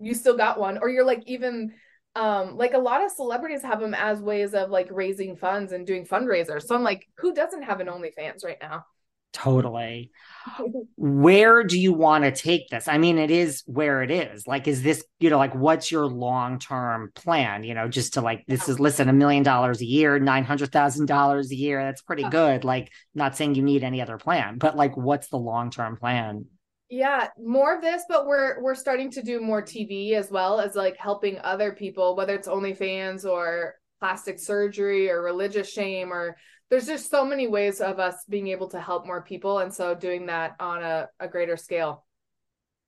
you 0.00 0.12
still 0.14 0.36
got 0.36 0.58
one. 0.58 0.78
Or 0.78 0.88
you're 0.88 1.04
like, 1.04 1.22
even 1.26 1.72
um, 2.14 2.56
like 2.56 2.74
a 2.74 2.78
lot 2.78 3.04
of 3.04 3.10
celebrities 3.10 3.62
have 3.62 3.80
them 3.80 3.94
as 3.94 4.20
ways 4.20 4.54
of 4.54 4.70
like 4.70 4.88
raising 4.90 5.36
funds 5.36 5.72
and 5.72 5.86
doing 5.86 6.06
fundraisers. 6.06 6.62
So 6.62 6.74
I'm 6.74 6.82
like, 6.82 7.06
who 7.18 7.34
doesn't 7.34 7.62
have 7.62 7.80
an 7.80 7.88
OnlyFans 7.88 8.44
right 8.44 8.58
now? 8.60 8.84
Totally. 9.32 10.10
Where 10.96 11.64
do 11.64 11.78
you 11.78 11.92
want 11.92 12.24
to 12.24 12.30
take 12.30 12.68
this? 12.68 12.88
I 12.88 12.98
mean, 12.98 13.18
it 13.18 13.30
is 13.30 13.62
where 13.66 14.02
it 14.02 14.10
is. 14.10 14.46
Like, 14.46 14.66
is 14.66 14.82
this, 14.82 15.04
you 15.18 15.28
know, 15.28 15.38
like 15.38 15.54
what's 15.54 15.90
your 15.90 16.06
long 16.06 16.58
term 16.58 17.10
plan? 17.14 17.62
You 17.64 17.74
know, 17.74 17.88
just 17.88 18.14
to 18.14 18.20
like, 18.20 18.44
this 18.46 18.68
is, 18.68 18.80
listen, 18.80 19.08
a 19.08 19.12
million 19.12 19.42
dollars 19.42 19.80
a 19.80 19.86
year, 19.86 20.18
$900,000 20.18 21.50
a 21.50 21.54
year. 21.54 21.84
That's 21.84 22.02
pretty 22.02 22.28
good. 22.28 22.64
Like, 22.64 22.90
not 23.14 23.36
saying 23.36 23.56
you 23.56 23.62
need 23.62 23.84
any 23.84 24.00
other 24.00 24.18
plan, 24.18 24.58
but 24.58 24.76
like, 24.76 24.96
what's 24.96 25.28
the 25.28 25.38
long 25.38 25.70
term 25.70 25.96
plan? 25.96 26.46
Yeah, 26.88 27.28
more 27.36 27.74
of 27.74 27.82
this, 27.82 28.04
but 28.08 28.26
we're 28.26 28.62
we're 28.62 28.76
starting 28.76 29.10
to 29.12 29.22
do 29.22 29.40
more 29.40 29.60
TV 29.60 30.12
as 30.12 30.30
well 30.30 30.60
as 30.60 30.76
like 30.76 30.96
helping 30.96 31.40
other 31.40 31.72
people, 31.72 32.14
whether 32.14 32.34
it's 32.36 32.46
OnlyFans 32.46 33.24
or 33.24 33.74
plastic 33.98 34.38
surgery 34.38 35.10
or 35.10 35.22
religious 35.22 35.68
shame 35.72 36.12
or 36.12 36.36
there's 36.70 36.86
just 36.86 37.10
so 37.10 37.24
many 37.24 37.46
ways 37.46 37.80
of 37.80 37.98
us 37.98 38.24
being 38.28 38.48
able 38.48 38.68
to 38.68 38.80
help 38.80 39.06
more 39.06 39.22
people 39.22 39.60
and 39.60 39.72
so 39.72 39.94
doing 39.94 40.26
that 40.26 40.56
on 40.58 40.82
a, 40.82 41.08
a 41.20 41.28
greater 41.28 41.56
scale. 41.56 42.04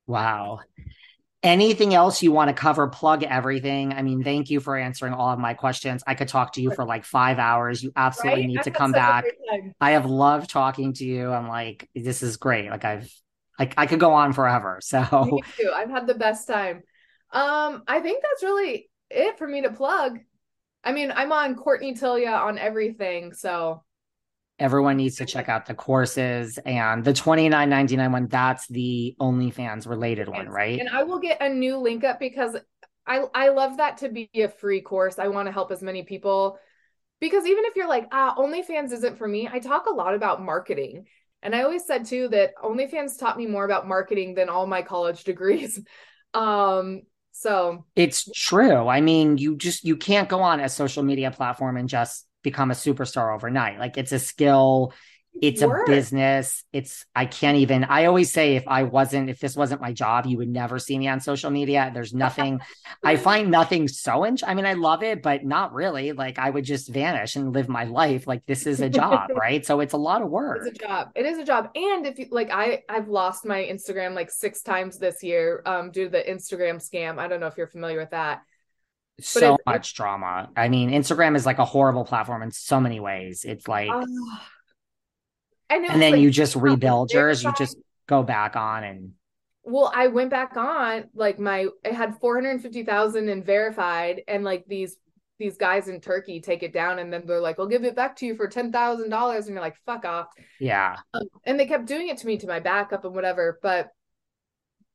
Wow. 0.07 0.61
Anything 1.43 1.95
else 1.95 2.21
you 2.21 2.33
want 2.33 2.49
to 2.49 2.55
cover? 2.55 2.89
Plug 2.89 3.23
everything? 3.23 3.93
I 3.93 4.03
mean 4.03 4.25
thank 4.25 4.51
you 4.51 4.59
for 4.59 4.77
answering 4.77 5.13
all 5.13 5.31
of 5.31 5.39
my 5.39 5.55
questions. 5.55 6.03
I 6.07 6.15
could 6.15 6.27
talk 6.27 6.55
to 6.55 6.63
you 6.63 6.73
for 6.73 6.85
like 6.85 7.05
five 7.05 7.39
hours. 7.39 7.83
You 7.83 7.93
absolutely 7.95 8.43
right? 8.43 8.49
need 8.49 8.63
to 8.63 8.73
come 8.73 8.91
back. 8.91 9.25
i 9.81 9.93
have 9.93 10.07
loved 10.07 10.51
talking 10.51 10.93
to 10.95 11.05
you. 11.05 11.31
I'm 11.31 11.47
like 11.47 11.89
this 11.95 12.25
is 12.25 12.37
great. 12.37 12.71
Like 12.71 12.85
i've 12.85 13.13
like 13.59 13.75
i 13.77 13.87
could 13.87 14.01
go 14.01 14.15
on 14.15 14.33
forever 14.33 14.79
so. 14.83 15.41
I've 15.75 15.91
had 15.91 16.09
the 16.09 16.15
best 16.15 16.49
time. 16.49 16.83
Um 17.31 17.85
i 17.87 18.01
think 18.01 18.23
that's 18.23 18.43
really 18.43 18.91
it 19.11 19.39
for 19.39 19.47
me 19.47 19.63
to 19.63 19.71
plug 19.71 20.19
I 20.85 20.93
mean, 20.93 21.13
I'm 21.15 21.33
on 21.33 21.55
Courtney 21.55 21.95
Tillia 21.95 22.31
on 22.31 22.59
everything, 22.59 23.33
so 23.33 23.83
everyone 24.59 24.97
needs 24.97 25.17
to 25.17 25.27
check 25.27 25.49
out 25.49 25.67
the 25.67 25.75
courses 25.75 26.59
and 26.65 27.05
the 27.05 27.13
29.99 27.13 28.13
one 28.13 28.27
that's 28.27 28.67
the 28.69 29.15
OnlyFans 29.21 29.87
related 29.89 30.29
one, 30.29 30.49
right? 30.49 30.81
And 30.81 30.89
I 30.89 31.05
will 31.05 31.21
get 31.21 31.41
a 31.41 31.49
new 31.49 31.77
link 31.79 32.05
up 32.05 32.19
because 32.19 32.57
I 33.07 33.25
I 33.35 33.49
love 33.51 33.79
that 33.79 33.99
to 33.99 34.09
be 34.09 34.29
a 34.35 34.49
free 34.49 34.81
course. 34.81 35.19
I 35.19 35.29
want 35.29 35.47
to 35.47 35.53
help 35.53 35.71
as 35.71 35.83
many 35.83 36.03
people 36.03 36.59
because 37.21 37.47
even 37.47 37.65
if 37.65 37.77
you're 37.77 37.89
like, 37.89 38.07
ah, 38.13 38.35
OnlyFans 38.37 38.93
isn't 38.93 39.19
for 39.19 39.27
me, 39.27 39.49
I 39.51 39.59
talk 39.59 39.87
a 39.87 39.95
lot 39.95 40.15
about 40.15 40.43
marketing. 40.43 41.07
And 41.43 41.55
I 41.55 41.63
always 41.63 41.87
said 41.87 42.07
too 42.07 42.29
that 42.29 42.57
OnlyFans 42.57 43.19
taught 43.19 43.39
me 43.39 43.47
more 43.47 43.65
about 43.65 43.87
marketing 43.87 44.35
than 44.35 44.49
all 44.49 44.67
my 44.67 44.83
college 44.83 45.25
degrees. 45.33 45.81
Um, 46.35 47.03
so 47.39 47.85
it's 47.95 48.29
true. 48.35 48.89
I 48.89 49.01
mean, 49.01 49.39
you 49.39 49.57
just 49.57 49.85
you 49.85 49.97
can't 49.97 50.29
go 50.29 50.41
on 50.41 50.59
a 50.59 50.69
social 50.69 51.05
media 51.05 51.31
platform 51.31 51.77
and 51.77 51.89
just 51.89 52.27
become 52.43 52.73
a 52.73 52.75
superstar 52.75 53.33
overnight. 53.33 53.79
Like 53.79 53.97
it's 53.97 54.11
a 54.11 54.19
skill, 54.19 54.93
it's 55.41 55.63
Work. 55.63 55.89
a 55.89 55.91
business. 55.91 56.65
It's 56.73 57.07
I 57.15 57.27
can't 57.27 57.59
even 57.59 57.85
I 57.85 58.07
always 58.07 58.33
say 58.33 58.57
if 58.57 58.67
I 58.67 58.85
wasn't 58.85 59.31
if 59.31 59.41
this 59.41 59.57
wasn't 59.57 59.81
my 59.81 59.93
job, 59.93 60.27
you 60.27 60.39
would 60.39 60.49
never 60.49 60.79
see 60.79 60.99
me 60.99 61.09
on 61.09 61.21
social 61.21 61.51
media. 61.51 61.91
There's 61.93 62.15
nothing 62.15 62.61
I 63.05 63.17
find 63.17 63.51
nothing 63.51 63.89
so 63.89 64.25
in, 64.25 64.39
I 64.45 64.55
mean 64.55 64.67
I 64.67 64.75
love 64.75 65.03
it, 65.03 65.23
but 65.23 65.45
not 65.45 65.73
really. 65.73 66.13
Like 66.13 66.39
I 66.39 66.51
would 66.51 66.65
just 66.65 66.93
vanish 66.93 67.37
and 67.37 67.53
live 67.53 67.69
my 67.69 67.85
life 67.85 68.27
like 68.27 68.45
this 68.47 68.67
is 68.67 68.81
a 68.81 68.89
job, 68.89 69.31
right? 69.37 69.65
So 69.65 69.81
it's 69.81 69.95
a 69.95 69.99
lot 69.99 70.23
of 70.23 70.31
work. 70.31 70.67
It's 70.67 70.77
a 70.77 70.87
job. 70.87 71.11
It 71.15 71.27
is 71.27 71.39
a 71.39 71.45
job. 71.45 71.71
And 71.75 72.07
if 72.07 72.19
you 72.19 72.27
like 72.31 72.51
I 72.51 72.83
I've 72.89 73.09
lost 73.09 73.45
my 73.45 73.59
Instagram 73.63 74.15
like 74.15 74.31
6 74.31 74.63
times 74.63 74.99
this 74.99 75.23
year 75.23 75.63
um 75.67 75.91
due 75.91 76.05
to 76.05 76.11
the 76.11 76.23
Instagram 76.23 76.77
scam. 76.77 77.19
I 77.19 77.29
don't 77.29 77.41
know 77.41 77.47
if 77.47 77.57
you're 77.57 77.67
familiar 77.67 77.99
with 77.99 78.11
that 78.11 78.43
so 79.21 79.59
much 79.67 79.95
drama. 79.95 80.51
I 80.57 80.69
mean, 80.69 80.91
Instagram 80.91 81.37
is 81.37 81.45
like 81.45 81.59
a 81.59 81.65
horrible 81.65 82.05
platform 82.05 82.43
in 82.43 82.51
so 82.51 82.81
many 82.81 83.01
ways. 83.01 83.45
It's 83.45 83.67
like 83.67 83.91
uh, 83.91 84.07
and, 85.71 85.85
and 85.85 86.01
then 86.01 86.13
like, 86.13 86.21
you 86.21 86.31
just 86.31 86.57
rebuild 86.57 87.13
yours 87.13 87.43
you 87.43 87.53
just 87.57 87.77
go 88.07 88.23
back 88.23 88.57
on 88.57 88.85
and 88.85 89.13
well 89.65 89.93
i 89.95 90.07
went 90.07 90.31
back 90.31 90.57
on 90.57 91.05
like 91.15 91.39
my 91.39 91.67
it 91.85 91.93
had 91.93 92.19
450000 92.19 93.29
and 93.29 93.45
verified 93.45 94.23
and 94.27 94.45
like 94.45 94.65
these 94.67 94.97
these 95.39 95.57
guys 95.57 95.89
in 95.89 96.01
turkey 96.01 96.41
take 96.41 96.63
it 96.63 96.73
down 96.73 96.99
and 96.99 97.13
then 97.13 97.23
they're 97.27 97.41
like 97.41 97.59
i'll 97.59 97.67
give 97.67 97.85
it 97.85 97.95
back 97.95 98.17
to 98.17 98.27
you 98.27 98.35
for 98.35 98.49
$10000 98.49 99.37
and 99.37 99.49
you're 99.49 99.61
like 99.61 99.77
fuck 99.87 100.05
off. 100.05 100.27
Yeah. 100.59 100.97
Um, 101.15 101.29
and 101.45 101.61
they 101.61 101.67
kept 101.67 101.87
doing 101.87 102.09
it 102.09 102.19
to 102.19 102.27
me 102.27 102.39
to 102.39 102.47
my 102.47 102.61
backup 102.61 103.05
and 103.05 103.15
whatever 103.15 103.59
but 103.63 103.91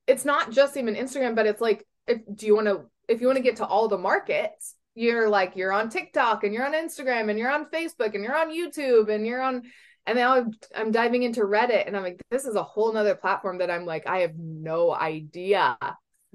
it's 0.06 0.26
not 0.26 0.52
just 0.52 0.76
even 0.76 0.96
instagram 0.96 1.36
but 1.36 1.46
it's 1.46 1.62
like 1.62 1.86
if 2.08 2.20
do 2.36 2.46
you 2.46 2.56
want 2.56 2.68
to 2.68 2.82
if 3.08 3.22
you 3.22 3.28
want 3.28 3.38
to 3.38 3.44
get 3.44 3.58
to 3.58 3.66
all 3.66 3.88
the 3.88 3.98
markets 3.98 4.76
you're 4.96 5.30
like 5.30 5.56
you're 5.56 5.72
on 5.72 5.90
tiktok 5.90 6.44
and 6.44 6.54
you're 6.54 6.66
on 6.66 6.74
instagram 6.74 7.30
and 7.30 7.40
you're 7.40 7.52
on 7.52 7.66
facebook 7.66 8.14
and 8.14 8.24
you're 8.24 8.38
on 8.38 8.50
youtube 8.50 9.10
and 9.10 9.26
you're 9.26 9.42
on 9.42 9.64
and 10.06 10.18
now 10.18 10.36
I'm, 10.36 10.52
I'm 10.76 10.92
diving 10.92 11.24
into 11.24 11.42
reddit 11.42 11.88
and 11.88 11.96
i'm 11.96 12.04
like 12.04 12.22
this 12.30 12.46
is 12.46 12.56
a 12.56 12.64
whole 12.64 12.92
nother 12.94 13.16
platform 13.16 13.60
that 13.60 13.72
i'm 13.72 13.86
like 13.86 14.08
i 14.08 14.20
have 14.20 14.36
no 14.38 14.94
idea. 14.94 15.78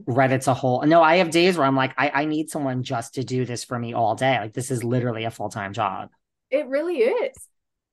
Reddit's 0.09 0.47
a 0.47 0.55
whole 0.55 0.83
no 0.83 1.03
i 1.03 1.17
have 1.17 1.31
days 1.31 1.57
where 1.59 1.67
i'm 1.67 1.77
like 1.77 1.93
I, 1.99 2.11
I 2.11 2.25
need 2.25 2.51
someone 2.51 2.83
just 2.83 3.15
to 3.15 3.25
do 3.25 3.45
this 3.45 3.65
for 3.65 3.79
me 3.79 3.95
all 3.95 4.15
day. 4.15 4.39
Like 4.39 4.55
this 4.55 4.71
is 4.71 4.85
literally 4.85 5.25
a 5.25 5.31
full-time 5.31 5.73
job. 5.73 6.11
It 6.51 6.67
really 6.69 6.99
is. 6.99 7.37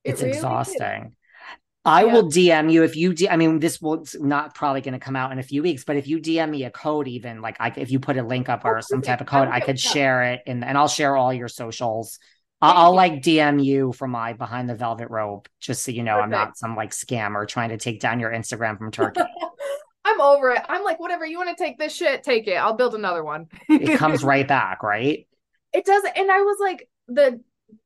It 0.04 0.10
it's 0.10 0.22
really 0.22 0.34
exhausting. 0.34 1.06
Is. 1.06 1.12
I 1.86 2.04
yeah. 2.04 2.12
will 2.12 2.24
DM 2.24 2.72
you 2.72 2.82
if 2.82 2.96
you. 2.96 3.14
D- 3.14 3.28
I 3.28 3.36
mean, 3.36 3.60
this 3.60 3.80
will 3.80 4.04
not 4.18 4.56
probably 4.56 4.80
going 4.80 4.94
to 4.94 4.98
come 4.98 5.14
out 5.14 5.30
in 5.30 5.38
a 5.38 5.42
few 5.42 5.62
weeks, 5.62 5.84
but 5.84 5.96
if 5.96 6.08
you 6.08 6.18
DM 6.18 6.50
me 6.50 6.64
a 6.64 6.70
code, 6.70 7.06
even 7.06 7.40
like 7.40 7.56
I, 7.60 7.72
if 7.76 7.92
you 7.92 8.00
put 8.00 8.16
a 8.16 8.24
link 8.24 8.48
up 8.48 8.64
or 8.64 8.78
oh, 8.78 8.80
some 8.80 9.02
type 9.02 9.20
of 9.20 9.28
code, 9.28 9.46
I 9.46 9.60
could 9.60 9.78
share 9.78 10.24
it, 10.24 10.42
and 10.48 10.64
and 10.64 10.76
I'll 10.76 10.88
share 10.88 11.16
all 11.16 11.32
your 11.32 11.46
socials 11.46 12.18
I'll, 12.60 12.86
I'll, 12.86 12.94
like 12.94 13.22
DM 13.22 13.62
you 13.62 13.92
from 13.92 14.12
my 14.12 14.32
behind 14.32 14.68
the 14.68 14.74
velvet 14.74 15.10
rope, 15.10 15.48
just 15.60 15.84
so 15.84 15.90
you 15.90 16.02
know 16.02 16.14
Perfect. 16.14 16.24
I'm 16.24 16.30
not 16.30 16.56
some 16.56 16.76
like 16.76 16.90
scammer 16.90 17.46
trying 17.46 17.68
to 17.70 17.76
take 17.76 18.00
down 18.00 18.18
your 18.18 18.30
Instagram 18.30 18.78
from 18.78 18.90
Turkey. 18.92 19.20
I'm 20.04 20.20
over 20.20 20.50
it. 20.52 20.62
I'm 20.68 20.84
like, 20.84 21.00
whatever 21.00 21.26
you 21.26 21.36
want 21.36 21.56
to 21.56 21.62
take 21.62 21.78
this 21.78 21.94
shit, 21.94 22.22
take 22.22 22.46
it. 22.46 22.54
I'll 22.54 22.76
build 22.76 22.94
another 22.94 23.24
one. 23.24 23.48
it 23.68 23.98
comes 23.98 24.22
right 24.24 24.46
back, 24.46 24.82
right? 24.82 25.26
It 25.72 25.84
does. 25.84 26.04
And 26.14 26.30
I 26.30 26.40
was 26.42 26.58
like, 26.60 26.88
the 27.08 27.40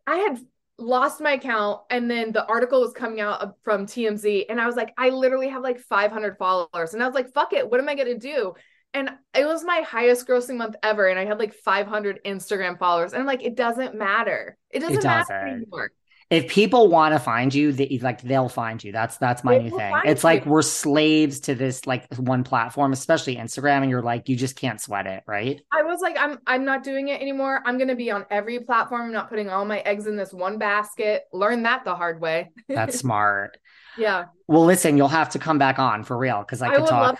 I 0.06 0.16
had 0.16 0.38
lost 0.80 1.20
my 1.20 1.32
account 1.32 1.82
and 1.90 2.10
then 2.10 2.32
the 2.32 2.44
article 2.46 2.80
was 2.80 2.92
coming 2.92 3.20
out 3.20 3.56
from 3.62 3.86
TMZ 3.86 4.46
and 4.48 4.60
I 4.60 4.66
was 4.66 4.76
like 4.76 4.94
I 4.96 5.10
literally 5.10 5.48
have 5.48 5.62
like 5.62 5.78
500 5.78 6.38
followers 6.38 6.94
and 6.94 7.02
I 7.02 7.06
was 7.06 7.14
like 7.14 7.34
fuck 7.34 7.52
it 7.52 7.70
what 7.70 7.80
am 7.80 7.88
I 7.88 7.94
going 7.94 8.08
to 8.08 8.18
do 8.18 8.54
and 8.94 9.10
it 9.34 9.44
was 9.46 9.64
my 9.64 9.82
highest 9.86 10.26
grossing 10.26 10.56
month 10.56 10.76
ever 10.82 11.08
and 11.08 11.18
i 11.18 11.24
had 11.24 11.38
like 11.38 11.54
500 11.54 12.20
instagram 12.24 12.78
followers 12.78 13.12
and 13.12 13.20
i'm 13.20 13.26
like 13.26 13.42
it 13.42 13.56
doesn't 13.56 13.94
matter. 13.94 14.56
It 14.70 14.80
doesn't, 14.80 14.98
it 14.98 15.02
doesn't. 15.02 15.34
matter 15.34 15.46
anymore. 15.46 15.92
If 16.30 16.46
people 16.46 16.86
want 16.86 17.12
to 17.12 17.18
find 17.18 17.52
you 17.52 17.72
they, 17.72 17.98
like 18.00 18.22
they'll 18.22 18.48
find 18.48 18.82
you. 18.84 18.92
That's 18.92 19.16
that's 19.16 19.42
my 19.42 19.58
they 19.58 19.64
new 19.64 19.76
thing. 19.76 19.92
it's 20.04 20.22
you. 20.22 20.28
like 20.28 20.46
we're 20.46 20.62
slaves 20.62 21.40
to 21.40 21.56
this 21.56 21.88
like 21.88 22.12
one 22.14 22.44
platform 22.44 22.92
especially 22.92 23.34
instagram 23.34 23.82
and 23.82 23.90
you're 23.90 24.02
like 24.02 24.28
you 24.28 24.36
just 24.36 24.54
can't 24.54 24.80
sweat 24.80 25.08
it 25.08 25.24
right? 25.26 25.60
I 25.72 25.82
was 25.82 26.00
like 26.00 26.16
i'm 26.18 26.38
i'm 26.46 26.64
not 26.64 26.84
doing 26.84 27.08
it 27.08 27.20
anymore. 27.20 27.62
I'm 27.64 27.78
going 27.78 27.88
to 27.88 27.96
be 27.96 28.10
on 28.10 28.26
every 28.30 28.60
platform 28.60 29.02
i'm 29.02 29.12
not 29.12 29.28
putting 29.28 29.48
all 29.50 29.64
my 29.64 29.80
eggs 29.80 30.06
in 30.06 30.16
this 30.16 30.32
one 30.32 30.58
basket. 30.58 31.24
Learn 31.32 31.64
that 31.64 31.84
the 31.84 31.94
hard 31.94 32.20
way. 32.20 32.50
That's 32.68 32.98
smart. 32.98 33.58
Yeah. 33.98 34.26
Well 34.46 34.64
listen 34.64 34.96
you'll 34.96 35.08
have 35.08 35.30
to 35.30 35.40
come 35.40 35.58
back 35.58 35.80
on 35.80 36.04
for 36.04 36.16
real 36.16 36.38
because 36.38 36.62
i, 36.62 36.68
I 36.68 36.76
could 36.76 36.86
talk 36.86 37.18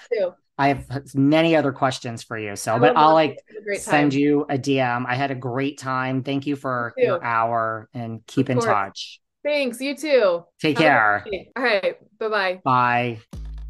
I 0.61 0.69
have 0.69 1.15
many 1.15 1.57
other 1.57 1.73
questions 1.73 2.23
for 2.23 2.37
you. 2.37 2.55
So, 2.55 2.79
but 2.79 2.95
I'll 2.95 3.15
like 3.15 3.39
send 3.79 4.13
you 4.13 4.43
a 4.51 4.59
DM. 4.59 5.07
I 5.09 5.15
had 5.15 5.31
a 5.31 5.35
great 5.35 5.79
time. 5.79 6.23
Thank 6.23 6.47
you 6.47 6.55
for 6.55 6.93
you 6.99 7.07
your 7.07 7.25
hour 7.25 7.89
and 7.95 8.25
keep 8.27 8.51
in 8.51 8.61
touch. 8.61 9.23
Thanks. 9.43 9.81
You 9.81 9.97
too. 9.97 10.45
Take 10.61 10.77
Have 10.77 11.25
care. 11.25 11.27
All 11.57 11.63
right. 11.63 11.97
Bye-bye. 12.19 12.61
Bye. 12.63 13.21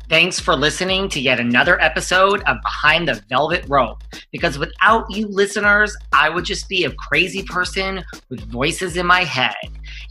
Thanks 0.08 0.40
for 0.40 0.56
listening 0.56 1.08
to 1.10 1.20
yet 1.20 1.38
another 1.38 1.80
episode 1.80 2.42
of 2.48 2.56
Behind 2.60 3.06
the 3.06 3.22
Velvet 3.28 3.64
Rope. 3.68 4.02
Because 4.32 4.58
without 4.58 5.08
you 5.10 5.28
listeners, 5.28 5.96
I 6.12 6.28
would 6.28 6.44
just 6.44 6.68
be 6.68 6.86
a 6.86 6.90
crazy 6.90 7.44
person 7.44 8.02
with 8.30 8.40
voices 8.50 8.96
in 8.96 9.06
my 9.06 9.22
head. 9.22 9.54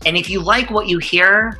And 0.05 0.15
if 0.15 0.29
you 0.29 0.39
like 0.39 0.71
what 0.71 0.87
you 0.87 0.99
hear, 0.99 1.59